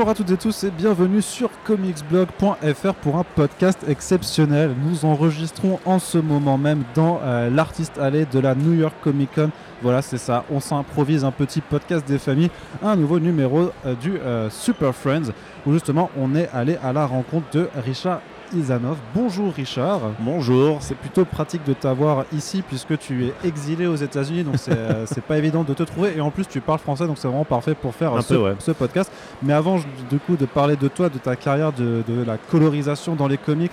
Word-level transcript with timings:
Bonjour 0.00 0.12
à 0.12 0.14
toutes 0.14 0.30
et 0.30 0.38
tous 0.38 0.64
et 0.64 0.70
bienvenue 0.70 1.20
sur 1.20 1.50
comicsblog.fr 1.64 2.94
pour 3.02 3.16
un 3.16 3.22
podcast 3.22 3.84
exceptionnel. 3.86 4.74
Nous 4.82 5.04
enregistrons 5.04 5.78
en 5.84 5.98
ce 5.98 6.16
moment 6.16 6.56
même 6.56 6.84
dans 6.94 7.20
euh, 7.22 7.50
l'artiste 7.50 7.98
allée 7.98 8.24
de 8.24 8.38
la 8.38 8.54
New 8.54 8.72
York 8.72 8.94
Comic 9.04 9.28
Con. 9.34 9.50
Voilà, 9.82 10.00
c'est 10.00 10.16
ça, 10.16 10.46
on 10.50 10.58
s'improvise 10.58 11.22
un 11.22 11.32
petit 11.32 11.60
podcast 11.60 12.08
des 12.08 12.18
familles, 12.18 12.48
un 12.82 12.96
nouveau 12.96 13.20
numéro 13.20 13.72
euh, 13.84 13.94
du 13.94 14.16
euh, 14.16 14.48
Super 14.48 14.94
Friends 14.94 15.32
où 15.66 15.72
justement 15.74 16.10
on 16.18 16.34
est 16.34 16.48
allé 16.54 16.78
à 16.82 16.94
la 16.94 17.04
rencontre 17.04 17.50
de 17.52 17.68
Richard 17.84 18.22
Isanov. 18.52 18.96
Bonjour 19.14 19.52
Richard. 19.52 20.00
Bonjour. 20.20 20.78
C'est 20.80 20.94
plutôt 20.96 21.24
pratique 21.24 21.64
de 21.64 21.72
t'avoir 21.72 22.24
ici 22.32 22.62
puisque 22.66 22.98
tu 22.98 23.26
es 23.26 23.34
exilé 23.44 23.86
aux 23.86 23.96
États-Unis, 23.96 24.44
donc 24.44 24.54
c'est 24.56 24.72
euh, 24.76 25.04
pas 25.26 25.38
évident 25.38 25.62
de 25.64 25.74
te 25.74 25.82
trouver. 25.82 26.16
Et 26.16 26.20
en 26.20 26.30
plus, 26.30 26.46
tu 26.46 26.60
parles 26.60 26.78
français, 26.78 27.06
donc 27.06 27.18
c'est 27.18 27.28
vraiment 27.28 27.44
parfait 27.44 27.74
pour 27.74 27.94
faire 27.94 28.14
Un 28.14 28.22
ce, 28.22 28.34
peu, 28.34 28.40
ouais. 28.40 28.54
ce 28.58 28.70
podcast. 28.72 29.10
Mais 29.42 29.52
avant 29.52 29.78
du 30.10 30.18
coup 30.18 30.36
de 30.36 30.46
parler 30.46 30.76
de 30.76 30.88
toi, 30.88 31.08
de 31.08 31.18
ta 31.18 31.36
carrière, 31.36 31.72
de, 31.72 32.02
de 32.06 32.22
la 32.24 32.38
colorisation 32.38 33.14
dans 33.14 33.28
les 33.28 33.38
comics, 33.38 33.72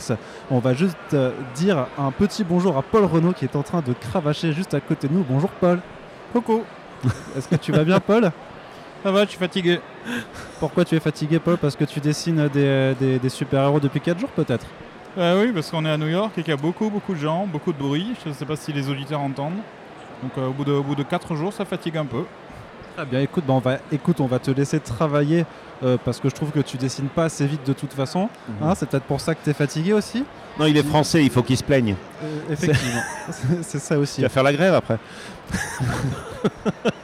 on 0.52 0.60
va 0.60 0.74
juste 0.74 0.98
euh, 1.14 1.32
dire 1.56 1.88
un 1.98 2.12
petit 2.12 2.44
bonjour 2.44 2.78
à 2.78 2.82
Paul 2.82 3.06
Renault 3.06 3.34
qui 3.34 3.46
est 3.46 3.56
en 3.56 3.64
train 3.64 3.82
de 3.82 3.94
cravacher 3.94 4.54
juste 4.54 4.74
à 4.74 4.80
côté 4.80 5.08
de 5.08 5.14
nous. 5.14 5.26
Bonjour 5.28 5.50
Paul. 5.50 5.80
Coucou, 6.34 6.64
Est-ce 7.38 7.48
que 7.48 7.56
tu 7.56 7.72
vas 7.72 7.84
bien 7.84 8.00
Paul? 8.00 8.32
Ça 9.04 9.12
va, 9.12 9.24
je 9.24 9.30
suis 9.30 9.38
fatigué. 9.38 9.80
Pourquoi 10.60 10.84
tu 10.86 10.96
es 10.96 11.00
fatigué 11.00 11.40
Paul? 11.40 11.58
Parce 11.58 11.76
que 11.76 11.86
tu 11.86 12.00
dessines 12.00 12.48
des, 12.50 12.94
des- 13.00 13.20
des 13.20 13.30
super-héros 13.30 13.80
depuis 13.80 14.02
4 14.02 14.20
jours 14.20 14.30
peut-être? 14.30 14.66
Euh, 15.18 15.44
oui, 15.46 15.52
parce 15.52 15.72
qu'on 15.72 15.84
est 15.86 15.90
à 15.90 15.98
New 15.98 16.08
York 16.10 16.32
et 16.38 16.42
qu'il 16.44 16.52
y 16.52 16.54
a 16.54 16.58
beaucoup, 16.58 16.90
beaucoup 16.90 17.14
de 17.14 17.20
gens, 17.20 17.48
beaucoup 17.48 17.74
de 17.74 17.78
bruit. 17.78 18.14
Je 18.24 18.30
ne 18.30 18.34
sais 18.34 18.46
pas 18.46 18.56
si 18.56 18.72
les 18.74 18.90
auditeurs 18.90 19.22
entendent. 19.22 19.58
Donc 20.22 20.32
euh, 20.38 20.48
au, 20.48 20.52
bout 20.52 20.66
de, 20.66 20.72
au 20.74 20.84
bout 20.84 20.96
de 20.96 21.04
4 21.04 21.36
jours, 21.36 21.54
ça 21.54 21.66
fatigue 21.66 21.98
un 21.98 22.06
peu. 22.06 22.24
Très 22.96 23.06
bien, 23.06 23.22
écoute, 23.22 23.44
bah, 23.48 23.54
on 23.54 23.60
va, 23.60 23.78
écoute, 23.92 24.20
on 24.20 24.26
va 24.28 24.40
te 24.40 24.50
laisser 24.52 24.80
travailler 24.80 25.46
euh, 25.84 25.98
parce 26.04 26.20
que 26.20 26.30
je 26.30 26.36
trouve 26.36 26.50
que 26.52 26.60
tu 26.62 26.78
dessines 26.78 27.08
pas 27.10 27.26
assez 27.26 27.46
vite 27.46 27.66
de 27.66 27.74
toute 27.74 27.94
façon. 27.94 28.30
Mhm. 28.50 28.56
Hein, 28.68 28.74
c'est 28.76 28.90
peut-être 28.90 29.04
pour 29.04 29.22
ça 29.22 29.36
que 29.36 29.44
tu 29.44 29.50
es 29.52 29.54
fatigué 29.54 29.94
aussi? 29.94 30.24
Non, 30.60 30.66
il 30.66 30.76
est 30.78 30.84
français, 30.84 31.24
il 31.24 31.30
faut 31.30 31.44
qu'il 31.44 31.58
se 31.58 31.64
plaigne. 31.64 31.96
Euh, 32.24 32.40
Effectivement, 32.54 33.02
c'est 33.30 33.62
c'est 33.64 33.80
ça 33.80 34.00
aussi. 34.00 34.16
Tu 34.18 34.22
vas 34.24 34.30
faire 34.30 34.42
la 34.44 34.54
grève 34.54 34.74
après. 34.74 34.98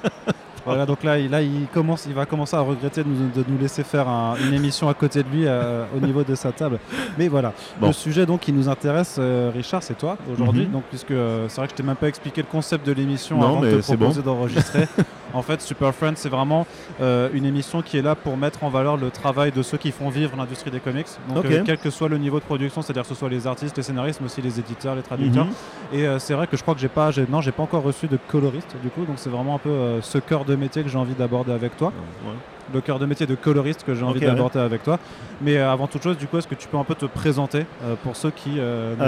Voilà, 0.65 0.85
donc 0.85 1.03
là, 1.03 1.19
il, 1.19 1.29
là 1.29 1.41
il, 1.41 1.67
commence, 1.73 2.05
il 2.07 2.13
va 2.13 2.25
commencer 2.25 2.55
à 2.55 2.61
regretter 2.61 3.03
de 3.03 3.09
nous, 3.09 3.29
de 3.35 3.43
nous 3.47 3.57
laisser 3.57 3.83
faire 3.83 4.07
un- 4.07 4.35
une 4.45 4.53
émission 4.53 4.87
à 4.89 4.93
côté 4.93 5.21
de 5.23 5.29
lui 5.29 5.43
euh, 5.45 5.83
au 5.95 5.99
niveau 5.99 6.23
de 6.23 6.35
sa 6.35 6.51
table. 6.51 6.79
Mais 7.17 7.27
voilà, 7.27 7.53
Bon. 7.79 7.87
le 7.87 7.93
sujet 7.93 8.25
donc 8.25 8.41
qui 8.41 8.53
nous 8.53 8.69
intéresse, 8.69 9.17
euh, 9.19 9.51
Richard, 9.53 9.83
c'est 9.83 9.97
toi 9.97 10.17
aujourd'hui. 10.31 10.65
Mhm. 10.65 10.71
Donc 10.71 10.83
puisque 10.89 11.11
euh, 11.11 11.45
c'est 11.49 11.57
vrai 11.57 11.67
que 11.67 11.71
je 11.73 11.75
t'ai 11.77 11.83
même 11.83 11.95
pas 11.97 12.07
expliqué 12.07 12.41
le 12.41 12.47
concept 12.47 12.85
de 12.87 12.91
l'émission 12.93 13.41
avant 13.41 13.59
de 13.59 13.65
mais 13.67 13.71
te 13.77 13.81
c'est 13.81 13.97
proposer 13.97 14.21
d'enregistrer. 14.21 14.87
en 15.33 15.41
fait, 15.41 15.61
Super 15.61 15.93
Friends, 15.93 16.13
c'est 16.15 16.29
vraiment 16.29 16.65
une 17.01 17.45
émission 17.45 17.81
qui 17.81 17.97
est 17.97 18.01
là 18.01 18.15
pour 18.15 18.37
mettre 18.37 18.63
en 18.63 18.69
valeur 18.69 18.97
le 18.97 19.09
travail 19.09 19.51
de 19.51 19.61
ceux 19.61 19.77
qui 19.77 19.91
font 19.91 20.09
vivre 20.09 20.31
l'industrie 20.37 20.71
des 20.71 20.79
comics. 20.79 21.07
Donc 21.33 21.45
quel 21.65 21.77
que 21.77 21.89
soit 21.89 22.07
le 22.07 22.17
niveau 22.17 22.39
de 22.39 22.45
production, 22.45 22.81
c'est-à-dire 22.81 23.01
que 23.03 23.09
ce 23.09 23.15
soit 23.15 23.29
les 23.29 23.45
artistes, 23.47 23.75
les 23.77 23.83
scénaristes, 23.83 24.19
mais 24.21 24.27
aussi 24.27 24.41
les 24.41 24.59
éditeurs, 24.59 24.95
les 24.95 25.01
traducteurs. 25.01 25.45
Mhm. 25.45 25.99
Et 25.99 26.07
c'est 26.19 26.33
vrai 26.33 26.47
que 26.47 26.55
je 26.55 26.61
crois 26.61 26.73
que 26.73 26.79
j'ai 26.79 26.87
pas, 26.87 27.11
j'ai- 27.11 27.25
non, 27.29 27.41
j'ai 27.41 27.51
pas 27.51 27.63
encore 27.63 27.83
reçu 27.83 28.07
de 28.07 28.17
coloriste 28.27 28.75
du 28.81 28.89
coup, 28.89 29.05
donc 29.05 29.15
c'est 29.17 29.29
vraiment 29.29 29.55
un 29.55 29.59
peu 29.59 29.99
ce 30.01 30.17
cœur 30.19 30.45
de 30.45 30.52
métier 30.55 30.83
que 30.83 30.89
j'ai 30.89 30.97
envie 30.97 31.13
d'aborder 31.15 31.51
avec 31.51 31.75
toi, 31.77 31.91
Ouais. 32.25 32.33
le 32.73 32.81
cœur 32.81 32.99
de 32.99 33.05
métier 33.05 33.25
de 33.25 33.35
coloriste 33.35 33.83
que 33.83 33.93
j'ai 33.95 34.03
envie 34.03 34.19
d'aborder 34.21 34.59
avec 34.59 34.83
toi. 34.83 34.99
Mais 35.41 35.57
euh, 35.57 35.71
avant 35.71 35.87
toute 35.87 36.03
chose, 36.03 36.17
du 36.17 36.27
coup, 36.27 36.37
est-ce 36.37 36.47
que 36.47 36.55
tu 36.55 36.67
peux 36.67 36.77
un 36.77 36.83
peu 36.83 36.95
te 36.95 37.05
présenter 37.05 37.65
euh, 37.83 37.95
pour 38.03 38.15
ceux 38.15 38.31
qui 38.31 38.51
euh, 38.57 38.91
ne 38.91 38.95
te 38.95 38.99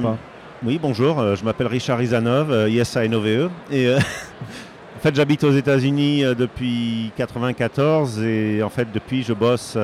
connaîtraient 0.00 0.12
pas? 0.12 0.18
Oui, 0.64 0.78
bonjour, 0.82 1.36
je 1.36 1.44
m'appelle 1.44 1.66
Richard 1.66 2.00
Izanov, 2.02 2.50
euh, 2.50 2.68
yes 2.70 2.94
I 2.98 3.08
know 3.08 3.20
VE. 3.20 3.50
Et 3.70 3.94
en 3.94 5.00
fait, 5.02 5.14
j'habite 5.14 5.44
aux 5.44 5.52
États-Unis 5.52 6.22
depuis 6.36 7.12
94 7.16 8.22
et 8.22 8.62
en 8.62 8.70
fait, 8.70 8.88
depuis, 8.92 9.22
je 9.22 9.34
bosse. 9.34 9.76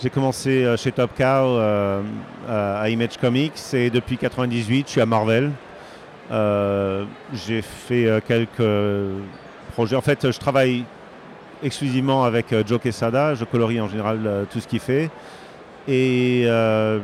j'ai 0.00 0.10
commencé 0.10 0.74
chez 0.76 0.92
Top 0.92 1.10
Cow 1.18 1.24
euh, 1.24 2.00
à 2.48 2.88
Image 2.88 3.18
Comics 3.20 3.54
et 3.72 3.90
depuis 3.90 4.16
98, 4.16 4.86
je 4.86 4.92
suis 4.92 5.00
à 5.00 5.06
Marvel. 5.06 5.50
Euh, 6.30 7.04
j'ai 7.32 7.62
fait 7.62 8.22
quelques 8.26 8.60
En 9.78 10.00
fait, 10.00 10.30
je 10.30 10.38
travaille 10.38 10.84
exclusivement 11.62 12.24
avec 12.24 12.52
euh, 12.52 12.62
Joe 12.66 12.80
Quesada. 12.80 13.34
Je 13.34 13.44
colorie 13.44 13.78
en 13.78 13.88
général 13.88 14.20
euh, 14.24 14.44
tout 14.50 14.58
ce 14.58 14.66
qu'il 14.66 14.80
fait. 14.80 15.10
Et 15.86 16.44
euh, 16.46 16.98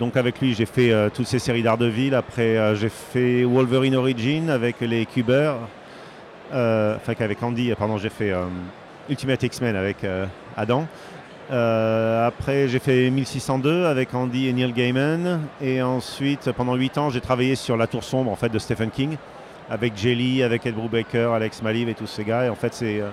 donc 0.00 0.16
avec 0.16 0.40
lui, 0.40 0.52
j'ai 0.54 0.66
fait 0.66 0.92
toutes 1.14 1.28
ces 1.28 1.38
séries 1.38 1.62
d'Ardeville. 1.62 2.16
Après, 2.16 2.56
euh, 2.56 2.74
j'ai 2.74 2.88
fait 2.88 3.44
Wolverine 3.44 3.94
Origin 3.94 4.50
avec 4.50 4.80
les 4.80 5.06
Cubers. 5.06 5.56
Enfin, 6.52 7.14
qu'avec 7.16 7.40
Andy, 7.40 7.72
pardon, 7.78 7.96
j'ai 7.96 8.08
fait 8.08 8.34
Ultimate 9.08 9.44
X-Men 9.44 9.76
avec 9.76 9.98
Adam. 10.56 10.84
Après, 11.48 12.66
j'ai 12.66 12.80
fait 12.80 13.08
1602 13.08 13.84
avec 13.84 14.12
Andy 14.12 14.48
et 14.48 14.52
Neil 14.52 14.72
Gaiman. 14.72 15.42
Et 15.62 15.80
ensuite, 15.80 16.50
pendant 16.50 16.74
8 16.74 16.98
ans, 16.98 17.10
j'ai 17.10 17.20
travaillé 17.20 17.54
sur 17.54 17.76
La 17.76 17.86
Tour 17.86 18.02
Sombre 18.02 18.32
en 18.32 18.36
fait, 18.36 18.48
de 18.48 18.58
Stephen 18.58 18.90
King 18.90 19.16
avec 19.70 19.96
Jelly, 19.96 20.42
avec 20.42 20.66
Ed 20.66 20.74
Brubaker, 20.74 21.32
Alex 21.32 21.62
Maliv 21.62 21.88
et 21.88 21.94
tous 21.94 22.06
ces 22.08 22.24
gars. 22.24 22.44
Et 22.46 22.48
en 22.48 22.54
fait, 22.56 22.74
c'est 22.74 23.00
euh, 23.00 23.08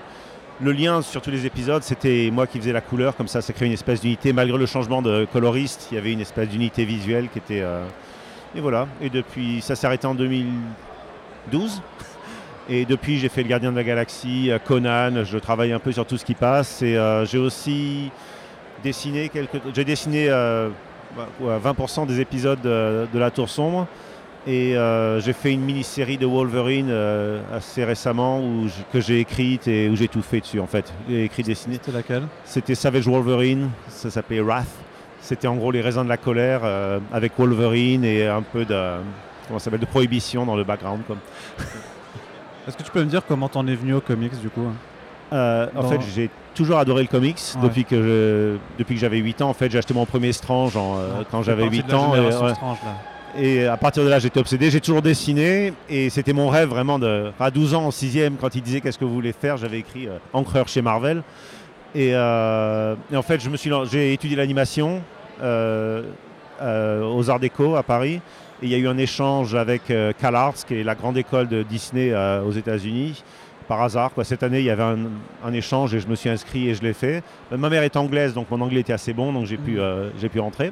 le 0.62 0.72
lien 0.72 1.02
sur 1.04 1.22
tous 1.22 1.30
les 1.30 1.46
épisodes, 1.46 1.84
c'était 1.84 2.30
moi 2.34 2.48
qui 2.48 2.58
faisais 2.60 2.74
la 2.74 2.82
couleur, 2.82 3.16
comme 3.16 3.28
ça, 3.28 3.42
ça 3.42 3.54
crée 3.54 3.68
une 3.68 3.74
espèce 3.74 4.02
d'unité. 4.02 4.34
Malgré 4.34 4.58
le 4.58 4.66
changement 4.66 5.02
de 5.04 5.28
coloriste, 5.32 5.88
il 5.92 5.96
y 5.96 5.98
avait 6.00 6.12
une 6.14 6.22
espèce 6.22 6.50
d'unité 6.50 6.84
visuelle 6.84 7.30
qui 7.32 7.38
était. 7.38 7.62
euh, 7.62 7.86
Et 8.56 8.60
voilà. 8.60 8.88
Et 9.02 9.10
depuis, 9.10 9.62
ça 9.62 9.76
s'est 9.76 9.86
arrêté 9.86 10.08
en 10.08 10.16
2012. 10.16 11.82
Et 12.70 12.84
depuis, 12.86 13.18
j'ai 13.18 13.30
fait 13.30 13.44
Le 13.44 13.48
Gardien 13.50 13.72
de 13.72 13.78
la 13.78 13.84
Galaxie, 13.84 14.52
euh, 14.52 14.58
Conan, 14.60 15.24
je 15.24 15.38
travaille 15.38 15.72
un 15.72 15.80
peu 15.80 15.92
sur 15.92 16.06
tout 16.06 16.18
ce 16.18 16.26
qui 16.26 16.34
passe. 16.34 16.82
Et 16.82 16.98
j'ai 17.26 17.38
aussi 17.38 18.12
dessiné 18.84 19.30
quelques. 19.30 19.62
J'ai 19.76 19.86
dessiné 19.86 20.28
euh, 20.30 20.70
ouais, 21.40 21.58
20% 21.64 22.08
des 22.08 22.20
épisodes 22.20 22.60
de, 22.62 23.08
de 23.14 23.20
La 23.20 23.32
Tour 23.32 23.48
Sombre. 23.50 23.88
Et 24.48 24.78
euh, 24.78 25.20
j'ai 25.20 25.34
fait 25.34 25.52
une 25.52 25.60
mini-série 25.62 26.18
de 26.18 26.26
Wolverine 26.26 26.88
euh, 26.90 27.42
assez 27.54 27.84
récemment 27.84 28.40
où 28.40 28.68
que 28.94 29.02
j'ai 29.02 29.20
écrite 29.20 29.68
et 29.68 29.90
où 29.90 29.96
j'ai 29.98 30.08
tout 30.08 30.22
fait 30.22 30.40
dessus 30.40 30.62
en 30.62 30.68
fait. 30.68 30.94
J'ai 31.10 31.26
écrit, 31.26 31.44
dessiné. 31.44 31.76
C'était 31.76 31.92
laquelle? 31.92 32.24
C'était 32.46 32.74
Savage 32.76 33.08
Wolverine, 33.08 33.70
ça 33.90 34.10
s'appelait 34.10 34.40
Wrath. 34.40 34.68
C'était 35.20 35.48
en 35.48 35.56
gros 35.58 35.72
les 35.72 35.82
raisins 35.82 36.04
de 36.06 36.10
la 36.10 36.16
colère 36.16 36.62
euh, 36.64 37.00
avec 37.12 37.34
Wolverine 37.38 38.06
et 38.06 38.26
un 38.26 38.42
peu 38.42 38.64
de, 38.64 38.94
comment 39.48 39.60
ça 39.60 39.70
de 39.70 39.86
prohibition 39.86 40.46
dans 40.46 40.56
le 40.56 40.64
background. 40.64 41.02
Est-ce 42.68 42.78
que 42.78 42.84
tu 42.84 42.92
peux 42.92 43.04
me 43.04 43.10
dire 43.10 43.24
comment 43.28 43.50
t'en 43.50 43.68
es 43.68 43.76
venu 43.76 43.96
aux 43.96 44.02
comics 44.02 44.40
du 44.40 44.50
coup 44.50 44.68
Euh, 45.34 45.68
en 45.76 45.84
fait, 45.90 46.00
j'ai 46.16 46.30
toujours 46.56 46.78
adoré 46.78 47.02
le 47.02 47.10
comics 47.10 47.38
Ouais. 47.56 47.62
depuis 47.64 47.84
que 47.84 47.96
je, 48.02 48.58
depuis 48.80 48.96
que 48.96 49.02
j'avais 49.02 49.18
8 49.18 49.42
ans. 49.42 49.50
En 49.50 49.54
fait, 49.54 49.70
j'ai 49.70 49.78
acheté 49.78 49.94
mon 49.94 50.06
premier 50.06 50.32
Strange 50.32 50.78
en, 50.78 50.98
euh, 50.98 51.24
quand 51.30 51.44
j'avais 51.44 51.64
partie 51.64 51.78
8 51.80 51.88
de 51.88 51.92
la 51.92 51.98
ans. 52.00 52.14
et, 52.14 52.16
génération 52.18 52.46
ouais. 52.46 52.54
Strange, 52.56 52.78
là. 52.86 52.92
Et 53.40 53.66
à 53.68 53.78
partir 53.78 54.04
de 54.04 54.10
là, 54.10 54.18
j'étais 54.20 54.40
obsédé. 54.40 54.72
J'ai 54.72 54.82
toujours 54.82 55.02
dessiné. 55.02 55.74
Et 55.90 56.10
c'était 56.10 56.34
mon 56.34 56.50
rêve 56.50 56.70
vraiment 56.70 56.98
de. 56.98 57.32
À 57.40 57.52
12 57.52 57.74
ans, 57.76 57.86
en 57.86 57.92
6 57.92 58.18
quand 58.42 58.56
il 58.56 58.62
disait 58.64 58.82
qu'est-ce 58.82 58.98
que 58.98 59.06
vous 59.06 59.14
voulez 59.14 59.34
faire, 59.34 59.58
j'avais 59.58 59.80
écrit 59.80 60.08
euh, 60.08 60.18
encreur 60.34 60.68
chez 60.68 60.82
Marvel. 60.82 61.22
Et, 61.94 62.12
euh, 62.14 62.96
et 63.12 63.16
en 63.18 63.22
fait, 63.22 63.40
je 63.42 63.50
me 63.50 63.58
suis 63.58 63.70
lan- 63.70 63.86
j'ai 63.86 64.12
étudié 64.14 64.36
l'animation 64.36 65.02
euh, 65.44 66.04
euh, 66.62 67.04
aux 67.08 67.30
Arts 67.30 67.40
Déco 67.40 67.76
à 67.76 67.84
Paris. 67.84 68.22
Et 68.64 68.66
il 68.66 68.70
y 68.70 68.76
a 68.76 68.80
eu 68.80 68.88
un 68.88 68.98
échange 68.98 69.54
avec 69.54 69.84
CalArts, 70.20 70.56
qui 70.68 70.74
est 70.80 70.84
la 70.84 70.96
grande 70.96 71.16
école 71.16 71.48
de 71.48 71.62
Disney 71.62 72.12
aux 72.44 72.52
États-Unis. 72.52 73.24
Par 73.68 73.84
hasard, 73.84 74.12
quoi. 74.14 74.24
cette 74.24 74.42
année, 74.42 74.60
il 74.60 74.66
y 74.66 74.70
avait 74.72 74.82
un, 74.82 74.98
un 75.46 75.54
échange 75.54 75.94
et 75.94 76.00
je 76.00 76.08
me 76.08 76.16
suis 76.16 76.30
inscrit 76.30 76.70
et 76.70 76.74
je 76.74 76.82
l'ai 76.82 76.94
fait. 76.94 77.22
Ma 77.52 77.70
mère 77.70 77.84
est 77.84 77.96
anglaise, 77.98 78.34
donc 78.34 78.50
mon 78.50 78.62
anglais 78.62 78.80
était 78.80 78.94
assez 78.94 79.14
bon, 79.14 79.32
donc 79.32 79.46
j'ai 79.46 79.58
pu, 79.58 79.80
euh, 79.80 80.10
j'ai 80.20 80.30
pu 80.30 80.40
rentrer. 80.40 80.72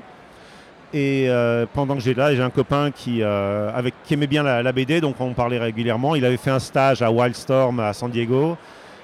Et 0.96 1.26
euh, 1.28 1.66
pendant 1.74 1.96
que 1.96 2.00
j'étais 2.00 2.22
là, 2.22 2.34
j'ai 2.34 2.42
un 2.42 2.50
copain 2.50 2.90
qui, 2.90 3.22
euh, 3.22 3.70
aimait 4.10 4.28
bien 4.28 4.44
la, 4.44 4.72
BD, 4.72 5.02
donc 5.02 5.20
on 5.20 5.34
parlait 5.34 5.58
régulièrement. 5.58 6.16
Il 6.16 6.24
avait 6.24 6.38
fait 6.38 6.52
un 6.52 6.60
stage 6.60 7.02
à 7.02 7.12
Wildstorm 7.12 7.82
à 7.82 7.92
San 7.92 8.10
Diego. 8.10 8.56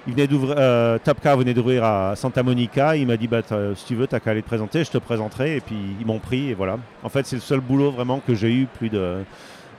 Il 0.08 0.14
venait 0.14 0.26
d'ouvrir, 0.26 0.56
euh, 0.58 0.98
Cow 1.00 1.38
venait 1.38 1.54
d'ouvrir 1.54 1.84
à 1.84 2.16
Santa 2.16 2.44
Monica. 2.44 2.96
Il 2.96 3.08
m'a 3.08 3.18
dit 3.18 3.28
bah, 3.28 3.42
si 3.76 3.86
tu 3.86 3.96
veux, 3.96 4.08
t'as 4.08 4.22
qu'à 4.22 4.32
aller 4.32 4.42
te 4.42 4.48
présenter, 4.48 4.86
je 4.86 4.90
te 4.90 5.00
présenterai. 5.00 5.58
Et 5.58 5.60
puis 5.60 5.76
ils 6.00 6.06
m'ont 6.06 6.20
pris 6.20 6.52
et 6.52 6.54
voilà. 6.54 6.78
En 7.04 7.10
fait, 7.10 7.26
c'est 7.26 7.36
le 7.36 7.42
seul 7.42 7.60
boulot 7.60 7.92
vraiment 7.92 8.22
que 8.26 8.36
j'ai 8.36 8.54
eu 8.54 8.68
plus 8.68 8.88
de. 8.88 9.18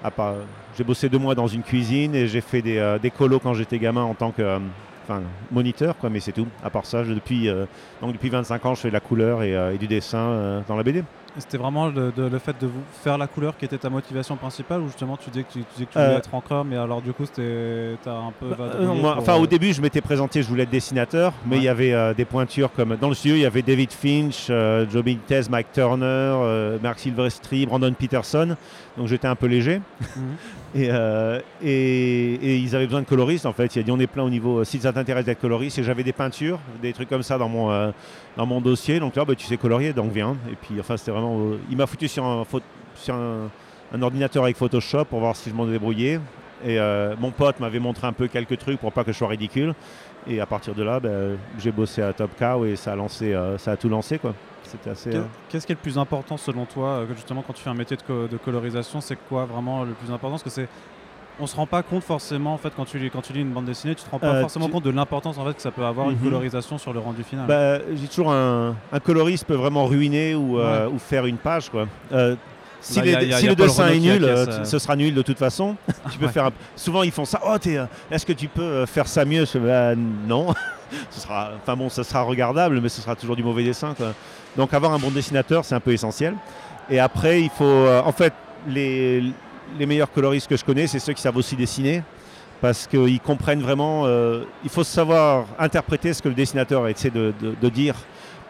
à 0.04 0.10
part- 0.10 0.34
j'ai 0.76 0.84
bossé 0.84 1.08
deux 1.08 1.18
mois 1.18 1.34
dans 1.34 1.48
une 1.48 1.62
cuisine 1.62 2.14
et 2.14 2.26
j'ai 2.28 2.42
fait 2.42 2.60
des, 2.60 3.10
colos 3.16 3.40
quand 3.40 3.54
j'étais 3.54 3.78
gamin 3.78 4.02
en 4.02 4.14
tant 4.14 4.32
que 4.32 4.58
moniteur, 5.50 5.96
quoi, 5.96 6.10
mais 6.10 6.20
c'est 6.20 6.32
tout. 6.32 6.46
À 6.62 6.68
part 6.68 6.84
ça, 6.84 7.02
depuis, 7.04 7.48
donc 8.00 8.12
depuis 8.12 8.28
25 8.28 8.66
ans, 8.66 8.74
je 8.74 8.80
fais 8.82 8.88
de 8.88 8.94
la 8.94 9.00
couleur 9.00 9.42
et, 9.42 9.76
du 9.78 9.86
dessin 9.86 10.62
dans 10.68 10.76
la 10.76 10.82
BD. 10.82 11.04
C'était 11.38 11.56
vraiment 11.56 11.86
le, 11.88 12.12
de- 12.12 12.28
le 12.28 12.38
fait 12.38 12.54
de 12.60 12.66
vous 12.66 12.82
faire 13.02 13.16
la 13.16 13.26
couleur 13.26 13.56
qui 13.56 13.64
était 13.64 13.78
ta 13.78 13.88
motivation 13.88 14.36
principale 14.36 14.82
ou 14.82 14.88
justement 14.88 15.16
tu 15.16 15.30
disais 15.30 15.44
que 15.44 15.52
tu, 15.52 15.58
tu 15.60 15.64
disais 15.74 15.86
que 15.86 15.92
tu 15.92 15.98
Euh, 15.98 16.04
voulais 16.04 16.18
être 16.18 16.34
encreur 16.34 16.62
mais 16.64 16.76
alors 16.76 17.00
du 17.00 17.12
coup 17.14 17.24
c'était 17.24 17.96
t'as 18.04 18.12
un 18.18 18.32
peu 18.38 18.50
Bah, 18.50 18.56
euh, 18.74 18.92
moi, 18.92 19.16
enfin, 19.18 19.34
euh, 19.36 19.38
au 19.40 19.46
début, 19.46 19.72
je 19.72 19.80
m'étais 19.80 20.02
présenté, 20.02 20.42
je 20.42 20.48
voulais 20.48 20.64
être 20.64 20.70
dessinateur, 20.70 21.32
mais 21.46 21.56
Ouais. 21.56 21.62
il 21.62 21.64
y 21.64 21.68
avait 21.68 21.92
euh, 21.94 22.12
des 22.12 22.26
pointures 22.26 22.70
comme 22.72 22.96
dans 22.96 23.08
le 23.08 23.14
studio, 23.14 23.36
il 23.36 23.40
y 23.42 23.46
avait 23.46 23.62
David 23.62 23.92
Finch, 23.92 24.48
euh, 24.50 24.84
Joe 24.90 25.02
Benitez, 25.02 25.42
Mike 25.50 25.72
Turner, 25.72 26.04
euh, 26.06 26.78
Mark 26.82 26.98
Silvestri, 26.98 27.64
Brandon 27.64 27.94
Peterson. 27.98 28.56
Donc 28.96 29.06
j'étais 29.08 29.26
un 29.28 29.34
peu 29.34 29.46
léger. 29.46 29.80
Mhm. 30.16 30.22
Et, 30.74 30.88
euh, 30.90 31.40
et- 31.62 32.34
et 32.34 32.56
ils 32.58 32.74
avaient 32.76 32.86
besoin 32.86 33.02
de 33.02 33.06
coloristes 33.06 33.46
en 33.46 33.52
fait. 33.52 33.74
Il 33.76 33.80
a 33.80 33.82
dit 33.82 33.90
on 33.90 33.98
est 34.00 34.06
plein 34.06 34.22
au 34.22 34.30
niveau 34.30 34.58
euh, 34.60 34.64
si 34.64 34.78
ça 34.80 34.92
t'intéresse 34.92 35.24
d'être 35.24 35.40
coloriste. 35.40 35.78
Et 35.78 35.82
j'avais 35.82 36.02
des 36.02 36.12
peintures, 36.12 36.58
des 36.82 36.92
trucs 36.92 37.08
comme 37.08 37.22
ça 37.22 37.38
dans 37.38 37.48
mon, 37.48 37.70
euh, 37.70 37.90
dans 38.36 38.46
mon 38.46 38.60
dossier. 38.60 39.00
Donc 39.00 39.16
là, 39.16 39.24
bah, 39.24 39.34
tu 39.34 39.46
sais 39.46 39.56
colorier, 39.56 39.92
donc 39.92 40.12
viens. 40.12 40.36
Et 40.50 40.54
puis 40.60 40.78
enfin, 40.80 40.96
c'était 40.96 41.10
vraiment. 41.10 41.38
euh, 41.40 41.58
il 41.70 41.76
m'a 41.76 41.86
foutu 41.86 42.08
sur 42.08 42.24
un, 42.24 42.44
sur 42.94 43.14
un, 43.14 43.50
un 43.94 44.02
ordinateur 44.02 44.44
avec 44.44 44.56
Photoshop 44.56 45.04
pour 45.06 45.20
voir 45.20 45.36
si 45.36 45.50
je 45.50 45.54
m'en 45.54 45.66
débrouillais. 45.66 46.20
Et 46.64 46.78
mon 47.18 47.32
pote 47.32 47.58
m'avait 47.58 47.80
montré 47.80 48.06
un 48.06 48.12
peu 48.12 48.28
quelques 48.28 48.56
trucs 48.56 48.78
pour 48.78 48.92
pas 48.92 49.02
que 49.02 49.10
je 49.12 49.18
sois 49.18 49.26
ridicule. 49.26 49.74
Et 50.28 50.40
à 50.40 50.46
partir 50.46 50.74
de 50.74 50.82
là, 50.82 51.00
ben, 51.00 51.36
j'ai 51.58 51.72
bossé 51.72 52.00
à 52.02 52.12
Top 52.12 52.30
Cow 52.38 52.64
et 52.64 52.76
ça 52.76 52.92
a, 52.92 52.96
lancé, 52.96 53.32
euh, 53.34 53.58
ça 53.58 53.72
a 53.72 53.76
tout 53.76 53.88
lancé. 53.88 54.18
quoi. 54.18 54.34
C'était 54.62 54.90
assez. 54.90 55.10
Qu'est- 55.10 55.16
euh, 55.18 55.22
Qu'est-ce 55.48 55.66
qui 55.66 55.72
est 55.72 55.74
le 55.74 55.80
plus 55.80 55.98
important 55.98 56.36
selon 56.36 56.64
toi, 56.64 56.88
euh, 56.88 57.06
justement 57.14 57.42
quand 57.44 57.52
tu 57.52 57.62
fais 57.62 57.70
un 57.70 57.74
métier 57.74 57.96
de, 57.96 58.02
co- 58.02 58.28
de 58.28 58.36
colorisation, 58.36 59.00
c'est 59.00 59.16
quoi 59.28 59.44
vraiment 59.44 59.82
le 59.84 59.92
plus 59.92 60.08
important? 60.12 60.30
Parce 60.30 60.42
que 60.44 60.50
c'est, 60.50 60.68
on 61.40 61.46
se 61.46 61.56
rend 61.56 61.66
pas 61.66 61.82
compte 61.82 62.04
forcément 62.04 62.54
en 62.54 62.58
fait 62.58 62.72
quand 62.76 62.84
tu 62.84 62.98
lis, 62.98 63.10
quand 63.10 63.20
tu 63.22 63.32
lis 63.32 63.40
une 63.40 63.50
bande 63.50 63.64
dessinée, 63.64 63.94
tu 63.96 64.04
te 64.04 64.10
rends 64.10 64.20
pas 64.20 64.28
Euh, 64.34 64.40
forcément 64.42 64.66
tu- 64.66 64.72
compte 64.72 64.84
de 64.84 64.90
l'importance 64.90 65.36
en 65.38 65.44
fait 65.44 65.54
que 65.54 65.62
ça 65.62 65.72
peut 65.72 65.84
avoir 65.84 66.08
une 66.10 66.16
Mhm. 66.18 66.22
colorisation 66.22 66.78
sur 66.78 66.92
le 66.92 67.00
rendu 67.00 67.24
final. 67.24 67.46
Bah, 67.48 67.78
j'ai 67.92 68.06
toujours 68.06 68.30
un, 68.32 68.76
un 68.92 69.00
coloriste 69.00 69.44
peut 69.46 69.54
vraiment 69.54 69.86
ruiner 69.86 70.34
ou, 70.36 70.58
euh, 70.60 70.88
ou 70.88 70.98
faire 70.98 71.26
une 71.26 71.38
page 71.38 71.68
quoi. 71.68 71.86
Si 72.82 72.98
Bah, 72.98 73.04
les- 73.06 73.12
y 73.12 73.16
a- 73.16 73.22
y 73.22 73.32
a- 73.34 73.38
si 73.38 73.44
y 73.44 73.46
a 73.46 73.50
le 73.50 73.56
dessin 73.56 73.88
est 73.88 73.98
nul, 73.98 74.24
euh, 74.24 74.46
euh. 74.46 74.64
ce 74.64 74.78
sera 74.78 74.96
nul 74.96 75.14
de 75.14 75.22
toute 75.22 75.38
façon. 75.38 75.76
tu 76.12 76.18
peux 76.18 76.26
Ouais. 76.26 76.32
faire 76.32 76.46
un- 76.46 76.52
Souvent 76.76 77.02
ils 77.04 77.12
font 77.12 77.24
ça. 77.24 77.40
Oh, 77.46 77.56
t'es, 77.58 77.76
euh, 77.78 77.84
est-ce 78.10 78.26
que 78.26 78.32
tu 78.32 78.48
peux 78.48 78.84
faire 78.86 79.06
ça 79.06 79.24
mieux? 79.24 79.44
Bah, 79.54 79.94
Non. 79.94 80.52
ce 81.10 81.20
sera, 81.20 81.52
enfin 81.62 81.76
bon, 81.76 81.88
ça 81.88 82.02
sera 82.04 82.22
regardable, 82.22 82.80
mais 82.80 82.88
ce 82.88 83.00
sera 83.00 83.14
toujours 83.16 83.36
du 83.36 83.42
mauvais 83.44 83.64
dessin. 83.64 83.94
Quoi. 83.96 84.12
Donc 84.56 84.74
avoir 84.74 84.92
un 84.92 84.98
bon 84.98 85.10
dessinateur, 85.10 85.64
c'est 85.64 85.74
un 85.74 85.80
peu 85.80 85.92
essentiel. 85.92 86.34
Et 86.90 86.98
après, 86.98 87.40
il 87.42 87.50
faut, 87.50 87.64
euh, 87.64 88.02
en 88.04 88.12
fait, 88.12 88.32
les, 88.66 89.22
les 89.78 89.86
meilleurs 89.86 90.10
coloristes 90.12 90.48
que 90.48 90.56
je 90.56 90.64
connais, 90.64 90.86
c'est 90.88 90.98
ceux 90.98 91.12
qui 91.12 91.22
savent 91.22 91.36
aussi 91.36 91.54
dessiner 91.56 92.02
parce 92.60 92.86
qu'ils 92.86 93.20
comprennent 93.20 93.62
vraiment. 93.62 94.02
euh, 94.06 94.42
il 94.64 94.70
faut 94.70 94.84
savoir 94.84 95.46
interpréter 95.58 96.12
ce 96.12 96.20
que 96.20 96.28
le 96.28 96.34
dessinateur 96.34 96.86
essaie 96.88 97.10
de, 97.10 97.32
de- 97.40 97.54
de 97.60 97.68
dire. 97.68 97.94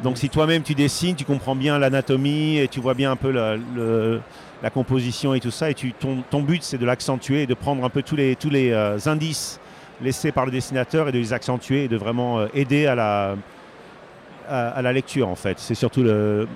Donc, 0.03 0.19
si 0.19 0.29
toi-même 0.29 0.63
tu 0.63 0.75
dessines, 0.75 1.15
tu 1.15 1.25
comprends 1.25 1.55
bien 1.55 1.79
l'anatomie 1.79 2.59
et 2.59 2.67
tu 2.67 2.81
vois 2.81 2.95
bien 2.95 3.13
un 3.13 3.17
peu 3.17 3.31
la, 3.31 4.71
composition 4.71 5.35
et 5.35 5.41
tout 5.41 5.51
ça, 5.51 5.71
et 5.71 5.75
tu, 5.75 5.93
ton, 5.93 6.43
but 6.43 6.63
c'est 6.63 6.79
de 6.79 6.87
l'accentuer 6.87 7.47
de 7.47 7.55
prendre 7.55 7.85
un 7.85 7.89
peu 7.89 8.03
tous 8.03 8.17
les, 8.17 8.37
euh, 8.73 8.99
indices 9.07 9.61
laissés 10.01 10.33
par 10.33 10.45
le 10.45 10.51
dessinateur 10.51 11.09
et 11.09 11.13
de 11.13 11.19
les 11.19 11.33
accentuer 11.33 11.85
et 11.85 11.89
de 11.89 11.97
vraiment 11.97 12.41
euh, 12.41 12.47
aider 12.55 12.87
à 12.87 12.95
la, 12.97 14.93
lecture 14.93 15.29
en 15.29 15.37
fait. 15.37 15.59
C'est 15.59 15.77
surtout 15.77 16.03
le, 16.03 16.49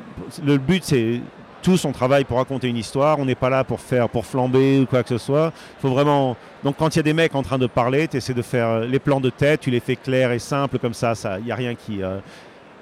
but, 0.59 0.83
c'est 0.83 1.21
tous 1.63 1.85
on 1.85 1.93
travaille 1.93 2.25
pour 2.25 2.39
raconter 2.39 2.69
une 2.69 2.77
histoire. 2.77 3.19
On 3.19 3.25
n'est 3.25 3.35
pas 3.35 3.51
là 3.51 3.65
pour 3.65 3.81
faire 3.81 4.09
pour 4.09 4.27
flamber 4.27 4.81
ou 4.81 4.87
quoi 4.87 5.03
que 5.03 5.09
ce 5.09 5.19
soit. 5.19 5.53
Faut 5.81 5.89
vraiment. 5.89 6.37
Donc 6.65 6.77
quand 6.79 6.95
il 6.95 6.99
y 6.99 7.01
a 7.01 7.05
des 7.05 7.13
mecs 7.13 7.35
en 7.35 7.43
train 7.43 7.59
de 7.59 7.67
parler, 7.67 8.09
tu 8.09 8.17
essaies 8.17 8.35
de 8.35 8.43
faire 8.43 8.69
euh, 8.69 8.87
les 8.87 8.99
plans 8.99 9.21
de 9.21 9.31
tête, 9.31 9.61
tu 9.61 9.71
les 9.71 9.81
fais 9.81 9.97
clairs 9.97 10.33
et 10.33 10.39
simples 10.39 10.79
comme 10.79 10.95
ça. 10.95 11.15
Il 11.39 11.45
n'y 11.45 11.53
a 11.53 11.57
rien 11.57 11.75
qui. 11.75 12.01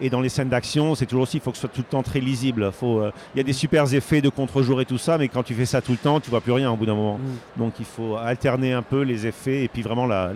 Et 0.01 0.11
dans 0.11 0.21
les 0.21 0.29
scènes 0.29 0.49
d'action, 0.49 0.95
c'est 0.95 1.07
toujours 1.07 1.23
aussi, 1.23 1.37
il 1.37 1.41
faut 1.41 1.51
que 1.51 1.57
ce 1.57 1.63
soit 1.63 1.71
tout 1.71 1.83
le 1.83 1.91
temps 1.91 2.03
très 2.03 2.21
lisible. 2.21 2.71
Euh, 2.83 3.11
Il 3.35 3.39
y 3.39 3.41
a 3.41 3.45
des 3.45 3.53
super 3.53 3.93
effets 3.95 4.21
de 4.21 4.29
contre-jour 4.29 4.81
et 4.81 4.85
tout 4.85 4.99
ça, 4.99 5.19
mais 5.19 5.29
quand 5.29 5.43
tu 5.45 5.55
fais 5.55 5.67
ça 5.67 5.81
tout 5.81 5.93
le 5.93 5.99
temps, 5.99 6.19
tu 6.21 6.31
vois 6.31 6.41
plus 6.41 6.53
rien 6.53 6.71
au 6.71 6.77
bout 6.77 6.87
d'un 6.87 6.95
moment. 6.97 7.19
Mm. 7.19 7.61
Donc 7.61 7.75
il 7.79 7.85
faut 7.85 8.17
alterner 8.17 8.73
un 8.73 8.83
peu 8.83 9.03
les 9.03 9.27
effets 9.27 9.63
et 9.63 9.69
puis 9.69 9.83
vraiment 9.83 10.07
la, 10.07 10.33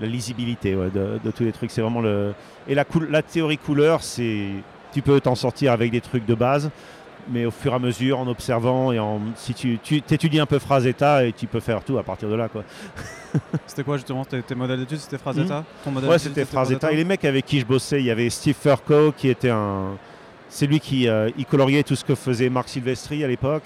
la 0.00 0.06
lisibilité 0.06 0.74
ouais, 0.74 0.90
de, 0.90 1.18
de 1.22 1.30
tous 1.30 1.44
les 1.44 1.52
trucs. 1.52 1.70
C'est 1.70 1.82
vraiment 1.82 2.00
le 2.00 2.32
et 2.68 2.74
la, 2.74 2.84
la 3.10 3.22
théorie 3.22 3.58
couleur, 3.58 4.02
c'est 4.02 4.48
tu 4.92 5.02
peux 5.02 5.20
t'en 5.20 5.34
sortir 5.34 5.72
avec 5.72 5.90
des 5.90 6.00
trucs 6.00 6.24
de 6.24 6.34
base, 6.34 6.70
mais 7.30 7.46
au 7.46 7.50
fur 7.50 7.72
et 7.72 7.74
à 7.74 7.78
mesure, 7.78 8.18
en 8.18 8.26
observant 8.28 8.92
et 8.92 8.98
en 8.98 9.20
si 9.34 9.54
tu, 9.54 9.78
tu 9.82 9.96
étudies 9.96 10.40
un 10.40 10.46
peu 10.46 10.58
phrase 10.58 10.86
état 10.86 11.24
et 11.24 11.32
tu 11.32 11.46
peux 11.46 11.60
faire 11.60 11.82
tout 11.84 11.98
à 11.98 12.02
partir 12.02 12.28
de 12.28 12.34
là 12.34 12.48
quoi. 12.48 12.64
C'était 13.66 13.82
quoi 13.82 13.96
justement 13.96 14.24
tes, 14.24 14.42
tes 14.42 14.54
modèles 14.54 14.80
d'études? 14.80 14.98
C'était 14.98 15.18
Frazetta? 15.18 15.64
Ton 15.84 15.90
modèle 15.90 16.10
Ouais, 16.10 16.18
c'était 16.18 16.44
phrase 16.44 16.72
état. 16.72 16.92
Et 16.92 16.96
les 16.96 17.04
mecs 17.04 17.24
avec 17.24 17.44
qui 17.44 17.60
je 17.60 17.66
bossais, 17.66 18.00
il 18.00 18.06
y 18.06 18.10
avait 18.10 18.30
Steve 18.30 18.56
Furco 18.60 19.12
qui 19.16 19.28
était 19.28 19.50
un, 19.50 19.96
c'est 20.48 20.66
lui 20.66 20.80
qui 20.80 21.08
euh, 21.08 21.30
il 21.36 21.44
coloriait 21.44 21.82
tout 21.82 21.96
ce 21.96 22.04
que 22.04 22.14
faisait 22.14 22.48
Marc 22.48 22.68
Silvestri 22.68 23.24
à 23.24 23.28
l'époque. 23.28 23.64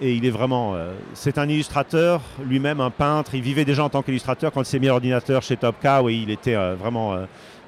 Et 0.00 0.14
il 0.14 0.24
est 0.24 0.30
vraiment, 0.30 0.74
euh, 0.76 0.92
c'est 1.12 1.38
un 1.38 1.48
illustrateur, 1.48 2.22
lui-même 2.44 2.80
un 2.80 2.90
peintre. 2.90 3.34
Il 3.34 3.42
vivait 3.42 3.64
déjà 3.64 3.82
en 3.82 3.88
tant 3.88 4.02
qu'illustrateur 4.02 4.52
quand 4.52 4.62
il 4.62 4.66
s'est 4.66 4.78
mis 4.78 4.86
à 4.86 4.90
l'ordinateur 4.90 5.42
chez 5.42 5.56
Top 5.56 5.74
Cow 5.82 6.08
et 6.08 6.14
il 6.14 6.30
était 6.30 6.54
euh, 6.54 6.76
vraiment. 6.76 7.16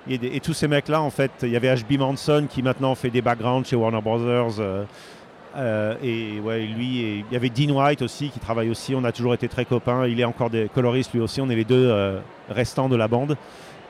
Et, 0.09 0.41
tous 0.41 0.55
ces 0.55 0.69
mecs-là, 0.69 1.03
en 1.03 1.11
fait, 1.11 1.31
il 1.43 1.51
y 1.51 1.57
avait 1.57 1.75
HB 1.75 1.99
Manson 1.99 2.47
qui 2.49 2.63
maintenant 2.63 2.95
fait 2.95 3.11
des 3.11 3.21
backgrounds 3.21 3.69
chez 3.69 3.77
Warner 3.77 4.01
Brothers. 4.01 4.59
euh, 4.59 4.85
euh, 5.57 5.95
et 6.03 6.41
ouais, 6.41 6.61
lui, 6.61 7.25
il 7.29 7.33
y 7.33 7.37
avait 7.37 7.51
Dean 7.51 7.75
White 7.75 8.03
aussi 8.03 8.31
qui 8.31 8.39
travaille 8.39 8.71
aussi. 8.71 8.95
On 8.95 9.05
a 9.05 9.13
toujours 9.13 9.35
été 9.35 9.49
très 9.49 9.65
copains. 9.65 10.07
Il 10.07 10.19
est 10.21 10.25
encore 10.25 10.49
des 10.49 10.69
coloristes 10.73 11.13
lui 11.13 11.21
aussi. 11.21 11.41
On 11.41 11.51
est 11.51 11.57
les 11.57 11.65
deux 11.65 11.89
euh, 11.91 12.21
restants 12.49 12.89
de 12.89 12.97
la 12.97 13.09
bande. 13.09 13.37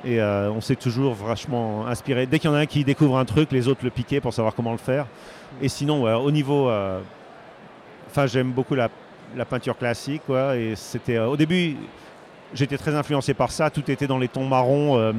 Et 0.03 0.19
on 0.23 0.63
s'est 0.63 0.77
toujours 0.77 1.13
vachement 1.13 1.87
inspiré. 1.87 2.25
Dès 2.25 2.39
qu'il 2.39 2.49
y 2.49 2.53
en 2.53 2.57
a 2.57 2.61
un 2.61 2.67
qui 2.67 2.85
découvre 2.85 3.19
un 3.19 3.27
truc, 3.27 3.53
les 3.53 3.69
autres 3.69 3.85
le 3.85 3.91
piquaient 3.91 4.23
pour 4.23 4.33
savoir 4.33 4.55
comment 4.55 4.73
le 4.73 4.79
faire. 4.79 5.07
Et 5.61 5.69
sinon, 5.69 6.05
au 6.05 6.31
niveau. 6.31 6.71
Enfin, 8.09 8.27
j'aime 8.27 8.51
beaucoup 8.51 8.75
la, 8.75 8.89
peinture 9.45 9.77
classique. 9.77 10.23
Et 10.57 10.73
c'était. 10.75 11.19
au 11.19 11.37
début, 11.37 11.77
j'étais 12.55 12.79
très 12.79 12.95
influencé 12.95 13.35
par 13.35 13.53
ça. 13.53 13.69
Tout 13.69 13.91
était 13.91 14.07
dans 14.07 14.17
les 14.17 14.29
tons 14.29 14.47
marrons. 14.47 15.13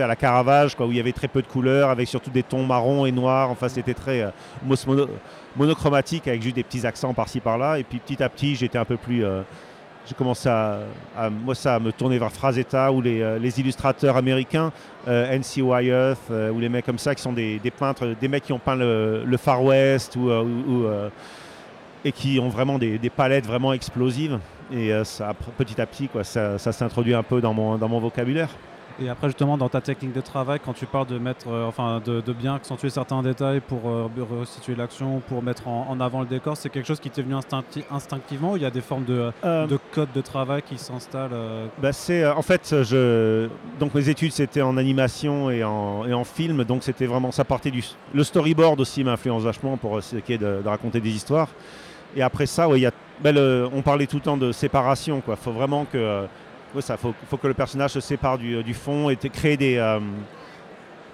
À 0.00 0.06
la 0.06 0.16
Caravage, 0.16 0.76
où 0.78 0.90
il 0.90 0.96
y 0.96 1.00
avait 1.00 1.12
très 1.12 1.28
peu 1.28 1.42
de 1.42 1.46
couleurs, 1.46 1.90
avec 1.90 2.08
surtout 2.08 2.30
des 2.30 2.42
tons 2.42 2.64
marrons 2.64 3.06
et 3.06 3.12
noirs. 3.12 3.50
Enfin, 3.50 3.68
c'était 3.68 3.94
très 3.94 4.22
euh, 4.22 5.06
monochromatique, 5.56 6.28
avec 6.28 6.42
juste 6.42 6.56
des 6.56 6.62
petits 6.62 6.86
accents 6.86 7.14
par-ci 7.14 7.40
par-là. 7.40 7.78
Et 7.78 7.84
puis 7.84 7.98
petit 7.98 8.22
à 8.22 8.28
petit, 8.28 8.54
j'étais 8.54 8.78
un 8.78 8.84
peu 8.84 8.96
plus. 8.96 9.24
euh, 9.24 9.42
j'ai 10.04 10.16
commencé 10.16 10.48
à, 10.48 10.80
moi, 11.30 11.54
ça, 11.54 11.76
à 11.76 11.78
me 11.78 11.92
tourner 11.92 12.18
vers 12.18 12.32
Frazetta 12.32 12.90
ou 12.90 13.00
les, 13.00 13.22
euh, 13.22 13.38
illustrateurs 13.56 14.16
américains, 14.16 14.72
N.C. 15.06 15.62
Wyeth, 15.62 16.18
ou 16.52 16.58
les 16.58 16.68
mecs 16.68 16.84
comme 16.84 16.98
ça 16.98 17.14
qui 17.14 17.22
sont 17.22 17.32
des, 17.32 17.60
peintres, 17.78 18.16
des 18.20 18.26
mecs 18.26 18.42
qui 18.42 18.52
ont 18.52 18.58
peint 18.58 18.74
le, 18.74 19.36
Far 19.36 19.62
West 19.62 20.16
ou, 20.16 20.28
et 22.04 22.10
qui 22.10 22.40
ont 22.40 22.48
vraiment 22.48 22.80
des, 22.80 22.98
palettes 23.14 23.46
vraiment 23.46 23.72
explosives. 23.72 24.40
Et 24.72 24.90
ça, 25.04 25.34
petit 25.56 25.80
à 25.80 25.86
petit, 25.86 26.08
ça, 26.24 26.58
s'introduit 26.58 27.14
un 27.14 27.22
peu 27.22 27.40
dans 27.40 27.54
mon 27.54 28.00
vocabulaire. 28.00 28.48
Et 29.00 29.08
après 29.08 29.28
justement 29.28 29.56
dans 29.56 29.68
ta 29.68 29.80
technique 29.80 30.12
de 30.12 30.20
travail, 30.20 30.60
quand 30.64 30.72
tu 30.74 30.86
parles 30.86 31.06
de 31.06 31.18
mettre, 31.18 31.48
euh, 31.48 31.66
enfin 31.66 32.00
de, 32.04 32.20
de 32.20 32.32
bien 32.32 32.54
accentuer 32.54 32.90
certains 32.90 33.22
détails 33.22 33.60
pour 33.60 33.88
euh, 33.88 34.08
restituer 34.40 34.74
l'action, 34.74 35.20
pour 35.28 35.42
mettre 35.42 35.68
en, 35.68 35.86
en 35.88 36.00
avant 36.00 36.20
le 36.20 36.26
décor, 36.26 36.56
c'est 36.56 36.68
quelque 36.68 36.86
chose 36.86 37.00
qui 37.00 37.10
t'est 37.10 37.22
venu 37.22 37.34
instincti- 37.34 37.84
instinctivement 37.90 38.52
ou 38.52 38.56
il 38.56 38.62
y 38.62 38.66
a 38.66 38.70
des 38.70 38.80
formes 38.80 39.04
de, 39.04 39.32
Euh, 39.44 39.66
de 39.66 39.78
codes 39.92 40.12
de 40.14 40.20
travail 40.20 40.62
qui 40.62 40.78
s'installent 40.78 41.30
euh, 41.32 41.66
Bah, 41.80 41.92
c'est 41.92 42.22
euh, 42.22 42.34
en 42.34 42.42
fait 42.42 42.74
je 42.82 43.48
donc 43.80 43.94
mes 43.94 44.08
études 44.08 44.32
c'était 44.32 44.62
en 44.62 44.76
animation 44.76 45.50
et 45.50 45.64
en, 45.64 46.04
et 46.06 46.12
en 46.12 46.24
film 46.24 46.64
donc 46.64 46.82
c'était 46.82 47.06
vraiment 47.06 47.32
ça 47.32 47.44
partait 47.44 47.70
du 47.70 47.82
le 48.12 48.24
storyboard 48.24 48.80
aussi 48.80 49.04
m'influence 49.04 49.42
vachement 49.42 49.76
pour 49.76 50.02
ce 50.02 50.16
qui 50.16 50.34
est 50.34 50.38
de, 50.38 50.60
de 50.62 50.68
raconter 50.68 51.00
des 51.00 51.10
histoires. 51.10 51.48
Et 52.14 52.22
après 52.22 52.46
ça 52.46 52.68
ouais, 52.68 52.80
y 52.80 52.86
a 52.86 52.90
bah, 53.22 53.32
le- 53.32 53.68
on 53.72 53.80
parlait 53.82 54.06
tout 54.06 54.16
le 54.16 54.22
temps 54.22 54.36
de 54.36 54.52
séparation 54.52 55.20
quoi. 55.22 55.36
Faut 55.36 55.52
vraiment 55.52 55.86
que 55.90 56.26
euh, 56.72 56.76
ouais, 56.76 56.82
ça 56.82 56.96
faut, 56.96 57.36
que 57.36 57.46
le 57.46 57.54
personnage 57.54 57.92
se 57.92 58.00
sépare 58.00 58.38
du, 58.38 58.62
du 58.62 58.74
fond 58.74 59.10
et 59.10 59.16
créer 59.16 59.56
des 59.56 59.76
euh, 59.76 60.00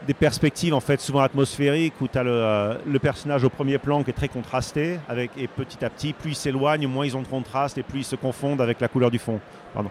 des 0.07 0.15
perspectives 0.15 0.75
en 0.75 0.81
fait 0.81 1.01
souvent 1.01 1.21
atmosphériques 1.21 2.01
où 2.01 2.07
tu 2.07 2.17
as 2.17 2.23
le, 2.23 2.31
euh, 2.31 2.75
le 2.87 2.99
personnage 2.99 3.43
au 3.45 3.51
premier 3.51 3.79
plan 3.79 4.03
qui 4.05 4.11
est 4.11 4.15
très 4.15 4.29
contrasté 4.29 5.01
avec 5.09 5.33
et 5.37 5.49
petit 5.49 5.85
à 5.85 5.91
petit 5.91 6.13
plus 6.13 6.31
ils 6.31 6.37
s'éloignent 6.37 6.87
moins 6.87 7.05
ils 7.05 7.17
ont 7.17 7.23
de 7.23 7.27
contraste 7.27 7.79
et 7.79 7.83
plus 7.83 8.01
ils 8.01 8.05
se 8.05 8.17
confondent 8.17 8.61
avec 8.61 8.81
la 8.81 8.89
couleur 8.89 9.11
du 9.11 9.19
fond. 9.19 9.41
Pardon 9.75 9.91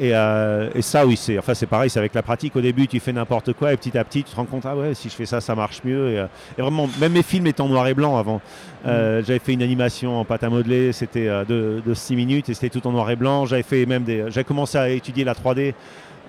et, 0.00 0.10
euh, 0.14 0.70
et 0.74 0.82
ça, 0.82 1.06
oui, 1.06 1.16
c'est 1.16 1.38
enfin, 1.38 1.54
c'est 1.54 1.66
pareil, 1.66 1.90
c'est 1.90 1.98
avec 1.98 2.14
la 2.14 2.22
pratique. 2.22 2.56
Au 2.56 2.60
début, 2.60 2.86
tu 2.88 2.98
fais 3.00 3.12
n'importe 3.12 3.52
quoi 3.52 3.72
et 3.72 3.76
petit 3.76 3.96
à 3.96 4.04
petit, 4.04 4.24
tu 4.24 4.30
te 4.30 4.36
rends 4.36 4.44
compte, 4.46 4.64
ah 4.66 4.74
ouais, 4.76 4.94
si 4.94 5.08
je 5.08 5.14
fais 5.14 5.26
ça, 5.26 5.40
ça 5.40 5.54
marche 5.54 5.82
mieux. 5.84 6.10
Et, 6.12 6.18
euh, 6.18 6.26
et 6.58 6.62
vraiment, 6.62 6.88
même 7.00 7.12
mes 7.12 7.22
films 7.22 7.46
étaient 7.46 7.60
en 7.60 7.68
noir 7.68 7.86
et 7.88 7.94
blanc 7.94 8.16
avant. 8.16 8.40
Euh, 8.86 9.22
J'avais 9.24 9.38
fait 9.38 9.52
une 9.52 9.62
animation 9.62 10.18
en 10.18 10.24
pâte 10.24 10.42
à 10.44 10.48
modeler, 10.50 10.92
c'était 10.92 11.28
de, 11.46 11.82
de 11.84 11.94
6 11.94 12.16
minutes 12.16 12.48
et 12.48 12.54
c'était 12.54 12.70
tout 12.70 12.86
en 12.86 12.92
noir 12.92 13.10
et 13.10 13.16
blanc. 13.16 13.46
J'avais 13.46 13.62
fait 13.62 13.86
même 13.86 14.02
des. 14.04 14.24
J'avais 14.28 14.44
commencé 14.44 14.78
à 14.78 14.88
étudier 14.88 15.24
la 15.24 15.34
3D. 15.34 15.74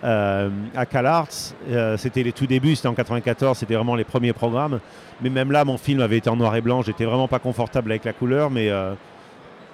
euh, 0.04 0.50
à 0.76 0.86
CalArts, 0.86 1.30
c'était 1.98 2.24
les 2.24 2.34
tout 2.34 2.46
débuts, 2.46 2.76
c'était 2.76 2.90
en 2.90 2.94
94, 2.94 3.58
c'était 3.58 3.76
vraiment 3.76 3.96
les 3.96 4.04
premiers 4.04 4.34
programmes. 4.34 4.80
Mais 5.22 5.30
même 5.30 5.52
là, 5.52 5.64
mon 5.64 5.78
film 5.78 6.02
avait 6.02 6.18
été 6.18 6.30
en 6.30 6.36
noir 6.36 6.54
et 6.56 6.62
blanc, 6.62 6.82
j'étais 6.82 7.06
vraiment 7.06 7.30
pas 7.30 7.40
confortable 7.40 7.92
avec 7.92 8.04
la 8.04 8.12
couleur, 8.12 8.50
mais 8.52 8.70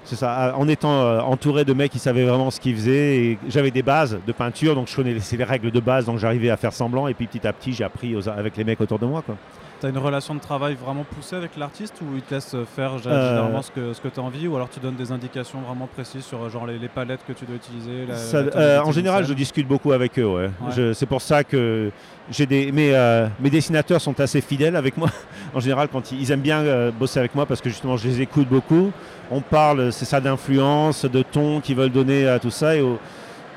c'est 0.03 0.15
ça, 0.15 0.53
en 0.57 0.67
étant 0.67 1.01
euh, 1.01 1.19
entouré 1.21 1.65
de 1.65 1.73
mecs 1.73 1.91
qui 1.91 1.99
savaient 1.99 2.25
vraiment 2.25 2.49
ce 2.51 2.59
qu'ils 2.59 2.75
faisaient, 2.75 3.37
j'avais 3.47 3.71
des 3.71 3.83
bases 3.83 4.17
de 4.25 4.31
peinture, 4.31 4.73
donc 4.75 4.87
je 4.87 4.95
connaissais 4.95 5.37
les 5.37 5.43
règles 5.43 5.71
de 5.71 5.79
base, 5.79 6.05
donc 6.05 6.17
j'arrivais 6.17 6.49
à 6.49 6.57
faire 6.57 6.73
semblant, 6.73 7.07
et 7.07 7.13
puis 7.13 7.27
petit 7.27 7.45
à 7.47 7.53
petit, 7.53 7.73
j'ai 7.73 7.83
appris 7.83 8.15
aux- 8.15 8.27
avec 8.29 8.57
les 8.57 8.63
mecs 8.63 8.81
autour 8.81 8.97
de 8.99 9.05
moi. 9.05 9.21
Quoi. 9.23 9.35
Tu 9.79 9.85
as 9.85 9.89
une 9.89 9.97
relation 9.97 10.35
de 10.35 10.41
travail 10.41 10.75
vraiment 10.75 11.05
poussée 11.05 11.37
avec 11.37 11.55
l'artiste 11.55 11.95
ou 12.01 12.15
il 12.15 12.21
te 12.21 12.33
laisse 12.33 12.53
faire 12.75 12.97
gé- 12.97 13.07
Euh, 13.07 13.29
généralement 13.29 13.61
ce 13.61 13.71
que, 13.71 13.93
ce 13.93 14.01
que 14.01 14.09
tu 14.09 14.19
as 14.19 14.23
envie 14.23 14.45
ou 14.45 14.57
alors 14.57 14.67
tu 14.69 14.77
donnes 14.81 14.95
des 14.97 15.09
indications 15.13 15.59
vraiment 15.61 15.87
précises 15.87 16.25
sur 16.25 16.43
euh, 16.43 16.49
genre 16.49 16.67
les, 16.67 16.77
les 16.77 16.89
palettes 16.89 17.21
que 17.25 17.31
tu 17.31 17.45
dois 17.45 17.55
utiliser 17.55 18.05
la- 18.05 18.15
Ça- 18.17 18.41
la 18.43 18.57
euh, 18.57 18.81
en 18.81 18.91
général, 18.91 19.23
je 19.25 19.33
discute 19.33 19.65
beaucoup 19.69 19.93
avec 19.93 20.19
eux. 20.19 20.25
Ouais. 20.25 20.43
Ouais. 20.47 20.71
Je- 20.75 20.91
C'est 20.91 21.05
pour 21.05 21.21
ça 21.21 21.45
que 21.45 21.91
j'ai 22.29 22.45
des 22.45 22.73
mes, 22.73 22.93
euh, 22.93 23.27
mes 23.39 23.49
dessinateurs 23.49 24.01
sont 24.01 24.19
assez 24.19 24.41
fidèles 24.41 24.75
avec 24.75 24.97
moi. 24.97 25.07
en 25.53 25.61
général, 25.61 25.87
quand 25.89 26.11
ils, 26.11 26.19
ils 26.23 26.31
aiment 26.33 26.41
bien 26.41 26.59
euh, 26.59 26.91
bosser 26.91 27.19
avec 27.19 27.33
moi 27.33 27.45
parce 27.45 27.61
que 27.61 27.69
justement, 27.69 27.95
je 27.95 28.05
les 28.05 28.19
écoute 28.19 28.49
beaucoup. 28.49 28.91
On 29.31 29.41
parle, 29.41 29.91
c'est 29.91 30.05
ça, 30.05 30.19
d'influence, 30.19 31.05
de 31.05 31.21
ton 31.21 31.59
qu'ils 31.61 31.75
veulent 31.75 31.91
donner 31.91 32.27
à 32.27 32.39
tout 32.39 32.49
ça. 32.49 32.71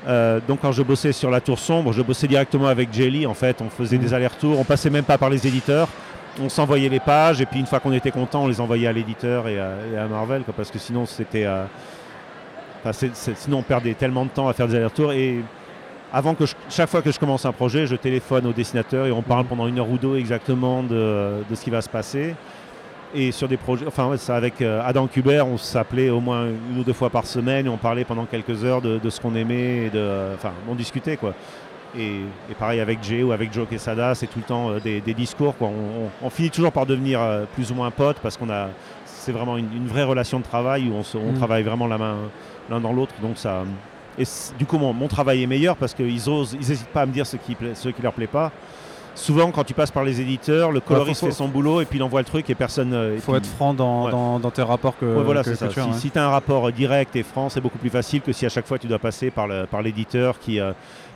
Euh, 0.07 0.39
donc, 0.47 0.59
quand 0.61 0.71
je 0.71 0.83
bossais 0.83 1.11
sur 1.13 1.31
la 1.31 1.41
Tour 1.41 1.57
sombre, 1.57 1.93
je 1.93 2.01
bossais 2.01 2.27
directement 2.27 2.67
avec 2.67 2.93
Jelly. 2.93 3.25
En 3.25 3.33
fait, 3.33 3.61
on 3.61 3.69
faisait 3.69 3.97
des 3.97 4.13
allers-retours. 4.13 4.59
On 4.59 4.63
passait 4.63 4.89
même 4.89 5.05
pas 5.05 5.17
par 5.17 5.29
les 5.29 5.47
éditeurs. 5.47 5.87
On 6.41 6.49
s'envoyait 6.49 6.89
les 6.89 6.99
pages 6.99 7.41
et 7.41 7.45
puis 7.45 7.59
une 7.59 7.65
fois 7.67 7.79
qu'on 7.79 7.93
était 7.93 8.11
content, 8.11 8.43
on 8.43 8.47
les 8.47 8.59
envoyait 8.59 8.87
à 8.87 8.91
l'éditeur 8.91 9.47
et, 9.47 9.59
à- 9.59 10.07
Marvel, 10.09 10.41
parce 10.57 10.71
que 10.71 10.79
sinon 10.79 11.05
c'était 11.05 11.45
euh, 11.45 11.63
sinon, 13.35 13.59
on 13.59 13.61
perdait 13.63 13.93
tellement 13.93 14.25
de 14.25 14.29
temps 14.31 14.47
à 14.47 14.53
faire 14.53 14.67
des 14.67 14.75
allers-retours. 14.75 15.13
Et 15.13 15.41
avant 16.11 16.33
que 16.33 16.45
chaque 16.69 16.89
fois 16.89 17.03
que 17.03 17.11
je 17.11 17.19
commence 17.19 17.45
un 17.45 17.51
projet, 17.51 17.85
je 17.85 17.95
téléphone 17.95 18.47
au 18.47 18.51
dessinateur 18.51 19.05
et 19.05 19.11
on 19.11 19.21
parle 19.21 19.45
pendant 19.45 19.67
une 19.67 19.77
heure 19.77 19.89
ou 19.89 19.97
deux 19.99 20.17
exactement 20.17 20.81
de 20.83 21.43
ce 21.53 21.63
qui 21.63 21.69
va 21.69 21.81
se 21.81 21.89
passer. 21.89 22.33
Et 23.15 23.31
sur 23.31 23.47
des 23.47 23.57
projets, 23.57 23.85
enfin, 23.85 24.07
ouais, 24.07 24.17
ça, 24.17 24.35
avec 24.35 24.59
euh, 24.61 24.81
Adam 24.83 25.05
Kubert, 25.07 25.47
on 25.47 25.57
s'appelait 25.57 26.09
au 26.09 26.19
moins 26.19 26.45
une 26.71 26.79
ou 26.79 26.83
deux 26.83 26.93
fois 26.93 27.09
par 27.11 27.25
semaine 27.27 27.67
et 27.67 27.69
on 27.69 27.77
parlait 27.77 28.05
pendant 28.05 28.25
quelques 28.25 28.63
heures 28.63 28.81
de, 28.81 28.97
de 28.97 29.09
ce 29.11 29.21
qu'on 29.21 29.35
aimait. 29.35 29.85
Et 29.85 29.89
de, 29.91 30.33
enfin, 30.33 30.51
on 30.67 30.73
discutait 30.73 31.17
quoi. 31.17 31.33
Et, 31.95 32.21
et 32.49 32.55
pareil 32.57 32.79
avec 32.79 33.03
Jay 33.03 33.21
ou 33.21 33.31
avec 33.31 33.53
Joe 33.53 33.67
Quesada, 33.67 34.15
c'est 34.15 34.25
tout 34.25 34.39
le 34.39 34.45
temps 34.45 34.71
euh, 34.71 34.79
des, 34.79 34.99
des 34.99 35.13
discours. 35.13 35.55
Quoi. 35.55 35.67
On, 35.67 36.05
on- 36.05 36.09
on 36.25 36.29
finit 36.31 36.49
toujours 36.49 36.71
par 36.71 36.87
devenir 36.87 37.21
euh, 37.21 37.45
plus 37.53 37.71
ou 37.71 37.75
moins 37.75 37.91
potes 37.91 38.17
parce 38.17 38.35
qu'on 38.35 38.49
a, 38.49 38.69
c'est 39.05 39.31
vraiment 39.31 39.57
une, 39.57 39.71
une 39.75 39.85
vraie 39.87 40.03
relation 40.03 40.39
de 40.39 40.43
travail 40.43 40.89
où 40.89 40.93
on, 40.95 41.03
se- 41.03 41.17
on 41.17 41.33
Mm. 41.33 41.37
travaille 41.37 41.61
vraiment 41.63 41.85
la 41.85 41.99
main 41.99 42.15
l'un 42.71 42.79
dans 42.79 42.93
l'autre. 42.93 43.13
Donc 43.21 43.37
ça, 43.37 43.63
et 44.17 44.23
du 44.57 44.65
coup, 44.65 44.79
mon, 44.79 44.91
mon 44.91 45.07
travail 45.07 45.43
est 45.43 45.47
meilleur 45.47 45.75
parce 45.75 45.93
qu'ils 45.93 46.27
osent, 46.29 46.53
ils 46.53 46.67
n'hésitent 46.67 46.87
pas 46.87 47.01
à 47.01 47.05
me 47.05 47.11
dire 47.11 47.27
ce 47.27 47.37
qui, 47.37 47.55
ce 47.75 47.89
qui 47.89 48.01
leur 48.01 48.13
plaît 48.13 48.25
pas. 48.25 48.51
Souvent, 49.15 49.51
quand 49.51 49.63
tu 49.63 49.73
passes 49.75 49.91
par 49.91 50.03
les 50.03 50.19
éditeurs, 50.21 50.71
le 50.71 50.79
coloriste 50.79 51.19
faut- 51.21 51.27
fait 51.27 51.31
son 51.31 51.47
boulot 51.47 51.81
et 51.81 51.85
puis 51.85 51.99
il 51.99 52.03
envoie 52.03 52.21
le 52.21 52.25
truc 52.25 52.49
et 52.49 52.55
personne. 52.55 52.93
euh, 52.93 53.13
Il 53.15 53.21
faut 53.21 53.31
puis- 53.33 53.37
être 53.39 53.45
franc 53.47 53.73
dans, 53.73 54.05
Ouais. 54.05 54.11
dans, 54.11 54.39
dans 54.39 54.49
tes 54.51 54.63
rapports 54.63 54.97
que, 54.97 55.05
Ouais, 55.05 55.23
voilà, 55.23 55.43
que- 55.43 55.49
c'est 55.51 55.55
ça. 55.55 55.67
que 55.67 55.73
tu 55.73 55.79
as, 55.79 55.83
Si, 55.93 56.05
ouais. 56.07 56.11
tu 56.13 56.19
as 56.19 56.25
un 56.25 56.29
rapport 56.29 56.67
euh, 56.67 56.71
direct 56.71 57.15
et 57.15 57.23
franc, 57.23 57.49
c'est 57.49 57.61
beaucoup 57.61 57.77
plus 57.77 57.89
facile 57.91 58.21
que 58.21 58.31
si 58.31 58.45
à 58.45 58.49
chaque 58.49 58.65
fois 58.65 58.79
tu 58.79 58.87
dois 58.87 58.99
passer 58.99 59.29
par 59.29 59.47
le- 59.47 59.65
par 59.67 59.81
l'éditeur 59.83 60.39
qui 60.39 60.59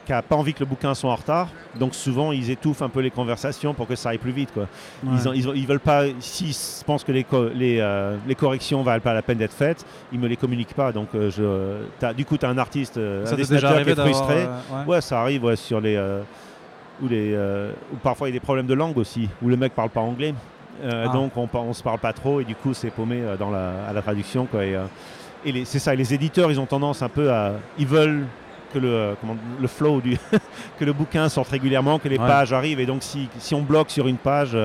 n'a 0.09 0.21
pas 0.21 0.35
envie 0.35 0.53
que 0.53 0.59
le 0.59 0.65
bouquin 0.67 0.93
soit 0.93 1.11
en 1.11 1.15
retard. 1.15 1.49
Donc 1.79 1.95
souvent, 1.95 2.31
ils 2.31 2.49
étouffent 2.51 2.81
un 2.83 2.87
peu 2.89 2.99
les 3.01 3.09
conversations 3.11 3.73
pour 3.73 3.87
que 3.87 3.95
ça 3.95 4.09
aille 4.09 4.17
plus 4.19 4.31
vite. 4.31 4.53
Quoi. 4.53 4.67
Ils, 5.03 5.27
en- 5.27 5.33
ils, 5.33 5.49
ont- 5.49 5.53
ils 5.53 5.65
veulent 5.67 5.79
pas, 5.79 6.03
s'ils 6.19 6.55
pensent 6.85 7.03
que 7.03 7.11
les, 7.11 7.23
co- 7.23 7.49
les, 7.49 7.79
euh, 7.79 8.15
les 8.27 8.35
corrections 8.35 8.83
valent 8.83 9.01
pas 9.01 9.13
la 9.15 9.21
peine 9.23 9.39
d'être 9.39 9.53
faites, 9.53 9.85
ils 10.13 10.19
me 10.19 10.27
les 10.27 10.37
communiquent 10.37 10.75
pas. 10.75 10.91
Donc 10.91 11.09
euh, 11.15 11.29
je, 11.31 11.83
t'as- 11.99 12.13
du 12.13 12.23
coup, 12.25 12.37
tu 12.37 12.45
as 12.45 12.49
un 12.49 12.57
artiste, 12.59 12.97
euh, 12.97 13.25
Ça 13.25 13.33
un 13.33 13.35
qui 13.35 13.41
est 13.89 13.95
frustré. 13.95 14.35
euh, 14.43 14.47
ouais. 14.85 14.85
Ouais, 14.95 15.01
ça 15.01 15.19
arrive 15.19 15.43
ouais, 15.43 15.55
sur 15.55 15.81
les. 15.81 15.97
Ou, 17.01 17.07
euh, 17.11 17.71
ou 17.93 17.97
parfois 17.97 18.27
il 18.27 18.31
y 18.33 18.35
a 18.35 18.39
des 18.39 18.43
problèmes 18.43 18.67
de 18.67 18.73
langue 18.73 18.97
aussi, 18.97 19.29
où 19.41 19.47
le 19.49 19.57
mec 19.57 19.73
parle 19.73 19.89
pas 19.89 20.01
anglais. 20.01 20.33
Euh, 20.83 21.05
Ah. 21.07 21.13
Donc 21.13 21.35
on, 21.37 21.49
on 21.53 21.73
se 21.73 21.81
parle 21.83 21.99
pas 21.99 22.13
trop 22.13 22.39
et 22.39 22.43
du 22.43 22.55
coup 22.55 22.73
c'est 22.73 22.89
paumé 22.91 23.19
euh, 23.21 23.35
dans 23.37 23.49
la, 23.49 23.71
à 23.89 23.93
la 23.93 24.01
traduction. 24.01 24.45
Quoi, 24.45 24.63
et 24.65 24.75
c'est 25.65 25.79
ça, 25.79 25.93
et 25.93 25.97
les 25.97 26.13
éditeurs 26.13 26.51
ils 26.51 26.59
ont 26.59 26.65
tendance 26.65 27.01
un 27.01 27.09
peu 27.09 27.31
à. 27.31 27.53
Ils 27.79 27.87
veulent 27.87 28.25
que 28.73 28.79
le, 28.79 29.15
comment- 29.21 29.37
le 29.61 29.67
flow, 29.67 30.01
du 30.01 30.17
que 30.79 30.85
le 30.85 30.93
bouquin 30.93 31.29
sorte 31.29 31.49
régulièrement, 31.49 31.99
que 31.99 32.09
les 32.09 32.17
Ouais. 32.17 32.27
pages 32.27 32.51
arrivent. 32.53 32.79
Et 32.79 32.85
donc 32.85 33.01
si, 33.03 33.29
si 33.39 33.55
on 33.55 33.61
bloque 33.61 33.89
sur 33.89 34.07
une 34.07 34.17
page. 34.17 34.57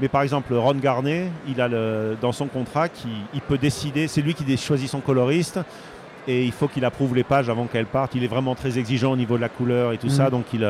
mais 0.00 0.08
par 0.08 0.22
exemple, 0.22 0.54
Ron 0.54 0.74
Garnet, 0.76 1.30
il 1.46 1.60
a 1.60 1.68
le, 1.68 2.16
dans 2.20 2.32
son 2.32 2.46
contrat 2.46 2.88
qu'il 2.88 3.10
il 3.34 3.40
peut 3.42 3.58
décider, 3.58 4.08
c'est 4.08 4.22
lui 4.22 4.32
qui 4.34 4.56
choisit 4.56 4.88
son 4.88 5.00
coloriste 5.00 5.60
et 6.26 6.44
il 6.44 6.52
faut 6.52 6.68
qu'il 6.68 6.84
approuve 6.86 7.14
les 7.14 7.24
pages 7.24 7.50
avant 7.50 7.66
qu'elles 7.66 7.86
partent. 7.86 8.14
Il 8.14 8.24
est 8.24 8.28
vraiment 8.28 8.54
très 8.54 8.78
exigeant 8.78 9.12
au 9.12 9.16
niveau 9.16 9.36
de 9.36 9.42
la 9.42 9.48
couleur 9.50 9.92
et 9.92 9.98
tout 9.98 10.08
ça, 10.08 10.30
donc 10.30 10.46
il 10.54 10.64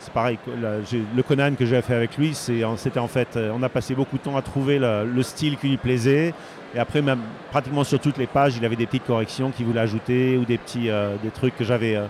c'est 0.00 0.12
pareil. 0.12 0.38
le 0.46 1.22
Conan 1.22 1.54
que 1.58 1.64
j'ai 1.66 1.80
fait 1.82 1.94
avec 1.94 2.16
lui, 2.18 2.34
c'était 2.34 2.98
en 2.98 3.06
fait, 3.08 3.36
euh, 3.36 3.52
on 3.54 3.62
a 3.62 3.68
passé 3.68 3.94
beaucoup 3.94 4.18
de 4.18 4.22
temps 4.22 4.36
à 4.36 4.42
trouver 4.42 4.78
le, 4.78 5.04
le 5.04 5.22
style 5.22 5.56
qui 5.56 5.68
lui 5.68 5.76
plaisait. 5.76 6.34
Et 6.74 6.78
après, 6.78 7.02
même 7.02 7.20
pratiquement 7.50 7.84
sur 7.84 7.98
toutes 8.00 8.16
les 8.18 8.26
pages, 8.26 8.56
il 8.56 8.64
avait 8.64 8.76
des 8.76 8.86
petites 8.86 9.06
corrections 9.06 9.50
qu'il 9.50 9.66
voulait 9.66 9.80
ajouter 9.80 10.36
ou 10.38 10.44
des 10.44 10.58
petits 10.58 10.88
euh, 10.90 11.14
des 11.22 11.30
trucs 11.30 11.56
que 11.56 11.64
j'avais. 11.64 11.96
euh, 11.96 12.06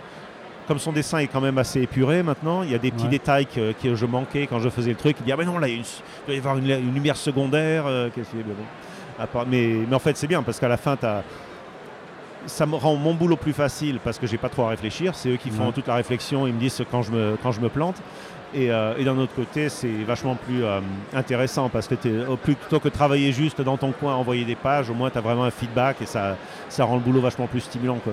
comme 0.68 0.78
son 0.78 0.92
dessin 0.92 1.18
est 1.18 1.26
quand 1.26 1.40
même 1.40 1.58
assez 1.58 1.80
épuré 1.82 2.22
maintenant, 2.22 2.62
il 2.62 2.70
y 2.70 2.74
a 2.76 2.78
des 2.78 2.92
petits 2.92 3.04
Ouais. 3.04 3.10
détails 3.10 3.46
que, 3.46 3.72
que 3.72 3.94
je 3.96 4.06
manquais 4.06 4.46
quand 4.46 4.60
je 4.60 4.68
faisais 4.68 4.90
le 4.90 4.96
truc. 4.96 5.16
Il 5.20 5.24
dit 5.24 5.32
Ah, 5.32 5.36
mais 5.36 5.44
non, 5.44 5.58
là, 5.58 5.66
il 5.66 5.82
doit 6.26 6.34
y 6.34 6.38
avoir 6.38 6.56
une, 6.58 6.66
une 6.70 6.94
lumière 6.94 7.16
secondaire. 7.16 7.84
euh, 7.86 8.08
qu'est-ce 8.14 8.30
qu'il 8.30 8.38
y 8.38 8.42
a 8.42 9.44
Mais 9.50 9.86
mais, 9.88 9.94
en 9.96 9.98
fait, 9.98 10.16
c'est 10.16 10.28
bien 10.28 10.42
parce 10.44 10.60
qu'à 10.60 10.68
la 10.68 10.76
fin, 10.76 10.94
t'as- 10.96 11.22
ça 12.46 12.66
me 12.66 12.74
rend 12.76 12.96
mon 12.96 13.14
boulot 13.14 13.36
plus 13.36 13.52
facile 13.52 13.98
parce 14.02 14.18
que 14.18 14.26
j'ai 14.26 14.38
pas 14.38 14.48
trop 14.48 14.64
à 14.64 14.68
réfléchir. 14.70 15.14
C'est 15.14 15.28
eux 15.30 15.36
qui 15.36 15.50
font 15.50 15.66
Ouais. 15.66 15.72
toute 15.72 15.86
la 15.86 15.94
réflexion. 15.94 16.46
Ils 16.46 16.54
me 16.54 16.60
disent 16.60 16.82
quand 16.90 17.02
je 17.02 17.12
me, 17.12 17.36
quand 17.42 17.52
je 17.52 17.60
me 17.60 17.68
plante. 17.68 17.96
Et, 18.52 18.72
euh, 18.72 18.94
et 18.98 19.04
d'un 19.04 19.16
autre 19.16 19.34
côté, 19.34 19.68
c'est 19.68 19.92
vachement 20.06 20.34
plus 20.34 20.64
euh, 20.64 20.80
intéressant 21.14 21.68
parce 21.68 21.86
que 21.86 21.94
plus- 21.94 22.54
plutôt 22.56 22.80
que 22.80 22.88
de 22.88 22.92
travailler 22.94 23.30
juste 23.32 23.60
dans 23.60 23.76
ton 23.76 23.92
coin, 23.92 24.14
envoyer 24.14 24.44
des 24.44 24.56
pages, 24.56 24.90
au 24.90 24.94
moins 24.94 25.08
tu 25.08 25.18
as 25.18 25.20
vraiment 25.20 25.44
un 25.44 25.52
feedback 25.52 26.02
et 26.02 26.06
ça, 26.06 26.36
ça 26.68 26.84
rend 26.84 26.94
le 26.96 27.00
boulot 27.00 27.20
vachement 27.20 27.46
plus 27.46 27.60
stimulant. 27.60 27.98
Quoi. 28.02 28.12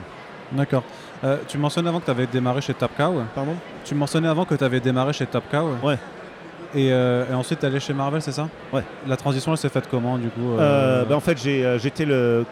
D'accord. 0.52 0.84
Euh, 1.24 1.38
tu 1.48 1.58
mentionnais 1.58 1.90
avant 1.90 2.00
que 2.00 2.06
tu 2.06 2.12
avais 2.12 2.28
démarré 2.28 2.62
chez 2.62 2.76
Top 2.76 2.92
Cow. 2.96 3.24
Pardon? 3.34 3.56
Tu 3.84 3.96
mentionnais 3.96 4.28
avant 4.28 4.46
que 4.46 4.54
tu 4.54 4.64
avais 4.64 4.80
démarré 4.80 5.12
chez 5.12 5.26
Top 5.26 5.46
Cow. 5.50 5.70
Ouais. 5.82 5.98
Et, 6.76 6.92
euh, 6.92 7.26
et 7.32 7.34
ensuite, 7.34 7.60
tu 7.60 7.66
allé 7.66 7.80
chez 7.80 7.94
Marvel, 7.94 8.22
c'est 8.22 8.32
ça? 8.34 8.48
Ouais. 8.72 8.84
La 9.08 9.18
transition, 9.18 9.54
elle 9.54 9.58
s'est 9.58 9.70
faite 9.70 9.88
comment, 9.90 10.18
du 10.20 10.28
coup 10.28 10.52
Euh, 10.52 10.60
euh, 10.60 11.06
ben, 11.06 11.16
en 11.16 11.20
fait, 11.20 11.38
j'étais 11.80 12.06
le. 12.06 12.46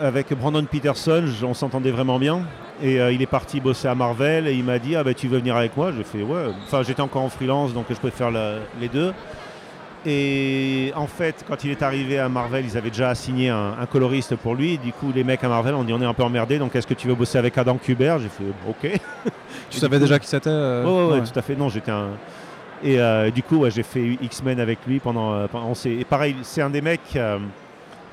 Avec 0.00 0.32
Brandon 0.36 0.64
Peterson, 0.64 1.24
on 1.44 1.54
s'entendait 1.54 1.92
vraiment 1.92 2.18
bien. 2.18 2.40
Et 2.82 3.00
euh, 3.00 3.12
il 3.12 3.22
est 3.22 3.26
parti 3.26 3.60
bosser 3.60 3.86
à 3.86 3.94
Marvel 3.94 4.48
et 4.48 4.54
il 4.54 4.64
m'a 4.64 4.80
dit 4.80 4.96
Ah 4.96 5.04
ben 5.04 5.14
tu 5.14 5.28
veux 5.28 5.38
venir 5.38 5.56
avec 5.56 5.76
moi? 5.76 5.92
J'ai 5.96 6.02
fait 6.02 6.22
Ouais. 6.22 6.46
Enfin, 6.64 6.82
j'étais 6.82 7.00
encore 7.00 7.22
en 7.22 7.28
freelance 7.28 7.72
donc 7.72 7.86
je 7.90 7.94
pouvais 7.94 8.10
faire 8.10 8.30
le- 8.32 8.58
les 8.80 8.88
deux. 8.88 9.12
Et 10.06 10.92
en 10.96 11.06
fait, 11.06 11.44
quand 11.48 11.64
il 11.64 11.70
est 11.70 11.82
arrivé 11.82 12.18
à 12.18 12.28
Marvel, 12.28 12.64
ils 12.66 12.76
avaient 12.76 12.90
déjà 12.90 13.08
assigné 13.10 13.48
un, 13.48 13.74
un 13.80 13.86
coloriste 13.86 14.34
pour 14.36 14.54
lui. 14.54 14.76
Du 14.78 14.92
coup, 14.92 15.12
les 15.14 15.24
mecs 15.24 15.42
à 15.44 15.48
Marvel 15.48 15.74
ont 15.74 15.84
dit 15.84 15.92
On 15.92 16.02
est 16.02 16.06
un 16.06 16.12
peu 16.12 16.24
emmerdés 16.24 16.58
donc 16.58 16.74
est-ce 16.74 16.86
que 16.88 16.94
tu 16.94 17.06
veux 17.06 17.14
bosser 17.14 17.38
avec 17.38 17.56
Adam 17.56 17.76
Kubert? 17.76 18.18
J'ai 18.18 18.28
fait 18.28 18.44
Ok. 18.68 19.00
Tu 19.70 19.76
Et 19.76 19.80
savais 19.80 19.96
coup- 19.96 20.02
déjà 20.02 20.18
qui 20.18 20.26
c'était 20.26 20.50
euh, 20.50 20.84
Ouais, 20.84 20.90
ouais, 20.90 21.04
ouais, 21.14 21.20
ouais. 21.20 21.26
tout 21.32 21.38
à 21.38 21.42
fait. 21.42 21.54
Non, 21.54 21.68
j'étais 21.68 21.92
un. 21.92 22.08
Et 22.82 22.98
euh, 23.00 23.30
du 23.30 23.42
coup, 23.44 23.58
ouais, 23.58 23.70
j'ai 23.70 23.84
fait 23.84 24.18
X-Men 24.20 24.58
avec 24.58 24.80
lui 24.88 24.98
pendant. 24.98 25.32
euh, 25.34 25.46
pendant 25.46 25.68
on 25.68 25.74
s'est- 25.74 25.92
et 25.92 26.04
pareil, 26.04 26.34
c'est 26.42 26.60
un 26.62 26.70
des 26.70 26.82
mecs. 26.82 27.16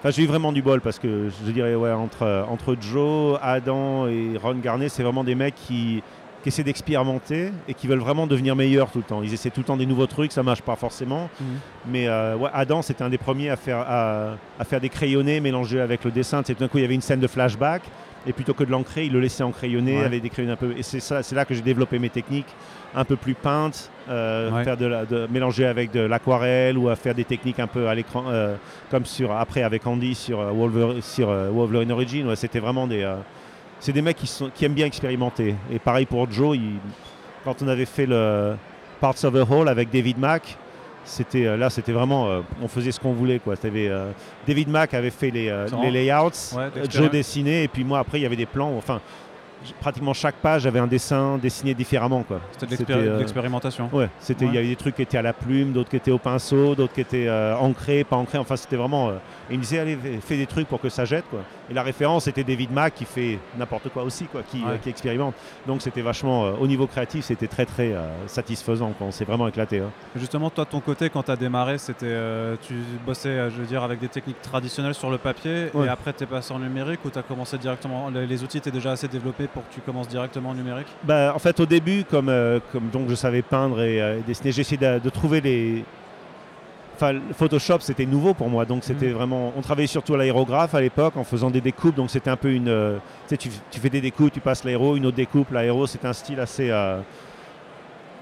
Enfin, 0.02 0.10
j'ai 0.10 0.24
eu 0.24 0.26
vraiment 0.26 0.52
du 0.52 0.64
bol 0.64 0.82
parce 0.82 0.98
que 0.98 1.30
je 1.46 1.52
dirais, 1.52 1.76
ouais, 1.76 1.92
entre, 1.92 2.46
entre 2.50 2.76
Joe, 2.82 3.38
Adam 3.40 4.08
et 4.08 4.36
Ron 4.42 4.56
Garnet, 4.56 4.90
c'est 4.90 5.04
vraiment 5.04 5.24
des 5.24 5.36
mecs 5.36 5.54
qui, 5.54 6.02
qui 6.42 6.50
essaient 6.50 6.64
d'expérimenter 6.64 7.52
et 7.68 7.76
qui 7.76 7.86
veulent 7.86 8.00
vraiment 8.00 8.26
devenir 8.26 8.56
meilleurs 8.56 8.90
tout 8.90 8.98
le 8.98 9.04
temps. 9.04 9.22
Ils 9.22 9.32
essaient 9.32 9.52
tout 9.52 9.60
le 9.60 9.66
temps 9.66 9.78
des 9.78 9.86
nouveaux 9.86 10.08
trucs, 10.08 10.32
ça 10.32 10.42
marche 10.42 10.64
pas 10.64 10.76
forcément. 10.76 11.30
Mhm. 11.40 11.48
Mais 11.92 12.08
euh, 12.08 12.36
ouais, 12.36 12.50
Adam, 12.52 12.82
c'était 12.82 13.04
un 13.04 13.10
des 13.10 13.20
premiers 13.20 13.52
à 13.52 13.56
faire, 13.56 13.78
à, 13.88 14.38
à 14.60 14.64
faire 14.66 14.82
des 14.82 14.90
crayonnés 14.90 15.40
mélangés 15.40 15.80
avec 15.80 16.04
le 16.04 16.10
dessin. 16.10 16.42
C'est 16.44 16.56
tout 16.56 16.62
d'un 16.62 16.68
coup, 16.68 16.80
il 16.80 16.82
y 16.82 16.86
avait 16.86 16.96
une 16.96 17.02
scène 17.02 17.20
de 17.20 17.28
flashback. 17.28 17.84
Et 18.28 18.34
plutôt 18.34 18.54
que 18.54 18.64
de 18.64 18.70
l'ancrer, 18.72 19.06
il 19.06 19.14
le 19.14 19.20
laissait 19.20 19.44
encrayonner 19.44 19.98
Ouais. 20.00 20.06
avec 20.06 20.22
des 20.22 20.30
crayons 20.30 20.52
un 20.52 20.56
peu. 20.56 20.74
Et 20.78 20.84
c'est 20.84 21.00
ça, 21.00 21.24
c'est 21.24 21.34
là 21.36 21.44
que 21.44 21.54
j'ai 21.56 21.62
développé 21.62 21.98
mes 21.98 22.10
techniques 22.10 22.46
un 22.94 23.04
peu 23.04 23.16
plus 23.16 23.34
peintes, 23.34 23.90
euh, 24.10 24.52
Ouais. 24.52 24.64
faire 24.64 24.78
de, 24.78 24.86
la, 24.86 25.06
de 25.06 25.28
mélanger 25.32 25.66
avec 25.66 25.92
de 25.92 26.02
l'aquarelle 26.02 26.78
ou 26.78 26.90
à 26.90 26.96
faire 26.96 27.16
des 27.16 27.24
techniques 27.24 27.60
un 27.60 27.66
peu 27.68 27.88
à 27.88 27.96
l'écran, 27.96 28.26
euh, 28.28 28.56
comme 28.92 29.06
sur 29.06 29.32
après 29.32 29.64
avec 29.64 29.88
Andy 29.88 30.14
sur 30.14 30.40
euh, 30.40 30.52
Wolverine, 30.52 31.02
sur 31.02 31.30
euh, 31.30 31.50
Wolverine 31.50 31.92
Origin. 31.92 32.28
Ouais, 32.28 32.36
c'était 32.36 32.60
vraiment 32.60 32.86
des, 32.86 33.02
euh, 33.02 33.16
c'est 33.80 33.94
des 33.94 34.04
mecs 34.04 34.18
qui, 34.18 34.28
sont, 34.28 34.52
qui 34.54 34.66
aiment 34.66 34.74
bien 34.76 34.86
expérimenter. 34.86 35.56
Et 35.72 35.80
pareil 35.80 36.06
pour 36.06 36.30
Joe, 36.32 36.56
il- 36.58 36.78
quand 37.44 37.64
on 37.64 37.68
avait 37.68 37.86
fait 37.86 38.06
le 38.06 38.54
Parts 39.00 39.24
of 39.24 39.34
the 39.34 39.50
Whole 39.50 39.68
avec 39.68 39.90
David 39.90 40.20
Mack, 40.20 40.58
c'était 41.06 41.46
euh, 41.46 41.58
là, 41.58 41.70
c'était 41.70 41.92
vraiment, 41.92 42.28
euh, 42.30 42.42
on 42.62 42.68
faisait 42.68 42.92
ce 42.92 43.00
qu'on 43.00 43.14
voulait 43.14 43.40
quoi. 43.40 43.56
Euh, 43.64 44.12
David 44.48 44.70
Mack 44.70 44.94
avait 44.94 45.10
fait 45.10 45.32
les, 45.32 45.50
euh, 45.50 45.68
les 45.82 45.92
layouts, 45.92 46.30
Ouais. 46.56 46.70
Joe 46.90 47.10
dessinait 47.10 47.64
et 47.64 47.68
puis 47.68 47.84
moi 47.84 48.00
après 48.00 48.20
il 48.20 48.24
y 48.24 48.26
avait 48.26 48.36
des 48.36 48.46
plans. 48.46 48.74
Enfin, 48.78 49.02
pratiquement 49.80 50.14
chaque 50.14 50.36
page 50.36 50.66
avait 50.66 50.80
un 50.80 50.88
dessin 50.88 51.38
dessiné 51.38 51.74
différemment 51.74 52.24
quoi. 52.24 52.40
C'était 52.58 52.76
de 52.96 53.18
l'expérimentation. 53.18 53.90
Ouais, 53.94 54.10
c'était 54.20 54.46
il 54.46 54.54
y 54.54 54.58
avait 54.58 54.68
des 54.68 54.76
trucs 54.76 54.96
qui 54.96 55.02
étaient 55.02 55.18
à 55.18 55.22
la 55.22 55.34
plume, 55.34 55.72
d'autres 55.72 55.90
qui 55.90 55.98
étaient 55.98 56.12
au 56.12 56.18
pinceau, 56.18 56.76
d'autres 56.76 56.94
qui 56.94 57.02
étaient 57.02 57.30
ancrés, 57.60 58.04
pas 58.04 58.16
ancrés. 58.16 58.38
Enfin, 58.38 58.56
c'était 58.56 58.78
vraiment. 58.78 59.12
Et 59.52 59.56
il 59.56 59.58
me 59.60 59.64
disait 59.64 59.80
allez, 59.80 59.98
fais- 60.26 60.38
des 60.38 60.48
trucs 60.48 60.68
pour 60.68 60.80
que 60.82 60.90
ça 60.90 61.06
jette 61.06 61.26
quoi. 61.30 61.42
Et 61.70 61.74
la 61.74 61.84
référence 61.84 62.26
était 62.28 62.44
David 62.44 62.72
Mack 62.72 62.96
qui 62.96 63.06
fait 63.06 63.38
n'importe 63.58 63.90
quoi 63.90 64.04
aussi 64.04 64.26
quoi, 64.26 64.42
qui, 64.44 64.58
Ouais. 64.60 64.72
euh, 64.72 64.78
qui 64.78 64.90
expérimente. 64.90 65.36
Donc 65.68 65.82
c'était 65.82 66.02
vachement 66.02 66.46
euh, 66.46 66.52
au 66.60 66.66
niveau 66.68 66.88
créatif, 66.88 67.26
c'était 67.26 67.48
très 67.48 67.66
très 67.66 67.92
euh, 67.94 68.08
satisfaisant. 68.28 68.92
Quoi. 68.98 69.08
On 69.08 69.12
s'est 69.12 69.26
vraiment 69.26 69.48
éclaté. 69.48 69.80
hein. 69.80 69.92
Justement, 70.16 70.50
toi, 70.50 70.64
de 70.66 70.70
ton 70.70 70.80
côté, 70.80 71.10
quand 71.10 71.24
tu 71.24 71.32
as 71.32 71.36
démarré, 71.36 71.78
c'était, 71.78 72.16
tu 72.66 72.74
bossais, 73.06 73.50
je 73.52 73.58
veux 73.58 73.66
dire, 73.66 73.84
avec 73.84 74.00
des 74.00 74.08
techniques 74.08 74.42
traditionnelles 74.42 74.94
sur 74.96 75.10
le 75.12 75.18
papier, 75.18 75.68
Ouais. 75.74 75.86
et 75.86 75.90
après, 75.90 76.14
tu 76.14 76.24
es 76.24 76.28
passé 76.28 76.54
en 76.54 76.60
numérique, 76.60 77.00
ou 77.06 77.10
tu 77.10 77.20
as 77.20 77.24
commencé 77.24 77.58
directement, 77.58 78.10
les, 78.10 78.26
les 78.26 78.44
outils 78.44 78.58
étaient 78.58 78.72
déjà 78.72 78.92
assez 78.92 79.08
développés 79.08 79.48
pour 79.48 79.68
que 79.68 79.74
tu 79.74 79.82
commences 79.82 80.08
directement 80.08 80.50
en 80.50 80.54
numérique? 80.56 80.88
Bah, 81.04 81.34
en 81.36 81.40
fait, 81.40 81.60
au 81.60 81.66
début, 81.66 82.04
comme, 82.04 82.32
comme 82.72 82.90
donc 82.90 83.10
je 83.10 83.16
savais 83.16 83.42
peindre 83.42 83.82
et 83.82 84.22
dessiner, 84.26 84.52
de, 84.78 85.00
de 85.00 85.10
trouver 85.10 85.42
les, 85.42 85.84
enfin, 87.02 87.20
Photoshop 87.34 87.80
c'était 87.80 88.06
nouveau 88.06 88.34
pour 88.34 88.50
moi, 88.50 88.66
donc 88.66 88.84
c'était 88.84 89.08
Mhm. 89.08 89.14
vraiment. 89.14 89.54
On 89.58 89.62
travaillait 89.62 89.88
surtout 89.88 90.14
à 90.14 90.18
l'aérographe 90.18 90.76
à 90.76 90.82
l'époque 90.82 91.18
en 91.18 91.24
faisant 91.24 91.50
des 91.50 91.62
découpes, 91.62 91.96
donc 91.96 92.10
c'était 92.10 92.30
un 92.30 92.38
peu 92.38 92.52
une. 92.52 92.68
euh, 92.70 92.98
tu 93.28 93.38
tu, 93.38 93.80
fais 93.80 93.90
des 93.90 94.02
découpes, 94.02 94.32
tu 94.32 94.40
passes 94.40 94.64
l'aéro, 94.64 94.96
une 94.96 95.06
autre 95.06 95.18
découpe, 95.18 95.52
l'aéro, 95.52 95.88
c'est 95.88 96.06
un 96.06 96.14
style 96.14 96.40
assez. 96.40 96.70
euh, 96.70 97.00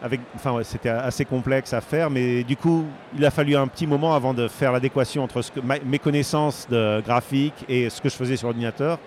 avec, 0.01 0.21
enfin, 0.33 0.53
ouais, 0.53 0.63
c'était 0.63 0.87
assez 0.87 1.25
complexe 1.25 1.73
à 1.73 1.81
faire, 1.81 2.09
mais 2.09 2.45
du 2.45 2.55
coup, 2.55 2.85
il 3.17 3.25
a 3.25 3.31
fallu 3.31 3.57
un 3.57 3.67
petit 3.67 3.85
moment 3.85 4.15
avant 4.15 4.33
de 4.33 4.47
faire 4.47 4.71
l'adéquation 4.71 5.23
entre 5.25 5.41
ce 5.41 5.51
que, 5.51 5.59
ma- 5.59 5.79
mes 5.85 5.99
connaissances 5.99 6.67
de 6.69 7.01
graphique 7.05 7.65
et 7.67 7.89
ce 7.89 7.99
que 8.01 8.07
je 8.07 8.15
faisais 8.15 8.37
sur 8.37 8.47
ordinateur. 8.47 8.97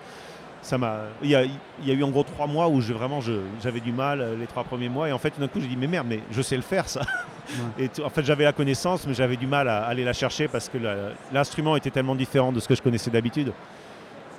Ça 0.63 0.77
m'a, 0.77 1.01
il 1.21 1.29
y, 1.29 1.35
a, 1.35 1.43
il 1.43 1.51
y 1.85 1.91
a 1.91 1.93
eu 1.93 2.03
en 2.03 2.09
gros 2.09 2.23
trois 2.23 2.47
mois 2.47 2.69
où 2.69 2.79
je, 2.79 2.93
vraiment 2.93 3.19
je- 3.19 3.41
j'avais 3.61 3.81
du 3.81 3.91
mal 3.91 4.21
euh, 4.21 4.35
les 4.39 4.47
trois 4.47 4.63
premiers 4.63 4.87
mois. 4.87 5.09
Et 5.09 5.11
en 5.11 5.17
fait 5.19 5.29
tout 5.31 5.41
d'un 5.41 5.49
coup 5.49 5.59
j'ai 5.59 5.67
dit 5.67 5.75
mais 5.77 5.87
merde 5.87 6.07
mais 6.09 6.21
je 6.31 6.41
sais 6.41 6.55
le 6.55 6.61
faire 6.61 6.87
ça. 6.87 7.01
Et 7.77 7.89
tout- 7.89 8.01
en 8.03 8.09
fait 8.09 8.23
j'avais 8.23 8.45
la 8.45 8.53
connaissance 8.53 9.05
mais 9.05 9.13
j'avais 9.13 9.35
du 9.35 9.45
mal 9.45 9.67
à 9.67 9.83
aller 9.83 10.05
la 10.05 10.13
chercher 10.13 10.47
parce 10.47 10.69
que 10.69 10.77
l'instrument 11.33 11.75
était 11.75 11.89
tellement 11.91 12.15
différent 12.15 12.53
de 12.53 12.61
ce 12.61 12.67
que 12.69 12.75
je 12.75 12.81
connaissais 12.81 13.11
d'habitude. 13.11 13.51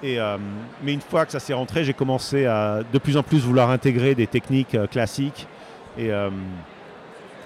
Et 0.03 0.19
euh, 0.19 0.39
mais 0.83 0.95
une 0.95 1.03
fois 1.03 1.27
que 1.27 1.33
ça 1.33 1.41
s'est 1.41 1.53
rentré 1.55 1.85
j'ai 1.85 1.93
commencé 1.93 2.47
à 2.47 2.81
de 2.91 2.99
plus 2.99 3.19
en 3.19 3.23
plus 3.23 3.41
vouloir 3.45 3.69
intégrer 3.71 4.15
des 4.15 4.27
techniques 4.27 4.75
euh, 4.75 4.87
classiques. 4.87 5.47
Et, 5.99 6.11
euh, 6.11 6.31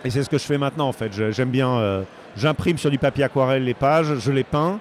et 0.05 0.11
c'est 0.11 0.23
ce 0.23 0.31
que 0.31 0.39
je 0.39 0.45
fais 0.45 0.57
maintenant 0.59 0.87
en 0.89 0.93
fait. 0.93 1.13
J'aime 1.33 1.51
bien 1.51 2.05
j'imprime 2.37 2.79
sur 2.79 2.91
du 2.93 2.99
papier 2.99 3.25
aquarelle 3.25 3.65
les 3.65 3.75
pages 3.75 4.21
je 4.21 4.31
les 4.31 4.45
peins 4.45 4.79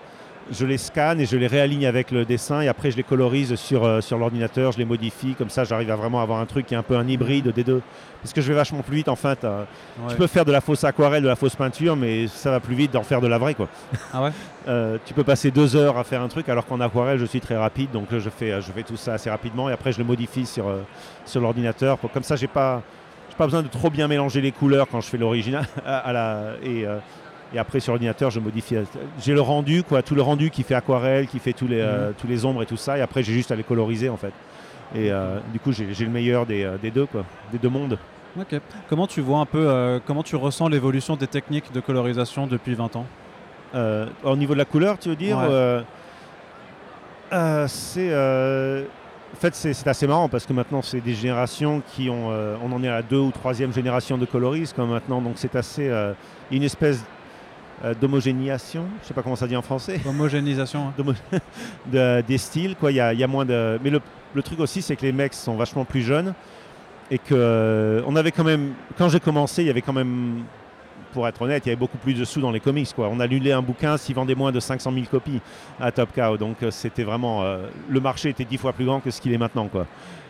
je 0.52 0.66
les 0.66 0.78
scanne 0.78 1.20
et 1.20 1.26
je 1.26 1.36
les 1.38 1.48
réaligne 1.48 1.86
avec 1.86 2.12
le 2.12 2.26
dessin 2.26 2.62
et 2.62 2.68
après 2.68 2.92
je 2.92 2.98
les 2.98 3.04
colorise 3.04 3.56
sur, 3.56 3.86
euh, 3.86 4.02
sur 4.02 4.18
l'ordinateur, 4.18 4.72
je 4.72 4.78
les 4.78 4.86
modifie, 4.86 5.34
comme 5.36 5.50
ça 5.50 5.64
j'arrive 5.64 5.92
à 5.92 5.96
vraiment 5.96 6.22
avoir 6.22 6.40
un 6.40 6.46
truc 6.46 6.66
qui 6.66 6.74
est 6.74 6.78
un 6.78 6.84
peu 6.84 6.96
un 6.98 7.08
hybride 7.08 7.50
des 7.54 7.64
deux. 7.64 7.82
Parce 8.22 8.34
que 8.34 8.42
je 8.42 8.48
vais 8.48 8.56
vachement 8.56 8.82
plus 8.82 8.96
vite 8.98 9.10
en 9.10 9.16
fait. 9.16 9.44
euh, 9.44 9.64
Ouais. 10.02 10.10
Tu 10.10 10.16
peux 10.16 10.28
faire 10.28 10.44
de 10.46 10.52
la 10.52 10.62
fausse 10.62 10.84
aquarelle, 10.84 11.24
de 11.24 11.28
la 11.28 11.36
fausse 11.36 11.56
peinture, 11.56 11.96
mais 11.96 12.28
ça 12.28 12.52
va 12.52 12.60
plus 12.60 12.76
vite 12.76 12.92
d'en 12.92 13.04
faire 13.04 13.22
de 13.22 13.28
la 13.28 13.38
vraie 13.38 13.54
quoi. 13.56 13.68
Ah 14.14 14.24
ouais? 14.24 14.32
Euh, 14.68 14.98
tu 15.06 15.14
peux 15.14 15.24
passer 15.24 15.50
deux 15.52 15.76
heures 15.76 15.98
à 15.98 16.04
faire 16.04 16.22
un 16.22 16.28
truc 16.28 16.50
alors 16.50 16.66
qu'en 16.66 16.80
aquarelle 16.82 17.20
je 17.20 17.26
suis 17.26 17.40
très 17.42 17.56
rapide, 17.58 17.92
donc 17.92 18.12
euh, 18.14 18.20
je 18.20 18.30
fais, 18.30 18.62
je 18.62 18.72
fais 18.72 18.84
tout 18.84 18.98
ça 18.98 19.14
assez 19.14 19.30
rapidement 19.30 19.70
et 19.70 19.74
après 19.74 19.92
je 19.92 19.98
le 20.00 20.04
modifie 20.04 20.46
sur, 20.46 20.66
sur 21.26 21.42
l'ordinateur. 21.42 21.98
Comme 22.14 22.24
ça 22.24 22.36
j'ai 22.36 22.48
pas, 22.48 22.82
pas 23.38 23.46
besoin 23.46 23.62
de 23.62 23.68
trop 23.68 23.90
bien 23.92 24.08
mélanger 24.08 24.42
les 24.42 24.52
couleurs 24.52 24.88
quand 24.92 25.00
je 25.00 25.08
fais 25.08 25.18
l'original 25.18 25.66
à, 25.86 25.98
à 26.00 26.12
la, 26.14 26.42
et, 26.64 26.86
euh, 26.88 26.98
et 27.54 27.60
après 27.60 27.80
sur 27.80 27.94
l'ordinateur 27.94 28.30
je 28.32 28.40
modifie. 28.40 28.76
J'ai 29.22 29.34
le 29.34 29.42
rendu 29.42 29.84
quoi, 29.84 30.02
tout 30.02 30.16
le 30.16 30.22
rendu 30.22 30.50
qui 30.50 30.64
fait 30.64 30.76
aquarelle, 30.76 31.28
qui 31.28 31.40
fait 31.40 31.54
tous 31.54 31.68
les, 31.68 31.80
euh, 31.80 32.12
tous 32.18 32.28
les 32.28 32.46
ombres 32.46 32.64
et 32.64 32.66
tout 32.66 32.78
ça, 32.78 32.98
et 32.98 33.02
après 33.02 33.24
j'ai 33.24 33.34
juste 33.34 33.52
à 33.52 33.56
les 33.56 33.64
coloriser 33.64 34.10
en 34.10 34.18
fait. 34.18 34.34
Et 34.96 35.12
euh, 35.12 35.40
du 35.52 35.60
coup 35.60 35.72
j'ai 35.72 35.86
le 36.06 36.12
meilleur 36.12 36.46
des, 36.46 36.64
euh, 36.64 36.78
des 36.82 36.92
deux 36.92 37.06
quoi, 37.06 37.24
des 37.52 37.58
deux 37.58 37.70
mondes. 37.70 37.98
Ok. 38.40 38.60
Comment 38.90 39.08
tu 39.08 39.22
vois 39.22 39.40
un 39.40 39.46
peu, 39.46 39.68
euh, 39.68 40.00
comment 40.06 40.22
tu 40.24 40.36
ressens 40.36 40.68
l'évolution 40.70 41.16
des 41.16 41.28
techniques 41.28 41.72
de 41.74 41.80
colorisation 41.80 42.46
depuis 42.48 42.76
20 42.76 42.96
ans? 42.96 43.06
Au 44.24 44.36
niveau 44.36 44.54
de 44.54 44.58
la 44.60 44.66
couleur, 44.66 44.98
tu 45.00 45.10
veux 45.10 45.16
dire 45.16 45.38
Ouais. 45.40 45.82
C'est. 47.68 48.14
en 48.14 49.40
fait, 49.40 49.54
c'est 49.56 49.88
assez 49.88 50.08
marrant 50.08 50.30
parce 50.30 50.46
que 50.46 50.54
maintenant, 50.54 50.82
c'est 50.82 51.02
des 51.02 51.14
générations 51.14 51.82
qui 51.94 52.10
ont. 52.10 52.30
euh, 52.32 52.56
on 52.64 52.72
en 52.72 52.84
est 52.84 52.88
à 52.88 52.94
la 52.96 53.02
deux 53.02 53.18
ou 53.20 53.32
troisième 53.32 53.74
génération 53.74 54.18
de 54.18 54.26
coloristes 54.26 54.76
comme 54.76 54.90
maintenant, 54.92 55.22
donc 55.22 55.34
c'est 55.36 55.56
assez. 55.56 55.90
euh, 55.90 56.14
une 56.52 56.64
espèce 56.64 57.04
euh, 57.86 57.94
d'homogénéisation, 57.94 58.86
je 59.02 59.08
sais 59.08 59.14
pas 59.14 59.22
comment 59.22 59.36
ça 59.36 59.48
dit 59.48 59.56
en 59.56 59.62
français, 59.62 60.00
Homogénéisation. 60.06 60.88
hein. 60.98 61.40
de- 61.92 62.22
des 62.22 62.38
styles. 62.38 62.76
Quoi. 62.76 62.92
Il 62.92 62.96
y 62.96 63.00
a, 63.00 63.14
il 63.14 63.20
y 63.20 63.24
a 63.24 63.28
moins 63.28 63.46
de. 63.46 63.80
Mais 63.84 63.90
le, 63.90 64.00
le 64.34 64.42
truc 64.44 64.60
aussi, 64.60 64.82
c'est 64.82 64.96
que 64.96 65.04
les 65.04 65.12
mecs 65.12 65.34
sont 65.34 65.56
vachement 65.56 65.86
plus 65.86 66.02
jeunes 66.02 66.34
et 67.12 67.18
que 67.20 67.34
euh, 67.34 68.02
on 68.08 68.16
avait 68.16 68.32
quand 68.32 68.44
même. 68.44 68.74
Quand 68.98 69.10
j'ai 69.10 69.20
commencé, 69.20 69.64
il 69.64 69.68
y 69.68 69.70
avait 69.70 69.82
quand 69.82 69.94
même. 69.94 70.44
Pour 71.18 71.28
être 71.28 71.42
honnête, 71.42 71.66
il 71.66 71.70
y 71.70 71.72
avait 71.72 71.80
beaucoup 71.80 71.98
plus 71.98 72.14
de 72.14 72.24
sous 72.24 72.42
dans 72.42 72.52
les 72.52 72.60
comics. 72.60 72.94
Quoi. 72.96 73.10
On 73.12 73.20
annulait 73.20 73.52
un 73.52 73.64
bouquin 73.64 73.98
s'il 73.98 74.14
vendait 74.14 74.36
moins 74.36 74.52
de 74.52 74.60
500 74.60 74.92
000 74.94 75.06
copies 75.10 75.42
à 75.80 75.92
Top 75.92 76.10
Cow. 76.14 76.38
Donc 76.38 76.62
euh, 76.62 76.70
c'était 76.70 77.02
vraiment. 77.02 77.42
euh, 77.42 77.66
le 77.90 78.00
marché 78.00 78.30
était 78.30 78.46
dix 78.46 78.58
fois 78.58 78.72
plus 78.72 78.86
grand 78.86 79.00
que 79.00 79.10
ce 79.10 79.20
qu'il 79.20 79.34
est 79.34 79.40
maintenant. 79.40 79.68
Quoi. 79.68 79.88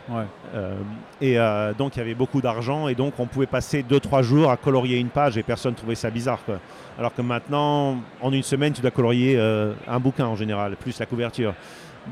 Ouais. 0.08 0.24
Euh, 0.54 0.76
et 1.20 1.38
euh, 1.38 1.74
donc 1.74 1.96
il 1.96 1.98
y 1.98 2.00
avait 2.00 2.14
beaucoup 2.14 2.40
d'argent 2.40 2.88
et 2.88 2.94
donc 2.94 3.20
on 3.20 3.26
pouvait 3.26 3.44
passer 3.44 3.82
2-3 3.82 4.22
jours 4.22 4.50
à 4.50 4.56
colorier 4.56 4.96
une 4.96 5.10
page 5.10 5.36
et 5.36 5.42
personne 5.42 5.74
trouvait 5.74 5.94
ça 5.94 6.08
bizarre. 6.08 6.42
Quoi. 6.46 6.58
Alors 6.98 7.12
que 7.14 7.20
maintenant, 7.20 7.98
en 8.22 8.32
une 8.32 8.42
semaine, 8.42 8.72
tu 8.72 8.80
dois 8.80 8.90
colorier 8.90 9.34
euh, 9.36 9.74
un 9.86 10.00
bouquin 10.00 10.24
en 10.24 10.36
général, 10.36 10.74
plus 10.76 10.98
la 10.98 11.04
couverture. 11.04 11.52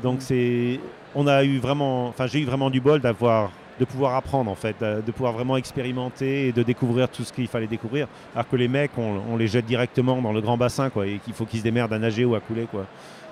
Donc 0.03 0.17
Mm. 0.19 0.21
c'est, 0.21 0.79
on 1.15 1.25
a 1.25 1.43
eu 1.43 1.57
vraiment, 1.57 2.09
enfin 2.09 2.27
j'ai 2.27 2.41
eu 2.41 2.45
vraiment 2.45 2.69
du 2.69 2.79
bol 2.79 3.01
d'avoir, 3.01 3.49
de 3.79 3.85
pouvoir 3.85 4.15
apprendre 4.15 4.49
en 4.49 4.55
fait, 4.55 4.75
de, 4.81 5.11
pouvoir 5.11 5.33
vraiment 5.33 5.57
expérimenter 5.57 6.47
et 6.47 6.51
de 6.51 6.63
découvrir 6.63 7.09
tout 7.09 7.23
ce 7.23 7.31
qu'il 7.33 7.47
fallait 7.47 7.67
découvrir. 7.67 8.07
Alors 8.33 8.47
que 8.49 8.55
les 8.55 8.67
mecs, 8.67 8.91
on, 8.97 9.21
on 9.31 9.37
les 9.37 9.47
jette 9.47 9.65
directement 9.65 10.21
dans 10.21 10.33
le 10.33 10.41
grand 10.41 10.57
bassin 10.57 10.89
quoi, 10.89 11.05
et 11.07 11.19
qu'il 11.23 11.33
faut 11.33 11.45
qu'ils 11.45 11.59
se 11.59 11.63
démerdent 11.63 11.93
à 11.93 11.99
nager 11.99 12.25
ou 12.25 12.35
à 12.35 12.39
couler 12.39 12.65
quoi. 12.69 12.85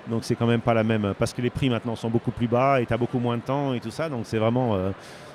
Donc 0.08 0.22
c'est 0.24 0.36
quand 0.36 0.46
même 0.46 0.60
pas 0.60 0.74
la 0.74 0.84
même, 0.84 1.14
parce 1.18 1.32
que 1.32 1.42
les 1.42 1.50
prix 1.50 1.68
maintenant 1.68 1.96
sont 1.96 2.10
beaucoup 2.10 2.30
plus 2.30 2.46
bas 2.46 2.80
et 2.80 2.86
tu 2.86 2.92
as 2.92 2.96
beaucoup 2.96 3.18
moins 3.18 3.36
de 3.36 3.42
temps 3.42 3.74
et 3.74 3.80
tout 3.80 3.90
ça. 3.90 4.08
Donc 4.08 4.20
c'est 4.24 4.38
vraiment, 4.38 4.76
euh, 4.76 4.90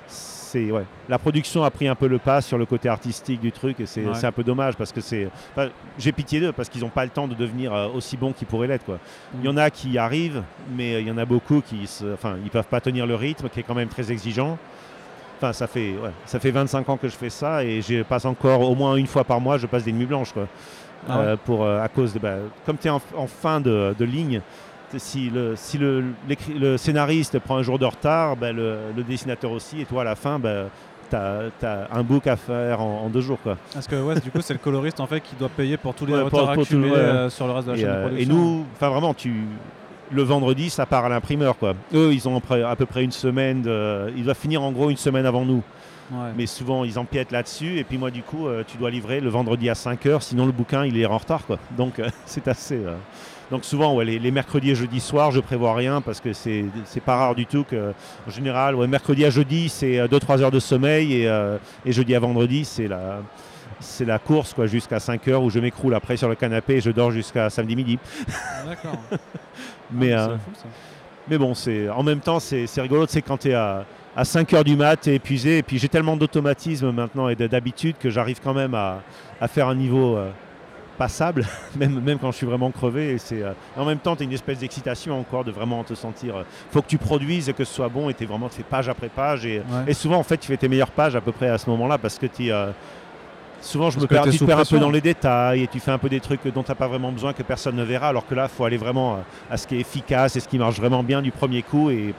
c'est 0.07 0.71
ouais. 0.71 0.85
La 1.09 1.17
production 1.19 1.63
a 1.63 1.69
pris 1.71 1.87
un 1.89 1.95
peu 1.95 2.07
le 2.07 2.19
pas 2.19 2.39
sur 2.41 2.57
le 2.57 2.65
côté 2.65 2.87
artistique 2.87 3.41
du 3.41 3.51
truc 3.51 3.79
et 3.81 3.85
c'est 3.85 4.05
Ouais. 4.05 4.25
un 4.25 4.31
peu 4.31 4.43
dommage 4.43 4.75
parce 4.77 4.93
que 4.93 5.01
c'est, 5.01 5.27
enfin, 5.55 5.69
j'ai 5.99 6.13
pitié 6.13 6.39
d'eux 6.39 6.51
parce 6.53 6.69
qu'ils 6.69 6.81
n'ont 6.81 6.89
pas 6.89 7.03
le 7.03 7.09
temps 7.11 7.27
de 7.27 7.35
devenir 7.35 7.73
euh, 7.73 7.87
aussi 7.89 8.15
bons 8.15 8.31
qu'ils 8.31 8.47
pourraient 8.47 8.67
l'être 8.67 8.85
quoi. 8.85 8.97
Il 9.39 9.45
y 9.45 9.49
en 9.49 9.57
a 9.57 9.69
qui 9.69 9.97
arrivent, 9.97 10.43
mais 10.75 11.01
il 11.01 11.07
y 11.07 11.11
en 11.11 11.17
a 11.17 11.25
beaucoup 11.25 11.59
qui, 11.61 11.85
se, 11.87 12.13
enfin, 12.13 12.37
ils 12.43 12.49
peuvent 12.49 12.63
pas 12.67 12.79
tenir 12.79 13.05
le 13.05 13.15
rythme 13.15 13.49
qui 13.49 13.59
est 13.59 13.63
quand 13.63 13.75
même 13.75 13.89
très 13.89 14.09
exigeant. 14.11 14.57
Enfin, 15.41 15.53
ça 15.53 15.65
fait, 15.67 15.91
ouais, 16.01 16.11
ça 16.25 16.39
fait 16.39 16.51
25 16.51 16.87
ans 16.89 16.97
que 16.97 17.07
je 17.07 17.15
fais 17.15 17.29
ça 17.31 17.63
et 17.63 17.81
je 17.81 18.03
passe 18.03 18.25
encore 18.25 18.61
au 18.61 18.75
moins 18.75 18.95
une 18.95 19.07
fois 19.07 19.23
par 19.23 19.41
mois, 19.41 19.57
je 19.57 19.65
passe 19.65 19.83
des 19.83 19.91
nuits 19.91 20.05
blanches 20.05 20.33
quoi. 20.33 20.47
Ah 21.09 21.17
ouais. 21.17 21.25
Euh, 21.25 21.35
pour, 21.43 21.63
euh, 21.65 21.81
à 21.81 21.87
cause 21.87 22.13
de, 22.13 22.19
bah, 22.19 22.35
comme 22.65 22.77
tu 22.77 22.87
es 22.87 22.91
en, 22.91 23.01
en 23.17 23.25
fin 23.25 23.59
de, 23.59 23.95
de 23.97 24.05
ligne, 24.05 24.41
si, 24.97 25.29
le, 25.31 25.55
si 25.55 25.79
le, 25.79 26.03
scénariste 26.77 27.39
prend 27.39 27.57
un 27.57 27.63
jour 27.63 27.79
de 27.79 27.85
retard, 27.85 28.35
bah, 28.35 28.51
le, 28.51 28.75
le 28.95 29.01
dessinateur 29.03 29.51
aussi, 29.51 29.81
et 29.81 29.85
toi 29.85 30.01
à 30.01 30.05
la 30.05 30.15
fin, 30.15 30.37
bah, 30.37 30.65
tu 31.09 31.15
as, 31.15 31.87
un 31.91 32.03
book 32.03 32.27
à 32.27 32.35
faire 32.35 32.81
en, 32.81 33.05
en 33.05 33.09
deux 33.09 33.21
jours. 33.21 33.39
Quoi. 33.41 33.57
Parce 33.73 33.87
que 33.87 33.95
ouais, 33.95 34.19
du 34.19 34.29
coup, 34.31 34.41
c'est 34.41 34.53
le 34.53 34.59
coloriste 34.59 34.99
en 34.99 35.07
fait 35.07 35.21
qui 35.21 35.35
doit 35.35 35.49
payer 35.49 35.77
pour 35.77 35.93
tous 35.95 36.05
les 36.05 36.13
Ouais, 36.13 36.21
retards 36.21 36.53
pour 36.53 36.61
accumulés 36.63 36.91
ouais. 36.91 36.97
euh, 36.97 37.29
sur 37.31 37.47
le 37.47 37.53
reste 37.53 37.67
de 37.67 37.71
la 37.73 37.77
Et, 37.77 37.81
chaîne 37.81 37.89
de 37.89 37.93
euh, 37.95 38.05
et 38.05 38.09
production. 38.09 38.35
nous, 38.35 38.65
enfin 38.75 38.89
vraiment, 38.89 39.13
tu, 39.15 39.33
le 40.11 40.23
vendredi, 40.23 40.69
ça 40.69 40.85
part 40.85 41.05
à 41.05 41.09
l'imprimeur. 41.09 41.57
Quoi. 41.57 41.73
Eux, 41.93 42.13
ils 42.13 42.27
ont 42.27 42.37
à 42.37 42.75
peu- 42.75 42.85
près 42.85 43.03
une 43.03 43.11
semaine, 43.11 43.61
de, 43.61 44.11
ils 44.15 44.23
doivent 44.23 44.37
finir 44.37 44.61
en 44.61 44.71
gros 44.71 44.89
une 44.89 44.97
semaine 44.97 45.25
avant 45.25 45.45
nous. 45.45 45.63
Ouais. 46.11 46.31
Mais 46.35 46.45
souvent, 46.45 46.83
ils 46.83 46.99
empiètent 46.99 47.31
là-dessus. 47.31 47.77
Et 47.77 47.83
puis 47.85 47.97
moi, 47.97 48.11
du 48.11 48.21
coup, 48.21 48.47
euh, 48.47 48.63
tu 48.67 48.77
dois 48.77 48.89
livrer 48.91 49.21
le 49.21 49.29
vendredi 49.29 49.69
à 49.69 49.73
5h, 49.73 50.21
sinon 50.21 50.45
le 50.45 50.51
bouquin, 50.51 50.85
il 50.85 50.97
est 50.99 51.05
en 51.05 51.17
retard. 51.17 51.45
Quoi. 51.45 51.57
Donc, 51.77 51.99
euh, 51.99 52.09
c'est 52.25 52.47
assez... 52.49 52.75
euh, 52.75 52.95
Donc 53.49 53.63
souvent, 53.63 53.95
ouais, 53.95 54.03
les, 54.03 54.19
les 54.19 54.31
mercredis 54.31 54.71
et 54.71 54.75
jeudis 54.75 54.99
soirs, 54.99 55.31
je 55.31 55.39
prévois 55.39 55.73
rien 55.73 56.01
parce 56.01 56.19
que 56.19 56.33
c'est 56.33 56.65
c'est 56.85 56.99
pas 57.03 57.15
rare 57.15 57.35
du 57.35 57.45
tout 57.45 57.63
que, 57.63 57.93
en 58.27 58.31
général, 58.31 58.75
ouais, 58.75 58.87
mercredi 58.87 59.23
à 59.25 59.29
jeudi, 59.29 59.69
c'est 59.69 60.05
2-3 60.07 60.41
heures 60.41 60.51
de 60.51 60.59
sommeil 60.59 61.13
et, 61.23 61.47
et 61.85 61.91
jeudi 61.93 62.13
à 62.15 62.19
vendredi, 62.19 62.65
c'est 62.65 62.87
la, 62.89 63.19
c'est 63.79 64.05
la 64.05 64.19
course 64.19 64.53
quoi, 64.53 64.67
jusqu'à 64.67 64.99
5 64.99 65.27
heures 65.29 65.43
où 65.43 65.49
je 65.49 65.59
m'écroule 65.59 65.93
après 65.95 66.15
sur 66.17 66.27
le 66.29 66.35
canapé 66.35 66.75
et 66.75 66.81
je 66.81 66.91
dors 66.91 67.11
jusqu'à 67.11 67.49
samedi 67.49 67.75
midi. 67.75 67.99
D'accord. 68.65 68.97
Mais, 69.93 70.13
Ah, 70.13 70.19
euh, 70.29 70.37
c'est 70.45 70.51
fou, 70.51 70.59
ça. 70.61 70.67
mais 71.27 71.37
bon, 71.37 71.53
c'est 71.53 71.89
en 71.89 72.03
même 72.03 72.19
temps, 72.19 72.39
c'est 72.39 72.65
rigolo, 72.77 73.05
c'est 73.07 73.21
quand 73.21 73.37
tu 73.37 73.49
es 73.49 73.53
à, 73.53 73.85
à 74.15 74.25
5 74.25 74.53
heures 74.53 74.63
du 74.63 74.75
mat, 74.75 74.97
tu 75.01 75.09
es 75.09 75.15
épuisé, 75.15 75.59
et 75.59 75.63
puis 75.63 75.77
j'ai 75.79 75.89
tellement 75.89 76.17
d'automatisme 76.17 76.91
maintenant 76.91 77.29
et 77.29 77.35
de- 77.35 77.47
d'habitude 77.47 77.95
que 77.99 78.09
j'arrive 78.09 78.39
quand 78.43 78.53
même 78.53 78.73
à, 78.73 79.01
à 79.39 79.47
faire 79.47 79.67
un 79.69 79.75
niveau 79.75 80.17
euh, 80.17 80.29
passable, 80.97 81.45
même, 81.75 81.99
même 82.01 82.19
quand 82.19 82.31
je 82.31 82.37
suis 82.37 82.45
vraiment 82.45 82.69
crevé. 82.71 83.11
Et, 83.13 83.17
c'est, 83.17 83.41
euh, 83.41 83.53
en 83.77 83.85
même 83.85 83.97
temps, 83.99 84.15
tu 84.15 84.23
as 84.23 84.25
une 84.25 84.33
espèce 84.33 84.59
d'excitation 84.59 85.19
encore 85.19 85.43
de 85.43 85.51
vraiment 85.51 85.83
te 85.83 85.93
sentir. 85.93 86.35
Il 86.39 86.73
faut 86.73 86.81
que 86.81 86.87
tu 86.87 86.97
produises 86.97 87.49
et 87.49 87.53
que 87.53 87.63
ce 87.63 87.73
soit 87.73 87.89
bon, 87.89 88.09
et 88.09 88.13
tu 88.13 88.25
vraiment 88.25 88.49
tu 88.49 88.55
fais 88.57 88.63
page 88.63 88.89
après 88.89 89.09
page. 89.09 89.45
Et, 89.45 89.59
Ouais. 89.59 89.63
et 89.87 89.93
souvent, 89.93 90.17
en 90.17 90.23
fait, 90.23 90.37
tu 90.37 90.47
fais 90.47 90.57
tes 90.57 90.67
meilleures 90.67 90.91
pages 90.91 91.15
à 91.15 91.21
peu 91.21 91.31
près 91.31 91.47
à 91.49 91.57
ce 91.57 91.69
moment-là 91.69 91.97
parce 91.97 92.17
que 92.19 92.25
tu. 92.27 92.51
euh, 92.51 92.71
Souvent, 93.61 93.89
je 93.91 93.97
Parce 93.97 94.03
me 94.03 94.07
perds, 94.07 94.23
tu 94.23 94.31
te 94.31 94.35
sous 94.37 94.45
perds 94.45 94.59
un 94.59 94.65
peu 94.65 94.79
dans 94.79 94.89
les 94.89 95.01
détails 95.01 95.63
et 95.63 95.67
tu 95.67 95.79
fais 95.79 95.91
un 95.91 95.97
peu 95.97 96.09
des 96.09 96.19
trucs 96.19 96.45
dont 96.47 96.63
tu 96.63 96.71
n'as 96.71 96.75
pas 96.75 96.87
vraiment 96.87 97.11
besoin 97.11 97.33
que 97.33 97.43
personne 97.43 97.75
ne 97.75 97.83
verra, 97.83 98.07
alors 98.07 98.25
que 98.25 98.33
là, 98.35 98.47
il 98.51 98.55
faut 98.55 98.65
aller 98.65 98.77
vraiment 98.77 99.13
euh, 99.13 99.17
à 99.49 99.57
ce 99.57 99.67
qui 99.67 99.75
est 99.75 99.79
efficace 99.79 100.35
et 100.35 100.39
ce 100.39 100.47
qui 100.47 100.57
marche 100.57 100.77
vraiment 100.77 101.03
bien 101.03 101.21
du 101.21 101.31
premier 101.31 101.61
coup. 101.61 101.89
Et 101.91 102.13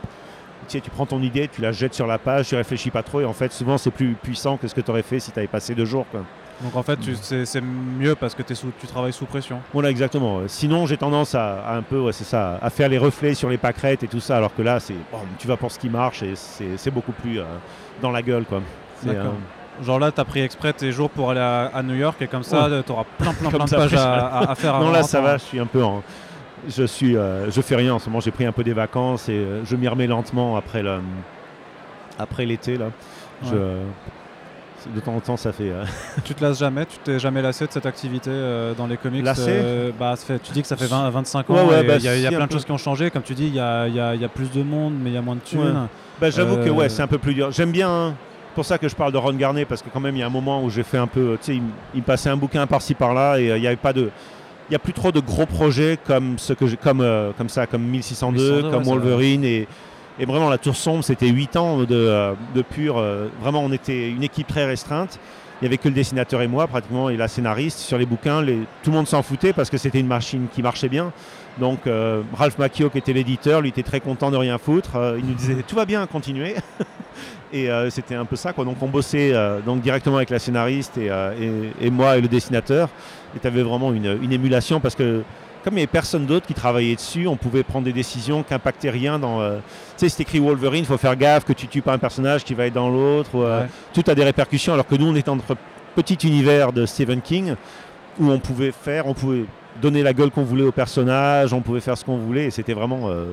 tu 0.68 0.78
sais, 0.78 0.80
tu 0.80 0.90
prends 0.90 1.06
ton 1.06 1.20
idée, 1.20 1.48
tu 1.48 1.60
la 1.60 1.72
jettes 1.72 1.94
sur 1.94 2.06
la 2.06 2.18
page, 2.18 2.48
tu 2.48 2.54
réfléchis 2.54 2.90
pas 2.90 3.02
trop, 3.02 3.20
et 3.20 3.24
en 3.24 3.32
fait, 3.32 3.52
souvent, 3.52 3.76
c'est 3.76 3.90
plus 3.90 4.14
puissant 4.14 4.56
que 4.56 4.68
ce 4.68 4.74
que 4.74 4.80
tu 4.80 4.90
aurais 4.92 5.02
fait 5.02 5.18
si 5.18 5.32
tu 5.32 5.38
avais 5.40 5.48
passé 5.48 5.74
deux 5.74 5.84
jours. 5.84 6.06
Quoi. 6.12 6.20
Donc 6.62 6.76
en 6.76 6.82
fait, 6.84 6.98
c'est 7.44 7.60
mieux 7.60 8.14
parce 8.14 8.36
que 8.36 8.54
sous- 8.54 8.70
tu 8.80 8.86
travailles 8.86 9.12
sous 9.12 9.26
pression. 9.26 9.58
Voilà, 9.72 9.90
exactement. 9.90 10.42
Sinon, 10.46 10.86
j'ai 10.86 10.96
tendance 10.96 11.34
à, 11.34 11.60
à 11.64 11.76
un 11.76 11.82
peu, 11.82 11.98
ouais, 11.98 12.12
c'est 12.12 12.22
ça, 12.22 12.58
à 12.62 12.70
faire 12.70 12.88
les 12.88 12.98
reflets 12.98 13.34
sur 13.34 13.48
les 13.48 13.58
pâquerettes 13.58 14.04
et 14.04 14.08
tout 14.08 14.20
ça, 14.20 14.36
alors 14.36 14.54
que 14.54 14.62
là, 14.62 14.78
c'est, 14.78 14.94
bon, 15.10 15.18
tu 15.38 15.48
vas 15.48 15.56
pour 15.56 15.72
ce 15.72 15.78
qui 15.80 15.88
marche 15.88 16.22
et 16.22 16.34
c'est, 16.36 16.90
beaucoup 16.92 17.10
plus 17.12 17.40
euh, 17.40 17.44
dans 18.00 18.12
la 18.12 18.22
gueule, 18.22 18.44
quoi. 18.44 18.62
D'accord. 19.02 19.32
euh, 19.32 19.61
Genre 19.82 19.98
là, 19.98 20.12
t'as 20.12 20.24
pris 20.24 20.40
exprès 20.40 20.72
tes 20.72 20.92
jours 20.92 21.08
pour 21.10 21.30
aller 21.30 21.40
à, 21.40 21.70
à 21.74 21.82
New 21.82 21.94
York 21.94 22.20
et 22.20 22.26
comme 22.26 22.42
ça, 22.42 22.68
Ouais. 22.68 22.82
t'auras 22.82 23.04
plein 23.18 23.32
plein 23.32 23.50
plein 23.50 23.64
de 23.64 23.70
pages 23.70 23.94
à, 23.94 24.26
à- 24.26 24.50
à 24.50 24.54
faire. 24.54 24.78
non, 24.80 24.90
là, 24.90 25.02
ça 25.02 25.20
va, 25.20 25.38
je 25.38 25.42
suis 25.44 25.58
un 25.58 25.66
peu 25.66 25.82
en. 25.82 26.02
Je 26.68 26.84
suis, 26.84 27.16
euh, 27.16 27.50
je 27.50 27.60
fais 27.60 27.74
rien 27.74 27.94
en 27.94 27.98
ce 27.98 28.08
moment. 28.08 28.20
J'ai 28.20 28.30
pris 28.30 28.44
un 28.44 28.52
peu 28.52 28.62
des 28.62 28.74
vacances 28.74 29.28
et 29.28 29.32
euh, 29.32 29.64
je 29.64 29.74
m'y 29.76 29.88
remets 29.88 30.06
lentement 30.06 30.56
après 30.56 30.82
le, 30.82 31.00
après 32.18 32.44
l'été 32.46 32.76
là. 32.76 32.86
Je, 33.44 33.56
de 34.94 35.00
temps 35.00 35.14
en 35.14 35.20
temps, 35.20 35.36
ça 35.36 35.52
fait. 35.52 35.70
euh, 35.70 35.84
Tu 36.24 36.34
te 36.34 36.44
lasses 36.44 36.58
jamais? 36.58 36.86
Tu 36.86 36.98
t'es 36.98 37.18
jamais 37.18 37.40
lassé 37.42 37.66
de 37.66 37.72
cette 37.72 37.86
activité 37.86 38.30
euh, 38.32 38.74
dans 38.74 38.86
les 38.88 38.96
comics 38.96 39.24
Lassé? 39.24 39.44
euh, 39.48 39.90
bah, 39.98 40.14
ça 40.16 40.26
fait- 40.26 40.38
Tu 40.40 40.52
dis 40.52 40.60
que 40.62 40.68
ça 40.68 40.76
fait 40.76 40.86
20 40.86 41.08
25 41.10 41.50
ans. 41.50 41.54
Ouais, 41.66 41.82
bah, 41.84 41.96
il 41.96 42.02
y 42.04 42.08
a, 42.08 42.16
y 42.16 42.28
plein 42.34 42.46
de 42.46 42.52
choses 42.52 42.64
qui 42.64 42.72
ont 42.72 42.78
changé. 42.78 43.10
Comme 43.10 43.22
tu 43.22 43.34
dis, 43.34 43.46
il 43.46 43.54
y 43.54 43.60
a, 43.60 43.86
y 43.88 43.98
a- 44.00 44.14
il 44.14 44.20
y 44.20 44.24
a 44.24 44.28
plus 44.28 44.50
de 44.50 44.62
monde, 44.62 44.94
mais 45.00 45.10
il 45.10 45.14
y 45.14 45.16
a 45.16 45.22
moins 45.22 45.36
de 45.36 45.40
thunes. 45.40 45.88
Bah, 46.20 46.30
J'avoue 46.30 46.56
que 46.56 46.68
Euh, 46.68 46.72
ouais, 46.72 46.88
c'est 46.88 47.02
un 47.02 47.06
peu 47.08 47.18
plus 47.18 47.34
dur. 47.34 47.50
J'aime 47.52 47.70
bien. 47.72 47.88
hein, 47.90 48.14
pour 48.54 48.64
ça 48.64 48.78
que 48.78 48.88
je 48.88 48.94
parle 48.94 49.12
de 49.12 49.18
Ron 49.18 49.32
Garnet 49.34 49.64
parce 49.64 49.82
que 49.82 49.88
quand 49.92 50.00
même 50.00 50.16
il 50.16 50.20
y 50.20 50.22
a 50.22 50.26
un 50.26 50.30
moment 50.30 50.62
où 50.62 50.70
j'ai 50.70 50.82
fait 50.82 50.98
un 50.98 51.06
peu, 51.06 51.36
tu 51.40 51.46
sais, 51.46 51.54
il, 51.56 51.62
me- 51.62 51.70
il 51.94 52.00
me 52.00 52.04
passait 52.04 52.28
un 52.30 52.36
bouquin 52.36 52.66
par-ci 52.66 52.94
par-là 52.94 53.38
et 53.38 53.50
euh, 53.50 53.56
il 53.58 53.60
n'y 53.60 53.66
avait 53.66 53.76
pas 53.76 53.92
de, 53.92 54.10
il 54.70 54.76
a 54.76 54.78
plus 54.78 54.92
trop 54.92 55.12
de 55.12 55.20
gros 55.20 55.46
projets 55.46 55.98
comme 56.06 56.38
ce 56.38 56.52
que 56.52 56.64
comme 56.76 57.00
euh, 57.00 57.30
comme 57.36 57.48
ça, 57.48 57.66
comme 57.66 57.82
1602, 57.82 58.42
1602, 58.42 58.70
comme 58.70 58.82
ouais, 58.82 58.88
Wolverine 58.88 59.44
et, 59.44 59.66
et 60.18 60.24
vraiment 60.26 60.48
la 60.50 60.58
Tour 60.58 60.76
Sombre, 60.76 61.02
c'était 61.04 61.28
8 61.28 61.56
ans 61.56 61.78
de, 61.78 61.86
euh, 61.90 62.32
de 62.54 62.62
pur. 62.62 63.02
vraiment, 63.40 63.60
on 63.64 63.72
était 63.72 64.08
une 64.10 64.22
équipe 64.22 64.46
très 64.46 64.64
restreinte. 64.66 65.18
Il 65.60 65.66
n'y 65.66 65.68
avait 65.68 65.78
que 65.78 65.88
le 65.88 65.94
dessinateur 65.94 66.42
et 66.42 66.48
moi 66.48 66.66
pratiquement 66.66 67.08
et 67.08 67.16
la 67.16 67.28
scénariste 67.28 67.78
sur 67.78 67.96
les 67.96 68.04
bouquins. 68.06 68.42
Les, 68.42 68.56
tout 68.82 68.90
le 68.90 68.96
monde 68.96 69.06
s'en 69.06 69.22
foutait 69.22 69.52
parce 69.52 69.70
que 69.70 69.76
c'était 69.78 70.00
une 70.00 70.08
machine 70.08 70.46
qui 70.52 70.60
marchait 70.60 70.88
bien. 70.88 71.12
Donc 71.58 71.86
euh, 71.86 72.22
Ralph 72.34 72.58
Macchio 72.58 72.88
qui 72.90 72.98
était 72.98 73.12
l'éditeur, 73.12 73.60
lui 73.60 73.68
était 73.68 73.82
très 73.82 74.00
content 74.00 74.30
de 74.30 74.36
rien 74.36 74.58
foutre. 74.58 74.96
Euh, 74.96 75.16
il 75.18 75.26
nous 75.26 75.34
disait 75.34 75.56
tout 75.66 75.76
va 75.76 75.84
bien, 75.84 76.06
continuez. 76.06 76.54
et 77.52 77.70
euh, 77.70 77.90
c'était 77.90 78.14
un 78.14 78.24
peu 78.24 78.36
ça 78.36 78.52
quoi. 78.52 78.64
Donc 78.64 78.76
on 78.82 78.88
bossait 78.88 79.32
donc 79.66 79.82
directement 79.82 80.16
avec 80.16 80.30
la 80.30 80.38
scénariste 80.38 80.96
et, 80.98 81.06
et- 81.06 81.86
et 81.86 81.90
moi 81.90 82.16
et 82.16 82.20
le 82.20 82.28
dessinateur. 82.28 82.88
Et 83.36 83.38
tu 83.38 83.46
avais 83.46 83.62
vraiment 83.62 83.92
une, 83.92 84.18
une 84.22 84.32
émulation 84.32 84.80
parce 84.80 84.94
que 84.94 85.22
comme 85.64 85.74
il 85.74 85.76
n'y 85.76 85.82
avait 85.82 85.86
personne 85.86 86.26
d'autre 86.26 86.44
qui 86.46 86.54
travaillait 86.54 86.96
dessus, 86.96 87.28
on 87.28 87.36
pouvait 87.36 87.62
prendre 87.62 87.84
des 87.84 87.92
décisions 87.92 88.42
qui 88.42 88.52
n'impactaient 88.52 88.90
rien 88.90 89.18
dans. 89.20 89.40
euh, 89.40 89.58
tu 89.58 89.62
sais, 89.98 90.08
c'est 90.08 90.22
écrit 90.22 90.40
Wolverine, 90.40 90.80
il 90.82 90.86
faut 90.86 90.98
faire 90.98 91.14
gaffe 91.14 91.44
que 91.44 91.52
tu 91.52 91.68
tues 91.68 91.82
pas 91.82 91.92
un 91.92 91.98
personnage 91.98 92.42
qui 92.42 92.52
va 92.54 92.66
être 92.66 92.72
dans 92.74 92.90
l'autre. 92.90 93.30
euh, 93.36 93.60
Ouais. 93.62 93.68
Tout 93.94 94.02
a 94.10 94.14
des 94.16 94.24
répercussions, 94.24 94.72
alors 94.72 94.86
que 94.88 94.96
nous, 94.96 95.06
on 95.06 95.12
était 95.14 95.26
dans 95.30 95.36
notre 95.36 95.56
petit 95.94 96.14
univers 96.26 96.72
de 96.72 96.84
Stephen 96.84 97.20
King 97.20 97.54
où 98.18 98.28
on 98.30 98.40
pouvait 98.40 98.72
faire, 98.72 99.06
on 99.06 99.14
pouvait 99.14 99.44
donner 99.80 100.02
la 100.02 100.12
gueule 100.12 100.30
qu'on 100.30 100.44
voulait 100.44 100.64
au 100.64 100.72
personnage, 100.72 101.52
on 101.52 101.60
pouvait 101.60 101.80
faire 101.80 101.96
ce 101.96 102.04
qu'on 102.04 102.18
voulait, 102.18 102.46
et 102.46 102.50
c'était 102.50 102.74
vraiment. 102.74 103.08
euh, 103.08 103.26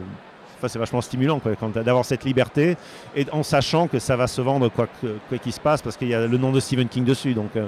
Enfin, 0.61 0.67
c'est 0.67 0.77
vachement 0.79 0.99
stimulant 0.99 1.39
d'avoir 1.73 2.03
cette 2.03 2.25
liberté 2.25 2.75
et 3.15 3.25
en 3.31 3.43
sachant 3.43 3.87
que 3.87 3.97
ça 3.97 4.17
va 4.17 4.27
se 4.27 4.41
vendre 4.41 4.67
quoi 4.67 4.87
que- 5.01 5.15
quoi 5.29 5.37
qu'il 5.37 5.53
se 5.53 5.59
passe 5.61 5.81
parce 5.81 5.95
qu'il 5.95 6.09
y 6.09 6.13
a 6.13 6.27
le 6.27 6.37
nom 6.37 6.51
de 6.51 6.59
Stephen 6.59 6.89
King 6.89 7.05
dessus 7.05 7.33
donc 7.33 7.55
Mm. 7.55 7.61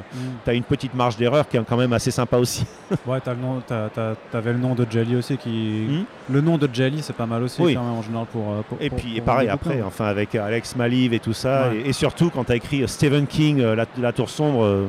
tu 0.43 0.49
as 0.49 0.53
une 0.55 0.63
petite 0.63 0.93
marge 0.93 1.15
d'erreur 1.15 1.47
qui 1.47 1.55
est 1.55 1.63
quand 1.63 1.77
même 1.77 1.93
assez 1.93 2.11
sympa 2.11 2.35
aussi. 2.35 2.65
Ouais, 3.07 3.21
t'avais 3.21 4.51
le 4.51 4.59
nom 4.59 4.75
de 4.75 4.85
Jelly 4.89 5.15
aussi 5.15 5.37
qui. 5.37 5.85
Hmm. 5.89 6.33
Le 6.33 6.41
nom 6.41 6.57
de 6.57 6.67
Jelly, 6.71 7.01
c'est 7.01 7.15
pas 7.15 7.25
mal 7.25 7.43
aussi 7.43 7.61
Oui. 7.61 7.75
quand 7.75 7.83
même 7.83 7.93
en 7.93 8.01
général 8.01 8.25
pour. 8.29 8.41
euh, 8.51 8.61
pour- 8.67 8.77
Et 8.81 8.89
pour- 8.89 8.99
puis 8.99 9.09
pour 9.11 9.17
et 9.19 9.21
pareil 9.21 9.47
après, 9.47 9.81
enfin 9.81 10.05
avec 10.07 10.35
euh, 10.35 10.45
Alex 10.45 10.75
Maliv 10.75 11.13
et 11.13 11.19
tout 11.19 11.31
ça, 11.31 11.69
Ouais. 11.69 11.77
et, 11.85 11.89
et 11.89 11.93
surtout 11.93 12.29
quand 12.29 12.43
tu 12.43 12.51
as 12.51 12.55
écrit 12.57 12.83
euh, 12.83 12.87
Stephen 12.87 13.25
King, 13.25 13.61
euh, 13.61 13.73
la, 13.73 13.85
la 13.99 14.11
Tour 14.11 14.29
Sombre, 14.29 14.65
euh, 14.65 14.85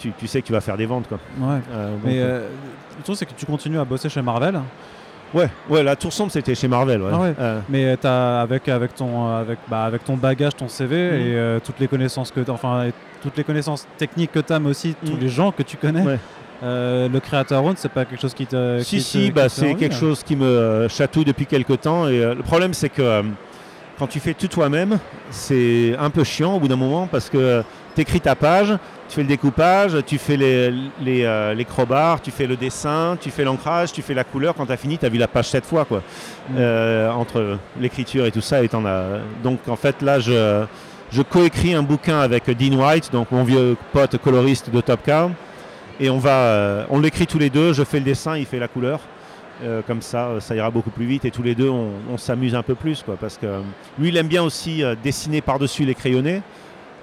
tu, 0.00 0.10
tu 0.18 0.26
sais 0.26 0.42
que 0.42 0.46
tu 0.48 0.52
vas 0.52 0.60
faire 0.60 0.76
des 0.76 0.86
ventes 0.86 1.06
quoi. 1.08 1.18
Ouais. 1.38 1.60
Euh, 1.72 1.90
donc, 1.92 2.00
Mais 2.04 2.18
euh, 2.18 2.24
euh, 2.24 2.48
le 2.96 3.02
truc, 3.02 3.16
c'est 3.16 3.26
que 3.26 3.32
tu 3.36 3.46
continues 3.46 3.78
à 3.78 3.84
bosser 3.84 4.08
chez 4.08 4.22
Marvel. 4.22 4.60
ouais, 5.34 5.48
ouais, 5.68 5.82
la 5.82 5.96
Tour 5.96 6.12
Sombre 6.12 6.30
c'était 6.32 6.54
chez 6.54 6.68
Marvel. 6.68 7.02
Ouais. 7.02 7.10
Ah 7.12 7.18
ouais. 7.20 7.34
Euh, 7.38 7.60
Mais 7.68 7.96
t'as 7.96 8.40
avec 8.42 8.68
avec 8.68 8.94
ton 8.94 9.28
avec 9.34 9.58
bah, 9.68 9.84
avec 9.84 10.04
ton 10.04 10.16
bagage, 10.16 10.54
ton 10.56 10.68
CV 10.68 10.96
Mhm. 10.96 11.14
et 11.14 11.34
euh, 11.34 11.58
toutes 11.64 11.80
les 11.80 11.88
connaissances 11.88 12.30
que 12.30 12.40
enfin 12.50 12.86
toutes 13.22 13.36
les 13.36 13.44
connaissances 13.44 13.86
techniques 13.98 14.32
que 14.32 14.40
tu 14.40 14.52
as, 14.52 14.58
mais 14.60 14.70
aussi 14.70 14.94
tous 15.04 15.12
Mhm. 15.12 15.20
les 15.20 15.28
gens 15.28 15.50
que 15.52 15.62
tu 15.62 15.76
connais. 15.76 16.02
Ouais. 16.02 16.18
Euh, 16.62 17.08
le 17.08 17.20
créateur 17.20 17.62
Round, 17.62 17.76
c'est 17.76 17.90
pas 17.90 18.04
quelque 18.04 18.20
chose 18.20 18.32
qui 18.32 18.46
te 18.46 18.78
si 18.80 18.96
qui 18.96 19.02
si, 19.02 19.30
bah, 19.32 19.48
c'est 19.48 19.74
quelque 19.74 19.92
hein. 19.94 19.98
chose 19.98 20.22
qui 20.22 20.36
me 20.36 20.46
euh, 20.46 20.88
chatouille 20.88 21.24
depuis 21.24 21.46
quelques 21.46 21.80
temps. 21.80 22.06
Et 22.08 22.22
euh, 22.22 22.34
le 22.34 22.42
problème 22.42 22.72
c'est 22.72 22.88
que 22.88 23.02
euh, 23.02 23.22
quand 23.98 24.06
tu 24.06 24.18
fais 24.20 24.34
tout 24.34 24.48
toi-même, 24.48 24.98
c'est 25.30 25.94
un 25.98 26.10
peu 26.10 26.24
chiant 26.24 26.54
au 26.54 26.60
bout 26.60 26.68
d'un 26.68 26.76
moment 26.76 27.06
parce 27.06 27.28
que 27.28 27.62
tu 27.94 28.00
écris 28.00 28.20
ta 28.20 28.34
page, 28.34 28.72
tu 29.08 29.16
fais 29.16 29.22
le 29.22 29.28
découpage, 29.28 29.96
tu 30.06 30.18
fais 30.18 30.36
les, 30.36 30.70
les, 31.00 31.24
euh, 31.24 31.54
les 31.54 31.64
crowbars, 31.64 32.22
tu 32.22 32.30
fais 32.30 32.46
le 32.46 32.56
dessin, 32.56 33.16
tu 33.20 33.30
fais 33.30 33.44
l'ancrage, 33.44 33.92
tu 33.92 34.02
fais 34.02 34.14
la 34.14 34.24
couleur. 34.24 34.54
Quand 34.54 34.66
tu 34.66 34.72
as 34.72 34.76
fini, 34.76 34.98
tu 34.98 35.04
as 35.04 35.08
vu 35.08 35.18
la 35.18 35.28
page 35.28 35.48
sept 35.48 35.64
fois. 35.64 35.84
Quoi. 35.84 35.98
Mm. 36.48 36.54
Euh, 36.58 37.10
entre 37.10 37.58
l'écriture 37.78 38.24
et 38.26 38.30
tout 38.30 38.40
ça. 38.40 38.62
Et 38.62 38.68
t'en 38.68 38.84
as... 38.86 39.20
Donc 39.42 39.68
en 39.68 39.76
fait 39.76 40.00
là, 40.02 40.20
je, 40.20 40.64
je 41.12 41.22
coécris 41.22 41.74
un 41.74 41.82
bouquin 41.82 42.20
avec 42.20 42.50
Dean 42.50 42.76
White, 42.76 43.12
donc 43.12 43.30
mon 43.30 43.44
vieux 43.44 43.76
pote 43.92 44.16
coloriste 44.18 44.70
de 44.70 44.80
Top 44.80 45.00
Cow. 45.04 45.30
Et 46.00 46.10
on, 46.10 46.18
va, 46.18 46.30
euh, 46.30 46.84
on 46.90 46.98
l'écrit 46.98 47.26
tous 47.26 47.38
les 47.38 47.50
deux, 47.50 47.72
je 47.72 47.84
fais 47.84 47.98
le 47.98 48.04
dessin, 48.04 48.36
il 48.36 48.46
fait 48.46 48.58
la 48.58 48.68
couleur. 48.68 49.00
Comme 49.86 50.02
ça, 50.02 50.30
ça 50.40 50.54
ira 50.56 50.68
beaucoup 50.68 50.90
plus 50.90 51.06
vite 51.06 51.24
et 51.24 51.30
tous 51.30 51.42
les 51.42 51.54
deux, 51.54 51.70
on, 51.70 51.92
on 52.10 52.18
s'amuse 52.18 52.54
un 52.54 52.62
peu 52.62 52.74
plus. 52.74 53.02
Quoi, 53.02 53.16
parce 53.18 53.38
que 53.38 53.46
lui, 53.98 54.08
il 54.08 54.16
aime 54.16 54.26
bien 54.26 54.42
aussi 54.42 54.82
dessiner 55.02 55.40
par-dessus 55.40 55.84
les 55.84 55.94
crayonnés. 55.94 56.42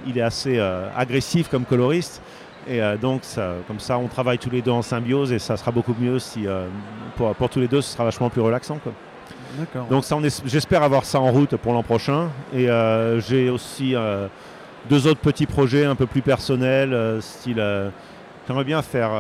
Il 0.08 0.18
est 0.18 0.22
assez 0.22 0.58
euh, 0.58 0.88
agressif 0.96 1.48
comme 1.50 1.66
coloriste. 1.66 2.22
Et 2.68 2.82
euh, 2.82 2.96
donc, 2.98 3.22
ça, 3.24 3.54
comme 3.68 3.80
ça, 3.80 3.98
on 3.98 4.08
travaille 4.08 4.38
tous 4.38 4.50
les 4.52 4.62
deux 4.62 4.72
en 4.72 4.82
symbiose 4.82 5.32
et 5.32 5.40
ça 5.40 5.58
sera 5.58 5.72
beaucoup 5.72 5.96
mieux 6.00 6.20
si, 6.20 6.48
euh, 6.48 6.68
pour, 7.16 7.34
pour 7.36 7.50
tous 7.50 7.60
les 7.60 7.68
deux, 7.68 7.82
ce 7.82 7.94
sera 7.94 8.04
vachement 8.04 8.30
plus 8.30 8.42
relaxant. 8.42 8.78
Quoi. 8.84 8.94
D'accord. 9.58 9.88
Donc 9.88 10.06
ça, 10.06 10.16
j'espère 10.46 10.84
avoir 10.84 11.06
ça 11.06 11.20
en 11.20 11.32
route 11.32 11.56
pour 11.58 11.74
l'an 11.74 11.84
prochain. 11.84 12.30
Et 12.54 12.70
euh, 12.70 13.20
j'ai 13.20 13.50
aussi 13.50 13.96
euh, 13.96 14.28
deux 14.90 15.08
autres 15.08 15.20
petits 15.20 15.46
projets 15.46 15.86
un 15.86 15.96
peu 15.96 16.06
plus 16.06 16.22
personnels, 16.22 16.94
euh, 16.94 17.20
style. 17.22 17.64
J'aimerais 18.48 18.64
bien 18.64 18.82
faire. 18.82 19.12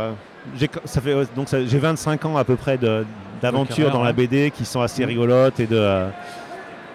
j'ai, 0.57 0.69
ça 0.85 1.01
fait, 1.01 1.15
donc 1.35 1.47
j'ai 1.51 1.79
25 1.79 2.25
ans 2.25 2.37
à 2.37 2.43
peu 2.43 2.55
près 2.55 2.77
d'aventures 3.41 3.91
dans 3.91 4.03
la. 4.03 4.13
BD 4.13 4.51
qui 4.51 4.65
sont 4.65 4.81
assez 4.81 5.03
rigolotes 5.05 5.59
et 5.59 5.67
de 5.67 6.05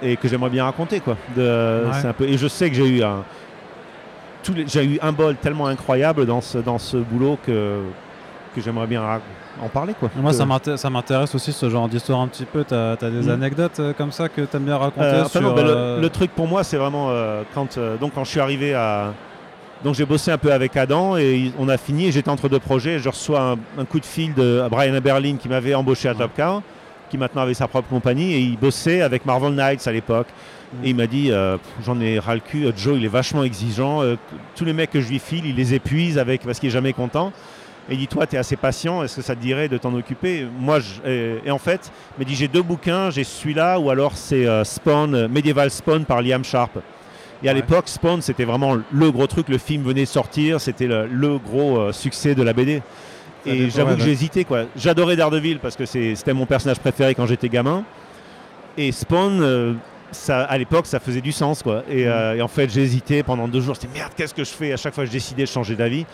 et 0.03 0.17
que 0.17 0.29
j'aimerais 0.29 0.51
bien 0.51 0.65
raconter 0.65 1.01
quoi. 1.01 1.17
De, 1.35 1.85
Ouais. 1.87 1.99
c'est 2.01 2.09
un 2.09 2.13
peu, 2.13 2.25
et 2.25 2.37
je 2.37 2.49
sais 2.49 2.69
que 2.69 2.77
j'ai 2.77 2.87
eu 2.87 3.03
un 3.03 3.25
j'ai 4.67 4.85
eu 4.85 4.99
un 5.03 5.13
bol 5.13 5.37
tellement 5.37 5.67
incroyable 5.67 6.27
dans 6.27 6.41
ce 6.41 6.59
dans 6.59 6.79
ce 6.79 6.97
boulot 6.97 7.39
que 7.47 7.81
que 8.55 8.61
j'aimerais 8.61 8.87
bien 8.87 9.03
en 9.63 9.69
parler 9.69 9.95
quoi. 9.99 10.11
Moi, 10.17 10.31
Que- 10.31 10.37
ça 10.37 10.47
m'inté- 10.47 10.77
ça 10.77 10.89
m'intéresse 10.91 11.35
aussi 11.35 11.53
ce 11.53 11.69
genre 11.71 11.89
d'histoire 11.89 12.21
un 12.21 12.29
petit 12.29 12.45
peu. 12.45 12.65
T'as 12.65 12.93
as 12.93 12.97
des 12.97 13.27
Mm. 13.27 13.31
anecdotes 13.31 13.81
euh, 13.81 13.93
comme 13.93 14.13
ça 14.13 14.29
que 14.29 14.43
t'aimes 14.43 14.65
bien 14.65 14.77
raconter 14.79 15.07
Euh, 15.07 15.25
sur. 15.27 15.41
non, 15.43 15.53
ben, 15.55 15.65
le- 15.65 15.71
euh, 15.71 16.01
le, 16.01 16.09
truc 16.11 16.31
pour 16.33 16.47
moi, 16.47 16.63
c'est 16.65 16.77
vraiment 16.77 17.09
euh, 17.11 17.43
quand, 17.55 17.77
euh, 17.79 17.97
donc, 17.99 18.13
quand 18.15 18.25
je 18.25 18.31
suis 18.31 18.41
arrivé 18.41 18.75
à. 18.75 19.13
Donc 19.85 19.95
j'ai 19.95 20.07
bossé 20.07 20.31
un 20.31 20.39
peu 20.39 20.53
avec 20.53 20.75
Adam 20.77 21.17
et 21.19 21.53
on 21.59 21.69
a 21.69 21.77
fini. 21.77 22.07
et 22.07 22.13
J'étais 22.13 22.31
entre 22.31 22.49
deux 22.49 22.59
projets. 22.59 22.95
et 22.95 22.99
je 22.99 23.09
reçois 23.11 23.41
un, 23.41 23.81
un 23.83 23.85
coup 23.85 24.01
de 24.01 24.07
fil 24.07 24.33
de 24.33 24.63
Brian 24.71 24.95
Aberlin 24.95 25.37
qui 25.37 25.49
m'avait 25.51 25.75
embauché 25.75 26.09
à 26.09 26.13
Ouais. 26.13 26.19
Top 26.19 26.31
Cow, 26.35 26.63
qui 27.11 27.19
maintenant 27.19 27.43
avait 27.43 27.53
sa 27.55 27.69
propre 27.69 27.89
compagnie 27.89 28.33
et 28.33 28.39
il 28.41 28.57
bossait 28.59 29.03
avec 29.03 29.27
Marvel 29.27 29.53
Knights 29.55 29.87
à 29.87 29.93
l'époque. 29.93 30.29
Et 30.85 30.91
il 30.91 30.97
m'a 30.97 31.07
dit 31.07 31.31
euh, 31.31 31.57
j'en 31.85 32.01
ai 32.01 32.19
ras 32.19 32.35
le 32.35 32.41
cul. 32.41 32.65
euh, 32.67 32.73
Joe, 32.77 32.97
il 32.99 33.05
est 33.05 33.09
vachement 33.09 33.45
exigeant. 33.45 34.03
euh, 34.03 34.17
tous 34.57 34.65
les 34.65 34.73
mecs 34.73 34.91
que 34.91 35.01
je 35.01 35.09
lui 35.09 35.19
file, 35.19 35.47
il 35.47 35.55
les 35.55 35.75
épuise 35.75 36.19
avec 36.19 36.43
parce 36.43 36.59
qu'il 36.59 36.69
est 36.69 36.73
jamais 36.73 36.93
content. 36.93 37.33
Et 37.89 37.93
il 37.95 37.99
dit 37.99 38.09
toi, 38.09 38.27
tu 38.27 38.35
es 38.35 38.39
assez 38.39 38.57
patient. 38.57 39.05
Est-ce 39.05 39.17
que 39.17 39.23
ça 39.23 39.37
te 39.37 39.41
dirait 39.41 39.69
de 39.69 39.79
t'en 39.79 39.95
occuper? 39.95 40.45
Moi, 40.59 40.81
je- 40.81 41.09
et, 41.09 41.41
et 41.47 41.51
en 41.53 41.59
fait, 41.59 41.93
il 42.17 42.23
m'a 42.23 42.29
dit 42.29 42.35
j'ai 42.35 42.49
deux 42.49 42.63
bouquins. 42.63 43.11
J'ai 43.11 43.23
celui-là 43.23 43.79
ou 43.79 43.91
alors 43.91 44.13
c'est 44.17 44.45
euh, 44.47 44.65
Spawn, 44.65 45.29
Medieval 45.29 45.71
Spawn 45.71 46.05
par 46.05 46.21
Liam 46.21 46.43
Sharp. 46.45 46.79
Et 47.43 47.49
à 47.49 47.53
Ouais. 47.53 47.57
l'époque, 47.61 47.87
Spawn, 47.89 48.21
c'était 48.23 48.45
vraiment 48.45 48.77
le 48.91 49.11
gros 49.13 49.27
truc. 49.29 49.49
Le 49.49 49.59
film 49.59 49.85
venait 49.85 50.01
de 50.03 50.07
sortir, 50.09 50.61
c'était 50.61 50.87
le, 50.89 51.07
le 51.07 51.39
gros 51.39 51.93
succès 51.93 52.35
de 52.35 52.43
la 52.43 52.53
BD. 52.53 52.83
Ça 53.45 53.53
Et 53.53 53.71
j'avoue 53.71 53.95
que 53.95 54.03
j'ai 54.03 54.11
hésité. 54.11 54.45
quoi. 54.45 54.65
J'adorais 54.75 55.15
Daredevil 55.15 55.61
parce 55.61 55.77
que 55.77 55.87
c'était 55.87 56.33
mon 56.33 56.47
personnage 56.47 56.81
préféré 56.81 57.15
quand 57.15 57.27
j'étais 57.27 57.49
gamin. 57.49 57.85
Et 58.77 58.91
Spawn, 58.91 59.77
ça, 60.17 60.45
à 60.45 60.59
l'époque, 60.59 60.87
ça 60.87 60.99
faisait 61.01 61.21
du 61.21 61.33
sens. 61.33 61.63
Quoi. 61.63 61.83
Et, 61.89 62.05
Mhm. 62.05 62.11
euh, 62.11 62.35
et 62.37 62.43
en 62.43 62.49
fait, 62.49 62.69
j'ai 62.71 62.83
hésité 62.83 63.23
pendant 63.23 63.47
deux 63.49 63.61
jours. 63.61 63.75
J'étais 63.75 63.93
merde, 63.97 64.13
qu'est-ce 64.17 64.35
que 64.35 64.45
je 64.45 64.51
fais? 64.51 64.73
À 64.73 64.77
chaque 64.77 64.95
fois, 64.95 65.05
je 65.05 65.11
décidais 65.11 65.43
de 65.45 65.49
changer 65.49 65.77
d'avis. 65.77 66.05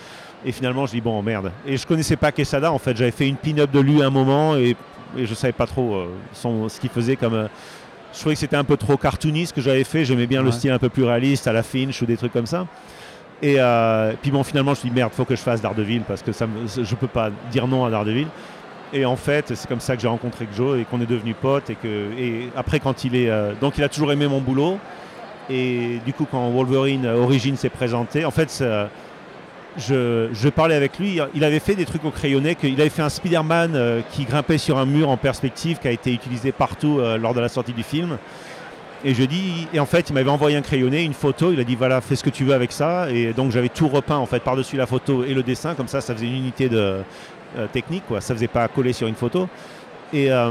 Et 0.45 0.53
finalement, 0.53 0.87
je 0.87 0.93
dis 0.93 1.01
bon, 1.01 1.23
merde. 1.23 1.53
Et 1.67 1.77
je 1.77 1.87
connaissais 1.87 2.17
pas 2.17 2.33
Quesada. 2.33 2.73
En 2.73 2.79
fait, 2.79 2.97
j'avais 2.97 3.11
fait 3.13 3.29
une 3.29 3.37
pin-up 3.37 3.71
de 3.71 3.81
lui 3.81 4.03
à 4.03 4.07
un 4.07 4.11
moment 4.11 4.57
et, 4.57 4.77
et 5.17 5.27
je 5.27 5.35
savais 5.35 5.53
pas 5.53 5.67
trop 5.67 5.95
euh, 5.95 6.07
son- 6.33 6.69
ce 6.69 6.81
qu'il 6.81 6.91
faisait 6.91 7.17
comme. 7.17 7.35
euh, 7.35 7.49
je 8.13 8.19
trouvais 8.21 8.35
que 8.35 8.41
c'était 8.41 8.57
un 8.57 8.65
peu 8.65 8.77
trop 8.77 8.97
cartooniste 8.99 9.51
ce 9.51 9.55
que 9.55 9.61
j'avais 9.63 9.85
fait. 9.85 10.05
J'aimais 10.05 10.27
bien 10.27 10.43
le 10.43 10.51
style 10.53 10.71
un 10.71 10.79
peu 10.79 10.89
plus 10.91 11.05
réaliste 11.05 11.47
à 11.47 11.53
la 11.53 11.63
Finch 11.63 12.03
ou 12.03 12.07
des 12.07 12.17
trucs 12.19 12.33
comme 12.33 12.45
ça. 12.47 12.67
Et 13.41 13.57
puis 14.21 14.31
bon, 14.31 14.43
finalement, 14.45 14.75
je 14.75 14.81
me 14.81 14.91
dit 14.91 14.95
merde, 14.95 15.13
faut 15.15 15.25
que 15.25 15.35
je 15.35 15.41
fasse 15.41 15.61
Daredevil 15.63 16.03
parce 16.07 16.23
que 16.23 16.31
ça 16.33 16.47
me, 16.47 16.67
je 16.67 16.95
peux 16.95 17.07
pas 17.09 17.31
dire 17.51 17.67
non 17.67 17.85
à 17.87 17.91
Daredevil. 17.91 18.27
Et 18.93 19.07
en 19.07 19.17
fait, 19.17 19.55
c'est 19.55 19.69
comme 19.69 19.81
ça 19.81 19.97
que 19.97 20.03
j'ai 20.03 20.09
rencontré 20.09 20.47
Joe 20.55 20.79
et 20.79 20.85
qu'on 20.85 21.01
est 21.01 21.07
devenus 21.07 21.35
potes. 21.41 21.71
Et, 21.71 22.49
après, 22.55 22.79
quand 22.79 23.05
il 23.05 23.17
est. 23.17 23.31
euh, 23.31 23.53
donc, 23.61 23.79
il 23.79 23.85
a 23.85 23.89
toujours 23.89 24.13
aimé 24.13 24.27
mon 24.27 24.41
boulot. 24.41 24.79
Et 25.51 25.99
du 26.05 26.13
coup, 26.13 26.27
quand 26.31 26.51
Wolverine 26.51 27.07
euh, 27.07 27.23
Origin 27.23 27.57
s'est 27.57 27.71
présenté, 27.71 28.25
en 28.25 28.31
fait, 28.31 28.63
je, 29.79 30.49
parlais 30.51 30.75
avec 30.75 30.99
lui. 30.99 31.21
Il 31.35 31.43
avait 31.43 31.59
fait 31.59 31.75
des 31.75 31.87
trucs 31.87 32.05
au 32.05 32.11
crayonné. 32.11 32.57
Il 32.63 32.81
avait 32.81 32.91
fait 32.91 33.03
un 33.03 33.09
Spider-Man 33.09 33.73
euh, 33.75 34.01
qui 34.13 34.25
grimpait 34.25 34.59
sur 34.59 34.77
un 34.77 34.85
mur 34.87 35.09
en 35.09 35.17
perspective 35.17 35.79
qui 35.79 35.89
a 35.89 35.93
été 35.93 36.13
utilisé 36.13 36.53
partout 36.53 37.01
lors 37.19 37.33
de 37.33 37.41
la 37.41 37.49
sortie 37.49 37.73
du 37.73 37.83
film. 37.83 38.19
Et 39.05 39.15
je 39.15 39.25
dis, 39.25 39.67
et 39.75 39.81
en 39.81 39.87
fait, 39.87 40.11
il 40.11 40.13
m'avait 40.13 40.31
envoyé 40.31 40.57
un 40.57 40.63
crayonné, 40.63 41.03
une 41.03 41.15
photo. 41.15 41.51
Il 41.51 41.59
a 41.59 41.65
dit 41.65 41.75
voilà, 41.75 42.01
fais 42.01 42.15
ce 42.15 42.23
que 42.23 42.31
tu 42.31 42.45
veux 42.45 42.55
avec 42.55 42.71
ça. 42.71 43.11
Et 43.11 43.33
donc 43.33 43.53
j'avais 43.53 43.71
tout 43.71 43.89
repeint 43.89 44.19
en 44.19 44.27
fait 44.27 44.41
par-dessus 44.41 44.77
la 44.77 44.87
photo 44.87 45.25
et 45.25 45.35
le 45.35 45.43
dessin. 45.43 45.75
Comme 45.75 45.89
ça, 45.89 46.01
ça 46.01 46.15
faisait 46.15 46.27
une 46.27 46.37
unité 46.37 46.69
de 46.69 46.99
euh, 47.57 47.67
technique, 47.67 48.05
quoi. 48.07 48.21
Ça 48.21 48.35
faisait 48.35 48.49
pas 48.49 48.67
coller 48.69 48.93
sur 48.93 49.07
une 49.09 49.15
photo. 49.15 49.49
Et 50.13 50.31
euh, 50.33 50.51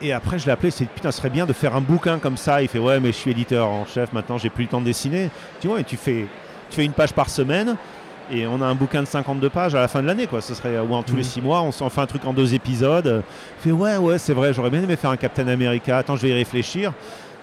et 0.00 0.12
après, 0.12 0.38
je 0.38 0.46
l'ai 0.46 0.52
appelé. 0.52 0.70
C'est 0.70 0.84
putain, 0.84 1.10
ce 1.10 1.18
serait 1.18 1.30
bien 1.30 1.44
de 1.46 1.52
faire 1.52 1.74
un 1.74 1.80
bouquin 1.80 2.18
comme 2.18 2.36
ça. 2.36 2.62
Il 2.62 2.68
fait 2.68 2.78
ouais, 2.78 3.00
mais 3.00 3.08
je 3.08 3.16
suis 3.16 3.30
éditeur 3.32 3.68
en 3.68 3.84
chef 3.84 4.12
maintenant. 4.12 4.38
J'ai 4.38 4.50
plus 4.50 4.64
le 4.64 4.70
temps 4.70 4.80
de 4.80 4.84
dessiner. 4.86 5.30
Tu 5.60 5.66
vois, 5.68 5.80
et 5.80 5.84
tu 5.84 5.96
fais 5.96 6.26
tu 6.70 6.76
fais 6.76 6.84
une 6.84 6.92
page 6.92 7.12
par 7.12 7.28
semaine. 7.30 7.76
Et 8.30 8.46
on 8.46 8.60
a 8.60 8.66
un 8.66 8.74
bouquin 8.74 9.00
de 9.02 9.06
52 9.08 9.48
pages 9.48 9.74
à 9.74 9.80
la 9.80 9.88
fin 9.88 10.02
de 10.02 10.06
l'année, 10.06 10.26
quoi. 10.26 10.42
Ce 10.42 10.52
serait, 10.54 10.78
ou 10.78 10.94
en 10.94 11.02
tous 11.02 11.14
les 11.16 11.22
Mhm. 11.22 11.28
six 11.28 11.40
mois, 11.40 11.62
on 11.62 11.72
s'en 11.72 11.88
fait 11.88 12.02
un 12.02 12.06
truc 12.06 12.26
en 12.26 12.34
deux 12.34 12.52
épisodes. 12.52 13.22
Je 13.58 13.62
fais, 13.62 13.72
ouais, 13.72 13.96
ouais, 13.96 14.18
c'est 14.18 14.34
vrai, 14.34 14.52
j'aurais 14.52 14.68
bien 14.68 14.82
aimé 14.82 14.96
faire 14.96 15.08
un 15.10 15.16
Captain 15.16 15.48
America. 15.48 15.96
Attends, 15.96 16.14
je 16.16 16.22
vais 16.22 16.28
y 16.28 16.34
réfléchir. 16.34 16.92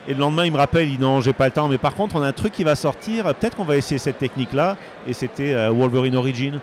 Et 0.07 0.13
le 0.13 0.19
lendemain, 0.19 0.45
il 0.45 0.51
me 0.51 0.57
rappelle, 0.57 0.87
il 0.87 0.97
dit 0.97 1.01
non, 1.01 1.21
j'ai 1.21 1.33
pas 1.33 1.45
le 1.45 1.51
temps. 1.51 1.67
Mais 1.67 1.77
par 1.79 1.95
contre, 1.95 2.15
on 2.15 2.21
a 2.21 2.27
un 2.27 2.31
truc 2.31 2.53
qui 2.53 2.63
va 2.63 2.75
sortir. 2.75 3.23
Peut-être 3.35 3.55
qu'on 3.57 3.63
va 3.63 3.75
essayer 3.77 3.97
cette 3.97 4.19
technique-là. 4.19 4.77
Et 5.07 5.13
c'était 5.13 5.53
euh, 5.53 5.71
Wolverine 5.71 6.15
Origin. 6.15 6.59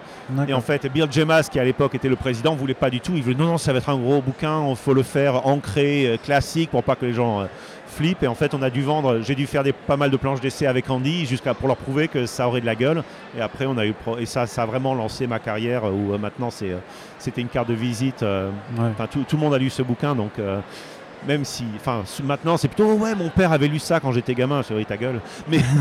Et 0.48 0.54
en 0.54 0.60
fait, 0.60 0.86
Bill 0.92 1.06
Jemas, 1.10 1.48
qui 1.50 1.58
à 1.58 1.64
l'époque 1.64 1.94
était 1.94 2.08
le 2.08 2.16
président, 2.16 2.54
voulait 2.54 2.74
pas 2.74 2.90
du 2.90 3.00
tout. 3.00 3.12
Il 3.16 3.22
voulait 3.22 3.36
non, 3.36 3.46
non, 3.46 3.58
ça 3.58 3.72
va 3.72 3.78
être 3.78 3.88
un 3.90 3.98
gros 3.98 4.20
bouquin. 4.20 4.64
Il 4.68 4.76
faut 4.76 4.94
le 4.94 5.02
faire 5.02 5.46
ancré, 5.46 6.06
euh, 6.06 6.16
classique, 6.16 6.70
pour 6.70 6.82
pas 6.84 6.94
que 6.94 7.04
les 7.06 7.12
gens 7.14 7.40
euh, 7.40 7.44
flippent. 7.88 8.22
Et 8.22 8.28
en 8.28 8.34
fait, 8.36 8.54
on 8.54 8.62
a 8.62 8.70
dû 8.70 8.82
vendre. 8.82 9.20
J'ai 9.22 9.34
dû 9.34 9.46
faire 9.46 9.64
des, 9.64 9.72
pas 9.72 9.96
mal 9.96 10.10
de 10.10 10.16
planches 10.16 10.40
d'essai 10.40 10.66
avec 10.66 10.88
Andy, 10.88 11.26
jusqu'à 11.26 11.52
pour 11.54 11.66
leur 11.68 11.76
prouver 11.76 12.06
que 12.08 12.26
ça 12.26 12.46
aurait 12.46 12.60
de 12.60 12.66
la 12.66 12.74
gueule. 12.76 13.02
Et 13.36 13.40
après, 13.40 13.66
on 13.66 13.76
a 13.76 13.84
eu 13.86 13.94
et 14.18 14.26
ça, 14.26 14.46
ça 14.46 14.62
a 14.62 14.66
vraiment 14.66 14.94
lancé 14.94 15.26
ma 15.26 15.40
carrière. 15.40 15.84
euh, 15.84 15.90
Où 15.90 16.16
maintenant, 16.16 16.50
c'est, 16.50 16.76
c'était 17.18 17.40
une 17.40 17.48
carte 17.48 17.68
de 17.68 17.74
visite. 17.74 18.22
euh, 18.22 18.50
Ouais. 18.78 19.06
Tout, 19.10 19.24
tout 19.28 19.36
le 19.36 19.42
monde 19.42 19.54
a 19.54 19.58
lu 19.58 19.68
ce 19.68 19.82
bouquin, 19.82 20.14
donc 20.14 20.38
euh, 20.38 20.60
même 21.26 21.44
si, 21.44 21.64
enfin, 21.76 22.02
maintenant 22.24 22.56
c'est 22.56 22.68
plutôt 22.68 22.90
Oh 22.92 22.94
ouais, 23.02 23.14
mon 23.14 23.28
père 23.28 23.52
avait 23.52 23.68
lu 23.68 23.78
ça 23.78 24.00
quand 24.00 24.12
j'étais 24.12 24.34
gamin. 24.34 24.62
Je 24.62 24.68
fais, 24.68 24.74
oui, 24.74 24.84
ta 24.84 24.96
gueule. 24.96 25.20
Mais, 25.48 25.58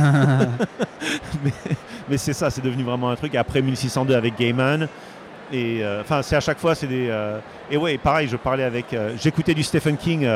mais, 1.43 1.51
mais 2.09 2.17
c'est 2.17 2.33
ça, 2.33 2.49
c'est 2.49 2.61
devenu 2.61 2.83
vraiment 2.83 3.09
un 3.09 3.15
truc. 3.15 3.35
Après 3.35 3.61
1602 3.61 4.15
avec 4.15 4.37
Gaiman. 4.37 4.87
Et 5.53 5.83
euh, 5.83 6.01
enfin, 6.01 6.21
c'est 6.21 6.35
à 6.37 6.39
chaque 6.39 6.59
fois, 6.59 6.75
c'est 6.75 6.87
des. 6.87 7.07
euh, 7.09 7.39
et 7.69 7.75
ouais, 7.75 7.97
pareil, 7.97 8.27
je 8.29 8.37
parlais 8.37 8.63
avec. 8.63 8.93
euh, 8.93 9.13
J'écoutais 9.21 9.53
du 9.53 9.63
Stephen 9.63 9.97
King. 9.97 10.27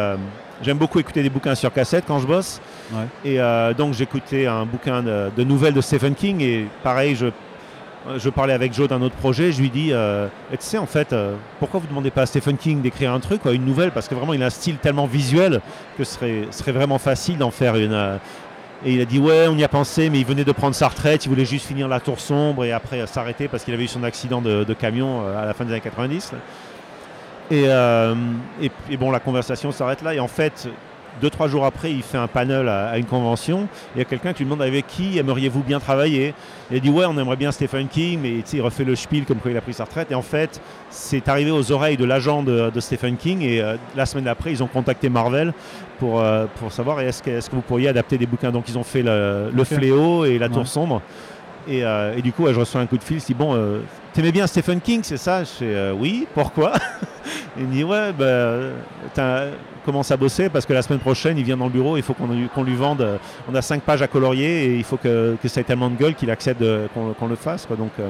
J'aime 0.62 0.78
beaucoup 0.78 1.00
écouter 1.00 1.22
des 1.22 1.30
bouquins 1.30 1.56
sur 1.56 1.72
cassette 1.72 2.06
quand 2.08 2.20
je 2.20 2.28
bosse. 2.28 2.62
Ouais. 2.94 3.06
Et 3.26 3.40
donc 3.78 3.94
j'écoutais 3.94 4.46
un 4.46 4.66
bouquin 4.66 5.04
de, 5.04 5.30
de 5.36 5.44
nouvelles 5.44 5.74
de 5.74 5.82
Stephen 5.82 6.16
King. 6.16 6.42
Et 6.42 6.68
pareil, 6.84 7.16
je, 7.16 7.28
je 8.18 8.30
parlais 8.30 8.54
avec 8.54 8.74
Joe 8.74 8.88
d'un 8.88 9.02
autre 9.02 9.16
projet. 9.16 9.52
Je 9.52 9.62
lui 9.62 9.70
dis, 9.70 9.90
euh, 9.92 10.28
tu 10.52 10.58
sais, 10.60 10.78
en 10.78 10.86
fait, 10.86 11.14
euh, 11.14 11.36
pourquoi 11.60 11.80
vous 11.80 11.88
demandez 11.88 12.12
pas 12.12 12.24
à 12.24 12.26
Stephen 12.26 12.58
King 12.58 12.82
d'écrire 12.82 13.14
un 13.14 13.20
truc, 13.20 13.42
une 13.46 13.66
nouvelle? 13.66 13.92
Parce 13.92 14.08
que 14.08 14.16
vraiment, 14.16 14.34
il 14.34 14.44
a 14.44 14.48
un 14.48 14.52
style 14.52 14.78
tellement 14.78 15.08
visuel 15.08 15.62
que 15.98 16.04
ce 16.04 16.16
serait, 16.16 16.48
serait 16.52 16.72
vraiment 16.72 17.00
facile 17.00 17.38
d'en 17.38 17.52
faire 17.52 17.76
une. 17.76 17.94
euh, 17.94 18.18
et 18.84 18.94
il 18.94 19.02
a 19.02 19.06
dit 19.06 19.20
ouais, 19.20 19.48
on 19.48 19.56
y 19.58 19.64
a 19.64 19.68
pensé, 19.68 20.10
mais 20.10 20.20
il 20.20 20.26
venait 20.26 20.44
de 20.44 20.52
prendre 20.52 20.76
sa 20.76 20.88
retraite, 20.88 21.26
il 21.26 21.30
voulait 21.30 21.46
juste 21.46 21.66
finir 21.66 21.88
la 21.88 22.00
tour 22.00 22.20
sombre 22.20 22.66
et 22.66 22.72
après 22.72 23.02
euh, 23.02 23.08
s'arrêter 23.08 23.48
parce 23.48 23.64
qu'il 23.64 23.74
avait 23.74 23.86
eu 23.86 23.88
son 23.88 24.04
accident 24.04 24.42
de, 24.42 24.74
camion 24.74 25.26
euh, 25.26 25.42
à 25.42 25.46
la 25.46 25.54
fin 25.54 25.66
des 25.66 25.72
années 25.72 25.82
90. 25.82 26.34
là. 26.34 26.38
Et, 27.52 27.66
euh, 27.68 28.16
et, 28.62 28.72
et 28.90 28.98
bon, 28.98 29.12
la 29.12 29.20
conversation 29.20 29.72
s'arrête 29.72 30.02
là. 30.02 30.14
Et 30.14 30.20
en 30.20 30.28
fait, 30.28 30.68
deux, 31.22 31.30
trois 31.30 31.48
jours 31.48 31.66
après, 31.66 31.92
il 31.92 32.02
fait 32.04 32.18
un 32.18 32.28
panel 32.28 32.68
à, 32.68 32.90
à 32.90 32.98
une 32.98 33.06
convention. 33.06 33.68
Il 33.96 34.00
y 34.00 34.02
a 34.02 34.06
quelqu'un 34.06 34.34
qui 34.34 34.40
lui 34.40 34.46
demande 34.46 34.62
avec 34.62 34.88
qui 34.88 35.18
aimeriez-vous 35.18 35.64
bien 35.64 35.80
travailler? 35.80 36.34
Il 36.72 36.82
dit 36.82 36.90
ouais, 36.90 37.06
on 37.06 37.18
aimerait 37.18 37.36
bien 37.36 37.52
Stephen 37.52 37.88
King, 37.88 38.20
mais 38.22 38.40
il 38.40 38.62
refait 38.62 38.84
le 38.84 38.96
spiel 38.96 39.26
comme 39.26 39.38
quand 39.38 39.50
il 39.50 39.58
a 39.58 39.62
pris 39.62 39.74
sa 39.74 39.84
retraite. 39.86 40.12
Et 40.12 40.16
en 40.16 40.22
fait, 40.22 40.60
c'est 40.90 41.28
arrivé 41.30 41.52
aux 41.52 41.72
oreilles 41.72 41.98
de 41.98 42.06
l'agent 42.06 42.44
de, 42.44 42.70
de 42.70 42.80
Stephen 42.80 43.18
King. 43.18 43.42
Et 43.42 43.62
euh, 43.62 43.76
la 43.96 44.06
semaine 44.06 44.26
d'après, 44.26 44.52
ils 44.52 44.64
ont 44.64 44.68
contacté 44.68 45.10
Marvel 45.10 45.54
pour, 46.00 46.20
euh, 46.20 46.46
pour 46.60 46.72
savoir 46.72 47.00
est-ce 47.02 47.22
que, 47.22 47.56
vous 47.56 47.62
pourriez 47.62 47.88
adapter 47.88 48.18
des 48.18 48.26
bouquins? 48.26 48.52
Donc 48.52 48.68
ils 48.68 48.78
ont 48.78 48.84
fait 48.84 49.04
le. 49.04 49.52
Fléau 49.64 50.26
et 50.26 50.38
La 50.38 50.48
Tour 50.48 50.60
Ouais. 50.60 50.66
Sombre. 50.66 51.02
Et, 51.68 51.84
euh, 51.84 52.16
et 52.16 52.22
du 52.22 52.32
coup, 52.32 52.48
je 52.48 52.60
reçois 52.60 52.82
un 52.82 52.86
coup 52.86 52.98
de 52.98 53.04
fil. 53.04 53.20
Je 53.20 53.26
dis 53.26 53.34
bon, 53.34 53.56
euh, 53.56 53.80
t'aimais 54.14 54.32
bien 54.32 54.48
Stephen 54.48 54.82
King, 54.82 55.02
c'est 55.04 55.18
ça? 55.18 55.44
Je 55.44 55.50
fais 55.50 55.76
euh, 55.76 55.94
oui. 55.94 56.28
Pourquoi? 56.34 56.74
Il 57.58 57.68
me 57.68 57.72
dit 57.72 57.84
ouais, 57.84 58.12
bah, 58.14 59.48
commence 59.86 60.12
à 60.12 60.18
bosser 60.18 60.50
parce 60.50 60.66
que 60.66 60.74
la 60.74 60.82
semaine 60.82 61.00
prochaine, 61.00 61.38
il 61.38 61.44
vient 61.44 61.58
dans 61.58 61.66
le 61.66 61.72
bureau. 61.72 61.96
Il 61.96 62.04
faut 62.04 62.14
qu'on 62.14 62.28
lui, 62.28 62.50
qu'on 62.54 62.64
lui 62.64 62.76
vende. 62.76 63.20
On 63.50 63.56
a 63.56 63.62
cinq 63.62 63.82
pages 63.84 64.02
à 64.02 64.08
colorier 64.08 64.66
et 64.66 64.76
il 64.76 64.84
faut 64.84 64.98
que, 64.98 65.38
que 65.42 65.48
ça 65.48 65.62
ait 65.62 65.64
tellement 65.64 65.90
de 65.90 65.96
gueule 65.96 66.16
qu'il 66.16 66.30
accepte 66.32 66.64
qu'on, 66.94 67.28
le 67.28 67.36
fasse. 67.36 67.66
Quoi. 67.66 67.78
Donc, 67.78 67.92
euh, 68.00 68.10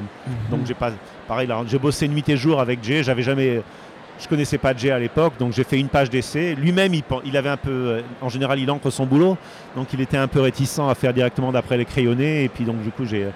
donc 0.50 0.62
j'ai 0.65 0.74
pas, 0.74 0.91
pareil, 1.28 1.48
là, 1.48 1.62
j'ai 1.68 1.78
bossé 1.78 2.08
nuit 2.08 2.28
et 2.28 2.38
jour 2.38 2.60
avec 2.60 2.84
Jay. 2.84 3.04
J'avais 3.04 3.24
jamais, 3.24 3.62
je 4.19 4.28
connaissais 4.28 4.58
pas 4.58 4.75
Jay 4.75 4.91
à 4.91 4.99
l'époque, 4.99 5.34
donc 5.38 5.54
j'ai 5.54 5.63
fait 5.63 5.80
une 5.80 5.89
page 5.89 6.10
d'essai. 6.10 6.56
Lui-même, 6.56 6.93
il, 7.23 7.38
avait 7.38 7.49
un 7.49 7.58
peu, 7.58 7.69
euh, 7.69 8.01
en 8.21 8.30
général, 8.30 8.60
il 8.60 8.69
encre 8.71 8.91
son 8.91 9.06
boulot, 9.06 9.38
donc 9.75 9.91
il 9.93 10.01
était 10.01 10.17
un 10.17 10.28
peu 10.28 10.41
réticent 10.41 10.80
à 10.80 10.95
faire 10.95 11.13
directement 11.13 11.51
d'après 11.51 11.78
les 11.78 11.86
crayonnés. 11.86 12.43
Et 12.43 12.49
puis 12.49 12.63
donc 12.63 12.82
du 12.82 12.91
coup, 12.91 13.06
j'ai 13.06 13.28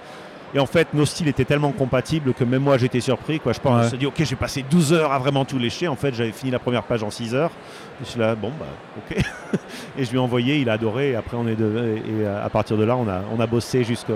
et 0.54 0.58
en 0.58 0.66
fait, 0.66 0.88
nos 0.94 1.06
styles 1.06 1.28
étaient 1.28 1.44
tellement 1.44 1.70
compatibles 1.70 2.34
que 2.34 2.42
même 2.42 2.62
moi, 2.62 2.76
j'étais 2.76 3.00
surpris. 3.00 3.38
Quoi. 3.38 3.52
Je 3.52 3.60
pense, 3.60 3.82
Ouais. 3.82 3.88
suis 3.88 3.98
dit, 3.98 4.06
ok, 4.06 4.22
j'ai 4.24 4.36
passé 4.36 4.64
12 4.68 4.92
heures 4.92 5.12
à 5.12 5.18
vraiment 5.18 5.44
tout 5.44 5.58
lécher. 5.58 5.86
En 5.86 5.94
fait, 5.94 6.12
j'avais 6.12 6.32
fini 6.32 6.50
la 6.50 6.58
première 6.58 6.82
page 6.82 7.02
en 7.02 7.10
6 7.10 7.34
heures. 7.34 7.52
Et 8.00 8.04
je 8.04 8.10
suis 8.10 8.20
là, 8.20 8.34
bon, 8.34 8.50
bah, 8.58 8.66
ok. 8.98 9.16
et 9.98 10.04
je 10.04 10.10
lui 10.10 10.16
ai 10.16 10.20
envoyé, 10.20 10.58
il 10.58 10.68
a 10.68 10.72
adoré. 10.72 11.10
Et 11.10 11.14
après, 11.14 11.36
on 11.36 11.46
est 11.46 11.54
de, 11.54 11.98
et 12.04 12.26
euh, 12.26 12.44
à 12.44 12.48
partir 12.48 12.76
de 12.76 12.84
là, 12.84 12.96
on 12.96 13.08
a, 13.08 13.22
on 13.32 13.38
a 13.38 13.46
bossé 13.46 13.84
jusqu'à. 13.84 14.14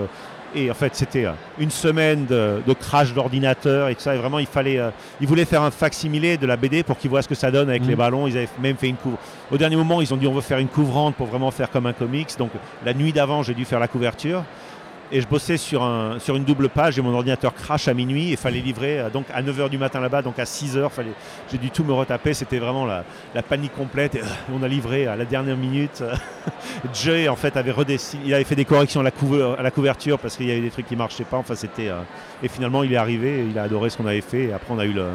Et 0.53 0.69
en 0.71 0.73
fait, 0.73 0.95
c'était 0.95 1.25
euh, 1.25 1.31
une 1.59 1.71
semaine 1.71 2.25
de, 2.25 2.61
de 2.65 2.73
crash 2.73 3.13
d'ordinateur 3.13 3.89
et 3.89 3.95
tout 3.95 4.01
ça. 4.01 4.15
Et 4.15 4.17
vraiment, 4.17 4.39
il 4.39 4.45
fallait. 4.47 4.79
euh, 4.79 4.89
il 5.19 5.27
voulait 5.27 5.45
faire 5.45 5.63
un 5.63 5.71
facsimilé 5.71 6.37
de 6.37 6.45
la 6.45 6.55
BD 6.57 6.83
pour 6.83 6.97
qu'il 6.97 7.09
voit 7.09 7.21
ce 7.21 7.27
que 7.27 7.35
ça 7.35 7.51
donne 7.51 7.69
avec 7.69 7.81
Mhm. 7.83 7.89
les 7.89 7.95
ballons. 7.95 8.27
Ils 8.27 8.37
avaient 8.37 8.49
même 8.61 8.77
fait 8.77 8.87
une 8.87 8.95
couvre. 8.95 9.17
Au 9.51 9.57
dernier 9.57 9.75
moment, 9.75 10.01
ils 10.01 10.13
ont 10.13 10.17
dit 10.17 10.27
on 10.27 10.33
veut 10.33 10.41
faire 10.41 10.59
une 10.59 10.67
couvrante 10.67 11.15
pour 11.15 11.27
vraiment 11.27 11.51
faire 11.51 11.69
comme 11.71 11.85
un 11.87 11.93
comics. 11.93 12.29
Donc, 12.37 12.51
la 12.85 12.93
nuit 12.93 13.11
d'avant, 13.11 13.43
j'ai 13.43 13.53
dû 13.53 13.65
faire 13.65 13.79
la 13.79 13.87
couverture. 13.87 14.43
Et 15.11 15.21
je 15.21 15.27
bossais 15.27 15.57
sur, 15.57 15.83
un, 15.83 16.17
sur 16.19 16.35
une 16.35 16.43
double 16.43 16.69
page 16.69 16.97
et 16.97 17.01
mon 17.01 17.13
ordinateur 17.13 17.53
crash 17.53 17.87
à 17.87 17.93
minuit 17.93 18.29
et 18.29 18.31
il 18.31 18.37
fallait 18.37 18.59
livrer 18.59 18.99
euh, 18.99 19.09
donc 19.09 19.25
à 19.33 19.41
9h 19.43 19.69
du 19.69 19.77
matin 19.77 19.99
là-bas, 19.99 20.23
donc 20.23 20.39
à 20.39 20.45
6h, 20.45 20.89
fallait, 20.89 21.11
j'ai 21.51 21.57
dû 21.57 21.69
tout 21.69 21.83
me 21.83 21.93
retaper, 21.93 22.33
c'était 22.33 22.57
vraiment 22.57 22.85
la, 22.85 23.03
panique 23.47 23.73
complète. 23.73 24.15
Euh, 24.15 24.23
on 24.53 24.63
a 24.63 24.67
livré 24.67 25.05
à 25.05 25.15
la 25.15 25.25
dernière 25.25 25.57
minute. 25.57 26.03
Jay 26.93 27.27
en 27.27 27.35
fait 27.35 27.55
avait 27.55 27.71
redessiné, 27.71 28.23
il 28.25 28.33
avait 28.33 28.43
fait 28.43 28.55
des 28.55 28.65
corrections 28.65 29.01
à 29.01 29.03
la, 29.03 29.71
couverture 29.71 30.17
parce 30.17 30.37
qu'il 30.37 30.47
y 30.47 30.51
avait 30.51 30.61
des 30.61 30.71
trucs 30.71 30.87
qui 30.87 30.95
marchaient 30.95 31.23
pas, 31.23 31.37
enfin 31.37 31.55
c'était... 31.55 31.89
euh, 31.89 32.01
et 32.41 32.47
finalement 32.47 32.83
il 32.83 32.91
est 32.91 32.97
arrivé, 32.97 33.45
il 33.47 33.57
a 33.59 33.63
adoré 33.63 33.89
ce 33.89 33.97
qu'on 33.97 34.07
avait 34.07 34.21
fait. 34.21 34.45
Et 34.45 34.53
après 34.53 34.73
on 34.73 34.79
a 34.79 34.85
eu 34.85 34.93
le, 34.93 35.05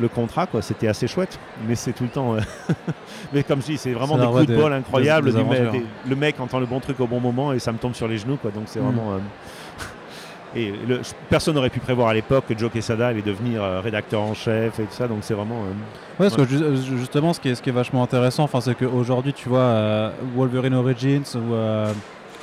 le 0.00 0.08
contrat, 0.08 0.46
quoi. 0.46 0.62
c'était 0.62 0.88
assez 0.88 1.06
chouette, 1.06 1.38
mais 1.68 1.74
c'est 1.74 1.92
tout 1.92 2.04
le 2.04 2.08
temps... 2.10 2.34
euh, 2.34 2.40
mais 3.32 3.42
comme 3.42 3.60
je 3.60 3.66
dis, 3.66 3.76
c'est 3.78 3.92
vraiment 3.92 4.16
des 4.16 4.26
coups 4.26 4.46
de 4.46 4.56
bol 4.56 4.72
incroyables, 4.72 5.32
des- 5.32 5.42
des 5.44 5.70
des- 5.70 5.84
le 6.08 6.16
mec 6.16 6.40
entend 6.40 6.60
le 6.60 6.66
bon 6.66 6.80
truc 6.80 6.98
au 7.00 7.06
bon 7.06 7.20
moment 7.20 7.52
et 7.52 7.58
ça 7.58 7.72
me 7.72 7.78
tombe 7.78 7.94
sur 7.94 8.08
les 8.08 8.16
genoux, 8.18 8.36
quoi. 8.36 8.50
donc 8.50 8.64
c'est 8.66 8.80
Mm. 8.80 8.84
vraiment... 8.84 9.12
euh, 9.12 9.18
et 10.56 10.72
le- 10.86 11.00
personne 11.28 11.54
n'aurait 11.54 11.70
pu 11.70 11.80
prévoir 11.80 12.08
à 12.08 12.14
l'époque 12.14 12.44
que 12.48 12.56
Joe 12.58 12.70
Quesada 12.70 13.08
allait 13.08 13.22
devenir 13.22 13.62
euh, 13.62 13.80
rédacteur 13.80 14.20
en 14.22 14.34
chef 14.34 14.78
et 14.80 14.84
tout 14.84 14.92
ça, 14.94 15.08
donc 15.08 15.18
c'est 15.22 15.34
vraiment. 15.34 15.56
euh, 15.60 16.22
Ouais, 16.22 16.30
parce 16.30 16.36
que 16.36 16.46
ju- 16.46 16.98
justement, 16.98 17.32
ce 17.32 17.40
qui 17.40 17.48
est, 17.50 17.54
ce 17.54 17.62
qui 17.62 17.70
est 17.70 17.72
vachement 17.72 18.02
intéressant, 18.02 18.44
enfin, 18.44 18.60
c'est 18.60 18.74
qu'aujourd'hui, 18.74 19.32
tu 19.32 19.48
vois, 19.48 20.12
Wolverine 20.36 20.74
Origins 20.74 21.22
ou, 21.34 21.52
euh, 21.54 21.92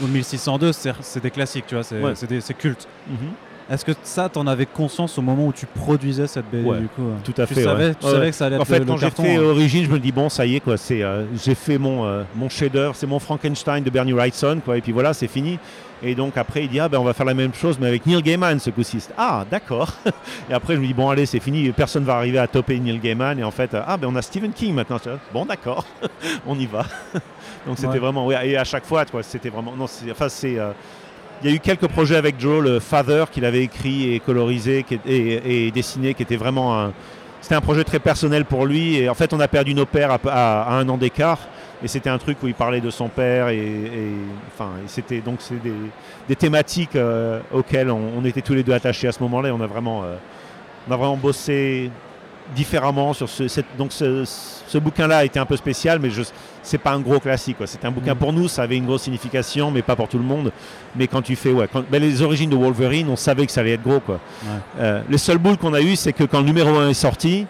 ou 0.02 0.08
1602, 0.08 0.72
c'est 0.74 1.20
des 1.22 1.32
classiques, 1.32 1.66
tu 1.68 1.76
vois, 1.76 1.84
c'est 1.84 2.02
Ouais. 2.02 2.14
culte. 2.58 2.88
Est-ce 3.70 3.86
que 3.86 3.92
ça, 4.04 4.30
t'en 4.30 4.48
avais 4.48 4.66
conscience 4.66 5.18
au 5.18 5.22
moment 5.22 5.46
où 5.48 5.54
tu 5.54 5.66
produisais 5.66 6.26
cette 6.28 6.50
BD 6.50 6.68
Ouais, 6.68 6.80
du 6.80 6.88
coup 6.88 7.04
euh 7.04 7.16
tout 7.24 7.34
à 7.40 7.46
tu 7.46 7.54
fait, 7.54 7.64
Savais, 7.64 7.90
ouais. 7.90 7.96
Tu 7.96 8.08
savais 8.08 8.30
que 8.32 8.36
ça 8.36 8.46
allait 8.48 8.56
être 8.56 8.62
En 8.62 8.66
fait, 8.66 8.80
le, 8.80 8.86
quand 8.86 8.98
j'ai 8.98 9.10
fait 9.12 9.36
hein. 9.36 9.44
Origine, 9.44 9.86
je 9.86 9.92
me 9.92 10.00
dis 10.00 10.12
bon, 10.12 10.28
ça 10.30 10.46
y 10.46 10.56
est, 10.56 10.60
quoi. 10.60 10.76
C'est, 10.78 11.04
euh, 11.04 11.26
j'ai 11.44 11.54
fait 11.56 11.78
mon 11.78 12.06
euh, 12.06 12.24
mon 12.36 12.50
chef-d'œuvre, 12.50 12.96
c'est 12.96 13.08
mon 13.08 13.20
Frankenstein 13.20 13.84
de 13.84 13.90
Bernie 13.90 14.14
Wrightson, 14.14 14.60
quoi. 14.66 14.78
Et 14.78 14.82
puis 14.82 14.92
voilà, 14.92 15.14
c'est 15.14 15.28
fini. 15.28 15.60
Et 16.02 16.16
donc 16.16 16.38
après, 16.38 16.64
il 16.64 16.70
dit 16.70 16.80
ah 16.80 16.88
ben 16.88 16.98
on 16.98 17.04
va 17.04 17.14
faire 17.14 17.26
la 17.26 17.34
même 17.34 17.54
chose, 17.54 17.78
mais 17.80 17.88
avec 17.88 18.06
Neil 18.06 18.22
Gaiman 18.22 18.58
ce 18.60 18.70
coup-ci. 18.70 19.00
Ah 19.18 19.46
d'accord. 19.52 19.92
et 20.50 20.54
après, 20.54 20.76
je 20.76 20.80
me 20.80 20.88
dis 20.88 20.94
bon 20.94 21.10
allez, 21.10 21.26
c'est 21.26 21.42
fini. 21.42 21.70
Personne 21.72 22.06
va 22.06 22.16
arriver 22.16 22.40
à 22.40 22.48
topper 22.48 22.80
Neil 22.80 23.00
Gaiman. 23.00 23.38
Et 23.38 23.44
en 23.44 23.52
fait, 23.52 23.74
euh, 23.74 23.82
ah 23.86 23.98
ben 23.98 24.08
on 24.10 24.16
a 24.16 24.22
Stephen 24.22 24.54
King 24.54 24.74
maintenant. 24.74 24.98
Bon 25.34 25.46
d'accord, 25.46 25.86
on 26.48 26.58
y 26.58 26.66
va. 26.66 26.86
donc 27.68 27.76
c'était 27.78 27.88
Ouais. 27.90 28.00
vraiment 28.00 28.32
et 28.32 28.56
à 28.56 28.64
chaque 28.64 28.86
fois, 28.86 29.04
quoi, 29.06 29.24
c'était 29.24 29.50
vraiment 29.50 29.74
non, 29.78 29.88
c'est, 29.88 30.10
enfin 30.10 30.30
c'est 30.30 30.58
euh, 30.58 30.72
il 31.42 31.50
y 31.50 31.54
a 31.54 31.56
eu 31.56 31.60
quelques 31.60 31.88
projets 31.88 32.18
avec 32.18 32.40
Joe, 32.40 32.62
le 32.62 32.80
Father, 32.80 33.26
qu'il 33.32 33.46
avait 33.46 33.64
écrit 33.64 34.14
et 34.14 34.20
colorisé 34.20 34.86
et, 35.06 35.72
dessiné, 35.72 36.14
qui 36.14 36.24
était 36.24 36.36
vraiment 36.36 36.80
un. 36.80 36.94
C'était 37.42 37.56
un 37.56 37.62
projet 37.62 37.86
très 37.86 38.00
personnel 38.00 38.44
pour 38.44 38.66
lui. 38.66 38.98
Et 38.98 39.08
en 39.08 39.14
fait, 39.14 39.32
on 39.34 39.40
a 39.40 39.48
perdu 39.48 39.74
nos 39.74 39.86
pères 39.86 40.18
à, 40.28 40.76
un 40.76 40.90
an 40.90 40.98
d'écart. 40.98 41.40
Et 41.82 41.88
c'était 41.88 42.10
un 42.10 42.18
truc 42.18 42.38
où 42.44 42.48
il 42.48 42.54
parlait 42.54 42.82
de 42.82 42.90
son 42.90 43.08
père. 43.08 43.48
Et, 43.48 43.58
et- 43.58 44.12
enfin, 44.54 44.72
c'était 44.88 45.22
donc 45.22 45.38
c'est 45.40 45.62
des, 46.28 46.36
thématiques 46.36 46.98
euh, 46.98 47.40
auxquelles 47.54 47.90
on, 47.90 48.12
on 48.18 48.26
était 48.26 48.42
tous 48.42 48.54
les 48.54 48.64
deux 48.64 48.74
attachés 48.74 49.08
à 49.08 49.14
ce 49.14 49.24
moment-là. 49.24 49.50
Et 49.50 49.52
on 49.54 49.62
a 49.62 49.68
vraiment, 49.68 50.04
euh, 50.04 50.18
on 50.90 50.92
a 50.92 50.98
vraiment 50.98 51.16
bossé 51.16 51.90
différemment 52.56 53.14
sur 53.14 53.30
ce. 53.30 53.48
cette- 53.48 53.78
donc 53.78 53.92
ce, 53.92 54.24
ce 54.26 54.78
bouquin-là 54.78 55.18
a 55.20 55.24
été 55.26 55.40
un 55.40 55.46
peu 55.46 55.56
spécial, 55.58 56.00
mais 56.00 56.10
je, 56.10 56.24
c'est 56.64 56.78
pas 56.78 56.92
un 56.92 57.00
gros 57.00 57.20
classique. 57.20 57.58
C'était 57.66 57.88
un 57.88 57.92
bouquin 57.92 58.14
Mhm. 58.14 58.20
pour 58.20 58.34
nous, 58.34 58.48
ça 58.48 58.64
avait 58.64 58.78
une 58.78 58.86
grosse 58.86 59.04
signification, 59.04 59.72
mais 59.72 59.82
pas 59.82 59.96
pour 59.96 60.08
tout 60.08 60.18
le 60.18 60.24
monde. 60.24 60.52
Mais 60.96 61.08
quand 61.08 61.22
tu 61.22 61.36
fais, 61.36 61.52
ouais, 61.52 61.68
quand, 61.72 61.84
ben, 61.90 62.02
les 62.02 62.22
origines 62.22 62.50
de 62.50 62.56
Wolverine, 62.56 63.08
on 63.10 63.16
savait 63.16 63.46
que 63.46 63.52
ça 63.52 63.62
allait 63.62 63.74
être 63.74 63.84
gros, 63.84 64.00
quoi. 64.00 64.16
Ouais. 64.44 64.50
Euh, 64.80 65.02
le 65.10 65.18
seul 65.18 65.38
boule 65.38 65.58
qu'on 65.58 65.74
a 65.74 65.82
eu, 65.82 65.96
c'est 65.96 66.14
que 66.14 66.24
quand 66.24 66.40
le 66.40 66.46
numéro 66.46 66.70
1 66.78 66.90
est 66.90 66.94
sorti, 66.94 67.46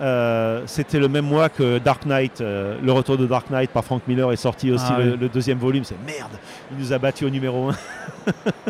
euh, 0.00 0.62
c'était 0.66 0.98
le 0.98 1.08
même 1.08 1.26
mois 1.26 1.48
que 1.48 1.78
Dark 1.78 2.06
Knight, 2.06 2.40
euh, 2.40 2.78
le 2.82 2.92
retour 2.92 3.18
de 3.18 3.26
Dark 3.26 3.50
Knight 3.50 3.70
par 3.70 3.84
Frank 3.84 4.02
Miller 4.08 4.32
est 4.32 4.36
sorti 4.36 4.70
aussi 4.72 4.86
Ah 4.88 4.98
le, 4.98 5.10
oui. 5.12 5.16
le 5.20 5.28
deuxième 5.28 5.58
volume. 5.58 5.84
C'est 5.84 5.96
merde, 6.06 6.32
il 6.72 6.78
nous 6.78 6.92
a 6.92 6.98
battu 6.98 7.24
au 7.26 7.30
numéro 7.30 7.68
1. 7.68 7.74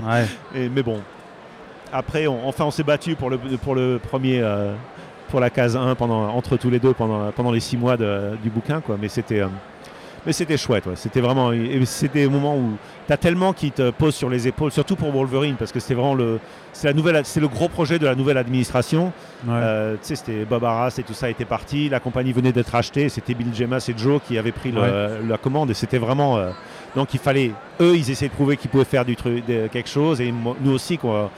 Ouais. 0.03 0.27
Et- 0.55 0.69
mais 0.69 0.83
bon, 0.83 1.01
après, 1.93 2.27
on- 2.27 2.49
enfin, 2.49 2.65
on 2.65 2.71
s'est 2.73 2.83
battu 2.83 3.15
pour 3.15 3.31
le, 3.31 3.39
pour 3.39 3.75
le 3.77 3.99
premier, 4.03 4.41
euh, 4.43 4.73
pour 5.31 5.41
la 5.41 5.51
case 5.51 5.77
1 5.77 5.95
pendant, 5.95 6.29
entre 6.35 6.57
tous 6.57 6.71
les 6.71 6.79
deux 6.79 6.93
pendant, 6.93 7.31
pendant 7.33 7.53
les 7.53 7.61
six 7.61 7.77
mois 7.77 7.97
de- 7.97 8.37
du 8.43 8.51
bouquin, 8.51 8.81
quoi. 8.81 8.97
Mais 9.01 9.09
c'était. 9.09 9.41
euh, 9.41 9.47
mais 10.27 10.33
c'était 10.35 10.59
chouette, 10.59 10.85
ouais. 10.87 10.97
c'était 10.97 11.23
vraiment, 11.23 11.51
c'était 11.87 12.21
des 12.21 12.29
moments 12.29 12.55
où 12.55 12.73
tu 13.07 13.13
as 13.13 13.17
tellement 13.17 13.55
qui 13.55 13.71
te 13.71 13.89
posent 13.91 14.15
sur 14.15 14.29
les 14.29 14.47
épaules, 14.47 14.71
surtout 14.71 14.95
pour 14.95 15.11
Wolverine, 15.13 15.55
parce 15.59 15.73
que 15.73 15.81
c'était 15.81 15.95
vraiment 15.95 16.15
le, 16.15 16.39
c'est 16.75 16.89
la 16.89 16.93
nouvelle, 16.93 17.23
c'est 17.25 17.41
le 17.41 17.49
gros 17.49 17.71
projet 17.71 17.99
de 17.99 18.05
la 18.05 18.15
nouvelle 18.15 18.37
administration. 18.37 19.13
Ouais. 19.47 19.55
Euh, 19.55 19.93
tu 19.95 20.01
sais, 20.03 20.17
c'était 20.17 20.45
Bob 20.45 20.63
Arras 20.63 20.95
et 20.99 21.05
tout 21.05 21.15
ça 21.15 21.31
était 21.31 21.47
parti, 21.47 21.89
la 21.89 22.01
compagnie 22.01 22.35
venait 22.35 22.53
d'être 22.53 22.75
achetée, 22.75 23.09
c'était 23.09 23.33
Bill 23.33 23.55
Gemas 23.55 23.83
et 23.89 23.95
Joe 23.97 24.21
qui 24.29 24.37
avaient 24.37 24.53
pris 24.53 24.73
le- 24.73 24.81
Ouais. 24.83 25.09
la 25.27 25.39
commande, 25.39 25.71
et 25.71 25.75
c'était 25.75 25.97
vraiment, 25.97 26.37
euh, 26.37 26.51
donc 26.95 27.15
il 27.15 27.21
fallait, 27.21 27.53
eux, 27.81 27.97
ils 27.97 28.11
essayaient 28.11 28.29
de 28.29 28.35
prouver 28.35 28.59
qu'ils 28.59 28.69
pouvaient 28.69 28.85
faire 28.85 29.07
du 29.07 29.17
truc, 29.17 29.47
de- 29.47 29.69
quelque 29.69 29.89
chose, 29.89 30.21
et 30.21 30.31
moi- 30.33 30.55
nous 30.61 30.73
aussi, 30.73 30.99
quoi. 30.99 31.31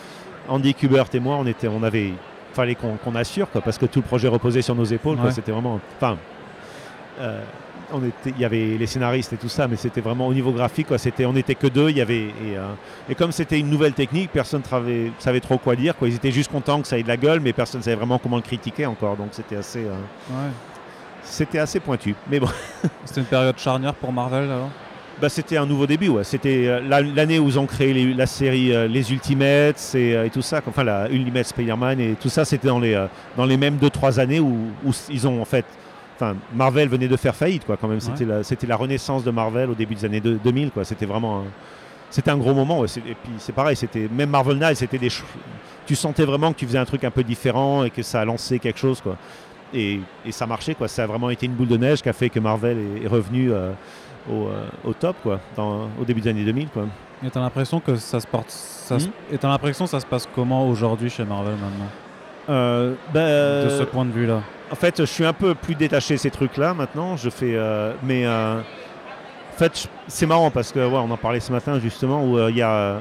Andy 0.49 0.75
Kubert 0.75 1.07
et 1.15 1.21
moi, 1.21 1.37
on 1.39 1.47
était, 1.47 1.69
on 1.69 1.85
avait, 1.85 2.15
fallait 2.55 2.75
qu'on 2.77 3.15
assure, 3.15 3.51
quoi, 3.51 3.61
parce 3.61 3.79
que 3.79 3.87
tout 3.87 4.01
le 4.01 4.07
projet 4.07 4.29
reposait 4.29 4.63
sur 4.63 4.75
nos 4.75 4.85
épaules. 4.85 5.19
Ouais. 5.19 5.31
C'était 5.33 5.53
vraiment, 5.53 5.81
enfin. 5.97 6.17
euh, 7.21 7.41
on 7.95 8.03
était, 8.05 8.31
il 8.31 8.39
y 8.41 8.45
avait 8.47 8.79
les 8.79 8.87
scénaristes 8.87 9.35
et 9.35 9.37
tout 9.37 9.51
ça, 9.51 9.69
mais 9.69 9.77
c'était 9.77 10.01
vraiment 10.01 10.27
au 10.27 10.33
niveau 10.33 10.51
graphique, 10.53 10.87
quoi. 10.87 10.97
C'était, 10.97 11.27
on 11.27 11.35
n'était 11.35 11.55
que 11.55 11.67
deux. 11.67 11.91
Il 11.91 11.99
y 11.99 12.01
avait 12.01 12.23
et, 12.29 12.57
euh, 12.57 12.69
et 13.11 13.15
comme 13.15 13.33
c'était 13.33 13.59
une 13.61 13.69
nouvelle 13.69 13.93
technique, 13.93 14.31
personne 14.33 14.63
ne 14.87 15.11
savait 15.19 15.41
trop 15.41 15.59
quoi 15.59 15.77
dire. 15.77 15.95
Quoi. 15.97 16.09
Ils 16.09 16.15
étaient 16.15 16.31
juste 16.33 16.51
contents 16.51 16.81
que 16.81 16.89
ça 16.89 16.97
ait 16.99 17.03
de 17.03 17.09
la 17.09 17.19
gueule, 17.19 17.41
mais 17.41 17.53
personne 17.53 17.81
ne 17.81 17.85
savait 17.85 17.97
vraiment 17.97 18.19
comment 18.19 18.37
le 18.37 18.43
critiquer 18.43 18.87
encore. 18.87 19.17
Donc 19.17 19.29
c'était 19.33 19.57
assez, 19.57 19.85
euh, 19.85 19.91
Ouais. 20.31 20.51
c'était 21.23 21.59
assez 21.59 21.81
pointu. 21.81 22.15
Mais 22.31 22.41
bon, 22.41 22.49
C'était 23.05 23.21
une 23.21 23.27
période 23.27 23.59
charnière 23.59 23.93
pour 23.95 24.11
Marvel 24.11 24.45
alors? 24.45 24.71
Bah, 25.21 25.29
c'était 25.29 25.57
un 25.57 25.67
nouveau 25.67 25.87
début. 25.87 26.09
Ouais. 26.09 26.25
C'était 26.25 26.67
euh, 26.67 26.81
la- 26.81 27.01
l'année 27.01 27.39
où 27.39 27.49
ils 27.49 27.59
ont 27.59 27.67
créé 27.67 27.93
les- 27.93 28.13
la 28.15 28.27
série 28.27 28.75
euh, 28.75 28.87
Les 28.89 29.13
Ultimates 29.13 29.93
et, 29.95 30.15
euh, 30.17 30.25
et 30.27 30.31
tout 30.31 30.43
ça. 30.43 30.61
Enfin, 30.67 30.85
la 30.85 31.09
Ultimate 31.11 31.47
Spider-Man 31.47 32.01
et 32.01 32.15
tout 32.21 32.29
ça, 32.29 32.45
c'était 32.45 32.69
dans 32.69 32.81
les, 32.81 32.95
euh, 32.95 33.07
dans 33.37 33.45
les 33.47 33.57
mêmes 33.57 33.77
2-3 33.77 34.19
années 34.19 34.41
où, 34.41 34.69
où 34.85 34.91
ils 35.11 35.27
ont 35.29 35.41
en 35.41 35.45
fait. 35.45 35.65
Enfin, 36.17 36.37
Marvel 36.55 36.89
venait 36.89 37.09
de 37.09 37.17
faire 37.17 37.35
faillite, 37.35 37.65
quoi, 37.65 37.77
quand 37.77 37.89
même. 37.89 37.99
C'était 38.01 38.67
la, 38.67 38.77
renaissance 38.77 39.25
de 39.25 39.31
Marvel 39.31 39.71
au 39.71 39.75
début 39.75 39.95
des 39.95 40.05
années 40.05 40.21
deux- 40.21 40.39
2000, 40.43 40.71
quoi. 40.71 40.85
C'était 40.85 41.07
vraiment. 41.07 41.41
un- 41.41 41.45
c'était 42.11 42.31
un 42.31 42.37
gros 42.37 42.53
moment. 42.55 42.81
ouais. 42.81 42.89
Et 42.99 43.15
puis, 43.15 43.33
c'est 43.39 43.55
pareil, 43.55 43.75
c'était 43.77 44.09
même 44.13 44.31
Marvel 44.31 44.59
Knights, 44.59 44.77
c'était 44.79 44.99
des. 44.99 45.09
Tu 45.87 45.95
sentais 45.97 46.25
vraiment 46.25 46.53
que 46.53 46.59
tu 46.59 46.67
faisais 46.67 46.79
un 46.79 46.85
truc 46.85 47.03
un 47.05 47.11
peu 47.11 47.25
différent 47.25 47.85
et 47.85 47.91
que 47.91 48.03
ça 48.03 48.21
a 48.21 48.25
lancé 48.25 48.59
quelque 48.59 48.79
chose, 48.79 49.01
quoi. 49.01 49.17
Et, 49.75 49.99
et 50.27 50.31
ça 50.33 50.47
marchait, 50.47 50.75
quoi. 50.75 50.87
Ça 50.89 51.05
a 51.05 51.07
vraiment 51.07 51.31
été 51.31 51.47
une 51.47 51.53
boule 51.55 51.69
de 51.69 51.77
neige 51.79 52.03
qui 52.03 52.09
a 52.09 52.13
fait 52.13 52.29
que 52.29 52.39
Marvel 52.39 52.77
est, 53.01 53.05
est 53.05 53.09
revenu 53.09 53.51
euh, 53.51 53.73
au, 54.31 54.47
euh, 54.49 54.65
au 54.85 54.93
top, 54.93 55.17
quoi, 55.23 55.41
dans- 55.57 55.89
au 56.01 56.05
début 56.07 56.21
des 56.21 56.31
années 56.31 56.45
2000, 56.45 56.69
quoi. 56.69 56.85
Et 57.25 57.31
t'as 57.31 57.41
l'impression 57.41 57.81
que 57.81 57.97
ça 57.97 58.19
se 58.21 58.27
porte. 58.27 58.51
Ça 58.51 58.99
se-. 58.99 59.09
Et 59.33 59.39
t'as 59.39 59.49
l'impression 59.49 59.85
que 59.85 59.91
ça 59.91 60.01
se 60.01 60.07
passe 60.07 60.29
comment 60.35 60.69
aujourd'hui 60.69 61.09
chez 61.11 61.25
Marvel 61.25 61.55
maintenant? 61.55 61.89
Euh, 62.51 62.95
bah, 63.15 63.65
De 63.65 63.71
ce 63.79 63.83
point 63.85 64.05
de 64.05 64.11
vue-là 64.11 64.41
En 64.71 64.75
fait, 64.75 64.99
je 64.99 65.05
suis 65.05 65.25
un 65.25 65.33
peu 65.33 65.55
plus 65.55 65.75
détaché 65.77 66.15
de 66.15 66.19
ces 66.19 66.31
trucs-là 66.31 66.75
maintenant. 66.75 67.17
Je 67.17 67.31
fais, 67.31 67.53
euh, 67.55 67.93
mais 68.03 68.27
euh, 68.27 68.59
en 68.59 69.57
fait, 69.57 69.89
c'est 70.09 70.27
marrant 70.27 70.51
parce 70.51 70.73
que 70.73 70.81
ouais, 70.81 70.99
on 70.99 71.11
en 71.11 71.17
parlait 71.17 71.39
ce 71.41 71.53
matin 71.53 71.79
justement 71.79 72.25
où 72.25 72.39
euh, 72.39 72.51
il 72.51 72.57
y 72.57 72.63
a 72.63 73.01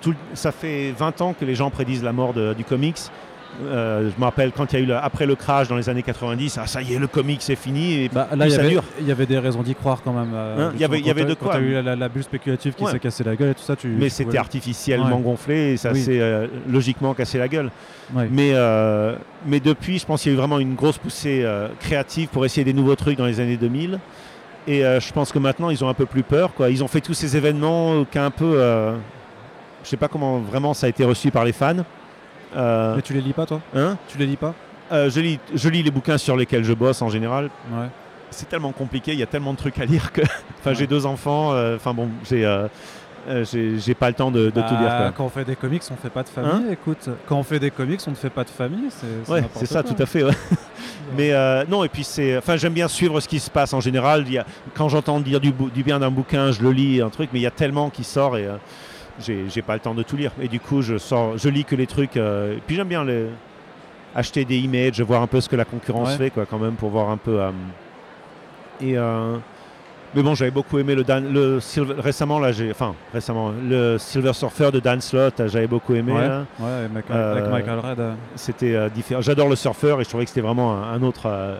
tout, 0.00 0.14
ça 0.34 0.50
fait 0.50 0.92
20 0.98 1.20
ans 1.20 1.32
que 1.38 1.44
les 1.44 1.54
gens 1.54 1.70
prédisent 1.70 2.02
la 2.02 2.12
mort 2.12 2.32
de- 2.32 2.54
du 2.54 2.64
comics. 2.64 2.98
Euh, 3.64 4.10
je 4.10 4.18
me 4.18 4.24
rappelle 4.24 4.50
quand 4.50 4.72
il 4.72 4.78
y 4.78 4.80
a 4.80 4.82
eu 4.82 4.86
le- 4.86 4.96
après 4.96 5.26
le 5.26 5.34
crash 5.34 5.68
dans 5.68 5.76
les 5.76 5.88
années 5.90 6.02
90, 6.02 6.58
ah, 6.58 6.66
ça 6.66 6.80
y 6.80 6.94
est, 6.94 6.98
le 6.98 7.06
comics 7.06 7.42
c'est 7.42 7.54
fini. 7.54 8.04
Et 8.04 8.08
Bah, 8.08 8.26
là, 8.34 8.46
il 8.46 8.48
y, 8.48 8.54
ça 8.54 8.60
avait, 8.60 8.70
dure. 8.70 8.82
il 8.98 9.06
y 9.06 9.12
avait 9.12 9.26
des 9.26 9.38
raisons 9.38 9.62
d'y 9.62 9.74
croire 9.74 10.00
quand 10.02 10.12
même. 10.14 10.30
euh, 10.34 10.68
Hein, 10.68 10.72
il 10.74 10.80
y 10.80 10.84
avait- 10.84 11.00
y 11.00 11.10
avait 11.10 11.26
de 11.26 11.34
quoi. 11.34 11.52
t'as 11.52 11.60
eu 11.60 11.72
la, 11.74 11.82
la- 11.82 11.96
la 11.96 12.08
bulle 12.08 12.22
spéculative 12.22 12.72
qui 12.74 12.82
Ouais. 12.82 12.90
s'est 12.92 12.98
cassé 12.98 13.22
la 13.24 13.36
gueule 13.36 13.50
et 13.50 13.54
tout 13.54 13.62
ça. 13.62 13.76
Tu, 13.76 13.88
mais 13.88 14.08
c'était 14.08 14.38
artificiellement 14.38 15.16
Ouais. 15.16 15.22
gonflé 15.22 15.72
et 15.72 15.76
ça 15.76 15.92
Oui. 15.92 16.00
s'est 16.02 16.18
euh, 16.20 16.46
logiquement 16.68 17.12
cassé 17.12 17.36
la 17.38 17.48
gueule. 17.48 17.70
Ouais. 18.14 18.26
Mais, 18.30 18.52
mais 19.46 19.60
depuis, 19.60 19.98
je 19.98 20.06
pense 20.06 20.22
qu'il 20.22 20.32
y 20.32 20.34
a 20.34 20.36
eu 20.36 20.38
vraiment 20.38 20.58
une 20.58 20.74
grosse 20.74 20.98
poussée 20.98 21.46
créative 21.80 22.28
pour 22.28 22.44
essayer 22.46 22.64
des 22.64 22.72
nouveaux 22.72 22.96
trucs 22.96 23.18
dans 23.18 23.26
les 23.26 23.38
années 23.38 23.56
2000. 23.58 23.98
Et 24.66 24.80
je 24.80 25.12
pense 25.12 25.30
que 25.32 25.38
maintenant, 25.38 25.68
ils 25.70 25.84
ont 25.84 25.88
un 25.88 25.94
peu 25.94 26.06
plus 26.06 26.22
peur. 26.22 26.54
Quoi. 26.54 26.70
Ils 26.70 26.82
ont 26.82 26.88
fait 26.88 27.00
tous 27.02 27.14
ces 27.14 27.36
événements 27.36 28.04
qui 28.04 28.18
un 28.18 28.30
peu... 28.30 28.56
je 29.84 29.88
sais 29.88 29.96
pas 29.96 30.08
comment 30.08 30.38
vraiment 30.38 30.72
ça 30.74 30.86
a 30.86 30.88
été 30.88 31.04
reçu 31.04 31.30
par 31.30 31.44
les 31.44 31.52
fans. 31.52 31.84
Euh, 32.56 32.96
Mais 32.96 33.02
tu 33.02 33.12
les 33.14 33.20
lis 33.20 33.32
pas 33.32 33.46
toi 33.46 33.60
hein 33.74 33.96
Tu 34.08 34.18
les 34.18 34.26
lis 34.26 34.36
pas 34.36 34.54
Euh, 34.92 35.08
je, 35.10 35.20
lis, 35.20 35.38
je 35.54 35.68
lis 35.68 35.82
les 35.82 35.90
bouquins 35.90 36.18
sur 36.18 36.36
lesquels 36.36 36.64
je 36.64 36.72
bosse 36.74 37.00
en 37.02 37.08
général. 37.08 37.50
Ouais. 37.72 37.86
C'est 38.30 38.48
tellement 38.48 38.72
compliqué, 38.72 39.12
il 39.12 39.18
y 39.18 39.22
a 39.22 39.26
tellement 39.26 39.52
de 39.52 39.58
trucs 39.58 39.78
à 39.78 39.84
lire 39.84 40.12
que... 40.12 40.20
Enfin, 40.60 40.70
Ouais. 40.70 40.74
j'ai 40.74 40.86
deux 40.86 41.06
enfants. 41.06 41.52
euh, 41.52 41.76
Enfin 41.76 41.92
bon, 41.94 42.08
j'ai... 42.28 42.44
euh, 42.46 42.66
j'ai 43.44 43.94
pas 43.94 44.08
le 44.08 44.14
temps 44.14 44.30
de, 44.32 44.46
de 44.46 44.50
tout 44.50 44.60
Bah, 44.74 44.80
lire. 44.80 44.96
quoi. 44.98 45.12
Quand 45.16 45.24
on 45.26 45.28
fait 45.28 45.44
des 45.44 45.54
comics, 45.56 45.82
on 45.92 45.96
fait 45.96 46.10
pas 46.10 46.22
de 46.24 46.28
famille. 46.28 46.72
Écoute, 46.72 47.08
quand 47.28 47.36
on 47.38 47.42
fait 47.44 47.58
des 47.60 47.70
comics, 47.70 48.00
on 48.06 48.10
ne 48.10 48.16
fait 48.16 48.30
pas 48.30 48.42
de 48.44 48.50
famille. 48.50 48.88
C'est 48.90 49.30
Ouais, 49.30 49.42
n'importe 49.42 49.64
c'est 49.64 49.72
ça, 49.72 49.82
quoi. 49.82 49.92
tout 49.94 50.02
à 50.02 50.06
fait. 50.06 50.24
ouais. 50.24 50.32
Mais 51.16 51.32
euh, 51.32 51.64
non, 51.68 51.84
et 51.84 51.88
puis 51.88 52.02
c'est. 52.04 52.36
Enfin, 52.36 52.56
j'aime 52.56 52.72
bien 52.72 52.88
suivre 52.88 53.20
ce 53.20 53.28
qui 53.28 53.38
se 53.38 53.48
passe 53.50 53.72
en 53.74 53.80
général. 53.80 54.28
Y 54.28 54.38
a- 54.38 54.46
quand 54.74 54.88
j'entends 54.88 55.20
dire 55.20 55.38
du, 55.40 55.52
du 55.52 55.82
bien 55.84 55.98
d'un 56.00 56.10
bouquin, 56.10 56.50
je 56.52 56.62
le 56.62 56.72
lis, 56.72 57.00
un 57.00 57.10
truc, 57.10 57.30
mais 57.32 57.38
il 57.38 57.42
y 57.42 57.46
a 57.46 57.50
tellement 57.52 57.90
qui 57.90 58.02
sort 58.02 58.36
et 58.36 58.46
j'ai 59.20 59.62
pas 59.62 59.74
le 59.74 59.80
temps 59.80 59.94
de 59.94 60.02
tout 60.02 60.16
lire. 60.16 60.32
Et 60.40 60.48
du 60.48 60.60
coup, 60.60 60.82
je 60.82 60.98
sors, 60.98 61.36
je 61.38 61.48
lis 61.48 61.64
que 61.64 61.74
les 61.76 61.86
trucs. 61.86 62.16
euh, 62.16 62.56
puis 62.66 62.76
j'aime 62.76 62.88
bien 62.88 63.04
les, 63.04 63.26
acheter 64.14 64.44
des 64.44 64.58
images, 64.58 65.00
voir 65.00 65.22
un 65.22 65.26
peu 65.26 65.40
ce 65.40 65.48
que 65.48 65.56
la 65.56 65.64
concurrence 65.64 66.10
Ouais. 66.10 66.16
fait, 66.16 66.30
quoi, 66.30 66.44
quand 66.46 66.58
même, 66.58 66.74
pour 66.74 66.90
voir 66.90 67.10
un 67.10 67.16
peu. 67.16 67.40
euh, 67.40 67.50
et. 68.80 68.96
euh, 68.96 69.36
mais 70.14 70.22
bon, 70.22 70.34
j'avais 70.34 70.50
beaucoup 70.50 70.78
aimé 70.78 70.94
le, 70.94 71.04
Dan- 71.04 71.32
le 71.32 71.58
Silver- 71.58 71.94
récemment 71.98 72.38
là, 72.38 72.52
j'ai 72.52 72.70
enfin 72.70 72.94
récemment 73.14 73.50
le 73.66 73.96
Silver 73.96 74.34
Surfer 74.34 74.70
de 74.70 74.78
Dan 74.78 75.00
Slott, 75.00 75.40
j'avais 75.48 75.66
beaucoup 75.66 75.94
aimé. 75.94 76.12
Ouais, 76.12 76.28
là. 76.28 76.44
ouais, 76.60 76.70
avec 76.70 76.92
Michael, 76.92 77.16
avec 77.16 77.46
Michael 77.50 77.78
Red. 77.78 78.02
C'était 78.36 78.90
différent. 78.90 79.22
J'adore 79.22 79.48
le 79.48 79.56
surfeur 79.56 80.00
et 80.02 80.04
je 80.04 80.10
trouvais 80.10 80.24
que 80.24 80.28
c'était 80.28 80.42
vraiment 80.42 80.74
un, 80.74 80.92
un 80.92 81.02
autre, 81.02 81.56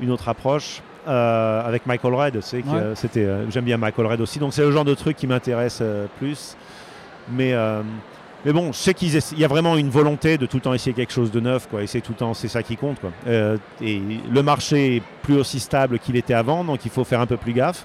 une 0.00 0.10
autre 0.10 0.28
approche. 0.30 0.80
Euh, 1.06 1.62
avec 1.68 1.84
Michael 1.84 2.14
Red, 2.14 2.36
Ouais. 2.36 2.62
euh, 2.72 2.94
c'était, 2.94 3.26
euh, 3.26 3.50
j'aime 3.50 3.66
bien 3.66 3.76
Michael 3.76 4.06
Red 4.06 4.22
aussi. 4.22 4.38
Donc 4.38 4.54
c'est 4.54 4.62
le 4.62 4.72
genre 4.72 4.86
de 4.86 4.94
truc 4.94 5.18
qui 5.18 5.26
m'intéresse 5.26 5.82
plus. 6.18 6.56
Mais, 7.30 7.52
euh, 7.52 7.82
mais 8.44 8.52
bon, 8.52 8.72
je 8.72 8.78
sais 8.78 8.92
qu'il 8.94 9.08
y 9.38 9.44
a 9.44 9.48
vraiment 9.48 9.76
une 9.76 9.88
volonté 9.90 10.36
de 10.38 10.46
tout 10.46 10.58
le 10.58 10.62
temps 10.62 10.74
essayer 10.74 10.92
quelque 10.92 11.12
chose 11.12 11.30
de 11.30 11.40
neuf, 11.40 11.66
quoi. 11.70 11.82
Et 11.82 11.86
c'est 11.86 12.00
tout 12.00 12.12
le 12.12 12.18
temps, 12.18 12.34
c'est 12.34 12.48
ça 12.48 12.62
qui 12.62 12.76
compte, 12.76 13.00
quoi. 13.00 13.10
Euh, 13.26 13.56
et 13.80 14.00
le 14.30 14.42
marché 14.42 14.96
est 14.96 15.02
plus 15.22 15.36
aussi 15.38 15.60
stable 15.60 15.98
qu'il 15.98 16.16
était 16.16 16.34
avant, 16.34 16.62
donc 16.64 16.84
il 16.84 16.90
faut 16.90 17.04
faire 17.04 17.20
un 17.20 17.26
peu 17.26 17.36
plus 17.38 17.52
gaffe. 17.54 17.84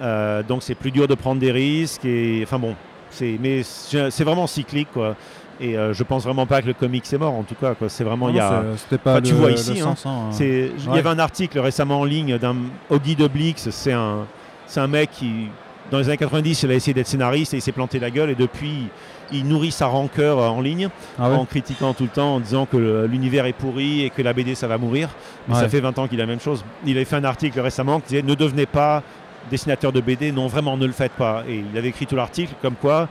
Euh, 0.00 0.42
donc 0.42 0.62
c'est 0.62 0.74
plus 0.74 0.90
dur 0.90 1.06
de 1.06 1.14
prendre 1.14 1.40
des 1.40 1.52
risques. 1.52 2.04
Et 2.04 2.40
enfin 2.44 2.58
bon, 2.58 2.74
c'est, 3.10 3.36
mais 3.40 3.62
c'est 3.62 4.24
vraiment 4.24 4.46
cyclique, 4.46 4.88
quoi. 4.92 5.14
Et 5.60 5.76
euh, 5.76 5.92
je 5.92 6.02
pense 6.02 6.24
vraiment 6.24 6.46
pas 6.46 6.60
que 6.62 6.66
le 6.66 6.72
comics 6.72 7.04
est 7.12 7.18
mort, 7.18 7.34
en 7.34 7.42
tout 7.44 7.54
cas. 7.54 7.74
C'est 7.88 8.02
vraiment 8.02 8.30
il 8.30 8.36
y 8.36 8.40
a. 8.40 8.62
c'est- 8.72 8.78
C'était 8.84 8.98
pas 8.98 9.12
Enfin, 9.12 9.20
le, 9.20 9.26
tu 9.26 9.34
vois 9.34 9.50
ici, 9.52 9.80
hein, 9.80 9.94
hein. 10.06 10.30
Il 10.78 10.94
y 10.96 10.98
avait 10.98 11.10
un 11.10 11.18
article 11.18 11.58
récemment 11.60 12.00
en 12.00 12.04
ligne 12.04 12.38
d'un 12.38 12.56
Augie 12.90 13.14
de 13.14 13.28
Blix, 13.28 13.68
c'est 13.70 13.92
un, 13.92 14.26
c'est 14.66 14.80
un 14.80 14.86
mec 14.88 15.10
qui, 15.12 15.48
dans 15.92 15.98
les 15.98 16.08
années 16.08 16.16
90, 16.16 16.62
il 16.64 16.70
a 16.70 16.74
essayé 16.74 16.92
d'être 16.94 17.06
scénariste 17.06 17.54
et 17.54 17.58
il 17.58 17.60
s'est 17.62 17.70
planté 17.70 18.00
la 18.00 18.10
gueule 18.10 18.30
et 18.30 18.34
depuis, 18.34 18.88
il 19.32 19.46
nourrit 19.46 19.70
sa 19.70 19.86
rancœur 19.86 20.38
euh, 20.40 20.48
en 20.48 20.60
ligne 20.60 20.88
Ah 21.18 21.30
ouais 21.30 21.36
en 21.36 21.44
critiquant 21.44 21.94
tout 21.94 22.02
le 22.02 22.08
temps, 22.08 22.34
en 22.36 22.40
disant 22.40 22.66
que 22.66 23.06
l'univers 23.08 23.46
est 23.46 23.52
pourri 23.52 24.02
et 24.02 24.10
que 24.10 24.22
la 24.22 24.32
BD 24.32 24.54
ça 24.56 24.66
va 24.66 24.78
mourir. 24.78 25.10
Mais 25.46 25.54
Ouais. 25.54 25.60
ça 25.60 25.68
fait 25.68 25.80
20 25.80 25.98
ans 26.00 26.08
qu'il 26.08 26.18
a 26.20 26.24
la 26.24 26.26
même 26.30 26.40
chose. 26.40 26.64
Il 26.84 26.96
avait 26.96 27.04
fait 27.04 27.16
un 27.16 27.24
article 27.24 27.60
récemment 27.60 28.00
qui 28.00 28.08
disait 28.08 28.22
ne 28.22 28.34
devenez 28.34 28.66
pas 28.66 29.02
dessinateur 29.50 29.92
de 29.92 30.00
BD, 30.00 30.32
non 30.32 30.46
vraiment 30.48 30.76
ne 30.76 30.86
le 30.86 30.92
faites 30.92 31.12
pas. 31.12 31.44
Et 31.48 31.62
il 31.72 31.78
avait 31.78 31.88
écrit 31.88 32.06
tout 32.06 32.16
l'article 32.16 32.54
comme 32.62 32.74
quoi 32.74 33.08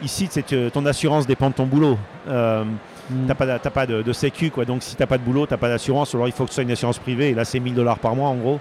ici 0.00 0.28
c'est 0.30 0.44
que 0.44 0.68
ton 0.68 0.86
assurance 0.86 1.26
dépend 1.26 1.48
de 1.50 1.54
ton 1.54 1.66
boulot. 1.66 1.98
Euh, 2.28 2.64
Mm. 3.10 3.26
T'as 3.26 3.34
pas, 3.34 3.58
pas 3.58 3.86
de, 3.86 4.02
de 4.02 4.12
sécu, 4.12 4.50
quoi. 4.50 4.66
Donc 4.66 4.82
si 4.82 4.94
t'as 4.94 5.06
pas 5.06 5.16
de 5.16 5.22
boulot, 5.22 5.46
t'as 5.46 5.56
pas 5.56 5.70
d'assurance. 5.70 6.14
Alors 6.14 6.28
il 6.28 6.32
faut 6.32 6.44
que 6.44 6.50
ce 6.50 6.56
soit 6.56 6.62
une 6.62 6.70
assurance 6.72 6.98
privée. 6.98 7.30
Et 7.30 7.34
là, 7.34 7.46
c'est 7.46 7.58
1000 7.58 7.72
dollars 7.74 7.98
par 7.98 8.14
mois, 8.14 8.28
en 8.28 8.34
gros. 8.34 8.60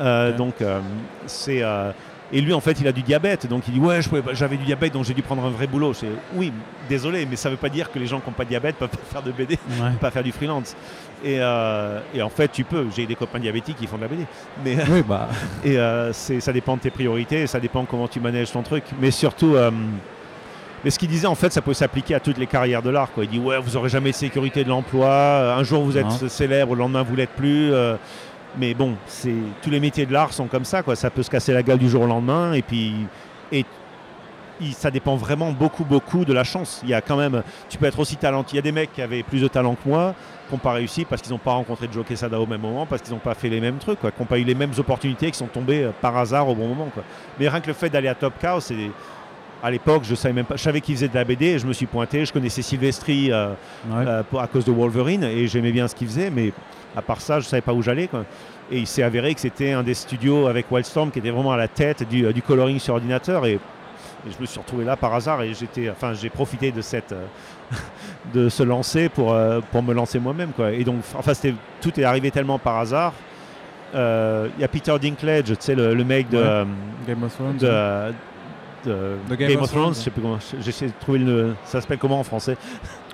Euh. 0.00 0.36
Donc 0.36 0.60
euh, 0.60 0.80
c'est. 1.24 1.62
Et 2.32 2.40
lui, 2.40 2.52
en 2.52 2.60
fait, 2.60 2.80
il 2.80 2.88
a 2.88 2.92
du 2.92 3.02
diabète. 3.02 3.46
Donc 3.46 3.64
il 3.68 3.74
dit 3.74 3.80
ouais, 3.80 4.00
j'avais 4.32 4.56
du 4.56 4.64
diabète, 4.64 4.92
donc 4.92 5.04
j'ai 5.04 5.14
dû 5.14 5.22
prendre 5.22 5.44
un 5.44 5.50
vrai 5.50 5.66
boulot. 5.66 5.94
C'est 5.94 6.08
oui, 6.34 6.52
désolé, 6.88 7.26
mais 7.28 7.36
ça 7.36 7.48
veut 7.50 7.56
pas 7.56 7.68
dire 7.68 7.90
que 7.92 7.98
les 7.98 8.06
gens 8.06 8.20
qui 8.20 8.26
n'ont 8.28 8.34
pas 8.34 8.44
de 8.44 8.48
diabète 8.50 8.76
peuvent 8.76 8.88
pas 8.88 8.98
faire 9.10 9.22
de 9.22 9.32
BD, 9.32 9.58
Ouais. 9.80 9.90
pas 10.00 10.10
faire 10.10 10.22
du 10.24 10.32
freelance. 10.32 10.74
Et, 11.24 11.38
euh, 11.40 12.00
et 12.14 12.20
en 12.22 12.28
fait, 12.28 12.48
tu 12.52 12.64
peux. 12.64 12.86
J'ai 12.94 13.06
des 13.06 13.14
copains 13.14 13.38
diabétiques 13.38 13.76
qui 13.76 13.86
font 13.86 13.96
de 13.96 14.02
la 14.02 14.08
BD. 14.08 14.24
Mais 14.64 14.76
Oui, 14.90 15.02
bah. 15.06 15.28
et 15.64 15.78
euh, 15.78 16.12
ça 16.12 16.52
dépend 16.52 16.76
de 16.76 16.82
tes 16.82 16.90
priorités, 16.90 17.46
ça 17.46 17.58
dépend 17.60 17.84
comment 17.84 18.08
tu 18.08 18.20
manèges 18.20 18.52
ton 18.52 18.62
truc. 18.62 18.84
Mais 19.00 19.10
surtout, 19.10 19.54
euh, 19.54 19.70
mais 20.84 20.90
ce 20.90 20.98
qu'il 20.98 21.08
disait, 21.08 21.26
en 21.26 21.34
fait, 21.34 21.52
ça 21.52 21.62
peut 21.62 21.74
s'appliquer 21.74 22.14
à 22.14 22.20
toutes 22.20 22.38
les 22.38 22.46
carrières 22.46 22.82
de 22.82 22.90
l'art. 22.90 23.08
Il 23.20 23.28
dit, 23.28 23.38
ouais, 23.38 23.58
vous 23.58 23.76
aurez 23.76 23.88
jamais 23.88 24.10
de 24.10 24.14
sécurité 24.16 24.62
de 24.62 24.68
l'emploi. 24.68 25.54
Un 25.56 25.62
jour, 25.64 25.82
vous 25.82 25.96
êtes 25.96 26.04
Non. 26.06 26.28
célèbre, 26.28 26.74
le 26.74 26.80
lendemain, 26.80 27.02
vous 27.02 27.16
l'êtes 27.16 27.30
plus. 27.30 27.72
euh, 27.72 27.96
mais 28.58 28.74
bon, 28.74 28.94
tous 29.62 29.70
les 29.70 29.80
métiers 29.80 30.06
de 30.06 30.12
l'art 30.12 30.32
sont 30.32 30.46
comme 30.46 30.64
ça. 30.64 30.82
Quoi. 30.82 30.96
Ça 30.96 31.10
peut 31.10 31.22
se 31.22 31.30
casser 31.30 31.52
la 31.52 31.62
gueule 31.62 31.78
du 31.78 31.88
jour 31.88 32.02
au 32.02 32.06
lendemain. 32.06 32.52
Et 32.52 32.62
puis, 32.62 32.94
et, 33.52 33.64
ça 34.72 34.90
dépend 34.90 35.16
vraiment 35.16 35.52
beaucoup, 35.52 35.84
beaucoup 35.84 36.24
de 36.24 36.32
la 36.32 36.42
chance. 36.42 36.80
Il 36.82 36.88
y 36.88 36.94
a 36.94 37.02
quand 37.02 37.16
même, 37.16 37.42
tu 37.68 37.76
peux 37.76 37.84
être 37.84 37.98
aussi 37.98 38.16
talentueux. 38.16 38.54
Il 38.54 38.56
y 38.56 38.58
a 38.60 38.62
des 38.62 38.72
mecs 38.72 38.92
qui 38.92 39.02
avaient 39.02 39.22
plus 39.22 39.42
de 39.42 39.48
talent 39.48 39.74
que 39.74 39.86
moi, 39.86 40.14
qui 40.48 40.54
n'ont 40.54 40.58
pas 40.58 40.72
réussi 40.72 41.04
parce 41.04 41.20
qu'ils 41.20 41.32
n'ont 41.32 41.38
pas 41.38 41.52
rencontré 41.52 41.88
Joe 41.92 42.06
Quesada 42.06 42.40
au 42.40 42.46
même 42.46 42.62
moment, 42.62 42.86
parce 42.86 43.02
qu'ils 43.02 43.12
n'ont 43.12 43.18
pas 43.18 43.34
fait 43.34 43.50
les 43.50 43.60
mêmes 43.60 43.76
trucs, 43.76 44.00
quoi, 44.00 44.10
qui 44.10 44.20
n'ont 44.20 44.26
pas 44.26 44.38
eu 44.38 44.44
les 44.44 44.54
mêmes 44.54 44.72
opportunités, 44.78 45.30
qui 45.30 45.36
sont 45.36 45.46
tombés 45.46 45.84
euh, 45.84 45.90
par 46.00 46.16
hasard 46.16 46.48
au 46.48 46.54
bon 46.54 46.68
moment. 46.68 46.88
Mais 47.38 47.48
rien 47.48 47.60
que 47.60 47.66
le 47.66 47.74
fait 47.74 47.90
d'aller 47.90 48.08
à 48.08 48.14
Top 48.14 48.32
Cow, 48.40 48.60
c'est 48.60 48.90
à 49.62 49.70
l'époque, 49.70 50.02
je 50.04 50.14
savais 50.14 50.34
même 50.34 50.44
pas. 50.44 50.56
Je 50.56 50.62
savais 50.62 50.80
qu'il 50.80 50.94
faisait 50.94 51.08
de 51.08 51.14
la 51.14 51.24
BD 51.24 51.46
et 51.46 51.58
je 51.58 51.66
me 51.66 51.72
suis 51.72 51.86
pointé. 51.86 52.24
Je 52.24 52.32
connaissais 52.32 52.62
Sylvestri 52.62 53.32
euh, 53.32 53.48
Ouais. 53.88 54.04
euh, 54.06 54.22
pour- 54.22 54.40
à 54.40 54.46
cause 54.46 54.64
de 54.64 54.72
Wolverine 54.72 55.24
et 55.24 55.46
j'aimais 55.48 55.72
bien 55.72 55.88
ce 55.88 55.94
qu'il 55.94 56.06
faisait, 56.08 56.30
mais 56.30 56.52
à 56.96 57.02
part 57.02 57.20
ça, 57.20 57.40
je 57.40 57.46
savais 57.46 57.62
pas 57.62 57.72
où 57.72 57.82
j'allais. 57.82 58.08
Et 58.70 58.78
il 58.78 58.86
s'est 58.86 59.02
avéré 59.02 59.34
que 59.34 59.40
c'était 59.40 59.72
un 59.72 59.82
des 59.82 59.94
studios 59.94 60.46
avec 60.46 60.70
Wildstorm 60.70 61.10
qui 61.10 61.20
était 61.20 61.30
vraiment 61.30 61.52
à 61.52 61.56
la 61.56 61.68
tête 61.68 62.08
du, 62.08 62.26
euh, 62.26 62.32
du 62.32 62.42
coloring 62.42 62.78
sur 62.78 62.94
ordinateur 62.94 63.46
et, 63.46 63.52
et 63.54 63.60
je 64.30 64.40
me 64.40 64.46
suis 64.46 64.58
retrouvé 64.58 64.84
là 64.84 64.96
par 64.96 65.14
hasard 65.14 65.42
et 65.42 65.54
j'étais, 65.54 65.88
enfin, 65.88 66.12
j'ai 66.14 66.30
profité 66.30 66.72
de 66.72 66.80
cette, 66.82 67.12
euh, 67.12 67.24
de 68.34 68.48
se 68.48 68.62
lancer 68.62 69.08
pour, 69.08 69.36
pour 69.72 69.82
me 69.82 69.94
lancer 69.94 70.18
moi-même. 70.18 70.50
Quoi. 70.50 70.72
Et 70.72 70.84
donc, 70.84 70.96
enfin, 71.16 71.32
c'était- 71.34 71.54
tout 71.80 71.98
est 71.98 72.04
arrivé 72.04 72.30
tellement 72.30 72.58
par 72.58 72.76
hasard. 72.78 73.12
Il 73.94 74.60
y 74.60 74.64
a 74.64 74.68
Peter 74.68 74.94
Dinklage, 75.00 75.44
tu 75.44 75.54
sais, 75.58 75.74
le, 75.74 75.94
le 75.94 76.04
mec 76.04 76.28
de, 76.28 76.36
Ouais. 76.38 76.64
Game 77.08 77.22
of 77.22 77.34
Thrones. 77.34 77.56
de, 77.56 78.12
De 78.86 79.34
Game, 79.34 79.60
of 79.62 79.70
Thrones. 79.70 79.94
Je 79.94 80.00
sais 80.00 80.10
plus 80.10 80.22
comment. 80.22 80.38
J'essaie 80.60 80.86
de 80.86 80.92
trouver 81.00 81.18
le. 81.18 81.54
Ça 81.64 81.80
s'appelle 81.80 81.98
comment 81.98 82.20
en 82.20 82.24
français 82.24 82.56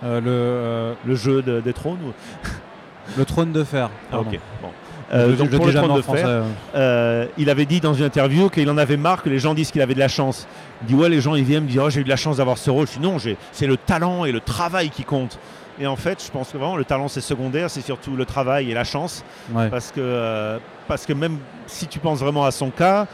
Euh, 0.05 0.21
le, 0.21 0.31
euh, 0.31 0.95
Le 1.07 1.15
jeu 1.15 1.43
de- 1.43 1.61
des 1.61 1.73
trônes 1.73 1.99
ou... 2.05 2.13
le 3.19 3.25
trône 3.25 3.53
de 3.53 3.65
fer. 3.65 3.91
Ah, 4.13 4.21
ok. 4.21 4.39
Bon. 4.61 4.69
Euh, 5.13 5.37
donc 5.37 5.51
pour 5.51 5.67
le 5.67 5.75
trône 5.75 5.95
de 5.95 6.01
français, 6.03 6.23
fer, 6.23 6.29
euh. 6.29 6.43
euh, 6.75 7.27
il 7.37 7.51
avait 7.51 7.67
dit 7.67 7.81
dans 7.81 7.93
une 7.93 8.05
interview 8.05 8.49
qu'il 8.49 8.71
en 8.71 8.79
avait 8.79 8.97
marre 8.97 9.23
que 9.23 9.29
les 9.29 9.39
gens 9.39 9.53
disent 9.53 9.71
qu'il 9.71 9.83
avait 9.83 9.93
de 9.95 9.99
la 9.99 10.09
chance. 10.09 10.47
Il 10.83 10.87
dit 10.89 10.95
ouais 10.95 11.11
les 11.11 11.21
gens 11.21 11.35
ils 11.35 11.45
viennent 11.45 11.65
me 11.65 11.69
dire 11.69 11.83
oh, 11.85 11.91
j'ai 11.91 12.01
eu 12.01 12.05
de 12.05 12.09
la 12.09 12.17
chance 12.17 12.39
d'avoir 12.39 12.57
ce 12.57 12.71
rôle. 12.71 12.87
Je 12.87 12.95
dis 12.95 13.01
non 13.01 13.19
c'est 13.53 13.67
le 13.67 13.77
talent 13.77 14.25
et 14.25 14.33
le 14.33 14.41
travail 14.41 14.89
qui 14.91 15.05
comptent. 15.05 15.39
Et 15.79 15.87
en 15.87 15.97
fait 15.97 16.25
je 16.25 16.31
pense 16.31 16.51
que 16.51 16.57
vraiment 16.57 16.77
le 16.77 16.85
talent 16.87 17.09
c'est 17.09 17.21
secondaire, 17.21 17.69
c'est 17.69 17.83
surtout 17.83 18.17
le 18.17 18.25
travail 18.25 18.71
et 18.71 18.75
la 18.75 18.85
chance. 18.85 19.23
Ouais. 19.53 19.69
Parce 19.69 19.91
que, 19.91 20.01
euh, 20.01 20.59
parce 20.89 21.05
que 21.05 21.13
même 21.13 21.37
si 21.67 21.89
tu 21.89 21.99
penses 21.99 22.21
vraiment 22.21 22.47
à 22.47 22.51
son 22.51 22.71
cas, 22.71 23.07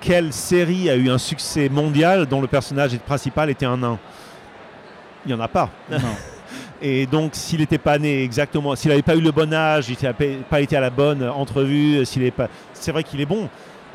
quelle 0.00 0.32
série 0.32 0.88
a 0.90 0.96
eu 0.96 1.10
un 1.10 1.18
succès 1.18 1.68
mondial 1.68 2.26
dont 2.26 2.40
le 2.40 2.46
personnage 2.46 2.96
principal 2.98 3.50
était 3.50 3.66
un 3.66 3.76
nain? 3.78 3.98
Il 5.24 5.28
n'y 5.28 5.34
en 5.34 5.40
a 5.40 5.48
pas. 5.48 5.70
Non. 5.90 5.98
Et 6.82 7.04
donc, 7.06 7.32
s'il 7.34 7.60
n'était 7.60 7.76
pas 7.78 7.98
né 7.98 8.22
exactement, 8.24 8.74
s'il 8.74 8.88
n'avait 8.90 9.02
pas 9.02 9.14
eu 9.14 9.20
le 9.20 9.32
bon 9.32 9.52
âge, 9.52 9.84
s'il 9.84 9.96
n'avait 10.02 10.38
pas 10.48 10.60
été 10.62 10.76
à 10.76 10.80
la 10.80 10.88
bonne 10.88 11.22
entrevue, 11.28 12.06
s'il 12.06 12.22
est 12.22 12.30
pas, 12.30 12.48
c'est 12.72 12.90
vrai 12.90 13.02
qu'il 13.04 13.20
est 13.20 13.26
bon, 13.26 13.50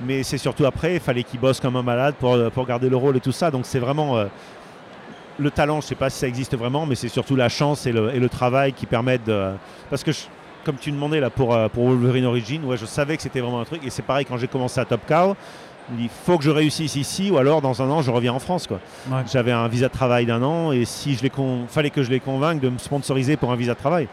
mais 0.05 0.21
c'est 0.21 0.37
surtout 0.37 0.65
après, 0.67 0.95
il 0.95 0.99
fallait 0.99 1.23
qu'il 1.23 1.39
bosse 1.39 1.59
comme 1.59 1.75
un 1.77 1.81
malade 1.81 2.13
pour, 2.19 2.37
pour 2.51 2.67
garder 2.67 2.87
le 2.87 2.95
rôle 2.95 3.17
et 3.17 3.19
tout 3.21 3.31
ça. 3.31 3.49
Donc, 3.49 3.65
c'est 3.65 3.79
vraiment 3.79 4.17
euh, 4.17 4.25
le 5.39 5.49
talent. 5.49 5.81
Je 5.81 5.87
sais 5.87 5.95
pas 5.95 6.11
si 6.11 6.19
ça 6.19 6.27
existe 6.27 6.55
vraiment, 6.55 6.85
mais 6.85 6.93
c'est 6.93 7.07
surtout 7.09 7.35
la 7.35 7.49
chance 7.49 7.87
et 7.87 7.91
le, 7.91 8.13
et 8.13 8.19
le 8.19 8.29
travail 8.29 8.71
qui 8.73 8.85
permettent 8.85 9.25
de. 9.25 9.49
Parce 9.89 10.03
que, 10.03 10.11
je- 10.11 10.25
comme 10.63 10.75
tu 10.77 10.91
demandais 10.91 11.19
là 11.19 11.31
pour, 11.31 11.55
euh, 11.55 11.67
pour 11.69 11.85
Wolverine 11.87 12.25
Origin, 12.25 12.63
ouais, 12.65 12.77
je 12.77 12.85
savais 12.85 13.15
que 13.17 13.23
c'était 13.23 13.39
vraiment 13.39 13.61
un 13.61 13.65
truc. 13.65 13.81
Et 13.83 13.89
c'est 13.89 14.03
pareil 14.03 14.25
quand 14.25 14.37
j'ai 14.37 14.47
commencé 14.47 14.79
à 14.79 14.85
Top 14.85 15.01
Cow. 15.07 15.35
Il 15.99 16.09
faut 16.09 16.37
que 16.37 16.43
je 16.43 16.49
réussisse 16.49 16.95
ici 16.95 17.29
ou 17.29 17.37
alors 17.37 17.61
dans 17.61 17.81
un 17.81 17.89
an 17.89 18.01
je 18.01 18.09
reviens 18.09 18.33
en 18.33 18.39
France 18.39 18.65
quoi. 18.65 18.79
Ouais. 19.11 19.21
J'avais 19.31 19.51
un 19.51 19.67
visa 19.67 19.87
de 19.87 19.93
travail 19.93 20.25
d'un 20.25 20.41
an 20.41 20.71
et 20.71 20.83
si 20.85 21.13
je 21.15 21.21
les 21.21 21.29
con... 21.29 21.65
fallait 21.67 21.91
que 21.91 22.01
je 22.01 22.09
les 22.09 22.19
convainque 22.19 22.59
de 22.59 22.69
me 22.69 22.77
sponsoriser 22.79 23.37
pour 23.37 23.51
un 23.51 23.55
visa 23.55 23.73
de 23.73 23.79
travail. 23.79 24.07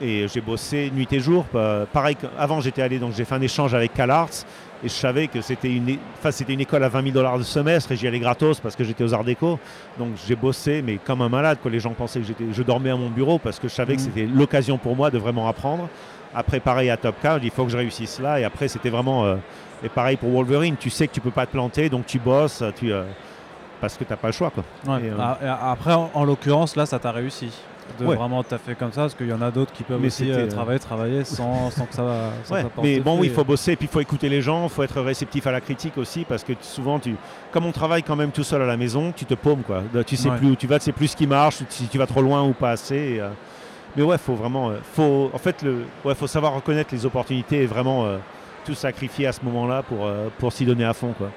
Et 0.00 0.26
j'ai 0.26 0.40
bossé 0.40 0.90
nuit 0.94 1.06
et 1.12 1.20
jour. 1.20 1.44
pa- 1.44 1.86
Pareil, 1.92 2.16
avant 2.38 2.60
j'étais 2.60 2.82
allé, 2.82 2.98
donc 2.98 3.12
j'ai 3.14 3.24
fait 3.24 3.34
un 3.34 3.40
échange 3.42 3.74
avec 3.74 3.92
CalArts 3.94 4.30
et 4.82 4.88
je 4.88 4.92
savais 4.94 5.28
que 5.28 5.40
c'était 5.42 5.70
une, 5.70 5.96
enfin, 6.18 6.32
c'était 6.32 6.54
une 6.54 6.60
école 6.60 6.82
à 6.82 6.88
20 6.88 7.02
000 7.02 7.14
dollars 7.14 7.38
de 7.38 7.44
semestre 7.44 7.92
et 7.92 7.96
j'y 7.96 8.08
allais 8.08 8.18
gratos 8.18 8.58
parce 8.58 8.74
que 8.74 8.82
j'étais 8.82 9.04
aux 9.04 9.12
Arts 9.14 9.22
Déco. 9.22 9.60
Donc 9.98 10.14
j'ai 10.26 10.34
bossé, 10.34 10.82
mais 10.82 10.96
comme 10.96 11.20
un 11.22 11.28
malade. 11.28 11.58
Quoi. 11.62 11.70
Les 11.70 11.78
gens 11.78 11.92
pensaient 11.92 12.18
que 12.20 12.26
j'étais, 12.26 12.44
je 12.52 12.62
dormais 12.64 12.90
à 12.90 12.96
mon 12.96 13.10
bureau 13.10 13.38
parce 13.38 13.60
que 13.60 13.68
je 13.68 13.74
savais 13.74 13.94
que 13.96 14.00
Mhm. 14.00 14.06
c'était 14.06 14.26
l'occasion 14.26 14.78
pour 14.78 14.96
moi 14.96 15.10
de 15.10 15.18
vraiment 15.18 15.46
apprendre. 15.46 15.88
Après, 16.34 16.58
pareil 16.58 16.88
à 16.90 16.96
Top 16.96 17.14
il 17.42 17.50
faut 17.50 17.64
que 17.66 17.70
je 17.70 17.76
réussisse 17.76 18.18
là. 18.18 18.40
Et 18.40 18.44
après, 18.44 18.66
c'était 18.66 18.90
vraiment. 18.90 19.24
euh, 19.26 19.36
et 19.84 19.88
pareil 19.88 20.16
pour 20.16 20.30
Wolverine, 20.30 20.76
tu 20.78 20.90
sais 20.90 21.06
que 21.08 21.12
tu 21.12 21.20
peux 21.20 21.30
pas 21.30 21.46
te 21.46 21.52
planter, 21.52 21.88
donc 21.88 22.06
tu 22.06 22.18
bosses, 22.18 22.62
tu, 22.76 22.92
euh, 22.92 23.04
parce 23.80 23.96
que 23.96 24.04
tu 24.04 24.10
n'as 24.10 24.16
pas 24.16 24.28
le 24.28 24.32
choix. 24.32 24.50
Quoi. 24.50 24.64
Ouais. 24.86 25.06
Et, 25.06 25.10
euh, 25.10 25.16
Ah, 25.18 25.38
et 25.42 25.46
Après, 25.46 25.92
en, 25.92 26.10
en 26.14 26.24
l'occurrence, 26.24 26.76
là, 26.76 26.86
ça 26.86 26.98
t'a 26.98 27.12
réussi. 27.12 27.50
De 27.98 28.06
Ouais. 28.06 28.14
vraiment 28.14 28.42
t'as 28.44 28.58
fait 28.58 28.76
comme 28.76 28.92
ça, 28.92 29.02
parce 29.02 29.14
qu'il 29.14 29.26
y 29.28 29.32
en 29.32 29.42
a 29.42 29.50
d'autres 29.50 29.72
qui 29.72 29.82
peuvent 29.82 30.00
Mais 30.00 30.06
aussi 30.06 30.30
euh, 30.30 30.46
travailler, 30.46 30.78
travailler 30.78 31.24
sans, 31.24 31.68
sans 31.72 31.84
que 31.84 31.94
ça, 31.94 32.30
Ouais, 32.50 32.62
porte 32.62 32.74
mais 32.82 33.00
bon, 33.00 33.18
oui, 33.18 33.26
il 33.26 33.32
faut 33.34 33.42
bosser, 33.44 33.74
puis 33.76 33.86
il 33.86 33.92
faut 33.92 34.00
écouter 34.00 34.28
les 34.28 34.40
gens, 34.40 34.62
il 34.64 34.70
faut 34.70 34.84
être 34.84 35.00
réceptif 35.02 35.46
à 35.48 35.52
la 35.52 35.60
critique 35.60 35.98
aussi, 35.98 36.24
parce 36.24 36.44
que 36.44 36.52
souvent, 36.60 37.00
tu, 37.00 37.16
comme 37.50 37.66
on 37.66 37.72
travaille 37.72 38.04
quand 38.04 38.14
même 38.16 38.30
tout 38.30 38.44
seul 38.44 38.62
à 38.62 38.66
la 38.66 38.76
maison, 38.76 39.12
tu 39.14 39.24
te 39.26 39.34
paumes, 39.34 39.62
quoi. 39.62 39.82
Tu 40.06 40.16
sais 40.16 40.30
plus 40.30 40.52
où 40.52 40.56
tu 40.56 40.68
vas, 40.68 40.78
tu 40.78 40.86
sais 40.86 40.92
plus 40.92 41.08
ce 41.08 41.16
qui 41.16 41.26
marche, 41.26 41.56
si 41.68 41.86
tu 41.88 41.98
vas 41.98 42.06
trop 42.06 42.22
loin 42.22 42.42
ou 42.44 42.52
pas 42.52 42.70
assez. 42.70 42.96
et, 42.96 43.22
mais 43.96 44.04
ouais, 44.04 44.16
faut 44.16 44.34
vraiment, 44.36 44.70
faut, 44.94 45.30
en 45.34 45.38
fait, 45.38 45.60
le, 45.62 45.84
ouais, 46.04 46.14
faut 46.14 46.28
savoir 46.28 46.54
reconnaître 46.54 46.90
les 46.94 47.04
opportunités 47.04 47.62
et 47.64 47.66
vraiment 47.66 48.06
tout 48.64 48.74
sacrifier 48.74 49.26
à 49.26 49.32
ce 49.32 49.40
moment-là 49.44 49.82
pour, 49.82 50.06
euh, 50.06 50.28
pour 50.38 50.52
s'y 50.52 50.64
donner 50.64 50.84
à 50.84 50.92
fond, 50.94 51.12
quoi. 51.16 51.30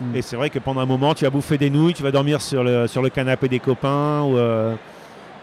Mm. 0.00 0.16
Et 0.16 0.22
c'est 0.22 0.36
vrai 0.36 0.50
que 0.50 0.58
pendant 0.58 0.80
un 0.80 0.86
moment, 0.86 1.14
tu 1.14 1.24
vas 1.24 1.30
bouffer 1.30 1.58
des 1.58 1.70
nouilles, 1.70 1.94
tu 1.94 2.02
vas 2.02 2.10
dormir 2.10 2.40
sur 2.40 2.64
le, 2.64 2.86
sur 2.86 3.02
le 3.02 3.08
canapé 3.10 3.48
des 3.48 3.58
copains, 3.60 4.22
ou, 4.22 4.36
euh, 4.36 4.74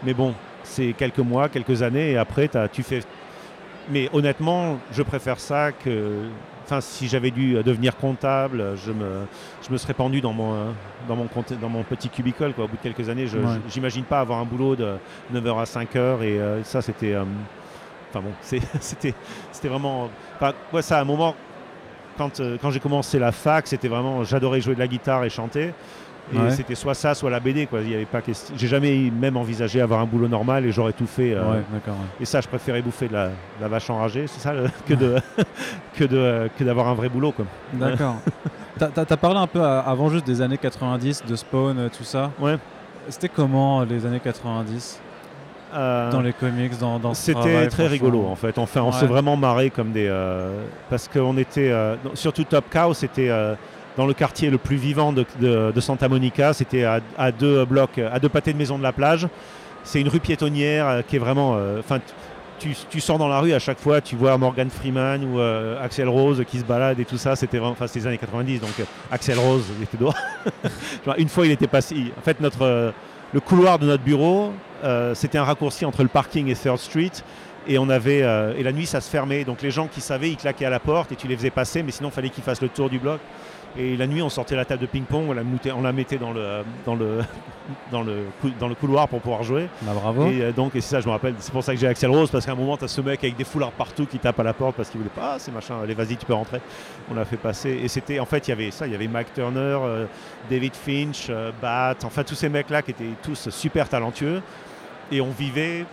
mais 0.02 0.14
bon, 0.14 0.34
c'est 0.62 0.92
quelques 0.92 1.18
mois, 1.18 1.48
quelques 1.48 1.82
années, 1.82 2.12
et 2.12 2.16
après, 2.18 2.48
t'as- 2.48 2.68
tu 2.68 2.82
fais 2.82 3.00
mais 3.92 4.08
honnêtement, 4.12 4.78
je 4.92 5.02
préfère 5.02 5.40
ça 5.40 5.72
que. 5.72 6.12
Enfin, 6.64 6.80
si 6.80 7.08
j'avais 7.08 7.32
dû 7.32 7.54
devenir 7.64 7.96
comptable, 7.96 8.76
je 8.76 8.92
me, 8.92 9.22
je 9.66 9.72
me 9.72 9.76
serais 9.78 9.94
pendu 9.94 10.20
dans 10.20 10.32
mon, 10.32 10.52
euh, 10.54 10.64
dans 11.08 11.16
mon, 11.16 11.26
compte- 11.26 11.58
dans 11.60 11.68
mon 11.68 11.82
petit 11.82 12.08
cubicule. 12.08 12.52
Quoi. 12.54 12.66
Au 12.66 12.68
bout 12.68 12.76
de 12.76 12.82
quelques 12.82 13.08
années, 13.08 13.26
je 13.26 13.38
Ouais. 13.38 13.44
j'imagine 13.68 14.04
pas 14.04 14.20
avoir 14.20 14.38
un 14.38 14.44
boulot 14.44 14.76
de 14.76 14.94
9h 15.34 15.58
à 15.58 15.64
5h. 15.64 16.22
Et 16.22 16.38
euh, 16.38 16.62
ça, 16.62 16.80
c'était. 16.82 17.14
euh, 17.14 17.24
Enfin 18.10 18.20
bon, 18.20 18.32
c'était 18.40 19.14
vraiment. 19.68 20.08
Enfin, 20.36 20.52
ouais, 20.72 20.82
ça, 20.82 20.98
à 20.98 21.00
un 21.02 21.04
moment, 21.04 21.34
quand, 22.18 22.40
euh, 22.40 22.56
quand 22.60 22.70
j'ai 22.70 22.80
commencé 22.80 23.18
la 23.18 23.32
fac, 23.32 23.66
c'était 23.66 23.88
vraiment. 23.88 24.24
J'adorais 24.24 24.60
jouer 24.60 24.74
de 24.74 24.80
la 24.80 24.88
guitare 24.88 25.24
et 25.24 25.30
chanter. 25.30 25.72
Et 26.32 26.36
Ouais. 26.38 26.50
c'était 26.50 26.76
soit 26.76 26.94
ça, 26.94 27.14
soit 27.14 27.30
la 27.30 27.40
BD. 27.40 27.66
Quoi. 27.66 27.80
Il 27.80 27.90
y 27.90 27.94
avait 27.94 28.04
pas 28.04 28.20
question. 28.20 28.54
J'ai 28.56 28.68
jamais 28.68 29.10
même 29.10 29.36
envisagé 29.36 29.80
avoir 29.80 29.98
un 30.00 30.04
boulot 30.04 30.28
normal 30.28 30.64
et 30.64 30.70
j'aurais 30.70 30.92
tout 30.92 31.06
fait. 31.06 31.32
euh, 31.34 31.42
Ouais, 31.54 31.62
d'accord. 31.72 31.94
ouais. 31.94 32.06
et 32.20 32.24
ça, 32.24 32.40
je 32.40 32.46
préférais 32.46 32.82
bouffer 32.82 33.08
de 33.08 33.14
la, 33.14 33.28
de 33.28 33.32
la 33.60 33.66
vache 33.68 33.90
enragée, 33.90 34.26
c'est 34.28 34.38
ça, 34.40 34.52
le- 34.52 34.68
que 34.86 34.94
de 34.94 35.16
que 35.94 36.04
de 36.04 36.48
que 36.56 36.62
d'avoir 36.62 36.86
un 36.88 36.94
vrai 36.94 37.08
boulot. 37.08 37.34
D'accord. 37.72 38.16
T'as- 38.78 38.88
t'as 39.04 39.16
parlé 39.16 39.38
un 39.38 39.46
peu 39.48 39.60
à- 39.62 39.80
avant 39.80 40.08
juste 40.08 40.24
des 40.26 40.40
années 40.40 40.58
90, 40.58 41.24
de 41.26 41.34
Spawn, 41.36 41.78
euh, 41.78 41.88
tout 41.88 42.04
ça. 42.04 42.30
Ouais. 42.38 42.58
C'était 43.08 43.28
comment 43.28 43.82
les 43.82 44.06
années 44.06 44.20
90 44.20 45.00
Euh, 45.72 46.10
dans 46.10 46.20
les 46.20 46.32
comics, 46.32 46.76
dans, 46.78 46.98
dans 46.98 47.14
C'était 47.14 47.68
très 47.68 47.86
rigolo 47.86 48.26
en 48.26 48.34
fait. 48.36 48.58
Enfin, 48.58 48.82
on 48.82 48.86
Ouais. 48.86 48.92
s'est 48.92 49.06
vraiment 49.06 49.36
marré 49.36 49.70
comme 49.70 49.92
des 49.92 50.06
euh, 50.08 50.62
parce 50.88 51.06
qu'on 51.08 51.36
était 51.38 51.70
euh, 51.70 51.94
surtout 52.14 52.44
Top 52.44 52.64
Cow, 52.72 52.92
c'était 52.94 53.30
dans 53.96 54.06
le 54.06 54.14
quartier 54.14 54.50
le 54.50 54.58
plus 54.58 54.76
vivant 54.76 55.12
de, 55.12 55.24
de- 55.40 55.72
de 55.74 55.80
Santa 55.80 56.08
Monica. 56.08 56.52
C'était 56.52 56.84
à, 56.84 57.00
à 57.18 57.30
deux 57.32 57.64
blocs, 57.64 57.98
à 57.98 58.18
deux 58.18 58.28
pâtés 58.28 58.52
de 58.52 58.58
maison 58.58 58.78
de 58.78 58.82
la 58.82 58.92
plage. 58.92 59.28
C'est 59.84 60.00
une 60.00 60.08
rue 60.08 60.20
piétonnière 60.20 61.02
qui 61.08 61.16
est 61.16 61.20
vraiment. 61.20 61.56
Enfin, 61.78 61.98
tu, 62.58 62.74
tu 62.90 63.00
sors 63.00 63.16
dans 63.16 63.28
la 63.28 63.40
rue 63.40 63.54
à 63.54 63.58
chaque 63.58 63.78
fois, 63.78 64.02
tu 64.02 64.16
vois 64.16 64.36
Morgan 64.36 64.68
Freeman 64.68 65.24
ou 65.24 65.40
euh, 65.40 65.82
Axel 65.82 66.08
Rose 66.10 66.44
qui 66.46 66.58
se 66.58 66.64
balade 66.64 67.00
et 67.00 67.06
tout 67.06 67.16
ça. 67.16 67.34
C'était 67.36 67.56
vraiment. 67.58 67.72
Enfin, 67.72 67.86
c'était 67.86 68.00
les 68.00 68.06
années 68.08 68.18
90, 68.18 68.60
donc 68.60 68.70
euh, 68.80 68.84
Axel 69.10 69.38
Rose 69.38 69.64
il 69.78 69.84
était 69.84 69.96
dehors. 69.96 70.14
Une 71.18 71.28
fois, 71.28 71.46
il 71.46 71.52
était 71.52 71.66
passé. 71.68 72.12
En 72.18 72.22
fait, 72.22 72.38
notre 72.40 72.62
euh, 72.62 72.90
le 73.32 73.40
couloir 73.40 73.78
de 73.78 73.86
notre 73.86 74.02
bureau, 74.02 74.52
c'était 75.14 75.38
un 75.38 75.44
raccourci 75.44 75.84
entre 75.84 76.02
le 76.02 76.08
parking 76.08 76.48
et 76.48 76.54
Third 76.54 76.78
Street. 76.78 77.10
Et, 77.68 77.78
on 77.78 77.88
avait, 77.90 78.22
euh, 78.22 78.54
et 78.56 78.62
la 78.62 78.72
nuit, 78.72 78.86
ça 78.86 79.00
se 79.00 79.10
fermait. 79.10 79.44
Donc 79.44 79.60
les 79.62 79.70
gens 79.70 79.86
qui 79.86 80.00
savaient, 80.00 80.30
ils 80.30 80.36
claquaient 80.36 80.64
à 80.64 80.70
la 80.70 80.80
porte 80.80 81.12
et 81.12 81.16
tu 81.16 81.28
les 81.28 81.36
faisais 81.36 81.50
passer, 81.50 81.82
mais 81.82 81.92
sinon, 81.92 82.08
il 82.08 82.12
fallait 82.12 82.30
qu'ils 82.30 82.42
fassent 82.42 82.62
le 82.62 82.68
tour 82.70 82.88
du 82.88 82.98
bloc. 82.98 83.20
Et 83.78 83.96
la 83.96 84.08
nuit, 84.08 84.20
on 84.20 84.28
sortait 84.30 84.56
la 84.56 84.64
table 84.64 84.80
de 84.82 84.86
ping-pong, 84.86 85.26
on 85.28 85.32
la, 85.32 85.44
moutait- 85.44 85.70
on 85.70 85.82
la 85.82 85.92
mettait 85.92 86.16
dans 86.16 86.32
le, 86.32 86.62
dans, 86.84 86.96
le, 86.96 87.18
dans, 87.92 88.02
le, 88.02 88.24
dans 88.58 88.66
le 88.66 88.74
couloir 88.74 89.06
pour 89.06 89.20
pouvoir 89.20 89.44
jouer. 89.44 89.68
Bah, 89.82 89.92
bravo. 89.94 90.26
Et 90.28 90.42
euh, 90.42 90.50
donc, 90.52 90.74
et 90.74 90.80
c'est 90.80 90.96
ça, 90.96 91.00
je 91.00 91.06
me 91.06 91.12
rappelle, 91.12 91.34
c'est 91.38 91.52
pour 91.52 91.62
ça 91.62 91.72
que 91.74 91.78
j'ai 91.78 91.86
Axel 91.86 92.10
Rose, 92.10 92.30
parce 92.30 92.44
qu'à 92.46 92.52
un 92.52 92.56
moment, 92.56 92.76
tu 92.76 92.84
as 92.84 92.88
ce 92.88 93.00
mec 93.00 93.22
avec 93.22 93.36
des 93.36 93.44
foulards 93.44 93.70
partout 93.70 94.06
qui 94.06 94.18
tape 94.18 94.40
à 94.40 94.42
la 94.42 94.54
porte 94.54 94.74
parce 94.74 94.88
qu'il 94.88 94.98
voulait 94.98 95.12
pas, 95.14 95.34
ah, 95.34 95.36
c'est 95.38 95.52
machin, 95.52 95.76
allez, 95.84 95.94
vas-y, 95.94 96.16
tu 96.16 96.26
peux 96.26 96.34
rentrer. 96.34 96.60
On 97.12 97.14
l'a 97.14 97.24
fait 97.24 97.36
passer. 97.36 97.78
Et 97.84 97.86
c'était, 97.86 98.18
en 98.18 98.26
fait, 98.26 98.48
il 98.48 98.50
y 98.50 98.52
avait 98.54 98.70
ça, 98.72 98.86
il 98.88 98.92
y 98.92 98.96
avait 98.96 99.06
Mike 99.06 99.34
Turner, 99.34 99.60
euh, 99.60 100.06
David 100.50 100.74
Finch, 100.74 101.26
euh, 101.30 101.52
Bat, 101.62 101.94
enfin, 102.04 102.24
tous 102.24 102.34
ces 102.34 102.48
mecs-là 102.48 102.82
qui 102.82 102.90
étaient 102.90 103.04
tous 103.22 103.50
super 103.50 103.88
talentueux. 103.88 104.42
Et 105.12 105.20
on 105.20 105.30
vivait. 105.30 105.84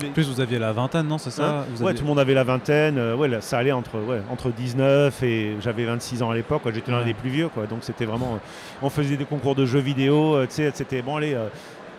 les- 0.00 0.08
En 0.08 0.12
plus, 0.12 0.26
vous 0.26 0.40
aviez 0.40 0.58
la 0.58 0.72
vingtaine, 0.72 1.06
non 1.06 1.18
C'est 1.18 1.30
ça 1.30 1.44
Hein 1.60 1.64
Vous 1.74 1.82
ouais, 1.82 1.88
aviez- 1.90 1.98
tout 1.98 2.04
le 2.04 2.08
monde 2.08 2.18
avait 2.18 2.32
la 2.32 2.44
vingtaine. 2.44 2.96
euh, 2.96 3.14
ouais, 3.14 3.28
là, 3.28 3.42
ça 3.42 3.58
allait 3.58 3.72
entre, 3.72 3.98
ouais, 3.98 4.22
entre 4.30 4.48
19 4.50 5.22
et 5.22 5.56
j'avais 5.60 5.84
26 5.84 6.22
ans 6.22 6.30
à 6.30 6.34
l'époque. 6.34 6.62
J'étais 6.72 6.90
l'un 6.90 7.00
Ouais. 7.00 7.04
des 7.04 7.12
plus 7.14 7.28
vieux. 7.28 7.48
Quoi, 7.50 7.66
donc 7.66 7.80
c'était 7.82 8.06
vraiment. 8.06 8.34
euh, 8.36 8.38
on 8.80 8.88
faisait 8.88 9.18
des 9.18 9.26
concours 9.26 9.54
de 9.54 9.66
jeux 9.66 9.80
vidéo. 9.80 10.34
euh, 10.36 10.46
tu 10.46 10.54
sais, 10.54 10.70
c'était 10.74 11.02
bon, 11.02 11.16
allez. 11.16 11.36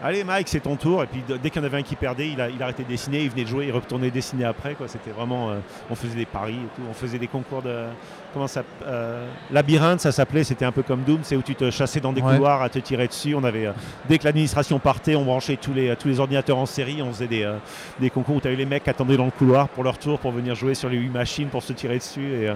Allez 0.04 0.24
Mike, 0.24 0.48
c'est 0.48 0.62
ton 0.62 0.76
tour. 0.76 1.04
Et 1.04 1.06
puis 1.08 1.24
dès 1.28 1.50
qu'il 1.52 1.62
y 1.62 1.64
en 1.64 1.68
avait 1.68 1.78
un 1.78 1.84
qui 1.84 1.96
perdait, 1.96 2.30
il, 2.30 2.42
a- 2.42 2.50
il 2.50 2.62
arrêtait 2.64 2.84
de 2.84 2.88
dessiner, 2.88 3.22
il 3.22 3.30
venait 3.30 3.44
de 3.44 3.48
jouer, 3.50 3.66
il 3.68 3.72
retournait 3.72 4.10
dessiner 4.10 4.46
après. 4.46 4.74
quoi. 4.74 4.88
C'était 4.88 5.12
vraiment, 5.12 5.52
euh, 5.52 5.56
on 5.92 5.96
faisait 5.96 6.16
des 6.16 6.26
paris 6.26 6.56
et 6.56 6.76
tout. 6.76 6.82
On 6.90 6.94
faisait 6.94 7.20
des 7.20 7.28
concours 7.28 7.62
de, 7.62 7.86
comment 8.34 8.48
ça, 8.48 8.64
euh, 8.86 9.28
labyrinthe, 9.52 10.00
ça 10.02 10.12
s'appelait. 10.12 10.44
C'était 10.44 10.66
un 10.66 10.72
peu 10.72 10.82
comme 10.82 11.04
Doom, 11.04 11.20
c'est 11.22 11.36
où 11.36 11.44
tu 11.44 11.54
te 11.56 11.70
chassais 11.70 12.00
dans 12.00 12.14
des 12.14 12.22
Ouais. 12.22 12.34
couloirs 12.34 12.62
à 12.64 12.70
te 12.70 12.80
tirer 12.80 13.08
dessus. 13.08 13.36
On 13.36 13.44
avait, 13.44 13.68
euh, 13.68 13.74
dès 14.10 14.18
que 14.18 14.24
l'administration 14.24 14.80
partait, 14.80 15.16
on 15.16 15.24
branchait 15.26 15.58
tous 15.58 15.74
les, 15.74 15.96
tous 15.96 16.08
les 16.08 16.20
ordinateurs 16.20 16.58
en 16.58 16.66
série. 16.66 17.02
On 17.04 17.12
faisait 17.12 17.28
des, 17.28 17.44
euh, 17.44 17.58
des 18.00 18.10
concours 18.10 18.38
où 18.38 18.42
tu 18.42 18.48
avais 18.48 18.58
les 18.58 18.66
mecs 18.66 18.84
qui 18.84 18.90
attendaient 18.90 19.18
dans 19.18 19.26
le 19.26 19.32
couloir 19.32 19.70
pour 19.70 19.84
leur 19.84 20.00
tour 20.00 20.18
pour 20.20 20.32
venir 20.32 20.56
jouer 20.56 20.74
sur 20.74 20.90
les 20.90 20.98
huit 20.98 21.10
machines 21.10 21.50
pour 21.50 21.62
se 21.62 21.74
tirer 21.74 22.00
dessus. 22.00 22.26
Et, 22.34 22.50
euh, 22.50 22.56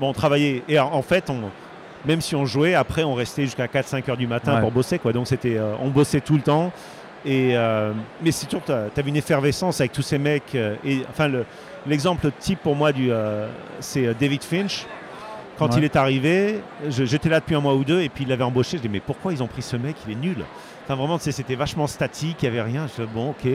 bon, 0.00 0.08
on 0.08 0.12
travaillait. 0.14 0.62
Et 0.68 0.78
en 0.78 1.02
fait, 1.02 1.28
on, 1.28 1.50
même 2.06 2.20
si 2.20 2.34
on 2.36 2.44
jouait, 2.46 2.74
après 2.74 3.04
on 3.04 3.14
restait 3.14 3.42
jusqu'à 3.44 3.66
4-5 3.66 4.08
heures 4.10 4.16
du 4.16 4.26
matin 4.26 4.54
Ouais. 4.56 4.60
pour 4.60 4.70
bosser. 4.72 4.98
Quoi. 4.98 5.12
Donc 5.12 5.26
c'était, 5.26 5.56
euh, 5.56 5.74
on 5.80 5.88
bossait 5.88 6.20
tout 6.20 6.34
le 6.36 6.42
temps. 6.42 6.72
Et, 7.26 7.50
euh, 7.56 7.92
mais 8.22 8.30
c'est 8.30 8.46
toujours, 8.46 8.64
tu 8.64 8.72
avais 8.72 9.08
une 9.08 9.16
effervescence 9.16 9.80
avec 9.80 9.92
tous 9.92 10.02
ces 10.02 10.18
mecs. 10.18 10.54
euh, 10.54 10.76
et, 10.84 11.02
enfin, 11.10 11.28
le- 11.28 11.44
l'exemple 11.86 12.30
type 12.38 12.60
pour 12.62 12.76
moi, 12.76 12.92
du, 12.92 13.10
c'est 13.80 14.14
David 14.14 14.42
Finch. 14.44 14.86
Quand 15.58 15.70
Ouais. 15.72 15.78
il 15.78 15.84
est 15.84 15.96
arrivé, 15.96 16.60
j'étais 16.88 17.28
là 17.28 17.40
depuis 17.40 17.56
un 17.56 17.60
mois 17.60 17.74
ou 17.74 17.82
deux 17.82 18.00
et 18.00 18.08
puis 18.08 18.22
il 18.22 18.30
l'avait 18.30 18.44
embauché. 18.44 18.76
Je 18.76 18.82
dis 18.82 18.88
mais 18.88 19.00
pourquoi 19.00 19.32
ils 19.32 19.42
ont 19.42 19.48
pris 19.48 19.62
ce 19.62 19.76
mec? 19.76 19.96
Il 20.06 20.12
est 20.12 20.16
nul. 20.16 20.36
Enfin 20.84 20.94
vraiment, 20.94 21.18
c'était 21.18 21.56
vachement 21.56 21.88
statique, 21.88 22.36
il 22.42 22.48
n'y 22.50 22.56
avait 22.56 22.62
rien. 22.70 22.86
Je 22.96 23.02
dis 23.02 23.08
bon 23.12 23.30
ok. 23.30 23.50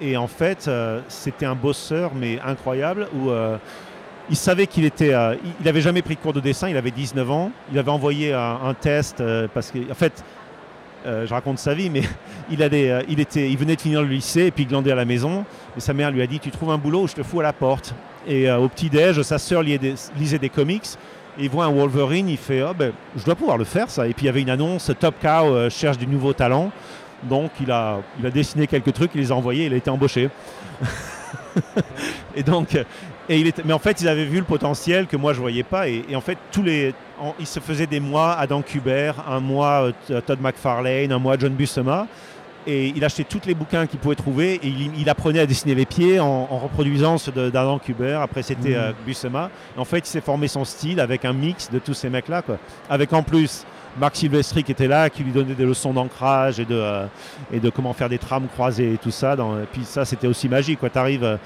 Et 0.00 0.16
en 0.16 0.26
fait, 0.26 0.66
euh, 0.66 1.00
c'était 1.08 1.46
un 1.46 1.54
bosseur 1.54 2.10
mais 2.16 2.40
incroyable 2.44 3.06
où 3.14 3.30
euh, 3.30 3.56
il 4.30 4.36
savait 4.36 4.66
qu'il 4.66 4.84
était, 4.84 5.14
euh, 5.14 5.36
il- 5.60 5.64
n'avait 5.64 5.80
jamais 5.80 6.02
pris 6.02 6.14
de 6.16 6.20
cours 6.20 6.32
de 6.32 6.40
dessin. 6.40 6.68
Il 6.68 6.76
avait 6.76 6.90
19 6.90 7.30
ans. 7.30 7.50
Il 7.72 7.78
avait 7.78 7.90
envoyé 7.90 8.32
un, 8.32 8.74
test 8.74 9.20
euh, 9.20 9.48
parce 9.52 9.70
que 9.70 9.78
en 9.90 9.94
fait. 9.94 10.24
euh, 11.06 11.24
je 11.24 11.32
raconte 11.32 11.58
sa 11.60 11.72
vie, 11.72 11.88
mais 11.88 12.02
il, 12.50 12.62
allait, 12.64 13.04
il, 13.08 13.20
était, 13.20 13.48
il 13.48 13.56
venait 13.56 13.76
de 13.76 13.80
finir 13.80 14.02
le 14.02 14.08
lycée 14.08 14.46
et 14.46 14.50
puis 14.50 14.64
il 14.64 14.68
glandait 14.68 14.90
à 14.90 14.96
la 14.96 15.04
maison. 15.04 15.44
Et 15.76 15.80
sa 15.80 15.92
mère 15.92 16.10
lui 16.10 16.20
a 16.20 16.26
dit 16.26 16.40
Tu 16.40 16.50
trouves 16.50 16.70
un 16.70 16.78
boulot 16.78 17.02
ou 17.02 17.08
je 17.08 17.14
te 17.14 17.22
fous 17.22 17.40
à 17.40 17.44
la 17.44 17.52
porte. 17.52 17.94
Et 18.26 18.50
au 18.50 18.68
petit-déj, 18.68 19.22
sa 19.22 19.38
sœur 19.38 19.62
lisait 19.62 20.38
des, 20.38 20.48
comics. 20.48 20.86
Et 21.38 21.44
il 21.44 21.50
voit 21.50 21.66
un 21.66 21.70
Wolverine, 21.70 22.28
il 22.28 22.38
fait 22.38 22.62
oh, 22.62 22.74
ben, 22.76 22.92
Je 23.16 23.24
dois 23.24 23.36
pouvoir 23.36 23.56
le 23.56 23.64
faire, 23.64 23.88
ça. 23.88 24.08
Et 24.08 24.14
puis 24.14 24.24
il 24.24 24.26
y 24.26 24.28
avait 24.30 24.42
une 24.42 24.50
annonce 24.50 24.90
Top 24.98 25.14
Cow 25.22 25.70
cherche 25.70 25.96
du 25.96 26.08
nouveau 26.08 26.32
talent. 26.32 26.72
Donc 27.22 27.52
il 27.60 27.70
a, 27.70 28.00
il 28.18 28.26
a 28.26 28.30
dessiné 28.30 28.66
quelques 28.66 28.92
trucs, 28.92 29.12
il 29.14 29.20
les 29.20 29.30
a 29.30 29.36
envoyés, 29.36 29.66
il 29.66 29.72
a 29.74 29.76
été 29.76 29.90
embauché. 29.90 30.28
et 32.36 32.42
donc, 32.42 32.76
et 33.28 33.38
il 33.40 33.46
était, 33.46 33.62
mais 33.64 33.72
en 33.72 33.78
fait, 33.78 34.00
ils 34.00 34.08
avaient 34.08 34.24
vu 34.24 34.38
le 34.38 34.44
potentiel 34.44 35.06
que 35.06 35.16
moi 35.16 35.32
je 35.32 35.40
voyais 35.40 35.62
pas. 35.64 35.88
Et, 35.88 36.04
et 36.08 36.16
en 36.16 36.20
fait, 36.20 36.38
tous 36.52 36.62
les, 36.62 36.94
en- 37.20 37.34
il 37.40 37.46
se 37.46 37.60
faisait 37.60 37.86
des 37.86 38.00
mois 38.00 38.32
Adam 38.34 38.62
Kubert, 38.62 39.16
un 39.28 39.40
mois 39.40 39.90
euh, 40.10 40.20
Todd 40.20 40.40
McFarlane, 40.40 41.10
un 41.12 41.18
mois 41.18 41.36
John 41.38 41.52
Buscema. 41.52 42.06
Et 42.68 42.88
il 42.96 43.04
achetait 43.04 43.22
tous 43.22 43.42
les 43.46 43.54
bouquins 43.54 43.86
qu'il 43.86 44.00
pouvait 44.00 44.16
trouver 44.16 44.54
et 44.54 44.66
il, 44.66 44.90
il 44.98 45.08
apprenait 45.08 45.38
à 45.38 45.46
dessiner 45.46 45.76
les 45.76 45.86
pieds 45.86 46.18
en, 46.18 46.26
en 46.50 46.58
reproduisant 46.58 47.16
ceux 47.16 47.30
d'Adam 47.30 47.78
Kubert. 47.78 48.20
Après, 48.20 48.42
c'était 48.42 48.70
Mhm. 48.70 48.74
euh, 48.76 48.92
Buscema. 49.06 49.50
Et 49.76 49.80
en 49.80 49.84
fait, 49.84 49.98
il 49.98 50.06
s'est 50.06 50.20
formé 50.20 50.48
son 50.48 50.64
style 50.64 50.98
avec 50.98 51.24
un 51.24 51.32
mix 51.32 51.70
de 51.70 51.78
tous 51.78 51.94
ces 51.94 52.10
mecs-là. 52.10 52.42
quoi. 52.42 52.58
Avec 52.90 53.12
en 53.12 53.22
plus 53.22 53.64
Marc 54.00 54.16
Silvestri 54.16 54.64
qui 54.64 54.72
était 54.72 54.88
là, 54.88 55.08
qui 55.10 55.22
lui 55.22 55.30
donnait 55.30 55.54
des 55.54 55.64
leçons 55.64 55.92
d'ancrage 55.92 56.58
et 56.58 56.64
de, 56.64 56.74
euh, 56.74 57.06
et 57.52 57.60
de 57.60 57.70
comment 57.70 57.92
faire 57.92 58.08
des 58.08 58.18
trames 58.18 58.48
croisées 58.52 58.94
et 58.94 58.98
tout 58.98 59.12
ça. 59.12 59.36
Dans, 59.36 59.56
et 59.60 59.66
puis 59.72 59.84
ça, 59.84 60.04
c'était 60.04 60.26
aussi 60.26 60.48
magique. 60.48 60.80
Tu 60.92 60.98
arrives 60.98 61.38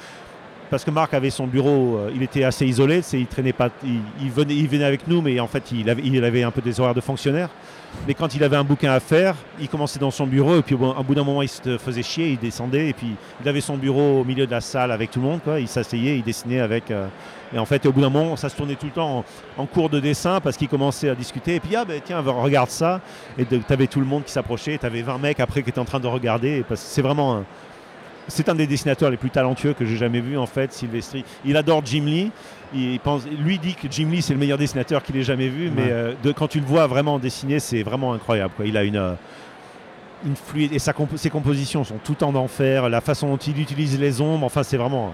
parce 0.70 0.84
que 0.84 0.90
Marc 0.90 1.12
avait 1.14 1.30
son 1.30 1.46
bureau, 1.46 1.96
euh, 1.96 2.12
il 2.14 2.22
était 2.22 2.44
assez 2.44 2.64
isolé, 2.64 3.02
il 3.12 3.26
traînait 3.26 3.52
pas, 3.52 3.70
il, 3.84 4.30
venait, 4.30 4.84
avec 4.84 5.06
nous, 5.08 5.20
mais 5.20 5.40
en 5.40 5.48
fait 5.48 5.72
il 5.72 5.90
avait, 5.90 6.42
un 6.42 6.50
peu 6.52 6.62
des 6.62 6.78
horaires 6.78 6.94
de 6.94 7.00
fonctionnaire. 7.00 7.48
Mais 8.06 8.14
quand 8.14 8.36
il 8.36 8.44
avait 8.44 8.56
un 8.56 8.62
bouquin 8.62 8.92
à 8.92 9.00
faire, 9.00 9.34
il 9.60 9.68
commençait 9.68 9.98
dans 9.98 10.12
son 10.12 10.24
bureau 10.24 10.58
et 10.58 10.62
puis 10.62 10.76
au 10.76 11.02
bout, 11.02 11.14
d'un 11.14 11.24
moment 11.24 11.42
il 11.42 11.48
se 11.48 11.76
faisait 11.76 12.04
chier, 12.04 12.28
il 12.28 12.38
descendait 12.38 12.88
et 12.88 12.92
puis 12.92 13.16
il 13.42 13.48
avait 13.48 13.60
son 13.60 13.76
bureau 13.76 14.20
au 14.20 14.24
milieu 14.24 14.46
de 14.46 14.50
la 14.52 14.60
salle 14.60 14.92
avec 14.92 15.10
tout 15.10 15.20
le 15.20 15.26
monde, 15.26 15.40
il 15.58 15.66
s'asseyait, 15.66 16.16
il 16.16 16.22
dessinait 16.22 16.60
avec. 16.60 16.90
euh, 16.92 17.08
et 17.52 17.58
en 17.58 17.64
fait 17.64 17.84
au 17.84 17.92
bout 17.92 18.00
d'un 18.00 18.10
moment 18.10 18.36
ça 18.36 18.48
se 18.48 18.54
tournait 18.54 18.76
tout 18.76 18.86
le 18.86 18.92
temps 18.92 19.24
en, 19.58 19.66
cours 19.66 19.90
de 19.90 19.98
dessin 19.98 20.40
parce 20.40 20.56
qu'il 20.56 20.68
commençait 20.68 21.08
à 21.08 21.16
discuter 21.16 21.56
et 21.56 21.60
puis 21.60 21.74
ah 21.74 21.84
ben 21.84 22.00
tiens 22.04 22.20
regarde 22.20 22.70
ça 22.70 23.00
et 23.36 23.44
tu 23.44 23.60
avais 23.68 23.88
tout 23.88 23.98
le 23.98 24.06
monde 24.06 24.22
qui 24.22 24.30
s'approchait, 24.30 24.78
tu 24.78 24.86
avais 24.86 25.02
20 25.02 25.18
mecs 25.18 25.40
après 25.40 25.64
qui 25.64 25.70
étaient 25.70 25.80
en 25.80 25.84
train 25.84 25.98
de 25.98 26.06
regarder 26.06 26.64
parce 26.68 26.80
que 26.80 26.86
c'est 26.86 27.02
vraiment 27.02 27.42
c'est 28.30 28.48
un 28.48 28.54
des 28.54 28.66
dessinateurs 28.66 29.10
les 29.10 29.16
plus 29.16 29.30
talentueux 29.30 29.74
que 29.74 29.84
j'ai 29.84 29.96
jamais 29.96 30.20
vu 30.20 30.38
en 30.38 30.46
fait, 30.46 30.72
Sylvestri. 30.72 31.24
Il 31.44 31.56
adore 31.56 31.82
Jim 31.84 32.04
Lee. 32.06 32.30
Il 32.72 33.00
pense, 33.00 33.22
lui 33.26 33.58
dit 33.58 33.74
que 33.74 33.88
Jim 33.90 34.08
Lee 34.10 34.22
c'est 34.22 34.32
le 34.32 34.38
meilleur 34.38 34.58
dessinateur 34.58 35.02
qu'il 35.02 35.16
ait 35.16 35.24
jamais 35.24 35.48
vu, 35.48 35.70
mais 35.74 35.88
euh, 35.90 36.14
de, 36.22 36.32
quand 36.32 36.46
tu 36.46 36.60
le 36.60 36.66
vois 36.66 36.86
vraiment 36.86 37.18
dessiner, 37.18 37.58
c'est 37.58 37.82
vraiment 37.82 38.12
incroyable. 38.12 38.54
Quoi. 38.56 38.66
Il 38.66 38.76
a 38.76 38.84
une, 38.84 38.96
euh, 38.96 39.14
une 40.24 40.36
fluide 40.36 40.72
et 40.72 40.78
sa 40.78 40.94
ses 41.16 41.30
compositions 41.30 41.82
sont 41.84 41.98
tout 42.02 42.22
en 42.22 42.34
enfer. 42.36 42.88
La 42.88 43.00
façon 43.00 43.28
dont 43.28 43.36
il 43.36 43.60
utilise 43.60 43.98
les 43.98 44.20
ombres, 44.20 44.46
enfin 44.46 44.62
c'est 44.62 44.76
vraiment. 44.76 45.12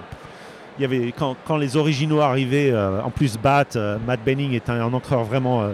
Il 0.79 0.83
y 0.83 0.85
avait 0.85 1.12
quand, 1.17 1.37
quand 1.47 1.57
les 1.57 1.79
originaux 1.79 2.21
arrivaient, 2.21 2.71
euh, 2.71 3.01
en 3.03 3.11
plus 3.11 3.39
Bat, 3.39 3.99
Matt 4.07 4.21
Benning 4.23 4.53
est 4.53 4.69
un, 4.69 4.83
un 4.83 4.93
encreur 4.93 5.25
vraiment. 5.25 5.71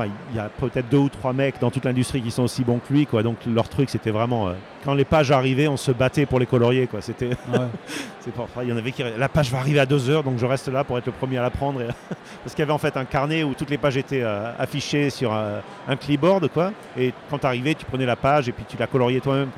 Euh, 0.00 0.04
Enfin, 0.04 0.10
il 0.30 0.36
y 0.36 0.40
a 0.40 0.48
peut-être 0.48 0.88
deux 0.88 0.96
ou 0.98 1.08
trois 1.08 1.32
mecs 1.32 1.60
dans 1.60 1.70
toute 1.70 1.84
l'industrie 1.84 2.22
qui 2.22 2.30
sont 2.30 2.44
aussi 2.44 2.64
bons 2.64 2.78
que 2.78 2.92
lui, 2.92 3.06
quoi. 3.06 3.22
Donc 3.22 3.36
leur 3.46 3.68
truc, 3.68 3.90
c'était 3.90 4.10
vraiment 4.10 4.48
euh, 4.48 4.52
quand 4.84 4.94
les 4.94 5.04
pages 5.04 5.30
arrivaient, 5.30 5.68
on 5.68 5.76
se 5.76 5.92
battait 5.92 6.24
pour 6.26 6.38
les 6.40 6.46
colorier, 6.46 6.86
quoi. 6.86 7.00
C'était, 7.02 7.28
Ouais. 7.28 7.58
c'est 8.20 8.30
il 8.62 8.68
y 8.68 8.72
en 8.72 8.76
avait 8.76 8.92
qui 8.92 9.02
la 9.18 9.28
page 9.28 9.50
va 9.50 9.58
arriver 9.58 9.80
à 9.80 9.86
deux 9.86 10.08
heures, 10.10 10.22
donc 10.22 10.38
je 10.38 10.46
reste 10.46 10.68
là 10.68 10.84
pour 10.84 10.96
être 10.98 11.06
le 11.06 11.12
premier 11.12 11.38
à 11.38 11.42
la 11.42 11.50
prendre. 11.50 11.82
et- 11.82 11.86
Parce 12.44 12.54
qu'il 12.54 12.60
y 12.60 12.62
avait 12.62 12.72
en 12.72 12.78
fait 12.78 12.96
un 12.96 13.04
carnet 13.04 13.42
où 13.44 13.52
toutes 13.54 13.70
les 13.70 13.78
pages 13.78 13.96
étaient 13.96 14.22
euh, 14.22 14.52
affichées 14.58 15.10
sur 15.10 15.32
un, 15.32 15.60
un 15.88 15.96
clipboard, 15.96 16.48
quoi. 16.48 16.72
Et 16.96 17.12
quand 17.28 17.38
tu 17.38 17.46
arrivais, 17.46 17.74
tu 17.74 17.84
prenais 17.84 18.06
la 18.06 18.16
page 18.16 18.48
et 18.48 18.52
puis 18.52 18.64
tu 18.68 18.76
la 18.78 18.86
coloriais 18.86 19.20
toi-même. 19.20 19.50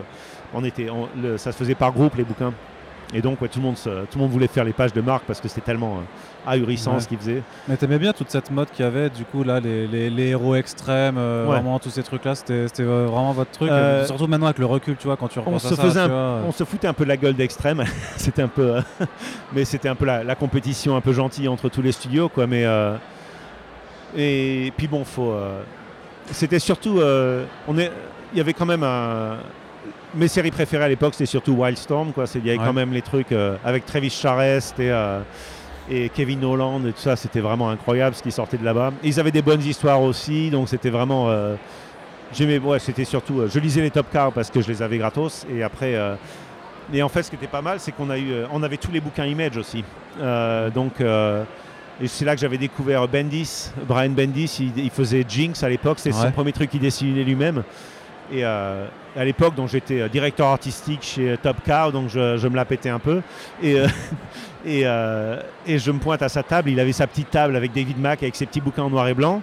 On 0.55 0.64
était, 0.64 0.90
on- 0.90 1.09
le- 1.20 1.38
ça 1.38 1.53
se 1.53 1.57
faisait 1.59 1.74
par 1.76 1.93
groupe 1.93 2.16
les 2.16 2.24
bouquins. 2.24 2.53
Et 3.14 3.20
donc 3.20 3.40
ouais, 3.42 3.48
tout 3.48 3.58
le 3.58 3.64
monde, 3.66 3.76
se- 3.76 3.88
tout 4.06 4.16
le 4.16 4.20
monde 4.22 4.30
voulait 4.30 4.46
faire 4.46 4.64
les 4.64 4.72
pages 4.72 4.92
de 4.94 5.00
Marc 5.02 5.24
parce 5.26 5.40
que 5.40 5.46
c'était 5.48 5.60
tellement 5.60 5.96
euh, 5.98 6.50
ahurissant 6.50 6.94
Ouais. 6.94 7.00
ce 7.00 7.08
qu'il 7.08 7.18
faisait. 7.18 7.42
Mais 7.68 7.76
t'aimais 7.76 7.98
bien 7.98 8.12
toute 8.14 8.30
cette 8.30 8.50
mode 8.50 8.70
qu'il 8.70 8.84
y 8.84 8.88
avait, 8.88 9.10
du 9.10 9.24
coup, 9.24 9.44
là, 9.44 9.60
les, 9.60 9.86
les- 9.86 10.08
les 10.08 10.28
héros 10.28 10.54
extrêmes, 10.54 11.16
euh, 11.18 11.44
Ouais. 11.44 11.52
vraiment 11.52 11.78
tous 11.78 11.90
ces 11.90 12.02
trucs-là, 12.02 12.34
c'était 12.34 12.64
vraiment 12.82 13.32
votre 13.32 13.50
truc. 13.50 13.70
Euh, 13.70 14.06
surtout 14.06 14.26
maintenant 14.26 14.46
avec 14.46 14.58
le 14.58 14.64
recul, 14.66 14.96
tu 14.96 15.06
vois, 15.06 15.16
quand 15.18 15.28
tu 15.28 15.38
on 15.38 15.42
repenses 15.42 15.66
à 15.66 15.68
se 15.68 15.74
ça. 15.74 15.82
faisait 15.82 15.92
tu 16.00 16.04
un- 16.06 16.08
vois, 16.08 16.16
euh, 16.16 16.42
On 16.48 16.52
se 16.52 16.64
foutait 16.64 16.86
un 16.88 16.94
peu 16.94 17.04
de 17.04 17.10
la 17.10 17.16
gueule 17.18 17.34
d'extrême. 17.34 17.84
c'était 18.16 18.42
un 18.42 18.48
peu, 18.48 18.76
mais 19.52 19.64
c'était 19.66 19.88
un 19.90 19.94
peu 19.94 20.06
la, 20.06 20.24
la 20.24 20.34
compétition 20.34 20.96
un 20.96 21.00
peu 21.02 21.12
gentille 21.12 21.48
entre 21.48 21.68
tous 21.68 21.82
les 21.82 21.92
studios, 21.92 22.28
quoi. 22.30 22.46
Mais 22.46 22.64
euh, 22.64 22.96
et 24.16 24.72
puis 24.76 24.88
bon, 24.88 25.04
faut. 25.04 25.34
c'était 26.30 26.58
surtout, 26.58 27.00
on 27.68 27.78
est, 27.78 27.90
il 28.32 28.38
y 28.38 28.40
avait 28.40 28.54
quand 28.54 28.66
même 28.66 28.82
un. 28.82 29.36
Mes 30.14 30.28
séries 30.28 30.50
préférées 30.50 30.84
à 30.84 30.88
l'époque, 30.88 31.14
c'était 31.14 31.26
surtout 31.26 31.52
Wildstorm, 31.54 32.12
quoi. 32.12 32.24
Il 32.34 32.46
y 32.46 32.50
avait 32.50 32.58
Ouais. 32.58 32.64
quand 32.66 32.72
même 32.72 32.92
les 32.92 33.00
trucs 33.02 33.32
euh, 33.32 33.56
avec 33.64 33.86
Travis 33.86 34.10
Charest 34.10 34.78
et 34.78 34.90
euh, 34.90 35.20
et 35.90 36.08
Kevin 36.10 36.44
Holland 36.44 36.86
et 36.86 36.92
tout 36.92 37.00
ça, 37.00 37.16
c'était 37.16 37.40
vraiment 37.40 37.68
incroyable 37.70 38.14
ce 38.14 38.22
qui 38.22 38.30
sortait 38.30 38.56
de 38.58 38.64
là-bas. 38.64 38.92
Ils 39.02 39.18
avaient 39.18 39.30
des 39.32 39.42
bonnes 39.42 39.62
histoires 39.62 40.00
aussi, 40.02 40.50
donc 40.50 40.68
c'était 40.68 40.90
vraiment. 40.90 41.28
euh, 41.30 41.54
J'aimais, 42.34 42.58
ouais, 42.58 42.78
c'était 42.78 43.04
surtout. 43.04 43.40
euh, 43.40 43.48
je 43.52 43.58
lisais 43.58 43.80
les 43.82 43.90
top 43.90 44.06
cars 44.12 44.32
parce 44.32 44.50
que 44.50 44.60
je 44.62 44.68
les 44.68 44.80
avais 44.82 44.98
gratos, 44.98 45.46
et 45.54 45.62
après. 45.62 45.98
et 46.92 47.02
en 47.02 47.08
fait, 47.08 47.22
ce 47.22 47.30
qui 47.30 47.36
était 47.36 47.46
pas 47.46 47.62
mal, 47.62 47.80
c'est 47.80 47.92
qu'on 47.92 48.10
a 48.10 48.18
eu, 48.18 48.32
on 48.52 48.62
avait 48.62 48.76
tous 48.76 48.90
les 48.92 49.00
bouquins 49.00 49.24
Image 49.26 49.56
aussi. 49.56 49.82
Donc, 50.74 51.00
et 51.00 52.06
c'est 52.08 52.24
là 52.24 52.34
que 52.34 52.40
j'avais 52.40 52.58
découvert 52.58 53.06
Bendis, 53.08 53.70
Brian 53.86 54.10
Bendis. 54.10 54.56
Il, 54.60 54.84
il 54.84 54.90
faisait 54.90 55.24
Jinx 55.28 55.62
à 55.62 55.68
l'époque, 55.68 55.98
c'était 55.98 56.16
son 56.16 56.30
premier 56.32 56.52
truc 56.52 56.70
qu'il 56.70 56.80
dessinait 56.80 57.22
lui-même. 57.24 57.62
Et 58.33 58.45
euh, 58.45 58.87
à 59.14 59.24
l'époque, 59.24 59.53
j'étais 59.70 60.01
euh, 60.01 60.09
directeur 60.09 60.47
artistique 60.47 61.03
chez 61.03 61.33
euh, 61.33 61.37
Top 61.37 61.59
Cow, 61.66 61.93
donc 61.93 62.09
je, 62.09 62.49
me 62.49 62.57
la 62.57 62.64
pétais 62.64 62.89
un 62.89 62.99
peu. 62.99 63.20
Et, 64.64 64.85
je 64.85 65.91
me 65.91 65.99
pointe 65.99 66.22
à 66.22 66.28
sa 66.28 66.43
table. 66.43 66.70
Il 66.70 66.80
avait 66.80 66.93
sa 66.93 67.07
petite 67.07 67.30
table 67.30 67.57
avec 67.57 67.72
David 67.72 67.99
Mack, 67.99 68.22
avec 68.22 68.37
ses 68.37 68.47
petits 68.47 68.61
bouquins 68.61 68.85
en 68.85 68.91
noir 68.91 69.07
et 69.09 69.14
blanc. 69.14 69.43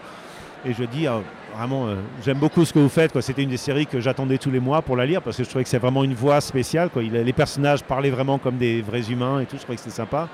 Et 0.65 0.73
je 0.73 0.83
dis, 0.85 1.07
ah, 1.07 1.19
vraiment, 1.55 1.87
j'aime 2.25 2.39
beaucoup 2.39 2.65
ce 2.65 2.73
que 2.73 2.79
vous 2.79 2.89
faites. 2.89 3.19
C'était 3.21 3.43
une 3.43 3.49
des 3.49 3.57
séries 3.57 3.85
que 3.85 3.99
j'attendais 3.99 4.37
tous 4.37 4.49
les 4.49 4.61
mois 4.61 4.81
pour 4.81 4.95
la 4.95 5.05
lire 5.05 5.21
parce 5.21 5.37
que 5.37 5.43
je 5.43 5.49
trouvais 5.49 5.63
que 5.63 5.69
c'est 5.69 5.77
vraiment 5.77 6.03
une 6.03 6.13
voix 6.13 6.41
spéciale. 6.41 6.89
les 6.95 7.33
personnages 7.33 7.83
parlaient 7.83 8.09
vraiment 8.09 8.37
comme 8.37 8.57
des 8.57 8.81
vrais 8.81 9.11
humains 9.11 9.41
et 9.41 9.45
tout. 9.45 9.57
Je 9.57 9.63
trouvais 9.63 9.75
que 9.75 9.81
c'était 9.81 9.95
sympa. 9.95 10.29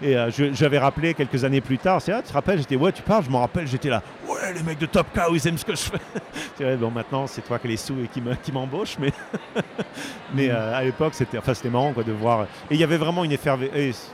Et 0.00 0.16
euh, 0.16 0.30
je- 0.30 0.52
j'avais 0.52 0.78
rappelé 0.78 1.12
quelques 1.14 1.42
années 1.44 1.60
plus 1.60 1.78
tard, 1.78 2.00
c'est 2.00 2.12
ah, 2.12 2.22
tu 2.22 2.28
te 2.28 2.32
rappelles, 2.32 2.58
j'étais 2.58 2.76
ouais, 2.76 2.92
tu 2.92 3.02
parles, 3.02 3.24
je 3.24 3.30
m'en 3.30 3.40
rappelle, 3.40 3.66
j'étais 3.66 3.88
là, 3.88 4.00
ouais, 4.28 4.54
les 4.54 4.62
mecs 4.62 4.78
de 4.78 4.86
Top 4.86 5.06
Cow, 5.12 5.34
ils 5.34 5.48
aiment 5.48 5.58
ce 5.58 5.64
que 5.64 5.74
je 5.74 5.82
fais. 5.82 5.98
Vrai, 6.64 6.76
bon, 6.76 6.90
maintenant, 6.90 7.26
c'est 7.26 7.42
toi 7.42 7.58
qui 7.58 7.66
les 7.68 7.76
sous 7.76 7.94
et 8.04 8.06
qui 8.08 8.20
me- 8.20 8.34
qui 8.36 8.52
m'embauche, 8.52 8.96
mais, 9.00 9.12
mais 10.34 10.50
euh, 10.50 10.74
à 10.76 10.82
l'époque, 10.84 11.14
c'était 11.14 11.38
enfin, 11.38 11.54
c'était 11.54 11.70
marrant 11.70 11.92
quoi, 11.92 12.04
de 12.04 12.12
voir. 12.12 12.42
Et 12.70 12.74
il 12.74 12.80
y 12.80 12.84
avait 12.84 12.96
vraiment 12.96 13.24
une 13.24 13.32
effervescence. 13.32 14.12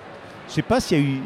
Je 0.48 0.52
sais 0.52 0.62
pas 0.62 0.80
s'il 0.80 0.98
y 0.98 1.00
a 1.00 1.04
eu, 1.04 1.20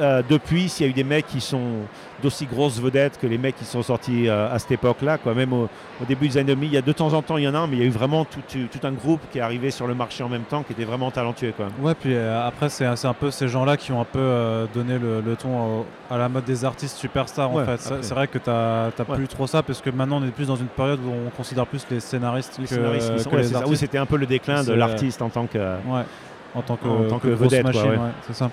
euh, 0.00 0.22
depuis, 0.28 0.68
s'il 0.68 0.86
y 0.86 0.88
a 0.88 0.90
eu 0.90 0.94
des 0.94 1.04
mecs 1.04 1.26
qui 1.26 1.40
sont 1.40 1.80
d'aussi 2.20 2.46
grosses 2.46 2.80
vedettes 2.80 3.18
que 3.20 3.26
les 3.26 3.38
mecs 3.38 3.56
qui 3.56 3.64
sont 3.64 3.82
sortis 3.82 4.28
euh, 4.28 4.52
à 4.52 4.58
cette 4.58 4.72
époque-là. 4.72 5.18
Quoi. 5.18 5.34
Même 5.34 5.52
au, 5.52 5.68
au 6.00 6.04
début 6.06 6.28
des 6.28 6.38
années 6.38 6.54
2000, 6.54 6.70
il 6.70 6.74
y 6.74 6.76
a 6.78 6.82
de 6.82 6.92
temps 6.92 7.12
en 7.12 7.22
temps, 7.22 7.36
il 7.36 7.44
y 7.44 7.48
en 7.48 7.54
a 7.54 7.58
un, 7.58 7.66
mais 7.66 7.76
il 7.76 7.78
y 7.80 7.82
a 7.82 7.86
eu 7.86 7.90
vraiment 7.90 8.24
tout, 8.24 8.40
un 8.82 8.92
groupe 8.92 9.20
qui 9.32 9.38
est 9.38 9.40
arrivé 9.40 9.70
sur 9.70 9.86
le 9.86 9.94
marché 9.94 10.22
en 10.22 10.28
même 10.28 10.42
temps, 10.42 10.62
qui 10.62 10.72
était 10.72 10.84
vraiment 10.84 11.10
talentueux. 11.10 11.52
Quoi. 11.56 11.66
Ouais, 11.80 11.94
puis 11.94 12.14
euh, 12.14 12.46
après, 12.46 12.68
c'est 12.68 12.84
c'est 12.96 13.06
un 13.08 13.14
peu 13.14 13.30
ces 13.30 13.48
gens-là 13.48 13.76
qui 13.76 13.92
ont 13.92 14.00
un 14.00 14.04
peu 14.04 14.18
euh, 14.18 14.66
donné 14.74 14.98
le, 14.98 15.20
le 15.20 15.36
ton 15.36 15.84
à 16.10 16.18
la 16.18 16.28
mode 16.28 16.44
des 16.44 16.64
artistes 16.64 16.96
superstars, 16.96 17.52
Ouais, 17.54 17.62
en 17.62 17.66
fait. 17.66 17.94
C'est 18.02 18.14
vrai 18.14 18.26
que 18.26 18.38
t'as 18.38 18.90
t'as 18.92 19.04
Ouais. 19.10 19.16
plus 19.16 19.28
trop 19.28 19.46
ça, 19.46 19.62
parce 19.62 19.80
que 19.80 19.90
maintenant, 19.90 20.20
on 20.22 20.26
est 20.26 20.30
plus 20.30 20.46
dans 20.46 20.56
une 20.56 20.66
période 20.66 21.00
où 21.04 21.10
on 21.26 21.30
considère 21.30 21.66
plus 21.66 21.84
les 21.90 22.00
scénaristes 22.00 22.56
Les 22.58 22.64
que, 22.66 22.74
scénaristes, 22.74 23.28
que 23.28 23.34
ouais, 23.34 23.42
les 23.42 23.44
ça. 23.48 23.50
Oui, 23.58 23.62
artistes. 23.62 23.80
c'était 23.80 23.98
un 23.98 24.06
peu 24.06 24.16
le 24.16 24.26
déclin 24.26 24.62
de 24.64 24.72
l'artiste 24.72 25.20
en 25.22 25.28
tant 25.30 25.46
que. 25.46 25.58
Ouais, 25.58 26.02
en 26.54 26.62
tant 26.62 26.76
que, 26.76 26.86
En 26.88 27.08
tant 27.08 27.18
que 27.18 27.28
vedette, 27.28 27.64
machine, 27.64 27.98
c'est 28.26 28.34
ça. 28.34 28.50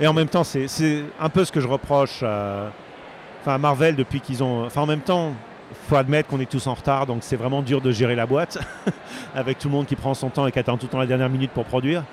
Et 0.00 0.06
en 0.06 0.12
même 0.12 0.28
temps, 0.28 0.44
c'est 0.44 0.68
c'est 0.68 1.02
un 1.20 1.28
peu 1.28 1.44
ce 1.44 1.50
que 1.52 1.60
je 1.60 1.66
reproche 1.66 2.22
à, 2.22 2.70
enfin, 3.48 3.58
Marvel 3.58 3.96
depuis 3.96 4.20
qu'ils 4.20 4.42
ont. 4.42 4.64
Enfin, 4.66 4.82
en 4.82 4.86
même 4.86 5.00
temps, 5.00 5.32
faut 5.88 5.96
admettre 5.96 6.28
qu'on 6.28 6.40
est 6.40 6.50
tous 6.50 6.66
en 6.66 6.74
retard, 6.74 7.06
donc 7.06 7.18
c'est 7.22 7.36
vraiment 7.36 7.62
dur 7.62 7.80
de 7.80 7.90
gérer 7.90 8.14
la 8.14 8.26
boîte 8.26 8.58
avec 9.34 9.58
tout 9.58 9.68
le 9.68 9.74
monde 9.74 9.86
qui 9.86 9.96
prend 9.96 10.14
son 10.14 10.28
temps 10.30 10.46
et 10.46 10.52
qui 10.52 10.58
attend 10.58 10.76
tout 10.76 10.86
le 10.86 10.90
temps 10.90 10.98
la 10.98 11.06
dernière 11.06 11.28
minute 11.30 11.50
pour 11.50 11.64
produire. 11.64 12.04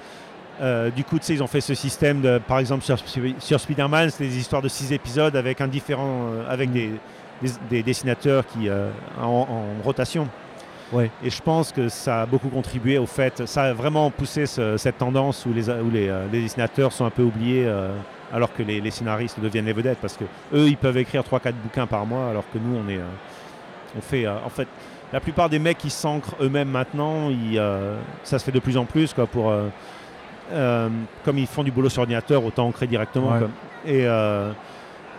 Euh, 0.62 0.90
du 0.90 1.04
coup, 1.04 1.20
tu 1.20 1.26
sais, 1.26 1.34
ils 1.34 1.44
ont 1.44 1.48
fait 1.48 1.60
ce 1.62 1.74
système 1.74 2.22
de, 2.22 2.38
par 2.38 2.60
exemple, 2.60 2.84
sur, 2.84 2.98
sur 3.40 3.60
Spider-Man, 3.60 4.10
c'était 4.10 4.26
des 4.30 4.38
histoires 4.38 4.62
de 4.62 4.70
six 4.70 4.94
épisodes 4.94 5.36
avec 5.36 5.60
un 5.60 5.68
différent, 5.68 6.28
euh, 6.32 6.50
avec 6.50 6.72
des, 6.72 6.92
des, 7.42 7.50
des 7.70 7.84
dessinateurs 7.84 8.46
qui, 8.48 8.70
euh, 8.70 8.90
en, 9.22 9.26
en 9.28 9.84
rotation. 9.84 10.28
Ouais. 10.94 11.10
Et 11.24 11.30
je 11.30 11.42
pense 11.42 11.72
que 11.74 11.90
ça 11.90 12.22
a 12.22 12.26
beaucoup 12.26 12.48
contribué 12.48 12.98
au 12.98 13.06
fait, 13.06 13.46
ça 13.48 13.64
a 13.64 13.74
vraiment 13.74 14.12
poussé 14.12 14.46
ce- 14.46 14.78
cette 14.78 14.98
tendance 14.98 15.46
où 15.46 15.52
les, 15.54 15.70
où 15.70 15.90
les, 15.92 16.08
les 16.32 16.42
dessinateurs 16.42 16.94
sont 16.94 17.06
un 17.06 17.10
peu 17.10 17.24
oubliés 17.24 17.66
alors 18.34 18.54
que 18.54 18.64
les, 18.64 18.82
les 18.82 18.92
scénaristes 18.92 19.40
deviennent 19.40 19.66
les 19.66 19.74
vedettes 19.74 20.00
parce 20.02 20.18
que 20.18 20.24
eux 20.54 20.68
ils 20.68 20.78
peuvent 20.78 20.98
écrire 20.98 21.22
3-4 21.24 21.54
bouquins 21.54 21.88
par 21.88 22.06
mois 22.06 22.30
alors 22.30 22.44
que 22.54 22.58
nous 22.58 22.76
on 22.78 22.90
est 22.90 22.98
euh, 22.98 23.06
on 23.98 24.02
fait 24.02 24.26
euh, 24.26 24.36
en 24.46 24.50
fait 24.50 24.68
la 25.14 25.20
plupart 25.20 25.50
des 25.50 25.60
mecs 25.60 25.78
qui 25.78 25.90
s'ancrent 25.90 26.36
eux-mêmes 26.42 26.70
maintenant 26.70 27.30
ils, 27.30 27.58
euh, 27.60 27.98
ça 28.24 28.40
se 28.40 28.44
fait 28.46 28.52
de 28.52 28.60
plus 28.60 28.78
en 28.78 28.86
plus 28.86 29.14
quoi 29.14 29.28
pour 29.28 29.54
comme 30.52 31.38
ils 31.38 31.48
font 31.48 31.64
du 31.64 31.72
boulot 31.72 31.90
sur 31.90 32.02
ordinateur 32.02 32.44
autant 32.44 32.68
ancrer 32.68 32.88
directement 32.88 33.32
Ouais. 33.32 33.48
et 33.86 34.08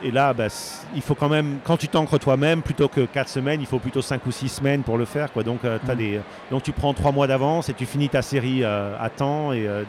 et 0.03 0.11
là, 0.11 0.35
bah, 0.35 0.49
il 0.95 1.01
faut 1.01 1.15
quand 1.15 1.29
même, 1.29 1.59
quand 1.65 1.77
tu 1.79 1.89
t'ancres 1.89 2.19
toi-même, 2.19 2.61
plutôt 2.63 2.89
que 2.89 3.07
4 3.07 3.29
semaines, 3.29 3.61
il 3.61 3.67
faut 3.67 3.79
plutôt 3.79 4.03
5 4.03 4.25
ou 4.27 4.31
6 4.31 4.49
semaines 4.51 4.83
pour 4.83 4.99
le 4.99 5.07
faire. 5.07 5.33
Quoi. 5.33 5.43
Donc, 5.43 5.65
euh, 5.65 5.79
Mm. 5.89 5.95
des, 5.95 6.21
donc 6.51 6.63
tu 6.63 6.73
prends 6.73 6.93
3 6.93 7.13
mois 7.13 7.27
d'avance 7.27 7.69
et 7.71 7.73
tu 7.75 7.87
finis 7.87 8.09
ta 8.09 8.21
série 8.23 8.63
euh, 8.63 8.95
à 9.01 9.09
temps. 9.09 9.53
Et, 9.53 9.67
euh, 9.67 9.85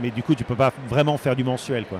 mais 0.00 0.10
du 0.10 0.22
coup, 0.22 0.34
tu 0.34 0.44
peux 0.44 0.54
pas 0.54 0.72
vraiment 0.88 1.16
faire 1.18 1.34
du 1.34 1.42
mensuel. 1.42 1.86
Quoi. 1.86 1.98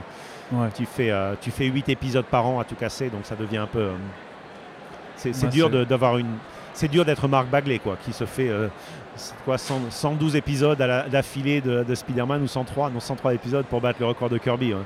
Ouais. 0.52 0.68
Tu, 0.74 0.86
fais, 0.86 1.10
euh, 1.10 1.34
tu 1.40 1.50
fais 1.50 1.66
8 1.66 1.88
épisodes 1.90 2.24
par 2.24 2.46
an 2.46 2.58
à 2.60 2.64
tout 2.64 2.74
casser, 2.74 3.10
donc 3.10 3.20
ça 3.24 3.36
devient 3.36 3.58
un 3.58 3.66
peu... 3.66 3.80
euh, 3.80 3.92
c'est 5.16 5.32
Ouais, 5.46 5.50
dur 5.50 5.68
d'avoir 5.86 6.18
une... 6.18 6.36
C'est 6.74 6.88
dur 6.88 7.04
d'être 7.04 7.26
Marc 7.28 7.48
Bagley, 7.48 7.78
quoi, 7.80 7.96
qui 8.04 8.12
se 8.12 8.24
fait 8.24 8.48
euh, 8.48 8.68
quoi, 9.44 9.58
100 9.58 9.90
112 9.90 10.36
épisodes 10.36 10.78
d'affilée 10.78 11.60
de, 11.60 11.82
de 11.82 11.94
Spider-Man 11.94 12.42
ou 12.42 12.46
103, 12.46 12.90
non 12.90 13.00
103 13.00 13.34
épisodes 13.34 13.66
pour 13.66 13.80
battre 13.80 13.98
le 14.00 14.06
record 14.06 14.30
de 14.30 14.38
Kirby. 14.38 14.74
ouais. 14.74 14.80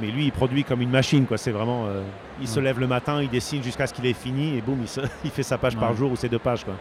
Mais 0.00 0.08
lui, 0.12 0.26
il 0.26 0.32
produit 0.32 0.62
comme 0.62 0.80
une 0.80 0.90
machine, 0.90 1.26
quoi. 1.26 1.38
C'est 1.38 1.50
vraiment, 1.50 1.86
il 2.40 2.46
se 2.46 2.60
lève 2.60 2.78
le 2.78 2.86
matin, 2.86 3.20
il 3.20 3.28
dessine 3.28 3.64
jusqu'à 3.64 3.86
ce 3.88 3.92
qu'il 3.94 4.06
ait 4.06 4.12
fini 4.12 4.56
et 4.56 4.60
boum, 4.60 4.78
il, 4.80 4.86
se- 4.86 5.00
il 5.24 5.30
fait 5.32 5.42
sa 5.42 5.58
page 5.58 5.76
par 5.76 5.92
jour 5.94 6.12
ou 6.12 6.16
ses 6.16 6.28
deux 6.28 6.38
pages, 6.38 6.62
quoi. 6.64 6.74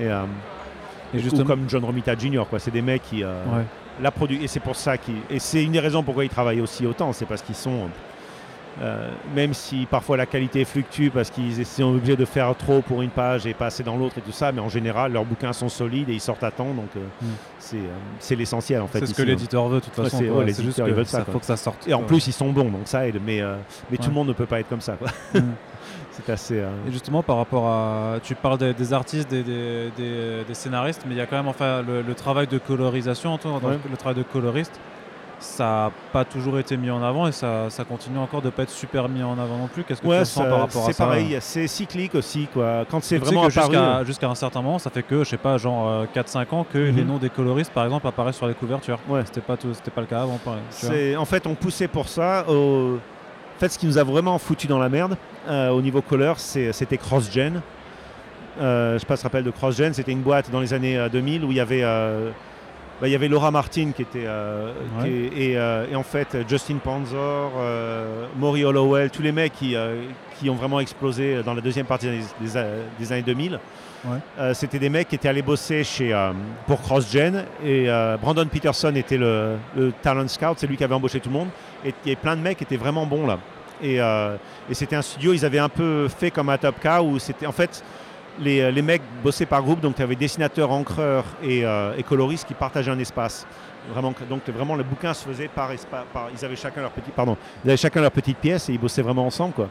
Et, 0.00 0.04
Et 0.04 1.18
ou 1.18 1.22
justement, 1.22 1.44
comme 1.46 1.68
John 1.68 1.84
Romita 1.84 2.14
Jr., 2.16 2.44
quoi. 2.48 2.60
C'est 2.60 2.70
des 2.70 2.82
mecs 2.82 3.02
qui. 3.02 3.24
La 4.02 4.12
et 4.42 4.48
c'est 4.48 4.60
pour 4.60 4.76
ça 4.76 4.98
qu'ils 4.98 5.14
et 5.30 5.38
c'est 5.38 5.62
une 5.62 5.72
des 5.72 5.80
raisons 5.80 6.02
pourquoi 6.02 6.24
ils 6.24 6.30
travaillent 6.30 6.60
aussi 6.60 6.86
autant, 6.86 7.12
c'est 7.12 7.26
parce 7.26 7.42
qu'ils 7.42 7.54
sont 7.54 7.88
euh, 8.82 9.08
même 9.36 9.54
si 9.54 9.86
parfois 9.88 10.16
la 10.16 10.26
qualité 10.26 10.64
fluctue 10.64 11.08
parce 11.08 11.30
qu'ils 11.30 11.64
sont 11.64 11.94
obligés 11.94 12.16
de 12.16 12.24
faire 12.24 12.52
trop 12.56 12.82
pour 12.82 13.02
une 13.02 13.10
page 13.10 13.46
et 13.46 13.54
pas 13.54 13.66
assez 13.66 13.84
dans 13.84 13.96
l'autre 13.96 14.18
et 14.18 14.20
tout 14.20 14.32
ça, 14.32 14.50
mais 14.50 14.60
en 14.60 14.68
général 14.68 15.12
leurs 15.12 15.24
bouquins 15.24 15.52
sont 15.52 15.68
solides 15.68 16.08
et 16.10 16.14
ils 16.14 16.20
sortent 16.20 16.42
à 16.42 16.50
temps, 16.50 16.74
donc 16.74 16.88
euh, 16.96 17.00
Mm. 17.22 17.26
c'est 17.60 17.76
euh, 17.76 17.80
c'est 18.18 18.34
l'essentiel 18.34 18.80
en 18.82 18.88
fait. 18.88 18.98
c'est 18.98 19.06
ce 19.06 19.10
ici, 19.12 19.14
que 19.18 19.22
hein. 19.22 19.26
l'éditeur 19.26 19.68
veut 19.68 19.78
de 19.78 19.84
toute 19.84 19.96
Ouais, 19.96 20.04
façon. 20.04 20.18
c'est- 20.18 20.26
quoi. 20.26 20.38
ouais, 20.38 20.52
C'est 20.52 20.64
juste 20.64 20.78
ils 20.78 20.84
que 20.84 20.90
veulent 20.90 21.06
ça, 21.06 21.24
faut 21.24 21.38
que 21.38 21.46
ça 21.46 21.56
sorte. 21.56 21.86
Et 21.86 21.94
en 21.94 22.02
plus 22.02 22.26
ils 22.26 22.32
sont 22.32 22.50
bons, 22.50 22.64
donc 22.70 22.82
ça 22.86 23.06
aide, 23.06 23.20
mais, 23.24 23.40
mais 23.92 23.96
tout 23.96 24.02
Ouais. 24.04 24.08
le 24.08 24.14
monde 24.14 24.28
ne 24.28 24.32
peut 24.32 24.46
pas 24.46 24.58
être 24.58 24.68
comme 24.68 24.80
ça. 24.80 24.94
quoi. 24.94 25.08
Mm. 25.34 25.52
c'est 26.14 26.32
assez. 26.32 26.60
euh, 26.60 26.68
Et 26.88 26.92
justement, 26.92 27.22
par 27.22 27.36
rapport 27.36 27.66
à. 27.66 28.18
Tu 28.22 28.34
parles 28.34 28.58
des, 28.58 28.72
des 28.74 28.92
artistes, 28.92 29.28
des, 29.30 29.42
des- 29.42 29.90
des- 29.96 30.44
des 30.46 30.54
scénaristes, 30.54 31.02
mais 31.06 31.14
il 31.14 31.18
y 31.18 31.20
a 31.20 31.26
quand 31.26 31.36
même 31.36 31.48
enfin, 31.48 31.82
le, 31.82 32.02
le 32.02 32.14
travail 32.14 32.46
de 32.46 32.58
colorisation, 32.58 33.36
toi, 33.38 33.58
dans 33.62 33.68
Ouais. 33.68 33.78
le 33.90 33.96
travail 33.96 34.16
de 34.18 34.22
coloriste, 34.22 34.78
ça 35.40 35.64
n'a 35.64 35.90
pas 36.12 36.24
toujours 36.24 36.58
été 36.58 36.76
mis 36.76 36.90
en 36.90 37.02
avant 37.02 37.26
et 37.26 37.32
ça, 37.32 37.68
ça 37.68 37.84
continue 37.84 38.18
encore 38.18 38.40
de 38.40 38.46
ne 38.46 38.50
pas 38.50 38.62
être 38.62 38.70
super 38.70 39.08
mis 39.08 39.22
en 39.22 39.32
avant 39.38 39.58
non 39.58 39.66
plus. 39.66 39.82
Qu'est-ce 39.84 40.00
que 40.00 40.06
tu 40.06 40.10
Ouais, 40.10 40.20
ressens 40.20 40.42
ça- 40.42 40.48
par 40.48 40.60
rapport 40.60 40.82
à 40.82 40.86
ça 40.86 40.92
c'est 40.92 41.04
pareil, 41.04 41.36
c'est 41.40 41.66
cyclique 41.66 42.14
aussi. 42.14 42.46
Quoi. 42.52 42.86
Quand 42.90 43.02
c'est 43.02 43.18
Tu 43.18 43.24
vraiment 43.24 43.44
apparu. 43.44 44.06
jusqu'à 44.06 44.28
un 44.28 44.34
certain 44.36 44.62
moment, 44.62 44.78
ça 44.78 44.90
fait 44.90 45.02
que, 45.02 45.24
je 45.24 45.30
sais 45.30 45.36
pas, 45.36 45.58
genre 45.58 45.88
euh, 45.88 46.04
4-5 46.14 46.54
ans 46.54 46.64
que 46.72 46.78
les 46.78 46.92
Mhm. 46.92 47.06
noms 47.08 47.18
des 47.18 47.30
coloristes, 47.30 47.72
par 47.72 47.84
exemple, 47.84 48.06
apparaissent 48.06 48.36
sur 48.36 48.46
les 48.46 48.54
couvertures. 48.54 48.98
Ouais. 49.08 49.22
C'était 49.26 49.40
pas, 49.42 49.56
tout- 49.56 49.72
pas 49.94 50.00
le 50.00 50.06
cas 50.06 50.22
avant, 50.22 50.38
pareil. 50.38 50.60
tu 50.80 51.16
en 51.16 51.24
fait, 51.24 51.46
on 51.46 51.54
poussait 51.54 51.88
pour 51.88 52.08
ça. 52.08 52.46
Au... 52.48 52.98
En 53.56 53.60
fait, 53.60 53.68
ce 53.68 53.78
qui 53.78 53.86
nous 53.86 53.98
a 53.98 54.04
vraiment 54.04 54.36
foutu 54.38 54.66
dans 54.66 54.78
la 54.78 54.88
merde 54.88 55.16
euh, 55.48 55.70
au 55.70 55.80
niveau 55.80 56.02
c'est- 56.38 56.72
c'était 56.72 56.96
CrossGen. 56.98 57.60
Euh, 58.60 58.94
je 58.94 58.98
sais 58.98 59.06
pas 59.06 59.16
si 59.16 59.22
rappelles 59.24 59.44
de 59.44 59.50
CrossGen, 59.50 59.92
c'était 59.94 60.12
une 60.12 60.22
boîte 60.22 60.50
dans 60.50 60.60
les 60.60 60.72
années 60.74 60.96
euh, 60.98 61.08
2000 61.08 61.44
où 61.44 61.50
il 61.50 61.56
y 61.56 61.60
avait, 61.60 61.82
euh, 61.82 62.30
bah, 63.00 63.08
il 63.08 63.10
y 63.10 63.14
avait 63.14 63.28
Laura 63.28 63.50
Martin 63.50 63.90
qui 63.94 64.02
était. 64.02 64.26
Ouais. 64.26 65.02
qui 65.02 65.08
est- 65.08 65.50
et, 65.52 65.92
et 65.92 65.96
en 65.96 66.02
fait, 66.02 66.36
Justin 66.48 66.76
Panzer, 66.82 67.50
Maury 68.38 68.64
Hollowell, 68.64 69.10
tous 69.10 69.22
les 69.22 69.32
mecs 69.32 69.52
qui, 69.54 69.76
qui 70.38 70.50
ont 70.50 70.54
vraiment 70.54 70.80
explosé 70.80 71.42
dans 71.44 71.54
la 71.54 71.60
deuxième 71.60 71.86
partie 71.86 72.06
des, 72.06 72.20
des 72.40 72.56
a- 72.56 72.64
des 72.98 73.12
années 73.12 73.22
2000. 73.22 73.58
Ouais. 74.04 74.18
Euh, 74.38 74.52
c'était 74.52 74.78
des 74.78 74.90
mecs 74.90 75.08
qui 75.08 75.14
étaient 75.14 75.28
allés 75.28 75.40
bosser 75.42 75.82
chez, 75.82 76.12
pour 76.66 76.82
CrossGen 76.82 77.44
et 77.64 77.86
Brandon 78.20 78.46
Peterson 78.46 78.92
était 78.96 79.16
le, 79.16 79.56
le 79.76 79.92
talent 80.02 80.28
scout, 80.28 80.54
c'est 80.58 80.66
lui 80.66 80.76
qui 80.76 80.84
avait 80.84 80.94
embauché 80.94 81.20
tout 81.20 81.30
le 81.30 81.34
monde. 81.34 81.48
Et 81.84 81.94
il 82.04 82.08
y 82.08 82.12
avait 82.12 82.20
plein 82.20 82.36
de 82.36 82.40
mecs 82.40 82.58
qui 82.58 82.64
étaient 82.64 82.76
vraiment 82.76 83.06
bons 83.06 83.26
là. 83.26 83.38
Et, 83.82 84.00
euh, 84.00 84.36
et 84.70 84.74
c'était 84.74 84.96
un 84.96 85.02
studio, 85.02 85.32
ils 85.32 85.44
avaient 85.44 85.58
un 85.58 85.68
peu 85.68 86.08
fait 86.08 86.30
comme 86.30 86.48
à 86.48 86.58
Top 86.58 86.76
où 87.02 87.18
c'était 87.18 87.46
en 87.46 87.52
fait 87.52 87.82
les, 88.40 88.70
les 88.72 88.82
mecs 88.82 89.02
bossaient 89.22 89.46
par 89.46 89.62
groupe, 89.62 89.80
donc 89.80 89.96
tu 89.96 90.02
avais 90.02 90.16
dessinateurs, 90.16 90.70
encreurs 90.70 91.24
et, 91.42 91.64
euh, 91.64 91.96
et 91.96 92.02
coloristes 92.02 92.46
qui 92.46 92.54
partageaient 92.54 92.90
un 92.90 92.98
espace. 92.98 93.46
Donc 94.28 94.48
vraiment 94.48 94.76
le 94.76 94.82
bouquin 94.82 95.12
se 95.12 95.26
faisait 95.28 95.48
par 95.48 95.70
espace. 95.72 96.04
ils 96.36 96.44
avaient 96.44 96.56
chacun 96.56 96.80
leur 96.80 96.90
petit, 96.90 97.10
pardon, 97.10 97.36
ils 97.64 97.76
chacun 97.76 98.00
leur 98.00 98.10
petite 98.10 98.38
pièce 98.38 98.68
et 98.68 98.72
ils 98.72 98.80
bossaient 98.80 99.02
vraiment 99.02 99.26
ensemble. 99.26 99.68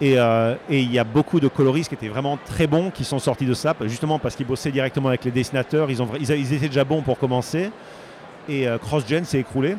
Et 0.00 0.18
euh, 0.18 0.56
il 0.68 0.92
y 0.92 0.98
a 0.98 1.04
beaucoup 1.04 1.38
de 1.38 1.46
coloristes 1.46 1.88
qui 1.88 1.94
étaient 1.94 2.08
vraiment 2.08 2.36
très 2.44 2.66
bons 2.66 2.90
qui 2.90 3.04
sont 3.04 3.20
sortis 3.20 3.46
de 3.46 3.54
ça, 3.54 3.74
justement 3.82 4.18
parce 4.18 4.34
qu'ils 4.34 4.46
bossaient 4.46 4.72
directement 4.72 5.08
avec 5.08 5.24
les 5.24 5.30
dessinateurs. 5.30 5.88
Ils, 5.90 6.52
étaient 6.52 6.68
déjà 6.68 6.84
bons 6.84 7.02
pour 7.02 7.18
commencer. 7.18 7.70
Et 8.48 8.66
euh, 8.66 8.76
CrossGen 8.76 9.24
s'est 9.24 9.38
écroulé. 9.38 9.76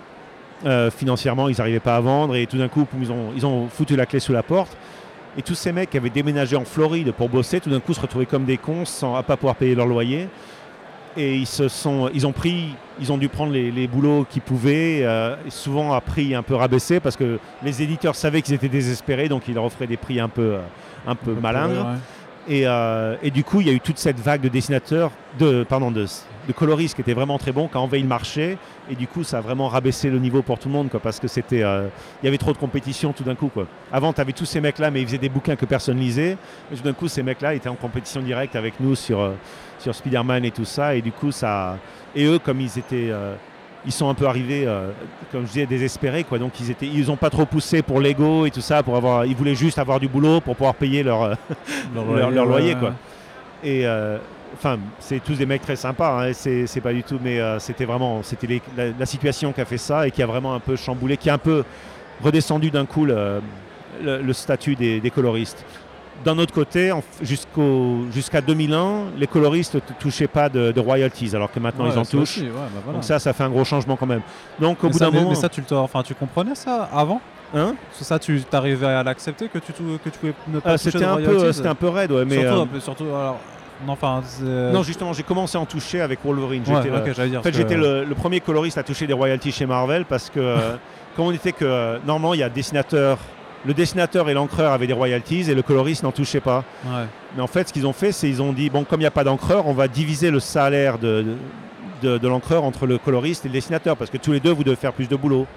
Euh, 0.65 0.89
financièrement, 0.89 1.49
ils 1.49 1.57
n'arrivaient 1.57 1.79
pas 1.79 1.97
à 1.97 1.99
vendre 1.99 2.35
et 2.35 2.47
tout 2.47 2.57
d'un 2.57 2.69
coup, 2.69 2.87
ils 2.99 3.11
ont, 3.11 3.31
ils 3.35 3.45
ont 3.45 3.67
foutu 3.67 3.95
la 3.95 4.05
clé 4.05 4.19
sous 4.19 4.31
la 4.31 4.43
porte. 4.43 4.75
Et 5.37 5.41
tous 5.41 5.55
ces 5.55 5.73
mecs 5.73 5.89
qui 5.89 5.97
avaient 5.97 6.09
déménagé 6.09 6.55
en 6.55 6.63
Floride 6.63 7.11
pour 7.11 7.27
bosser, 7.27 7.59
tout 7.59 7.69
d'un 7.69 7.81
coup 7.81 7.93
se 7.93 7.99
retrouvaient 7.99 8.25
comme 8.25 8.45
des 8.45 8.57
cons 8.57 8.85
sans 8.85 9.15
à 9.15 9.23
pas 9.23 9.35
pouvoir 9.35 9.55
payer 9.55 9.75
leur 9.75 9.85
loyer. 9.85 10.29
Et 11.17 11.35
ils 11.35 11.45
se 11.45 11.67
sont, 11.67 12.09
ils 12.13 12.25
ont 12.25 12.31
pris, 12.31 12.75
ils 12.99 13.11
ont 13.11 13.17
dû 13.17 13.29
prendre 13.29 13.51
les, 13.51 13.71
les 13.71 13.87
boulots 13.87 14.25
qu'ils 14.29 14.41
pouvaient, 14.41 14.99
euh, 15.03 15.35
et 15.45 15.49
souvent 15.49 15.93
à 15.93 16.01
prix 16.01 16.35
un 16.35 16.43
peu 16.43 16.55
rabaissé 16.55 16.99
parce 16.99 17.15
que 17.15 17.39
les 17.63 17.81
éditeurs 17.81 18.15
savaient 18.15 18.41
qu'ils 18.41 18.55
étaient 18.55 18.69
désespérés, 18.69 19.29
donc 19.29 19.47
ils 19.47 19.55
leur 19.55 19.63
offraient 19.63 19.87
des 19.87 19.97
prix 19.97 20.19
un 20.19 20.27
peu, 20.29 20.55
euh, 20.55 20.59
un 21.07 21.15
peu 21.15 21.33
malingres. 21.33 21.87
euh, 22.67 23.15
et 23.23 23.31
du 23.31 23.43
coup, 23.43 23.61
il 23.61 23.67
y 23.67 23.69
a 23.69 23.73
eu 23.73 23.79
toute 23.79 23.97
cette 23.97 24.19
vague 24.19 24.41
de 24.41 24.49
dessinateurs, 24.49 25.11
de, 25.39 25.63
pardon, 25.63 25.89
de, 25.89 26.05
de 26.47 26.53
coloristes 26.53 26.95
qui 26.95 27.01
étaient 27.01 27.13
vraiment 27.13 27.37
très 27.37 27.51
bons, 27.51 27.67
qui 27.67 27.77
a 27.77 27.79
envahi 27.79 28.01
le 28.01 28.07
marché. 28.07 28.57
Et 28.89 28.95
du 28.95 29.07
coup, 29.07 29.23
ça 29.23 29.39
a 29.39 29.41
vraiment 29.41 29.67
rabaissé 29.67 30.09
le 30.09 30.19
niveau 30.19 30.41
pour 30.41 30.59
tout 30.59 30.67
le 30.67 30.73
monde, 30.73 30.89
quoi, 30.89 30.99
parce 30.99 31.19
que 31.19 31.27
c'était, 31.27 31.63
euh, 31.63 31.87
il 32.21 32.25
y 32.25 32.27
avait 32.27 32.37
trop 32.37 32.53
de 32.53 32.57
compétition 32.57 33.13
tout 33.13 33.23
d'un 33.23 33.35
coup. 33.35 33.49
Quoi. 33.53 33.65
Avant, 33.91 34.13
tu 34.13 34.21
avais 34.21 34.31
tous 34.33 34.45
ces 34.45 34.61
mecs-là, 34.61 34.91
mais 34.91 35.01
ils 35.01 35.07
faisaient 35.07 35.17
des 35.17 35.29
bouquins 35.29 35.55
que 35.55 35.65
personne 35.65 35.97
lisait. 35.97 36.37
Et 36.71 36.75
tout 36.75 36.83
d'un 36.83 36.93
coup, 36.93 37.07
ces 37.07 37.23
mecs-là 37.23 37.53
étaient 37.55 37.69
en 37.69 37.75
compétition 37.75 38.21
directe 38.21 38.55
avec 38.55 38.79
nous 38.79 38.95
sur, 38.95 39.19
euh, 39.19 39.31
sur 39.79 39.95
Spider-Man 39.95 40.45
et 40.45 40.51
tout 40.51 40.65
ça. 40.65 40.95
Et 40.95 41.01
du 41.01 41.11
coup, 41.11 41.31
ça. 41.31 41.77
Et 42.15 42.25
eux, 42.25 42.39
comme 42.39 42.61
ils 42.61 42.77
étaient. 42.77 43.09
euh, 43.09 43.35
ils 43.87 43.91
sont 43.91 44.09
un 44.09 44.15
peu 44.15 44.25
arrivés, 44.25 44.67
comme 45.31 45.41
je 45.43 45.47
disais, 45.51 45.65
désespérés. 45.67 46.23
Quoi. 46.23 46.39
Donc, 46.39 46.59
ils 46.59 46.71
étaient, 46.71 46.87
ils 46.87 47.11
ont 47.11 47.17
pas 47.17 47.29
trop 47.29 47.45
poussé 47.45 47.83
pour 47.83 47.99
l'ego 48.01 48.47
et 48.47 48.49
tout 48.49 48.59
ça. 48.59 48.81
Pour 48.81 48.95
avoir, 48.95 49.27
ils 49.27 49.35
voulaient 49.35 49.53
juste 49.53 49.77
avoir 49.77 49.99
du 49.99 50.07
boulot 50.07 50.41
pour 50.41 50.55
pouvoir 50.55 50.73
payer 50.73 51.03
leur, 51.03 51.21
euh, 51.21 51.35
leur, 51.93 52.31
leur 52.31 52.45
loyer, 52.47 52.73
quoi. 52.73 52.93
Et 53.63 53.85
enfin, 54.55 54.77
c'est 54.99 55.19
tous 55.23 55.35
des 55.37 55.45
mecs 55.45 55.61
très 55.61 55.75
sympas. 55.75 56.25
Hein, 56.27 56.31
c'est 56.33 56.81
pas 56.81 56.93
du 56.93 57.03
tout, 57.03 57.19
mais 57.23 57.39
euh, 57.39 57.59
c'était 57.59 57.85
vraiment, 57.85 58.23
c'était 58.23 58.61
la, 58.77 58.85
la 58.99 59.05
situation 59.05 59.51
qui 59.53 59.61
a 59.61 59.65
fait 59.65 59.77
ça 59.77 60.07
et 60.07 60.11
qui 60.11 60.21
a 60.23 60.25
vraiment 60.25 60.53
un 60.53 60.59
peu 60.59 60.75
chamboulé, 60.75 61.17
qui 61.17 61.29
a 61.29 61.33
un 61.35 61.37
peu 61.37 61.63
redescendu 62.23 62.71
d'un 62.71 62.85
coup 62.85 63.05
le, 63.05 63.41
le- 64.03 64.21
le 64.21 64.33
statut 64.33 64.75
des, 64.75 64.99
des 64.99 65.11
coloristes. 65.11 65.63
D'un 66.23 66.37
autre 66.37 66.53
côté, 66.53 66.93
jusqu'à 68.13 68.41
2001, 68.41 69.17
les 69.17 69.27
coloristes 69.27 69.75
ne 69.75 69.79
touchaient 69.99 70.27
pas 70.29 70.47
de, 70.49 70.71
de 70.71 70.79
royalties, 70.79 71.35
alors 71.35 71.51
que 71.51 71.59
maintenant 71.59 71.83
Ouais, 71.85 71.91
ils 71.93 71.99
en 71.99 72.05
touchent. 72.05 72.37
aussi, 72.37 72.43
ouais, 72.43 72.51
bah 72.53 72.79
voilà. 72.83 72.97
Donc 72.99 73.03
ça, 73.03 73.19
ça 73.19 73.33
fait 73.33 73.43
un 73.43 73.49
gros 73.49 73.65
changement 73.65 73.97
quand 73.97 74.05
même. 74.05 74.21
Donc 74.59 74.81
au 74.83 74.87
mais 74.87 74.93
bout 74.93 74.99
ça, 74.99 75.05
d'un 75.05 75.11
moment, 75.11 75.29
mais 75.29 75.35
ça, 75.35 75.49
tu, 75.49 75.61
le- 75.69 75.75
enfin, 75.77 76.03
tu 76.03 76.15
comprenais 76.15 76.55
ça 76.55 76.89
avant? 76.93 77.19
Hein, 77.53 77.75
Ça, 77.91 78.17
tu 78.17 78.41
t'arrivais 78.41 78.87
à 78.87 79.03
l'accepter 79.03 79.47
que 79.49 79.59
tu, 79.59 79.71
que 79.73 80.09
tu 80.09 80.17
pouvais 80.19 80.33
ne 80.47 80.59
pas 80.59 80.77
toucher 80.77 80.91
c'était 80.91 81.05
de 81.05 81.09
un 81.09 81.17
peu, 81.17 81.51
c'était 81.53 81.67
un 81.67 81.75
peu 81.75 81.89
raide, 81.89 82.11
ouais, 82.11 82.25
mais 82.25 82.41
surtout, 82.43 82.75
euh, 82.75 82.79
surtout, 82.79 83.03
alors, 83.05 83.39
non, 83.85 83.93
enfin, 83.93 84.21
c'est- 84.25 84.43
non, 84.43 84.83
justement, 84.83 85.13
j'ai 85.13 85.23
commencé 85.23 85.57
à 85.57 85.61
en 85.61 85.65
toucher 85.65 86.01
avec 86.01 86.19
Wolverine. 86.23 86.61
ouais, 86.61 86.81
J'étais, 86.83 86.89
euh. 86.95 86.97
En 87.39 87.43
fait, 87.43 87.53
j'étais 87.57 87.75
le, 87.77 88.03
le 88.05 88.15
premier 88.15 88.39
coloriste 88.39 88.77
à 88.77 88.83
toucher 88.83 89.07
des 89.07 89.13
royalties 89.13 89.51
chez 89.51 89.65
Marvel 89.65 90.05
parce 90.05 90.29
que, 90.29 90.39
euh, 90.39 90.75
comme 91.15 91.25
on 91.25 91.31
était 91.31 91.51
que, 91.51 91.65
euh, 91.65 91.97
normalement, 92.05 92.33
il 92.33 92.39
y 92.39 92.43
a 92.43 92.49
dessinateur, 92.49 93.17
le 93.65 93.73
dessinateur 93.73 94.29
et 94.29 94.33
l'encreur 94.33 94.71
avaient 94.71 94.87
des 94.87 94.93
royalties 94.93 95.49
et 95.49 95.55
le 95.55 95.61
coloriste 95.61 96.03
n'en 96.03 96.11
touchait 96.11 96.39
pas. 96.39 96.63
Ouais. 96.85 97.05
Mais 97.35 97.41
en 97.41 97.47
fait, 97.47 97.67
ce 97.67 97.73
qu'ils 97.73 97.87
ont 97.87 97.93
fait, 97.93 98.11
c'est 98.11 98.29
ils 98.29 98.41
ont 98.41 98.53
dit, 98.53 98.69
bon, 98.69 98.83
comme 98.83 98.99
il 98.99 99.03
n'y 99.03 99.07
a 99.07 99.11
pas 99.11 99.23
d'encreur, 99.23 99.67
on 99.67 99.73
va 99.73 99.87
diviser 99.87 100.29
le 100.31 100.39
salaire 100.39 100.97
de, 100.99 101.25
de, 102.01 102.17
de 102.17 102.27
l'encreur 102.27 102.63
entre 102.63 102.85
le 102.85 102.97
coloriste 102.97 103.45
et 103.45 103.49
le 103.49 103.53
dessinateur 103.53 103.97
parce 103.97 104.11
que 104.11 104.17
tous 104.17 104.31
les 104.31 104.39
deux, 104.39 104.51
vous 104.51 104.63
devez 104.63 104.75
faire 104.75 104.93
plus 104.93 105.07
de 105.09 105.15
boulot. 105.15 105.47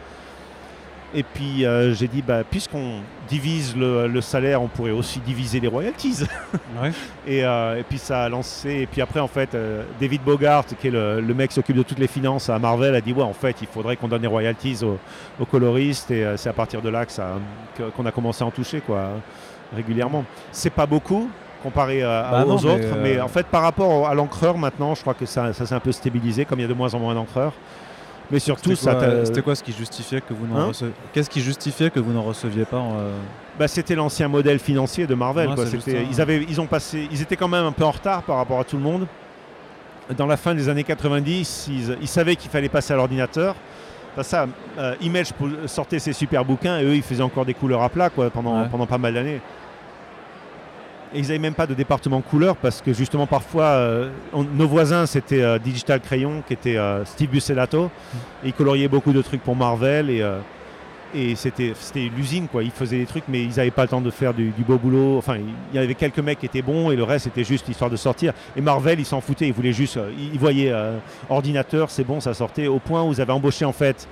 Et 1.14 1.22
puis 1.22 1.64
euh, 1.64 1.94
j'ai 1.94 2.06
dit, 2.08 2.20
bah, 2.22 2.42
puisqu'on 2.48 3.00
divise 3.28 3.74
le, 3.76 4.06
le 4.08 4.20
salaire, 4.20 4.60
on 4.62 4.68
pourrait 4.68 4.90
aussi 4.90 5.20
diviser 5.20 5.58
les 5.60 5.68
royalties. 5.68 6.24
Ouais. 6.82 6.92
Et, 7.26 7.44
euh, 7.44 7.78
et 7.80 7.82
puis 7.82 7.98
ça 7.98 8.22
a 8.24 8.28
lancé. 8.28 8.70
Et 8.82 8.86
puis 8.86 9.00
après, 9.00 9.18
en 9.20 9.26
fait, 9.26 9.54
euh, 9.54 9.82
David 10.00 10.22
Bogart, 10.22 10.64
qui 10.66 10.86
est 10.88 10.90
le, 10.90 11.20
le 11.20 11.34
mec 11.34 11.48
qui 11.48 11.54
s'occupe 11.54 11.76
de 11.76 11.82
toutes 11.82 11.98
les 11.98 12.06
finances 12.06 12.48
à 12.50 12.58
Marvel, 12.58 12.94
a 12.94 13.00
dit 13.00 13.12
Ouais, 13.12 13.22
en 13.22 13.32
fait, 13.32 13.56
il 13.62 13.66
faudrait 13.66 13.96
qu'on 13.96 14.06
donne 14.08 14.22
les 14.22 14.28
royalties 14.28 14.78
aux, 14.84 14.98
aux 15.40 15.44
coloristes. 15.46 16.10
Et 16.10 16.24
c'est 16.36 16.48
à 16.50 16.52
partir 16.52 16.80
de 16.82 16.88
là 16.88 17.04
que 17.06 17.82
qu'on 17.96 18.06
a 18.06 18.12
commencé 18.12 18.44
à 18.44 18.46
en 18.46 18.50
toucher. 18.50 18.80
Quoi. 18.80 19.08
régulièrement. 19.74 20.24
C'est 20.52 20.70
pas 20.70 20.86
beaucoup 20.86 21.28
comparé 21.62 22.02
à- 22.02 22.28
Bah 22.30 22.44
aux 22.44 22.48
non, 22.50 22.54
autres, 22.54 22.96
mais, 23.02 23.16
euh, 23.18 23.24
en 23.24 23.28
fait 23.28 23.46
par 23.46 23.62
rapport 23.62 24.06
à 24.08 24.14
l'encreur 24.14 24.56
maintenant, 24.56 24.94
je 24.94 25.00
crois 25.00 25.14
que 25.14 25.26
ça, 25.26 25.52
ça 25.52 25.66
s'est 25.66 25.74
un 25.74 25.80
peu 25.80 25.90
stabilisé, 25.92 26.44
comme 26.44 26.60
il 26.60 26.62
y 26.62 26.64
a 26.64 26.68
de 26.68 26.74
moins 26.74 26.94
en 26.94 27.00
moins 27.00 27.14
d'encreurs. 27.14 27.52
Mais 28.30 28.38
surtout, 28.38 28.70
C'était 28.76 28.82
ça 28.82 28.94
quoi, 28.94 29.00
t'a- 29.06 29.24
c'était 29.24 29.42
quoi 29.42 29.54
ce 29.54 29.62
qui 29.62 29.72
justifiait 29.72 30.20
que 30.20 30.34
vous 30.34 30.46
n'en 30.46 30.56
Hein 30.60 30.64
receviez 30.66 30.92
Qu'est-ce 31.12 31.30
qui 31.30 31.40
justifiait 31.40 31.88
que 31.90 31.98
vous 31.98 32.12
n'en 32.12 32.22
receviez 32.22 32.64
pas 32.66 32.76
euh, 32.76 33.12
Bah, 33.58 33.68
c'était 33.68 33.94
l'ancien 33.94 34.28
modèle 34.28 34.58
financier 34.58 35.06
de 35.06 35.14
Marvel. 35.14 35.48
Ouais, 35.48 35.54
quoi. 35.54 35.64
ils, 36.10 36.20
avaient, 36.20 36.44
ils, 36.48 36.60
ont 36.60 36.66
passé, 36.66 37.08
ils 37.10 37.22
étaient 37.22 37.36
quand 37.36 37.48
même 37.48 37.64
un 37.64 37.72
peu 37.72 37.84
en 37.84 37.90
retard 37.90 38.22
par 38.22 38.36
rapport 38.36 38.60
à 38.60 38.64
tout 38.64 38.76
le 38.76 38.82
monde. 38.82 39.06
Dans 40.16 40.26
la 40.26 40.36
fin 40.36 40.54
des 40.54 40.68
années 40.68 40.84
90, 40.84 41.68
ils, 41.70 41.96
ils 42.02 42.08
savaient 42.08 42.36
qu'il 42.36 42.50
fallait 42.50 42.68
passer 42.68 42.92
à 42.92 42.96
l'ordinateur. 42.96 43.54
Bah, 44.16 44.22
ça, 44.22 44.46
euh, 44.78 44.94
Image 45.00 45.28
sortait 45.66 45.98
ses 45.98 46.12
super 46.12 46.44
bouquins 46.44 46.78
et 46.80 46.84
eux, 46.84 46.94
ils 46.96 47.02
faisaient 47.02 47.22
encore 47.22 47.44
des 47.46 47.54
couleurs 47.54 47.82
à 47.82 47.88
plat 47.88 48.10
quoi, 48.10 48.28
pendant, 48.30 48.62
Ouais. 48.62 48.68
pendant 48.70 48.86
pas 48.86 48.98
mal 48.98 49.14
d'années. 49.14 49.40
Et 51.14 51.20
ils 51.20 51.22
n'avaient 51.22 51.38
même 51.38 51.54
pas 51.54 51.66
de 51.66 51.74
département 51.74 52.20
couleur 52.20 52.56
parce 52.56 52.82
que 52.82 52.92
justement 52.92 53.26
parfois 53.26 53.64
euh, 53.64 54.10
on- 54.34 54.44
nos 54.44 54.68
voisins 54.68 55.06
c'était 55.06 55.42
euh, 55.42 55.58
Digital 55.58 56.00
Crayon 56.00 56.42
qui 56.46 56.52
était 56.52 56.76
euh, 56.76 57.04
Steve 57.06 57.30
Buscelato 57.30 57.90
et 58.44 58.48
il 58.48 58.52
coloriait 58.52 58.88
beaucoup 58.88 59.12
de 59.12 59.22
trucs 59.22 59.42
pour 59.42 59.56
Marvel 59.56 60.10
et, 60.10 60.20
euh, 60.20 60.38
et 61.14 61.34
c'était 61.34 61.72
c'était 61.80 62.10
l'usine 62.14 62.46
quoi. 62.46 62.62
Ils 62.62 62.70
faisaient 62.70 62.98
des 62.98 63.06
trucs 63.06 63.24
mais 63.26 63.42
ils 63.42 63.56
n'avaient 63.56 63.70
pas 63.70 63.82
le 63.84 63.88
temps 63.88 64.02
de 64.02 64.10
faire 64.10 64.34
du, 64.34 64.50
du 64.50 64.62
beau 64.64 64.76
boulot. 64.76 65.16
Enfin 65.16 65.36
il 65.72 65.76
y 65.76 65.82
avait 65.82 65.94
quelques 65.94 66.18
mecs 66.18 66.40
qui 66.40 66.46
étaient 66.46 66.60
bons 66.60 66.90
et 66.90 66.96
le 66.96 67.04
reste 67.04 67.24
c'était 67.24 67.44
juste 67.44 67.66
histoire 67.70 67.88
de 67.88 67.96
sortir. 67.96 68.34
Et 68.54 68.60
Marvel 68.60 69.00
ils 69.00 69.06
s'en 69.06 69.22
foutaient, 69.22 69.46
ils 69.46 69.54
voulaient 69.54 69.72
juste, 69.72 69.98
ils 70.18 70.34
ils 70.34 70.38
voyaient 70.38 70.74
ordinateur 71.30 71.90
c'est 71.90 72.04
bon 72.04 72.20
ça 72.20 72.34
sortait 72.34 72.66
au 72.66 72.78
point 72.80 73.02
où 73.02 73.12
ils 73.12 73.20
avaient 73.22 73.32
embauché 73.32 73.64
en 73.64 73.72
fait. 73.72 74.06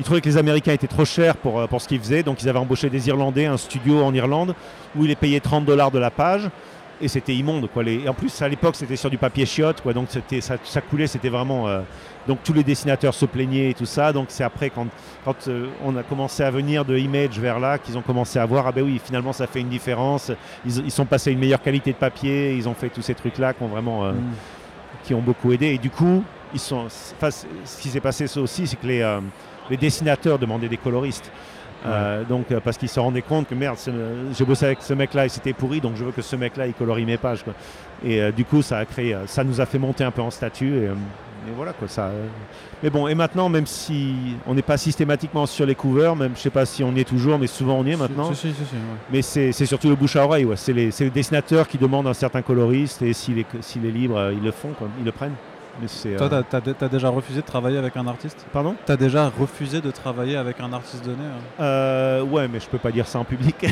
Ils 0.00 0.02
trouvaient 0.02 0.22
que 0.22 0.28
les 0.30 0.38
Américains 0.38 0.72
étaient 0.72 0.86
trop 0.86 1.04
chers 1.04 1.36
pour, 1.36 1.60
euh, 1.60 1.66
pour 1.66 1.82
ce 1.82 1.86
qu'ils 1.86 2.00
faisaient, 2.00 2.22
donc 2.22 2.42
ils 2.42 2.48
avaient 2.48 2.58
embauché 2.58 2.88
des 2.88 3.06
Irlandais, 3.08 3.44
un 3.44 3.58
studio 3.58 4.02
en 4.02 4.14
Irlande, 4.14 4.54
où 4.96 5.04
ils 5.04 5.08
les 5.08 5.14
payaient 5.14 5.40
30 5.40 5.66
dollars 5.66 5.90
de 5.90 5.98
la 5.98 6.10
page, 6.10 6.48
et 7.02 7.06
c'était 7.08 7.34
immonde. 7.34 7.68
Quoi. 7.70 7.82
Les- 7.82 8.04
et 8.04 8.08
en 8.08 8.14
plus, 8.14 8.40
à 8.40 8.48
l'époque, 8.48 8.76
c'était 8.76 8.96
sur 8.96 9.10
du 9.10 9.18
papier 9.18 9.44
chiotte, 9.44 9.82
quoi, 9.82 9.92
donc 9.92 10.06
c'était, 10.08 10.40
ça, 10.40 10.56
ça 10.64 10.80
coulait, 10.80 11.06
c'était 11.06 11.28
vraiment... 11.28 11.68
euh, 11.68 11.80
donc 12.26 12.38
tous 12.42 12.54
les 12.54 12.64
dessinateurs 12.64 13.12
se 13.12 13.26
plaignaient 13.26 13.70
et 13.70 13.74
tout 13.74 13.84
ça, 13.84 14.10
donc 14.14 14.26
c'est 14.30 14.42
après, 14.42 14.70
quand, 14.70 14.86
quand 15.22 15.48
euh, 15.48 15.66
on 15.84 15.94
a 15.96 16.02
commencé 16.02 16.42
à 16.42 16.50
venir 16.50 16.86
de 16.86 16.96
Image 16.96 17.38
vers 17.38 17.60
là, 17.60 17.76
qu'ils 17.76 17.98
ont 17.98 18.02
commencé 18.02 18.38
à 18.38 18.46
voir, 18.46 18.66
ah 18.66 18.72
ben 18.72 18.82
oui, 18.82 18.98
finalement, 19.04 19.34
ça 19.34 19.46
fait 19.46 19.60
une 19.60 19.68
différence, 19.68 20.32
ils, 20.64 20.78
ils 20.78 20.90
sont 20.90 21.04
passés 21.04 21.28
à 21.28 21.32
une 21.34 21.38
meilleure 21.40 21.60
qualité 21.60 21.92
de 21.92 21.98
papier, 21.98 22.54
ils 22.54 22.66
ont 22.66 22.74
fait 22.74 22.88
tous 22.88 23.02
ces 23.02 23.14
trucs-là 23.14 23.52
qui 23.52 23.62
ont 23.64 23.68
vraiment... 23.68 24.06
euh, 24.06 24.12
mm. 24.12 24.32
qui 25.04 25.12
ont 25.12 25.20
beaucoup 25.20 25.52
aidé. 25.52 25.66
Et 25.66 25.78
du 25.78 25.90
coup, 25.90 26.24
ils 26.54 26.60
sont, 26.60 26.86
enfin, 27.16 27.30
ce 27.30 27.80
qui 27.82 27.88
s'est 27.90 28.00
passé 28.00 28.26
ça 28.26 28.40
aussi, 28.40 28.66
c'est 28.66 28.76
que 28.76 28.86
les, 28.86 29.02
les 29.70 29.76
dessinateurs 29.76 30.38
demandaient 30.38 30.68
des 30.68 30.76
coloristes. 30.76 31.30
Euh, 31.86 32.24
donc 32.24 32.52
euh, 32.52 32.60
parce 32.62 32.76
qu'ils 32.76 32.90
se 32.90 33.00
rendaient 33.00 33.22
compte 33.22 33.48
que 33.48 33.54
merde, 33.54 33.78
j'ai 34.36 34.44
bossé 34.44 34.66
avec 34.66 34.82
ce 34.82 34.92
mec-là 34.92 35.24
et 35.24 35.28
c'était 35.30 35.54
pourri, 35.54 35.80
donc 35.80 35.96
je 35.96 36.04
veux 36.04 36.12
que 36.12 36.20
ce 36.20 36.36
mec-là 36.36 36.66
il 36.66 36.74
colorie 36.74 37.06
mes 37.06 37.16
pages. 37.16 37.42
quoi. 37.42 37.54
Et 38.04 38.20
euh, 38.20 38.32
du 38.32 38.44
coup, 38.44 38.60
ça 38.60 38.78
a 38.78 38.84
créé, 38.84 39.16
ça 39.26 39.44
nous 39.44 39.60
a 39.62 39.66
fait 39.66 39.78
monter 39.78 40.04
un 40.04 40.10
peu 40.10 40.20
en 40.20 40.30
statut. 40.30 40.76
Et, 40.76 40.84
et 40.84 41.52
voilà 41.56 41.72
quoi. 41.72 41.88
Ça. 41.88 42.10
Mais 42.82 42.90
bon, 42.90 43.08
et 43.08 43.14
maintenant, 43.14 43.48
même 43.48 43.66
si 43.66 44.14
on 44.46 44.54
n'est 44.54 44.60
pas 44.60 44.76
systématiquement 44.76 45.46
sur 45.46 45.64
les 45.64 45.74
covers, 45.74 46.14
même 46.16 46.32
je 46.34 46.40
sais 46.40 46.50
pas 46.50 46.66
si 46.66 46.84
on 46.84 46.92
y 46.94 47.00
est 47.00 47.04
toujours, 47.04 47.38
mais 47.38 47.46
souvent 47.46 47.78
on 47.78 47.84
y 47.86 47.92
est 47.92 47.96
maintenant. 47.96 48.32
Si, 48.34 48.48
si, 48.48 48.54
si, 48.54 48.64
si, 48.66 48.74
ouais. 48.74 48.80
Mais 49.10 49.22
c'est 49.22 49.52
surtout 49.66 49.88
le 49.88 49.96
bouche 49.96 50.16
à 50.16 50.24
oreille. 50.24 50.44
ouais. 50.44 50.56
C'est 50.56 50.74
les, 50.74 50.90
les 51.00 51.10
dessinateurs 51.10 51.66
qui 51.66 51.78
demandent 51.78 52.08
un 52.08 52.14
certain 52.14 52.42
coloriste 52.42 53.00
et 53.00 53.14
s'il 53.14 53.38
est, 53.38 53.90
libre, 53.90 54.32
ils 54.32 54.44
le 54.44 54.50
font, 54.50 54.72
quoi. 54.78 54.88
ils 54.98 55.04
le 55.06 55.12
prennent. 55.12 55.34
Mais 55.80 55.88
c'est, 55.88 56.16
Toi, 56.16 56.28
euh, 56.32 56.42
t'as, 56.50 56.88
déjà 56.88 57.08
refusé 57.08 57.40
de 57.40 57.46
travailler 57.46 57.78
avec 57.78 57.96
un 57.96 58.06
artiste? 58.06 58.44
Pardon? 58.52 58.74
T'as 58.84 58.96
déjà 58.96 59.28
refusé 59.28 59.80
de 59.80 59.90
travailler 59.90 60.36
avec 60.36 60.60
un 60.60 60.72
artiste 60.72 61.04
donné 61.04 61.22
hein? 61.24 61.62
Euh, 61.62 62.22
ouais, 62.22 62.48
mais 62.48 62.60
je 62.60 62.68
peux 62.68 62.78
pas 62.78 62.90
dire 62.90 63.06
ça 63.06 63.18
en 63.18 63.24
public. 63.24 63.66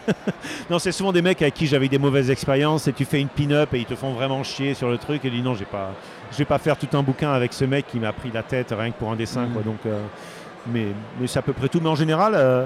non, 0.70 0.78
c'est 0.78 0.92
souvent 0.92 1.12
des 1.12 1.22
mecs 1.22 1.40
avec 1.42 1.54
qui 1.54 1.66
j'avais 1.66 1.88
des 1.88 1.98
mauvaises 1.98 2.30
expériences 2.30 2.88
et 2.88 2.92
tu 2.92 3.04
fais 3.04 3.20
une 3.20 3.28
pin-up 3.28 3.72
et 3.74 3.78
ils 3.78 3.84
te 3.86 3.94
font 3.94 4.12
vraiment 4.12 4.42
chier 4.42 4.74
sur 4.74 4.88
le 4.88 4.98
truc 4.98 5.24
et 5.24 5.30
dis 5.30 5.42
non, 5.42 5.54
j'ai 5.54 5.64
pas, 5.66 5.90
je 6.32 6.38
vais 6.38 6.44
pas 6.44 6.58
faire 6.58 6.76
tout 6.76 6.88
un 6.96 7.02
bouquin 7.02 7.30
avec 7.32 7.52
ce 7.52 7.64
mec 7.64 7.86
qui 7.86 7.98
m'a 8.00 8.12
pris 8.12 8.30
la 8.32 8.42
tête 8.42 8.74
rien 8.76 8.90
que 8.90 8.96
pour 8.98 9.10
un 9.10 9.16
dessin, 9.16 9.46
Mm. 9.46 9.52
quoi. 9.52 9.62
Donc, 9.62 9.78
euh, 9.86 10.00
mais, 10.68 10.86
mais 11.20 11.26
c'est 11.26 11.38
à 11.38 11.42
peu 11.42 11.52
près 11.52 11.68
tout. 11.68 11.80
Mais 11.80 11.88
en 11.88 11.94
général, 11.94 12.32
euh, 12.34 12.64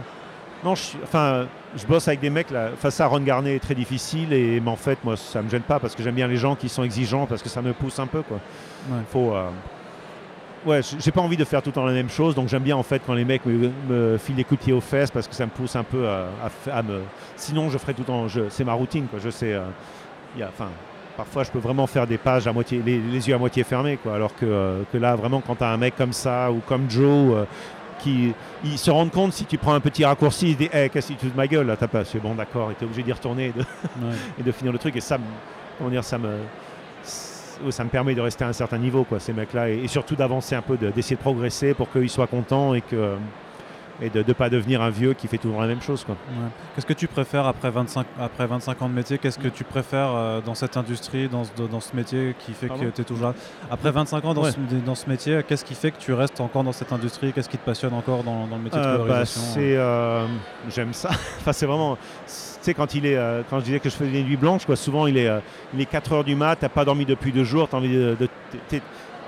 non, 0.64 0.75
je, 0.75 0.83
suis- 0.83 0.99
enfin, 1.03 1.47
je 1.77 1.87
bosse 1.87 2.09
avec 2.09 2.21
des 2.21 2.31
mecs 2.31 2.51
là. 2.51 2.71
Face 2.77 3.01
à 3.01 3.07
Ron 3.07 3.21
Garnet 3.21 3.57
est 3.57 3.61
très 3.61 3.75
difficile 3.75 4.33
et 4.33 4.61
mais 4.61 4.71
en 4.71 4.77
fait, 4.77 4.99
moi, 5.05 5.16
ça 5.16 5.41
me 5.43 5.49
gêne 5.49 5.62
pas 5.62 5.79
parce 5.79 5.95
que 5.95 6.03
j'aime 6.03 6.14
bien 6.14 6.27
les 6.29 6.37
gens 6.37 6.57
qui 6.57 6.68
sont 6.68 6.83
exigeants 6.83 7.27
parce 7.27 7.43
que 7.43 7.49
ça 7.49 7.62
me 7.62 7.73
pousse 7.73 7.99
un 7.99 8.07
peu, 8.07 8.23
quoi. 8.23 8.39
Ouais. 8.91 9.03
Faut. 9.11 9.35
euh, 9.35 9.49
Ouais, 10.66 10.81
j'ai 10.99 11.11
pas 11.11 11.23
envie 11.23 11.39
de 11.39 11.45
faire 11.47 11.62
tout 11.62 11.71
le 11.71 11.75
temps 11.75 11.87
la 11.87 11.93
même 11.95 12.11
chose, 12.11 12.35
donc 12.35 12.49
j'aime 12.49 12.62
bien 12.62 12.77
en 12.77 12.83
fait 12.83 13.01
quand 13.07 13.14
les 13.14 13.25
mecs 13.25 13.47
me, 13.47 13.71
me 13.89 14.18
filent 14.18 14.35
des 14.35 14.45
coups 14.45 14.61
de 14.61 14.64
pied 14.66 14.73
aux 14.75 14.83
fesses 14.83 15.11
parce 15.11 15.27
que 15.27 15.35
ça 15.35 15.47
me 15.47 15.51
pousse 15.51 15.75
un 15.75 15.85
peu 15.85 16.07
à, 16.07 16.27
à 16.45 16.51
fa- 16.51 16.77
à 16.77 16.83
me. 16.83 17.01
Sinon, 17.37 17.71
je 17.71 17.79
ferai 17.79 17.95
tout 17.95 18.03
le 18.03 18.07
temps. 18.07 18.29
je- 18.29 18.51
C'est 18.51 18.64
ma 18.64 18.75
routine, 18.75 19.07
quoi. 19.07 19.18
Je 19.25 19.31
sais. 19.31 19.55
euh, 19.55 19.62
Enfin, 20.49 20.68
parfois, 21.16 21.45
je 21.45 21.51
peux 21.51 21.59
vraiment 21.59 21.87
faire 21.87 22.07
des 22.07 22.18
pages 22.18 22.47
à 22.47 22.53
moitié, 22.53 22.83
les, 22.85 22.99
les 22.99 23.27
yeux 23.29 23.35
à 23.35 23.39
moitié 23.39 23.64
fermés, 23.64 23.97
quoi. 23.97 24.14
Alors 24.14 24.35
que, 24.37 24.45
euh, 24.45 24.83
que 24.93 24.99
là, 24.99 25.16
vraiment, 25.16 25.41
quand 25.45 25.57
tu 25.57 25.64
as 25.64 25.71
un 25.71 25.77
mec 25.79 25.97
comme 25.97 26.12
ça 26.12 26.53
ou 26.53 26.61
comme 26.66 26.91
Joe. 26.91 27.47
Qui 28.03 28.32
ils 28.64 28.78
se 28.78 28.90
rendent 28.90 29.11
compte 29.12 29.32
si 29.32 29.44
tu 29.44 29.59
prends 29.59 29.74
un 29.74 29.80
petit 29.80 30.05
raccourci, 30.05 30.51
ils 30.51 30.57
disent 30.57 30.70
hey, 30.72 30.90
qu'est-ce 30.90 31.09
que 31.09 31.12
tu 31.12 31.18
te 31.18 31.24
fous 31.26 31.32
de 31.32 31.36
ma 31.36 31.46
gueule 31.46 31.66
là 31.66 31.76
t'as 31.76 31.88
pas 31.88 32.05
c'est 32.05 32.18
bon 32.20 32.34
d'accord 32.34 32.70
et 32.70 32.74
t'es 32.74 32.84
obligé 32.84 33.03
d'y 33.03 33.12
retourner 33.12 33.46
et 33.46 33.53
de, 33.53 33.61
Ouais. 33.61 34.14
et 34.40 34.42
de 34.42 34.53
finir 34.53 34.72
le 34.72 34.78
truc. 34.78 34.96
Et 34.96 35.01
ça 35.01 35.18
me, 35.18 35.24
comment 35.78 35.90
dire 35.90 36.05
ça 36.05 36.18
me 36.18 36.30
ça 37.70 37.84
me 37.84 37.90
permet 37.90 38.14
de 38.14 38.20
rester 38.22 38.44
à 38.44 38.48
un 38.48 38.53
certain 38.55 38.78
niveau 38.78 39.05
quoi 39.05 39.20
ces 39.20 39.34
mecs 39.34 39.53
là 39.53 39.68
et, 39.68 39.80
et 39.84 39.88
surtout 39.88 40.16
d'avancer 40.16 40.55
un 40.55 40.62
peu 40.62 40.76
de- 40.78 40.90
d'essayer 40.90 41.16
de 41.16 41.20
progresser 41.20 41.74
pour 41.74 41.90
qu'ils 41.92 42.09
soient 42.09 42.26
contents 42.26 42.72
et 42.74 42.80
que 42.80 43.16
et 44.03 44.11
de 44.11 44.22
ne 44.26 44.32
pas 44.32 44.48
devenir 44.51 44.80
un 44.82 44.90
vieux 44.90 45.12
qui 45.14 45.28
fait 45.28 45.38
toujours 45.38 45.61
la 45.61 45.66
même 45.66 45.82
chose 45.82 46.05
quoi. 46.05 46.14
Ouais. 46.30 46.48
Qu'est-ce 46.74 46.86
que 46.86 46.92
tu 46.92 47.07
préfères 47.07 47.46
après 47.46 47.70
25, 47.70 48.07
après 48.20 48.46
25 48.46 48.82
ans 48.82 48.88
de 48.88 48.94
métier? 48.94 49.18
Qu'est-ce 49.18 49.38
que 49.38 49.48
tu 49.48 49.64
préfères 49.64 50.11
euh, 50.14 50.40
dans 50.40 50.55
cette 50.55 50.76
industrie, 50.76 51.28
dans 51.28 51.44
ce, 51.44 51.51
dans 51.70 51.80
ce 51.80 51.94
métier 51.94 52.34
qui 52.38 52.53
fait 52.53 52.66
Pardon 52.68 52.84
que 52.84 52.90
tu 52.90 53.01
es 53.03 53.05
toujours 53.05 53.28
là? 53.28 53.34
Après 53.70 53.90
25 53.90 54.24
ans 54.24 54.34
dans, 54.34 54.44
Ouais. 54.44 54.53
ce, 54.53 54.74
dans 54.86 54.94
ce 54.94 55.09
métier, 55.09 55.42
qu'est-ce 55.46 55.64
qui 55.64 55.74
fait 55.74 55.90
que 55.90 55.98
tu 55.98 56.12
restes 56.12 56.40
encore 56.40 56.64
dans 56.64 56.72
cette 56.72 56.92
industrie? 56.92 57.32
Qu'est-ce 57.32 57.48
qui 57.48 57.59
te 57.59 57.64
passionne 57.64 57.92
encore 57.94 58.22
dans, 58.24 58.46
dans 58.46 58.57
le 58.57 58.62
métier 58.62 58.80
de 58.80 58.84
Euh, 58.84 58.96
bah, 58.98 59.03
colorisation 59.05 59.40
c'est 59.55 59.76
euh, 59.76 60.26
j'aime 60.70 60.92
ça 60.94 61.11
enfin 61.40 61.53
c'est 61.53 61.66
vraiment 61.66 61.96
tu 61.96 62.01
sais 62.26 62.74
quand 62.74 62.94
il 62.94 63.07
est 63.07 63.18
quand 63.48 63.59
je 63.61 63.64
disais 63.64 63.80
que 63.80 63.88
je 63.90 63.94
faisais 63.94 64.11
des 64.11 64.22
nuits 64.22 64.36
blanches 64.36 64.66
quoi 64.66 64.76
souvent 64.76 65.07
il 65.07 65.16
est 65.16 65.30
il 65.74 65.80
est 65.80 65.86
4 65.86 66.12
heures 66.12 66.24
du 66.24 66.34
mat 66.34 66.57
t'as 66.57 66.68
pas 66.68 66.84
dormi 66.84 67.05
depuis 67.07 67.32
deux 67.32 67.44
jours 67.44 67.68
t'as 67.68 67.78
envie 67.78 67.92
de, 67.94 68.16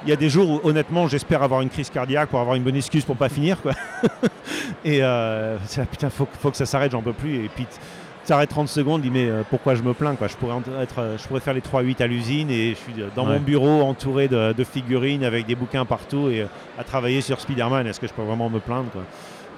il 0.04 0.10
y 0.10 0.12
a 0.12 0.16
des 0.16 0.28
jours 0.28 0.50
où 0.50 0.68
honnêtement 0.68 1.06
j'espère 1.08 1.42
avoir 1.42 1.60
une 1.60 1.68
crise 1.70 1.90
cardiaque 1.90 2.28
pour 2.30 2.40
avoir 2.40 2.56
une 2.56 2.62
bonne 2.62 2.76
excuse 2.76 3.04
pour 3.04 3.16
pas 3.16 3.28
finir 3.28 3.60
quoi. 3.62 3.72
Et 4.84 5.02
euh, 5.02 5.56
c'est 5.66 5.80
là, 5.80 5.86
putain 5.86 6.10
faut, 6.10 6.24
que- 6.26 6.36
faut 6.40 6.50
que 6.50 6.56
ça 6.56 6.66
s'arrête 6.66 6.92
j'en 6.92 7.02
peux 7.02 7.12
plus. 7.12 7.44
Et 7.44 7.48
puis 7.48 7.66
tu 8.24 8.32
arrêtes 8.32 8.50
30 8.50 8.68
secondes 8.68 9.02
dis 9.02 9.10
mais 9.10 9.28
euh, 9.28 9.42
pourquoi 9.48 9.74
je 9.74 9.82
me 9.82 9.94
plains 9.94 10.14
quoi. 10.14 10.28
Je 10.28 10.36
pourrais 10.36 10.56
être 10.80 10.98
euh, 11.00 11.18
je 11.18 11.26
pourrais 11.26 11.40
faire 11.40 11.54
les 11.54 11.60
3-8 11.60 12.02
à 12.02 12.06
l'usine 12.06 12.50
et 12.50 12.70
je 12.70 12.74
suis 12.92 13.02
euh, 13.02 13.08
dans 13.16 13.26
Ouais. 13.26 13.34
mon 13.34 13.40
bureau 13.40 13.82
entouré 13.82 14.28
de, 14.28 14.52
de 14.52 14.64
figurines 14.64 15.24
avec 15.24 15.46
des 15.46 15.54
bouquins 15.54 15.84
partout 15.84 16.28
et 16.28 16.46
à 16.78 16.84
travailler 16.84 17.20
sur 17.20 17.40
Spider-Man. 17.40 17.86
Est-ce 17.86 18.00
que 18.00 18.06
je 18.06 18.12
peux 18.12 18.22
vraiment 18.22 18.48
me 18.50 18.58
plaindre 18.60 18.90
quoi? 18.90 19.02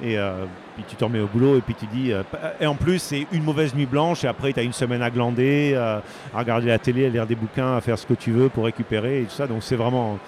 Et 0.02 0.18
euh, 0.18 0.44
puis 0.74 0.84
tu 0.88 0.96
te 0.96 1.04
remets 1.04 1.20
au 1.20 1.26
boulot 1.26 1.56
et 1.56 1.60
puis 1.60 1.74
tu 1.74 1.86
dis. 1.86 2.12
euh, 2.12 2.22
et 2.60 2.66
en 2.66 2.74
plus, 2.74 2.98
c'est 2.98 3.26
une 3.32 3.42
mauvaise 3.44 3.74
nuit 3.74 3.86
blanche 3.86 4.24
et 4.24 4.28
après, 4.28 4.52
tu 4.52 4.60
as 4.60 4.62
une 4.62 4.72
semaine 4.72 5.02
à 5.02 5.10
glander, 5.10 5.72
euh, 5.74 5.98
à 6.34 6.38
regarder 6.38 6.66
la 6.68 6.78
télé, 6.78 7.06
à 7.06 7.08
lire 7.10 7.26
des 7.26 7.34
bouquins, 7.36 7.76
à 7.76 7.80
faire 7.80 7.98
ce 7.98 8.06
que 8.06 8.14
tu 8.14 8.32
veux 8.32 8.48
pour 8.48 8.64
récupérer 8.64 9.22
et 9.22 9.24
tout 9.24 9.34
ça. 9.34 9.46
Donc 9.46 9.62
c'est 9.62 9.76
vraiment. 9.76 10.18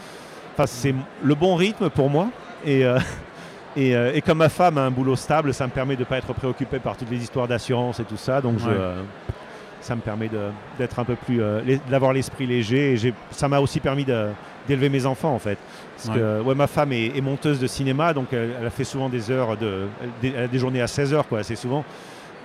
Enfin, 0.55 0.67
c'est 0.67 0.95
le 1.23 1.35
bon 1.35 1.55
rythme 1.57 1.91
pour 1.91 2.09
moi. 2.09 2.29
Et, 2.65 2.85
euh, 2.85 2.99
et, 3.77 3.95
euh, 3.97 4.13
et 4.15 4.23
comme 4.23 4.39
ma 4.39 4.49
femme 4.49 4.79
a 4.79 4.83
un 4.83 4.91
boulot 4.91 5.17
stable, 5.17 5.53
ça 5.53 5.67
me 5.67 5.73
permet 5.73 5.95
de 5.97 6.01
ne 6.01 6.05
pas 6.07 6.19
être 6.19 6.33
préoccupé 6.33 6.79
par 6.79 6.97
toutes 6.97 7.11
les 7.11 7.19
histoires 7.23 7.47
d'assurance 7.49 8.01
et 8.01 8.05
tout 8.05 8.17
ça. 8.17 8.41
Donc 8.41 8.59
je, 8.59 8.67
Ouais. 8.69 8.75
euh, 8.77 9.03
ça 9.81 9.95
me 9.95 10.01
permet 10.01 10.29
d'être 10.79 10.99
un 10.99 11.05
peu 11.05 11.15
plus. 11.15 11.43
euh, 11.43 11.61
d'avoir 11.91 12.13
l'esprit 12.13 12.47
léger. 12.47 12.95
Et 12.95 13.15
ça 13.31 13.49
m'a 13.49 13.61
aussi 13.61 13.79
permis 13.81 14.05
de- 14.05 14.29
d'élever 14.67 14.89
mes 14.89 15.07
enfants 15.07 15.35
en 15.35 15.39
fait. 15.39 15.59
Parce 15.97 16.17
que 16.17 16.41
ouais, 16.43 16.55
ma 16.55 16.67
femme 16.67 16.93
est, 16.93 17.17
est 17.17 17.21
monteuse 17.21 17.59
de 17.59 17.67
cinéma, 17.67 18.13
donc 18.13 18.27
elle, 18.33 18.51
elle 18.61 18.67
a 18.67 18.71
fait 18.71 18.85
souvent 18.85 19.09
des 19.09 19.31
heures, 19.31 19.57
de, 19.57 19.87
elle, 20.23 20.37
a 20.45 20.47
des 20.49 20.59
journées 20.59 20.83
à 20.83 20.87
16 20.87 21.15
heures, 21.15 21.27
quoi, 21.27 21.39
assez 21.39 21.57
souvent, 21.57 21.85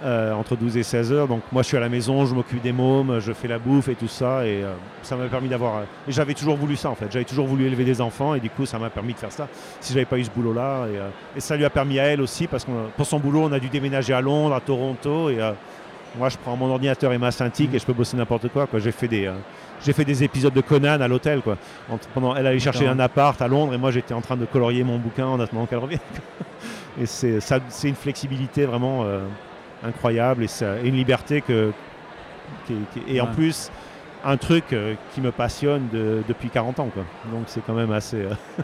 euh, 0.04 0.34
entre 0.34 0.56
12 0.56 0.78
et 0.78 0.84
16 0.84 1.12
heures. 1.12 1.28
Donc 1.28 1.42
moi, 1.52 1.62
je 1.62 1.68
suis 1.68 1.78
à 1.78 1.82
la 1.82 1.90
maison, 1.90 2.26
je 2.26 2.34
m'occupe 2.34 2.62
des 2.62 2.72
mômes, 2.72 3.20
je 3.20 3.34
fais 3.34 3.48
la 3.50 3.60
bouffe 3.60 3.90
et 3.90 3.96
tout 3.96 4.08
ça, 4.08 4.46
et 4.48 4.64
euh, 4.64 4.72
ça 5.04 5.16
m'a 5.18 5.26
permis 5.26 5.50
d'avoir. 5.50 5.78
euh, 5.80 5.84
et 6.08 6.12
j'avais 6.14 6.34
toujours 6.34 6.56
voulu 6.56 6.76
ça, 6.78 6.90
en 6.90 6.96
fait. 6.96 7.08
J'avais 7.12 7.26
toujours 7.26 7.46
voulu 7.46 7.66
élever 7.66 7.84
des 7.84 8.00
enfants, 8.00 8.34
et 8.36 8.40
du 8.40 8.50
coup, 8.50 8.66
ça 8.66 8.80
m'a 8.80 8.90
permis 8.90 9.14
de 9.14 9.20
faire 9.20 9.32
ça. 9.32 9.48
Si 9.82 9.92
j'avais 9.94 10.06
pas 10.06 10.18
eu 10.18 10.24
ce 10.24 10.32
boulot-là, 10.32 10.86
et, 10.88 10.98
euh, 10.98 11.10
et 11.36 11.40
ça 11.42 11.58
lui 11.58 11.66
a 11.66 11.70
permis 11.70 12.00
à 12.00 12.06
elle 12.06 12.22
aussi, 12.22 12.48
parce 12.48 12.64
que 12.64 12.72
pour 12.96 13.06
son 13.06 13.20
boulot, 13.20 13.42
on 13.44 13.52
a 13.52 13.60
dû 13.60 13.68
déménager 13.68 14.14
à 14.14 14.22
Londres, 14.22 14.56
à 14.56 14.62
Toronto, 14.62 15.30
et 15.30 15.38
moi, 16.18 16.30
je 16.30 16.38
prends 16.38 16.56
mon 16.56 16.70
ordinateur 16.72 17.12
et 17.14 17.18
ma 17.18 17.32
synthique, 17.32 17.74
et 17.74 17.80
je 17.80 17.86
peux 17.86 17.94
bosser 17.94 18.16
n'importe 18.18 18.48
quoi. 18.48 18.66
quoi. 18.68 18.80
J'ai 18.80 18.92
fait 18.92 19.08
des 19.08 19.30
j'ai 19.86 19.94
fait 19.94 20.06
des 20.06 20.24
épisodes 20.24 20.54
de 20.54 20.62
Conan 20.62 21.00
à 21.02 21.08
l'hôtel. 21.08 21.42
Quoi. 21.42 21.58
Entre- 21.90 22.08
pendant, 22.10 22.36
elle 22.36 22.48
allait 22.48 22.60
chercher 22.60 22.86
un 22.88 23.00
appart 23.00 23.42
à 23.42 23.48
Londres 23.48 23.74
et 23.74 23.78
moi 23.78 23.92
j'étais 23.92 24.14
en 24.14 24.22
train 24.22 24.38
de 24.38 24.46
colorier 24.46 24.84
mon 24.84 24.98
bouquin 24.98 25.26
en 25.28 25.40
attendant 25.40 25.66
qu'elle 25.66 25.80
revienne. 25.80 26.00
et 27.02 27.06
c'est, 27.06 27.40
ça, 27.40 27.60
c'est 27.70 27.90
une 27.90 27.96
flexibilité 27.96 28.66
vraiment 28.66 29.04
euh, 29.06 29.22
incroyable 29.84 30.44
et, 30.44 30.48
ça- 30.48 30.80
et 30.84 30.88
une 30.88 30.96
liberté 30.96 31.42
que, 31.42 31.72
qui- 32.68 32.76
qui- 32.94 33.16
et 33.16 33.22
en 33.22 33.28
plus 33.28 33.72
un 34.24 34.38
truc 34.38 34.66
euh, 34.74 34.94
qui 35.16 35.22
me 35.22 35.32
passionne 35.32 35.88
de- 35.92 36.22
depuis 36.28 36.50
40 36.50 36.80
ans. 36.80 36.90
Quoi. 36.94 37.04
Donc 37.32 37.44
c'est 37.48 37.66
quand 37.66 37.74
même 37.74 37.92
assez... 37.92 38.18
euh, 38.18 38.34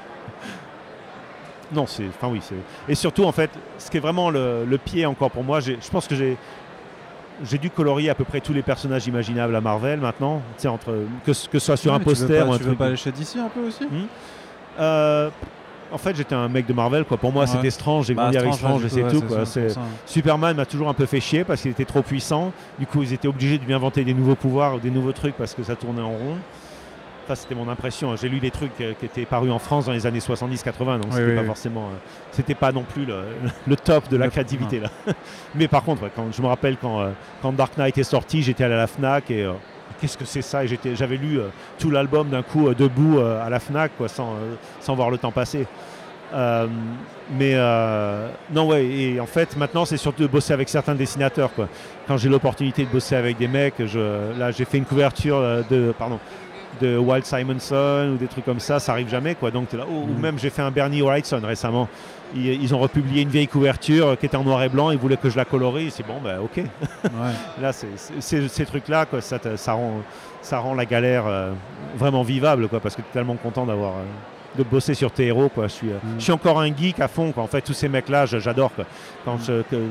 non, 1.72 1.86
c'est... 1.88 2.06
Enfin 2.08 2.30
oui, 2.32 2.40
c'est... 2.42 2.56
Et 2.88 2.96
surtout 2.96 3.26
en 3.26 3.32
fait, 3.32 3.50
ce 3.78 3.90
qui 3.90 3.98
est 3.98 4.02
vraiment 4.02 4.30
le, 4.30 4.66
le 4.66 4.78
pied 4.78 5.06
encore 5.06 5.32
pour 5.32 5.44
moi, 5.44 5.60
j'ai- 5.60 5.78
je 5.82 5.90
pense 5.90 6.08
que 6.08 6.16
j'ai 6.16 6.38
j'ai 7.44 7.58
dû 7.58 7.70
colorier 7.70 8.10
à 8.10 8.16
peu 8.16 8.24
près 8.24 8.42
tous 8.42 8.54
les 8.54 8.62
personnages 8.62 9.08
imaginables 9.08 9.56
à 9.56 9.62
Marvel 9.62 10.00
maintenant, 10.00 10.42
entre 10.66 10.94
que, 11.26 11.34
ce- 11.34 11.48
que 11.48 11.60
ce 11.60 11.66
soit 11.68 11.78
sur 11.78 11.92
Ouais, 11.92 11.96
un 11.96 12.00
mais 12.00 12.06
tu 12.06 12.10
veux 12.12 12.16
poster 12.28 12.40
pas- 12.40 12.46
ou 12.46 12.52
un 12.54 12.58
Tu 12.58 12.64
veux 12.64 12.68
truc. 12.70 12.78
pas 12.80 12.86
aller 12.88 12.96
chez 12.98 13.12
DC 13.12 13.38
un 13.40 13.50
peu 13.50 13.62
aussi 13.68 13.86
Euh, 14.80 15.30
en 15.92 15.98
fait, 15.98 16.16
j'étais 16.16 16.36
un 16.36 16.48
mec 16.50 16.66
de 16.66 16.74
Marvel, 16.74 17.06
quoi. 17.06 17.18
Pour 17.18 17.32
moi, 17.32 17.44
Ouais. 17.44 17.48
c'était 17.48 17.70
Strange, 17.70 18.08
j'ai 18.08 18.14
Bah, 18.14 18.24
grandi 18.24 18.38
avec 18.38 18.54
Strange, 18.54 18.86
et 18.86 18.90
c'est 18.90 19.08
tout, 19.08 19.22
quoi. 19.22 19.44
Superman 20.06 20.56
m'a 20.56 20.66
toujours 20.66 20.90
un 20.90 20.94
peu 20.94 21.06
fait 21.06 21.20
chier 21.20 21.44
parce 21.44 21.62
qu'il 21.62 21.72
était 21.72 21.86
trop 21.86 22.02
puissant. 22.02 22.52
Du 22.78 22.86
coup, 22.86 23.02
ils 23.04 23.14
étaient 23.14 23.28
obligés 23.28 23.58
de 23.58 23.64
lui 23.66 23.74
inventer 23.74 24.04
des 24.04 24.14
nouveaux 24.14 24.36
pouvoirs 24.36 24.76
ou 24.76 24.80
des 24.80 24.92
nouveaux 24.92 25.14
trucs 25.14 25.36
parce 25.36 25.54
que 25.54 25.64
ça 25.64 25.76
tournait 25.76 26.02
en 26.02 26.10
rond. 26.10 26.38
Enfin, 27.30 27.36
c'était 27.36 27.56
mon 27.56 27.68
impression. 27.68 28.16
J'ai 28.16 28.30
lu 28.30 28.40
des 28.40 28.52
trucs 28.52 28.80
euh, 28.80 28.94
qui 28.98 29.06
étaient 29.06 29.26
parus 29.26 29.52
en 29.52 29.60
France 29.60 29.86
dans 29.86 29.92
les 29.92 30.06
années 30.08 30.20
70-80, 30.20 31.00
donc 31.00 31.08
Oui, 31.08 31.12
c'était 31.12 31.26
oui, 31.26 31.36
pas 31.36 31.42
oui. 31.42 31.48
forcément, 31.48 31.82
euh, 31.88 31.98
c'était 32.32 32.56
pas 32.56 32.72
non 32.72 32.84
plus 32.84 33.04
le, 33.06 33.16
le 33.68 33.76
top 33.76 34.08
de 34.08 34.16
la 34.16 34.30
créativité 34.30 34.80
là. 34.80 34.90
Mais 35.56 35.68
par 35.68 35.84
contre, 35.84 36.04
quand 36.16 36.32
je 36.32 36.42
me 36.42 36.48
rappelle 36.48 36.78
quand, 36.78 37.02
euh, 37.02 37.10
quand 37.42 37.52
Dark 37.52 37.78
Knight 37.78 37.98
est 37.98 38.04
sorti, 38.04 38.44
j'étais 38.44 38.64
allé 38.64 38.76
à 38.76 38.78
la 38.78 38.88
Fnac 38.88 39.30
et 39.30 39.44
euh, 39.44 39.52
qu'est-ce 40.00 40.18
que 40.18 40.24
c'est 40.24 40.42
ça? 40.42 40.64
Et 40.64 40.70
j'étais, 40.70 40.96
j'avais 40.96 41.18
lu 41.18 41.38
euh, 41.38 41.50
tout 41.80 41.92
l'album 41.92 42.30
d'un 42.30 42.44
coup 42.44 42.74
debout 42.74 43.20
à 43.20 43.50
la 43.50 43.60
Fnac, 43.60 43.92
quoi, 43.98 44.08
sans, 44.08 44.36
sans 44.80 44.96
voir 44.96 45.10
le 45.10 45.18
temps 45.18 45.32
passer. 45.34 45.68
Euh, 46.34 46.68
mais 47.32 47.54
euh, 47.56 48.30
non, 48.52 48.68
ouais, 48.68 48.86
et 48.86 49.20
en 49.20 49.26
fait, 49.26 49.56
maintenant, 49.56 49.86
c'est 49.86 49.96
surtout 49.98 50.24
de 50.24 50.28
bosser 50.28 50.52
avec 50.54 50.68
certains 50.70 50.96
dessinateurs. 50.96 51.54
Quoi. 51.54 51.70
Quand 52.08 52.18
j'ai 52.18 52.28
l'opportunité 52.30 52.84
de 52.84 52.90
bosser 52.90 53.16
avec 53.16 53.38
des 53.38 53.48
mecs, 53.48 53.76
je, 53.86 54.38
là, 54.38 54.52
j'ai 54.52 54.66
fait 54.66 54.78
une 54.78 54.86
couverture 54.86 55.40
de, 55.70 55.94
pardon, 55.98 56.20
de 56.80 56.98
Walt 56.98 57.22
Simonson 57.24 58.12
ou 58.14 58.18
des 58.18 58.28
trucs 58.28 58.46
comme 58.46 58.60
ça, 58.60 58.80
ça 58.80 58.92
arrive 58.94 59.10
jamais. 59.10 59.36
Quoi. 59.36 59.52
Donc, 59.52 59.74
là, 59.74 59.84
oh, 59.90 59.94
Ou 59.94 60.08
Mhm. 60.14 60.20
même, 60.20 60.40
j'ai 60.40 60.50
fait 60.50 60.62
un 60.62 60.72
Bernie 60.72 61.02
Wrightson 61.02 61.42
récemment. 61.44 61.88
Ils, 62.36 62.62
ils 62.62 62.76
ont 62.76 62.80
republié 62.80 63.22
une 63.22 63.30
vieille 63.30 63.48
couverture 63.48 64.08
euh, 64.10 64.16
qui 64.16 64.26
était 64.26 64.36
en 64.38 64.44
noir 64.44 64.62
et 64.64 64.70
blanc, 64.70 64.92
ils 64.92 64.98
voulaient 64.98 65.18
que 65.18 65.30
je 65.30 65.38
la 65.38 65.46
colorie. 65.46 65.92
C'est 65.92 66.06
bon, 66.06 66.16
bah 66.24 66.36
ok. 66.42 66.58
Ouais. 66.58 67.10
Là, 67.62 67.72
c'est- 67.72 68.48
ces 68.50 68.66
trucs-là, 68.66 69.06
quoi, 69.06 69.22
ça, 69.22 69.38
rend, 69.74 70.02
ça 70.42 70.60
rend 70.60 70.74
la 70.74 70.86
galère 70.86 71.26
euh, 71.26 71.52
vraiment 71.96 72.24
vivable, 72.24 72.68
quoi, 72.68 72.80
parce 72.80 72.96
que 72.96 73.02
tu 73.02 73.08
es 73.10 73.14
tellement 73.14 73.36
content 73.36 73.66
d'avoir 73.66 73.92
euh, 73.94 74.58
de 74.58 74.64
bosser 74.64 74.94
sur 74.94 75.12
tes 75.12 75.28
héros. 75.28 75.50
Quoi. 75.50 75.68
Je, 75.68 75.74
suis, 75.74 75.90
euh, 75.90 75.94
Mm. 76.04 76.16
je 76.20 76.24
suis 76.24 76.32
encore 76.34 76.60
un 76.60 76.76
geek 76.76 77.00
à 77.00 77.08
fond. 77.08 77.32
Quoi. 77.32 77.44
En 77.44 77.48
fait, 77.48 77.62
tous 77.62 77.74
ces 77.74 77.88
mecs-là, 77.90 78.26
j'adore. 78.26 78.74
quoi. 78.74 78.86
Quand 79.24 79.36
Mm. 79.36 79.42
je- 79.48 79.62
que- 79.64 79.86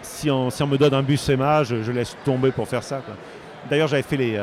si, 0.00 0.30
on, 0.30 0.48
si 0.50 0.62
on 0.62 0.66
me 0.66 0.78
donne 0.78 0.94
un 0.94 1.02
bus 1.02 1.28
Emma, 1.28 1.62
je, 1.62 1.82
je 1.82 1.92
laisse 1.92 2.16
tomber 2.24 2.50
pour 2.52 2.66
faire 2.66 2.82
ça. 2.82 3.00
D'ailleurs, 3.70 3.86
j'avais 3.88 4.02
fait 4.02 4.16
les, 4.16 4.36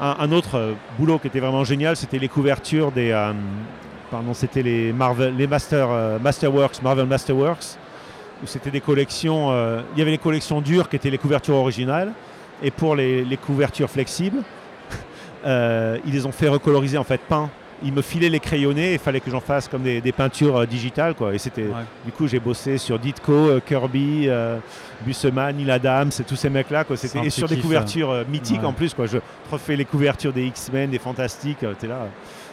un, 0.00 0.32
autre 0.32 0.56
euh, 0.56 0.72
boulot 0.98 1.18
qui 1.18 1.26
était 1.26 1.40
vraiment 1.40 1.64
génial, 1.64 1.96
c'était 1.96 2.18
les 2.18 2.28
couvertures 2.28 2.90
des... 2.90 3.10
euh, 3.10 3.32
pardon, 4.10 4.32
c'était 4.34 4.62
les, 4.62 4.92
Marvel, 4.92 5.36
les 5.36 5.46
Master, 5.46 5.88
euh, 5.90 6.18
Masterworks, 6.18 6.82
Marvel 6.82 7.06
Masterworks, 7.06 7.76
où 8.42 8.46
c'était 8.46 8.70
des 8.70 8.80
collections... 8.80 9.52
il 9.92 9.98
y 9.98 10.02
avait 10.02 10.10
les 10.12 10.18
collections 10.18 10.62
dures 10.62 10.88
qui 10.88 10.96
étaient 10.96 11.10
les 11.10 11.18
couvertures 11.18 11.56
originales, 11.56 12.12
et 12.62 12.70
pour 12.70 12.96
les, 12.96 13.24
les 13.24 13.36
couvertures 13.36 13.90
flexibles, 13.90 14.42
ils 15.44 16.12
les 16.12 16.24
ont 16.24 16.32
fait 16.32 16.48
recoloriser, 16.48 16.96
en 16.96 17.04
fait, 17.04 17.20
peints. 17.20 17.50
Ils 17.82 17.92
me 17.92 18.02
filaient 18.02 18.28
les 18.28 18.40
crayonnés, 18.40 18.92
il 18.94 18.98
fallait 18.98 19.20
que 19.20 19.30
j'en 19.30 19.40
fasse 19.40 19.66
comme 19.66 19.82
des, 19.82 20.00
des 20.02 20.12
peintures 20.12 20.56
euh, 20.58 20.66
digitales, 20.66 21.14
quoi. 21.14 21.34
Et 21.34 21.38
c'était... 21.38 21.62
Ouais. 21.62 21.84
Du 22.04 22.12
coup, 22.12 22.26
j'ai 22.28 22.38
bossé 22.38 22.76
sur 22.76 22.98
Ditko, 22.98 23.32
euh, 23.32 23.60
Kirby, 23.66 24.26
euh, 24.28 24.58
Busseman, 25.06 25.56
Neil 25.56 25.70
Adams, 25.70 26.10
tous 26.28 26.36
ces 26.36 26.50
mecs-là. 26.50 26.84
Quoi. 26.84 26.96
C'était, 26.96 27.20
et 27.26 27.30
sur 27.30 27.48
des 27.48 27.54
kiff, 27.54 27.64
couvertures 27.64 28.24
mythiques 28.28 28.60
Ouais. 28.60 28.66
en 28.66 28.72
plus. 28.74 28.92
Quoi. 28.92 29.06
Je 29.06 29.18
refais 29.50 29.76
les 29.76 29.86
couvertures 29.86 30.32
des 30.32 30.44
X-Men, 30.46 30.90
des 30.90 30.98
Fantastiques. 30.98 31.64
t'es 31.78 31.86
là. 31.86 32.06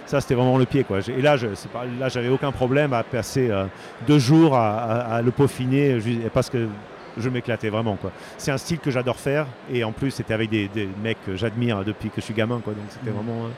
Ça, 0.06 0.22
c'était 0.22 0.36
vraiment 0.36 0.58
le 0.58 0.66
pied. 0.66 0.86
Quoi. 0.86 1.00
Et 1.10 1.22
là, 1.22 1.36
je, 1.36 1.48
c'est 1.56 1.70
pas, 1.70 1.84
là, 2.00 2.08
j'avais 2.08 2.30
aucun 2.30 2.54
problème 2.54 2.94
à 2.94 3.04
passer 3.04 3.52
deux 4.08 4.20
jours 4.20 4.56
à, 4.56 4.76
à- 4.78 5.16
à 5.18 5.22
le 5.22 5.32
peaufiner 5.32 5.98
parce 6.34 6.50
que 6.50 6.68
je 7.18 7.30
m'éclatais 7.30 7.68
vraiment. 7.70 7.98
Quoi. 7.98 8.12
C'est 8.38 8.52
un 8.52 8.58
style 8.58 8.80
que 8.80 8.92
j'adore 8.92 9.18
faire. 9.18 9.46
Et 9.70 9.84
en 9.84 9.92
plus, 9.92 10.12
c'était 10.12 10.34
avec 10.34 10.50
des, 10.50 10.70
des 10.70 10.88
mecs 11.04 11.18
que 11.26 11.36
j'admire 11.36 11.84
depuis 11.84 12.08
que 12.10 12.22
je 12.22 12.22
suis 12.22 12.34
gamin. 12.34 12.62
Quoi. 12.64 12.72
Donc, 12.74 12.84
c'était 12.90 13.10
Mhm. 13.10 13.16
vraiment. 13.18 13.50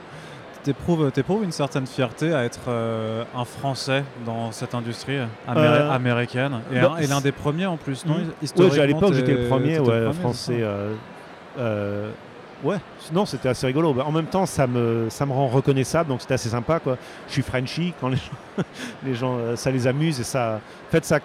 T'éprouves, 0.62 1.10
t'éprouves 1.10 1.42
une 1.42 1.52
certaine 1.52 1.86
fierté 1.86 2.34
à 2.34 2.44
être 2.44 2.60
euh, 2.68 3.24
un 3.34 3.46
Français 3.46 4.04
dans 4.26 4.52
cette 4.52 4.74
industrie 4.74 5.16
améri- 5.48 5.56
Euh, 5.56 5.90
américaine 5.90 6.60
et, 6.70 6.80
bah, 6.80 6.92
un- 6.96 7.00
et 7.00 7.06
l'un 7.06 7.20
des 7.22 7.32
premiers 7.32 7.64
en 7.66 7.78
plus, 7.78 8.04
non? 8.04 8.16
Historiquement, 8.42 8.76
Ouais, 8.76 8.82
à 8.82 8.86
l'époque, 8.86 9.14
j'étais 9.14 9.32
le 9.34 9.48
premier, 9.48 9.78
t'étais 9.78 9.80
ouais, 9.88 9.98
le 10.00 10.04
premier, 10.06 10.20
français. 10.20 10.60
euh, 11.58 12.10
ouais, 12.62 12.76
non, 13.12 13.24
c'était 13.24 13.48
assez 13.48 13.66
rigolo. 13.66 13.94
Bah, 13.94 14.04
en 14.06 14.12
même 14.12 14.26
temps, 14.26 14.44
ça 14.44 14.66
me, 14.66 15.06
ça 15.08 15.24
me 15.24 15.32
rend 15.32 15.48
reconnaissable, 15.48 16.10
donc 16.10 16.20
c'était 16.20 16.34
assez 16.34 16.50
sympa. 16.50 16.78
Quoi. 16.78 16.98
Je 17.26 17.32
suis 17.32 17.42
Frenchy, 17.42 17.94
quand 18.00 18.08
les 18.08 18.16
gens, 18.16 18.64
les 19.06 19.14
gens 19.14 19.38
ça 19.56 19.70
les 19.70 19.86
amuse 19.86 20.20
et 20.20 20.24
ça, 20.24 20.60
en 20.88 20.90
fait, 20.90 21.04
ça, 21.06 21.20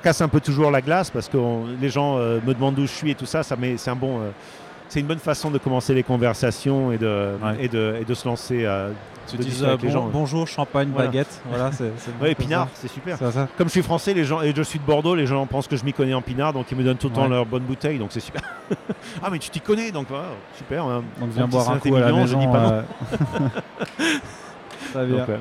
casse 0.00 0.20
un 0.20 0.28
peu 0.28 0.40
toujours 0.40 0.70
la 0.70 0.82
glace 0.82 1.08
parce 1.10 1.28
que 1.30 1.38
on- 1.38 1.64
les 1.80 1.88
gens 1.88 2.16
me 2.18 2.52
demandent 2.52 2.74
d'où 2.74 2.82
je 2.82 2.92
suis 2.92 3.10
et 3.10 3.14
tout 3.14 3.26
ça. 3.26 3.42
ça 3.42 3.56
met- 3.56 3.78
c'est 3.78 3.90
un 3.90 3.96
bon. 3.96 4.20
Euh, 4.90 4.92
c'est 4.92 5.00
une 5.00 5.06
bonne 5.06 5.18
façon 5.18 5.50
de 5.50 5.58
commencer 5.58 5.94
les 5.94 6.02
conversations 6.02 6.92
et 6.92 6.98
de, 6.98 7.32
Ouais. 7.42 7.56
et 7.64 7.68
de, 7.68 7.96
et 8.00 8.04
de 8.04 8.14
se 8.14 8.26
lancer. 8.28 8.64
euh, 8.64 8.90
Tu 9.26 9.36
de 9.36 9.42
dis 9.42 9.48
discuter 9.50 9.68
avec 9.70 9.82
les 9.82 9.90
gens. 9.90 10.08
bonjour, 10.12 10.48
champagne, 10.48 10.88
Voilà. 10.92 11.08
baguette. 11.08 11.40
Voilà, 11.48 11.70
c'est, 11.72 11.92
Ouais, 12.20 12.34
Pinard, 12.34 12.66
ça. 12.66 12.70
c'est 12.74 12.88
super. 12.88 13.16
Ça. 13.16 13.48
Comme 13.56 13.68
je 13.68 13.72
suis 13.72 13.82
français, 13.82 14.12
les 14.14 14.24
gens 14.24 14.40
et 14.42 14.52
je 14.54 14.62
suis 14.62 14.78
de 14.80 14.84
Bordeaux, 14.84 15.14
les 15.14 15.26
gens 15.26 15.46
pensent 15.46 15.68
que 15.68 15.76
je 15.76 15.84
m'y 15.84 15.92
connais 15.92 16.14
en 16.14 16.22
pinard, 16.22 16.52
donc 16.52 16.66
ils 16.72 16.76
me 16.76 16.82
donnent 16.82 16.96
tout 16.96 17.08
le 17.08 17.14
temps 17.14 17.22
Ouais. 17.22 17.28
leur 17.28 17.46
bonne 17.46 17.62
bouteille, 17.62 17.98
donc 17.98 18.08
c'est 18.10 18.20
super. 18.20 18.42
ah 19.22 19.28
mais 19.30 19.38
tu 19.38 19.50
t'y 19.50 19.60
connais, 19.60 19.92
donc 19.92 20.08
voilà, 20.08 20.28
super. 20.56 20.84
hein. 20.84 21.04
Donc 21.20 21.30
viens 21.30 21.46
boire 21.46 21.70
un 21.70 21.78
coup 21.78 21.94
à 21.94 22.00
la 22.00 22.08
Saint-Émilion, 22.08 22.26
je 22.26 22.36
maison. 22.36 22.46
dis 22.50 22.52
pas 22.52 22.62
non. 22.62 22.72
euh. 22.72 23.48
Donc, 25.18 25.28
ouais. 25.28 25.38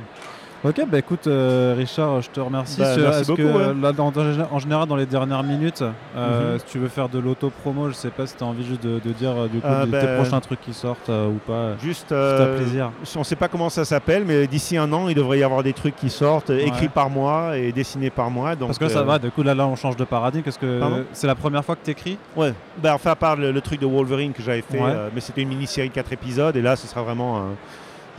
Ok, 0.62 0.82
bah 0.91 0.97
écoute, 0.99 1.26
euh, 1.28 1.74
Richard, 1.78 2.22
je 2.22 2.30
te 2.30 2.39
remercie. 2.41 2.82
Bah, 2.82 2.93
merci 2.97 3.24
beaucoup, 3.32 3.41
que, 3.41 3.47
ouais. 3.47 3.82
là, 3.82 3.93
dans- 3.93 4.12
en 4.51 4.60
général, 4.60 4.89
dans 4.89 4.97
les 4.97 5.05
dernières 5.05 5.41
minutes, 5.41 5.82
euh, 6.18 6.53
Mhm. 6.55 6.60
si 6.60 6.66
tu 6.66 6.80
veux 6.80 6.89
faire 6.89 7.07
de 7.07 7.18
l'auto-promo, 7.18 7.88
je 7.88 7.93
sais 7.93 8.10
pas 8.10 8.28
si 8.28 8.36
tu 8.36 8.43
as 8.43 8.47
envie 8.47 8.66
juste 8.66 8.84
de, 8.84 8.99
de 8.99 9.14
dire 9.14 9.32
euh, 9.38 9.47
du 9.47 9.62
coup 9.62 9.68
Euh, 9.68 9.86
de- 9.86 9.91
bah, 9.91 10.01
tes 10.01 10.16
prochains 10.16 10.41
trucs 10.41 10.60
qui 10.60 10.74
sortent 10.74 11.07
ou 11.07 11.39
pas. 11.47 11.78
Juste, 11.82 12.07
C'est 12.10 12.41
un 12.41 12.55
plaisir. 12.57 12.91
on 13.16 13.20
ne 13.20 13.24
sait 13.24 13.38
pas 13.38 13.47
comment 13.47 13.70
ça 13.70 13.86
s'appelle, 13.86 14.26
mais 14.26 14.47
d'ici 14.47 14.76
un 14.76 14.91
an, 14.91 15.07
il 15.07 15.16
devrait 15.16 15.39
y 15.39 15.43
avoir 15.43 15.64
des 15.64 15.72
trucs 15.72 15.95
qui 15.95 16.10
sortent, 16.10 16.49
écrits 16.49 16.89
par 16.89 17.10
moi 17.10 17.57
et 17.57 17.72
dessinés 17.72 18.10
par 18.10 18.30
moi. 18.30 18.55
Donc, 18.57 18.68
Parce 18.68 18.80
que 18.80 18.89
ça 18.89 19.03
va, 19.03 19.18
du 19.18 19.32
coup 19.32 19.43
là, 19.43 19.55
là 19.55 19.66
on 19.66 19.78
change 19.78 19.95
de 19.95 20.03
paradigme. 20.03 20.43
Qu'est-ce 20.43 20.60
que 20.60 20.82
c'est 21.14 21.28
la 21.28 21.36
première 21.36 21.64
fois 21.64 21.78
que 21.78 21.86
tu 21.86 21.91
écris 21.91 22.18
Ouais, 22.36 22.53
bah, 22.84 22.91
enfin, 22.95 23.12
à 23.12 23.16
part 23.16 23.38
le, 23.38 23.53
le 23.53 23.62
truc 23.62 23.80
de 23.80 23.86
Wolverine 23.86 24.34
que 24.34 24.43
j'avais 24.43 24.62
fait, 24.62 24.78
Ouais. 24.82 24.93
mais 25.16 25.22
c'était 25.22 25.41
une 25.41 25.49
mini-série 25.49 25.88
de 25.88 25.93
4 25.93 26.12
épisodes, 26.12 26.57
et 26.57 26.62
là, 26.62 26.76
ce 26.76 26.86
sera 26.86 27.01
vraiment, 27.01 27.43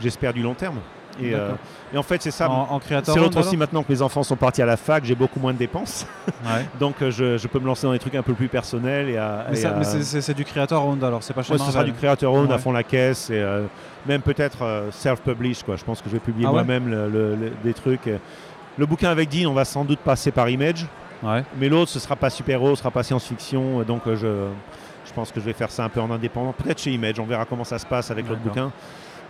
j'espère, 0.01 0.33
du 0.33 0.41
long 0.41 0.55
terme. 0.55 0.77
Et, 1.19 1.33
euh, 1.35 1.49
et 1.93 1.97
en 1.97 2.03
fait, 2.03 2.21
c'est 2.21 2.31
ça. 2.31 2.49
en, 2.49 2.67
en 2.71 2.79
créateur 2.79 3.13
C'est 3.13 3.19
l'autre 3.19 3.35
owned, 3.37 3.47
aussi, 3.47 3.57
maintenant 3.57 3.83
que 3.83 3.91
mes 3.91 4.01
enfants 4.01 4.23
sont 4.23 4.35
partis 4.35 4.61
à 4.61 4.65
la 4.65 4.77
fac, 4.77 5.03
j'ai 5.03 5.15
beaucoup 5.15 5.39
moins 5.39 5.53
de 5.53 5.57
dépenses. 5.57 6.05
Ouais. 6.45 6.65
Donc 6.79 7.01
euh, 7.01 7.11
je, 7.11 7.37
je 7.37 7.47
peux 7.47 7.59
me 7.59 7.65
lancer 7.65 7.85
dans 7.87 7.93
des 7.93 7.99
trucs 7.99 8.15
un 8.15 8.23
peu 8.23 8.33
plus 8.33 8.47
personnels. 8.47 9.09
Et, 9.09 9.17
à- 9.17 9.45
Mais, 9.49 9.57
et 9.57 9.61
ça- 9.61 9.71
à- 9.71 9.77
mais 9.77 9.83
c'est- 9.83 10.33
du 10.33 10.45
créateur 10.45 10.85
owned 10.85 11.03
alors, 11.03 11.21
c'est 11.23 11.33
pas 11.33 11.43
chez 11.43 11.53
Ouais, 11.53 11.59
ce 11.59 11.71
sera 11.71 11.83
du 11.83 11.93
créateur 11.93 12.33
own 12.33 12.51
à 12.51 12.57
fond 12.57 12.71
la 12.71 12.83
caisse 12.83 13.29
et 13.29 13.39
euh, 13.39 13.63
même 14.07 14.21
peut-être 14.21 14.63
euh, 14.63 14.89
self-publish. 14.91 15.63
quoi. 15.63 15.75
Je 15.75 15.83
pense 15.83 16.01
que 16.01 16.09
je 16.09 16.13
vais 16.13 16.19
publier 16.19 16.45
Ah 16.47 16.51
ouais 16.51 16.63
moi-même 16.63 16.89
le- 16.89 17.09
le- 17.09 17.35
le- 17.35 17.51
des 17.63 17.73
trucs. 17.73 18.09
Le 18.77 18.85
bouquin 18.85 19.09
avec 19.09 19.29
Dean, 19.29 19.49
on 19.49 19.53
va 19.53 19.65
sans 19.65 19.83
doute 19.83 19.99
passer 19.99 20.31
par 20.31 20.49
Image, 20.49 20.85
Ouais. 21.21 21.43
mais 21.59 21.67
l'autre, 21.69 21.91
ce 21.91 21.99
sera 21.99 22.15
pas 22.15 22.29
super-héros, 22.29 22.71
ce 22.75 22.79
sera 22.79 22.89
pas 22.91 23.03
science-fiction. 23.03 23.83
Donc 23.83 24.07
euh, 24.07 24.15
je, 24.15 24.47
je 25.07 25.13
pense 25.13 25.31
que 25.31 25.39
je 25.41 25.45
vais 25.45 25.53
faire 25.53 25.69
ça 25.69 25.83
un 25.83 25.89
peu 25.89 25.99
en 25.99 26.09
indépendant. 26.09 26.53
Peut-être 26.53 26.79
chez 26.79 26.91
Image, 26.91 27.19
on 27.19 27.25
verra 27.25 27.45
comment 27.45 27.65
ça 27.65 27.77
se 27.77 27.85
passe 27.85 28.09
avec 28.11 28.27
l'autre 28.27 28.41
bouquin. 28.41 28.71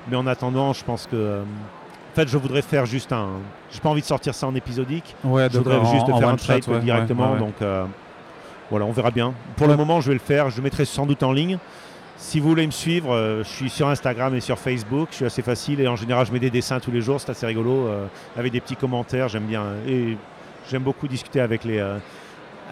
Mais 0.09 0.17
en 0.17 0.27
attendant, 0.27 0.73
je 0.73 0.83
pense 0.83 1.05
que. 1.07 1.15
euh, 1.15 1.41
en 1.43 2.15
fait, 2.15 2.27
je 2.27 2.37
voudrais 2.37 2.61
faire 2.61 2.85
juste 2.85 3.11
un. 3.13 3.29
J'ai 3.71 3.79
pas 3.79 3.89
envie 3.89 4.01
de 4.01 4.05
sortir 4.05 4.33
ça 4.35 4.45
en 4.47 4.55
épisodique. 4.55 5.15
Ouais, 5.23 5.47
Je 5.51 5.57
voudrais 5.59 5.77
en- 5.77 5.85
juste 5.85 6.09
en 6.09 6.19
faire 6.19 6.29
un 6.29 6.35
trade 6.35 6.67
ouais, 6.67 6.79
directement. 6.79 7.33
ouais. 7.33 7.39
Donc 7.39 7.53
euh, 7.61 7.85
voilà, 8.69 8.85
on 8.85 8.91
verra 8.91 9.11
bien. 9.11 9.33
Pour 9.55 9.67
le 9.67 9.77
moment, 9.77 10.01
je 10.01 10.07
vais 10.09 10.15
le 10.15 10.19
faire. 10.19 10.49
Je 10.49 10.57
le 10.57 10.63
mettrai 10.63 10.83
sans 10.85 11.05
doute 11.05 11.23
en 11.23 11.31
ligne. 11.31 11.57
Si 12.17 12.39
vous 12.39 12.49
voulez 12.49 12.65
me 12.67 12.71
suivre, 12.71 13.13
euh, 13.15 13.43
je 13.43 13.49
suis 13.49 13.69
sur 13.69 13.87
Instagram 13.87 14.35
et 14.35 14.41
sur 14.41 14.59
Facebook. 14.59 15.07
Je 15.11 15.15
suis 15.17 15.25
assez 15.25 15.41
facile 15.41 15.79
et 15.81 15.87
en 15.87 15.95
général, 15.95 16.25
je 16.27 16.31
mets 16.33 16.39
des 16.39 16.49
dessins 16.51 16.79
tous 16.79 16.91
les 16.91 17.01
jours. 17.01 17.19
C'est 17.21 17.31
assez 17.31 17.45
rigolo 17.47 17.87
euh, 17.87 18.05
avec 18.37 18.51
des 18.51 18.59
petits 18.61 18.75
commentaires. 18.75 19.27
J'aime 19.29 19.45
bien 19.45 19.63
et 19.87 20.17
j'aime 20.69 20.83
beaucoup 20.83 21.07
discuter 21.07 21.39
avec 21.39 21.63
les. 21.63 21.79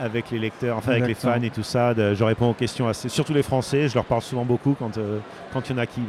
avec 0.01 0.31
les 0.31 0.39
lecteurs, 0.39 0.77
enfin 0.77 0.91
avec 0.91 1.07
les 1.07 1.13
fans 1.13 1.41
et 1.41 1.49
tout 1.49 1.63
ça, 1.63 1.93
de- 1.93 2.13
je 2.13 2.23
réponds 2.23 2.49
aux 2.51 2.53
questions 2.53 2.87
assez, 2.87 3.09
surtout 3.09 3.33
les 3.33 3.43
Français, 3.43 3.89
je 3.89 3.95
leur 3.95 4.05
parle 4.05 4.21
souvent 4.21 4.45
beaucoup 4.45 4.73
quand 4.79 4.97
quand 5.51 5.69
il 5.69 5.73
y 5.73 5.75
en 5.75 5.81
a 5.81 5.85
qui 5.85 5.99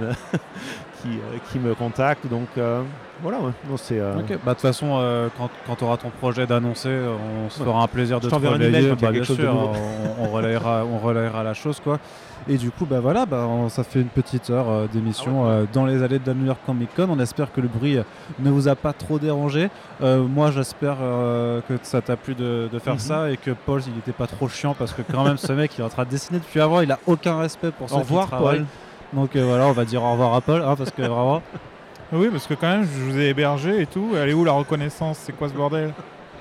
qui, 1.03 1.09
euh, 1.09 1.39
qui 1.51 1.59
me 1.59 1.75
contactent, 1.75 2.27
donc 2.29 2.49
euh, 2.59 2.83
voilà, 3.23 3.39
ouais. 3.39 3.53
Non, 3.69 3.77
c'est, 3.77 3.99
euh, 3.99 4.15
bah 4.15 4.23
de 4.23 4.35
toute 4.51 4.61
façon, 4.61 5.01
quand, 5.37 5.51
quand 5.67 5.77
tu 5.77 5.85
auras 5.85 5.97
ton 5.97 6.11
projet 6.11 6.47
d'annoncer, 6.47 6.91
on 7.45 7.51
se 7.51 7.59
Ouais. 7.61 7.67
fera 7.67 7.83
un 7.83 7.87
plaisir 7.87 8.19
de 8.21 8.25
Je 8.25 8.31
te 8.31 8.35
relayer. 8.35 8.91
Bah, 9.01 9.11
bien 9.11 9.21
de 9.21 9.25
sûr, 9.25 9.37
on, 10.19 10.25
on 10.25 10.29
relayera, 10.31 10.85
on 10.85 10.99
relayera 10.99 11.43
la 11.43 11.55
chose 11.55 11.81
quoi. 11.81 11.99
Et 12.49 12.57
du 12.57 12.71
coup, 12.71 12.87
bah 12.87 13.01
voilà, 13.01 13.27
bah, 13.27 13.45
on- 13.47 13.69
ça 13.69 13.85
fait 13.85 14.01
une 14.01 14.09
petite 14.09 14.49
heure 14.49 14.71
euh, 14.71 14.87
d'émission 14.91 15.45
Ah 15.45 15.49
euh, 15.49 15.65
dans 15.75 15.85
les 15.85 16.03
allées 16.03 16.19
de 16.19 16.27
la 16.27 16.33
New 16.33 16.47
York 16.47 16.61
Comic 16.65 16.89
Con. 16.97 17.09
On 17.11 17.21
espère 17.21 17.53
que 17.53 17.61
le 17.61 17.69
bruit 17.69 17.99
euh, 17.99 18.03
ne 18.39 18.51
vous 18.51 18.67
a 18.69 18.75
pas 18.75 18.95
trop 18.95 19.19
dérangé. 19.19 19.69
Moi, 20.01 20.51
j'espère 20.51 20.97
que 21.69 21.75
ça 21.83 22.01
t'a 22.01 22.17
plu 22.17 22.35
de, 22.35 22.69
de 22.73 22.79
faire 22.79 22.95
Mhm. 22.95 22.99
ça 22.99 23.31
et 23.31 23.37
que 23.37 23.51
Paul, 23.51 23.83
il 23.87 23.93
n'était 23.95 24.13
pas 24.13 24.27
trop 24.27 24.49
chiant 24.49 24.75
parce 24.79 24.93
que 24.93 25.03
quand 25.03 25.25
même, 25.25 25.37
ce 25.37 25.53
mec, 25.61 25.73
il 25.77 25.83
est 25.83 25.85
en 25.85 25.89
train 25.91 26.05
de 26.05 26.11
dessiner 26.11 26.39
depuis 26.39 26.61
avant. 26.61 26.81
Il 26.81 26.91
a 26.91 26.99
aucun 27.07 27.39
respect 27.39 27.71
pour 27.71 27.91
revoir, 27.91 28.29
travaillent. 28.29 28.59
Paul. 28.61 28.67
Donc 29.13 29.35
euh, 29.37 29.45
voilà, 29.45 29.67
on 29.67 29.73
va 29.73 29.85
dire 29.85 30.03
au 30.03 30.13
revoir 30.13 30.35
à 30.35 30.41
Paul, 30.41 30.63
hein, 30.63 30.75
parce 30.77 30.91
que 30.91 31.03
vraiment. 31.03 31.43
Oui, 32.13 32.29
parce 32.31 32.47
que 32.47 32.55
quand 32.55 32.69
même, 32.69 32.85
je 32.85 33.03
vous 33.05 33.19
ai 33.19 33.29
hébergé 33.29 33.83
et 33.83 33.87
tout. 33.87 34.11
Elle 34.17 34.29
est 34.31 34.33
où 34.33 34.45
la 34.45 34.53
reconnaissance? 34.53 35.19
C'est 35.19 35.33
quoi 35.33 35.49
ce 35.49 35.55
bordel? 35.55 35.93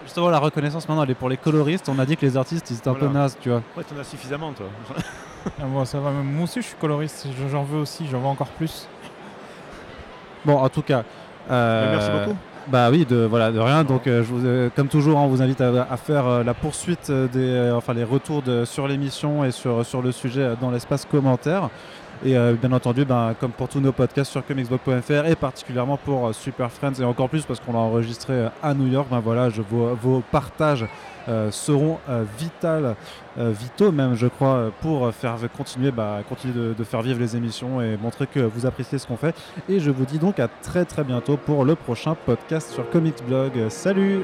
Justement, 0.04 0.30
la 0.30 0.40
reconnaissance 0.40 0.88
maintenant, 0.90 1.04
elle 1.04 1.12
est 1.12 1.16
pour 1.16 1.30
les 1.30 1.38
coloristes. 1.38 1.88
On 1.90 2.00
a 2.00 2.06
dit 2.06 2.18
que 2.18 2.26
les 2.26 2.36
artistes, 2.38 2.72
ils 2.72 2.78
étaient 2.78 2.88
un 2.90 2.96
peu 2.96 3.08
nazes, 3.08 3.38
tu 3.40 3.50
vois. 3.50 3.62
Ouais, 3.78 3.84
t'en 3.84 4.00
as 4.00 4.04
suffisamment, 4.04 4.52
toi. 4.54 4.66
Ah, 5.60 5.66
bon, 5.68 5.86
ça 5.86 6.00
va. 6.00 6.10
Moi 6.10 6.44
aussi, 6.46 6.62
je 6.62 6.68
suis 6.68 6.76
coloriste. 6.82 7.28
Je- 7.40 7.48
J'en 7.50 7.64
veux 7.64 7.80
aussi. 7.80 8.08
J'en 8.12 8.20
veux 8.20 8.26
encore 8.28 8.48
plus. 8.48 8.88
Bon, 10.46 10.58
en 10.58 10.70
tout 10.70 10.82
cas. 10.82 11.04
euh, 11.52 11.92
Merci 11.96 12.10
beaucoup. 12.12 12.38
Bah 12.68 12.90
oui, 12.92 13.06
de, 13.06 13.26
voilà, 13.26 13.52
de 13.52 13.60
rien. 13.60 13.84
Donc, 13.84 14.06
euh, 14.08 14.24
je 14.24 14.28
vous, 14.34 14.46
euh, 14.46 14.70
comme 14.76 14.88
toujours, 14.88 15.18
on 15.18 15.28
vous 15.28 15.42
invite 15.42 15.62
à, 15.62 15.88
à 15.90 15.98
faire 15.98 16.26
euh, 16.28 16.44
la 16.44 16.54
poursuite 16.54 17.10
des, 17.12 17.28
euh, 17.36 17.76
enfin, 17.76 17.94
les 17.94 18.04
retours 18.04 18.42
de, 18.42 18.66
sur 18.66 18.88
l'émission 18.88 19.44
et 19.44 19.52
sur, 19.52 19.86
sur 19.86 20.02
le 20.02 20.12
sujet 20.12 20.52
dans 20.62 20.70
l'espace 20.72 21.06
commentaire. 21.06 21.70
Et 22.26 22.36
euh, 22.36 22.54
bien 22.54 22.74
entendu, 22.74 23.06
ben, 23.06 23.34
comme 23.40 23.52
pour 23.52 23.70
tous 23.70 23.80
nos 23.80 23.94
podcasts 23.94 24.32
sur 24.32 24.46
comicsblog.fr 24.46 25.26
et 25.26 25.36
particulièrement 25.36 25.96
pour 25.96 26.28
euh, 26.28 26.34
Super 26.34 26.70
Friends 26.70 26.96
et 27.00 27.06
encore 27.06 27.30
plus 27.30 27.46
parce 27.46 27.62
qu'on 27.62 27.72
l'a 27.72 27.80
enregistré 27.80 28.34
euh, 28.34 28.50
à 28.62 28.74
New 28.74 28.88
York, 28.88 29.08
ben 29.10 29.22
voilà, 29.22 29.50
je, 29.50 29.62
vos, 29.62 30.24
partages 30.32 30.86
seront 31.52 32.00
vital, 32.40 32.96
vitaux 33.38 33.92
même, 33.92 34.16
je 34.16 34.26
crois, 34.26 34.72
pour 34.82 35.14
faire 35.14 35.36
continuer, 35.56 35.92
bah, 35.92 36.22
continuer 36.28 36.74
de, 36.76 36.84
faire 36.84 37.04
vivre 37.04 37.20
les 37.20 37.36
émissions 37.36 37.80
et 37.84 37.98
montrer 37.98 38.26
que 38.26 38.40
vous 38.40 38.66
appréciez 38.66 38.98
ce 38.98 39.06
qu'on 39.06 39.16
fait. 39.16 39.36
Et 39.70 39.80
je 39.80 39.92
vous 39.92 40.06
dis 40.06 40.18
donc 40.18 40.40
à 40.40 40.48
très 40.48 40.86
très 40.86 41.04
bientôt 41.04 41.38
pour 41.38 41.66
le 41.66 41.76
prochain 41.76 42.16
podcast 42.16 42.72
sur 42.72 42.90
Comics 42.90 43.24
Blog. 43.28 43.52
Salut! 43.70 44.24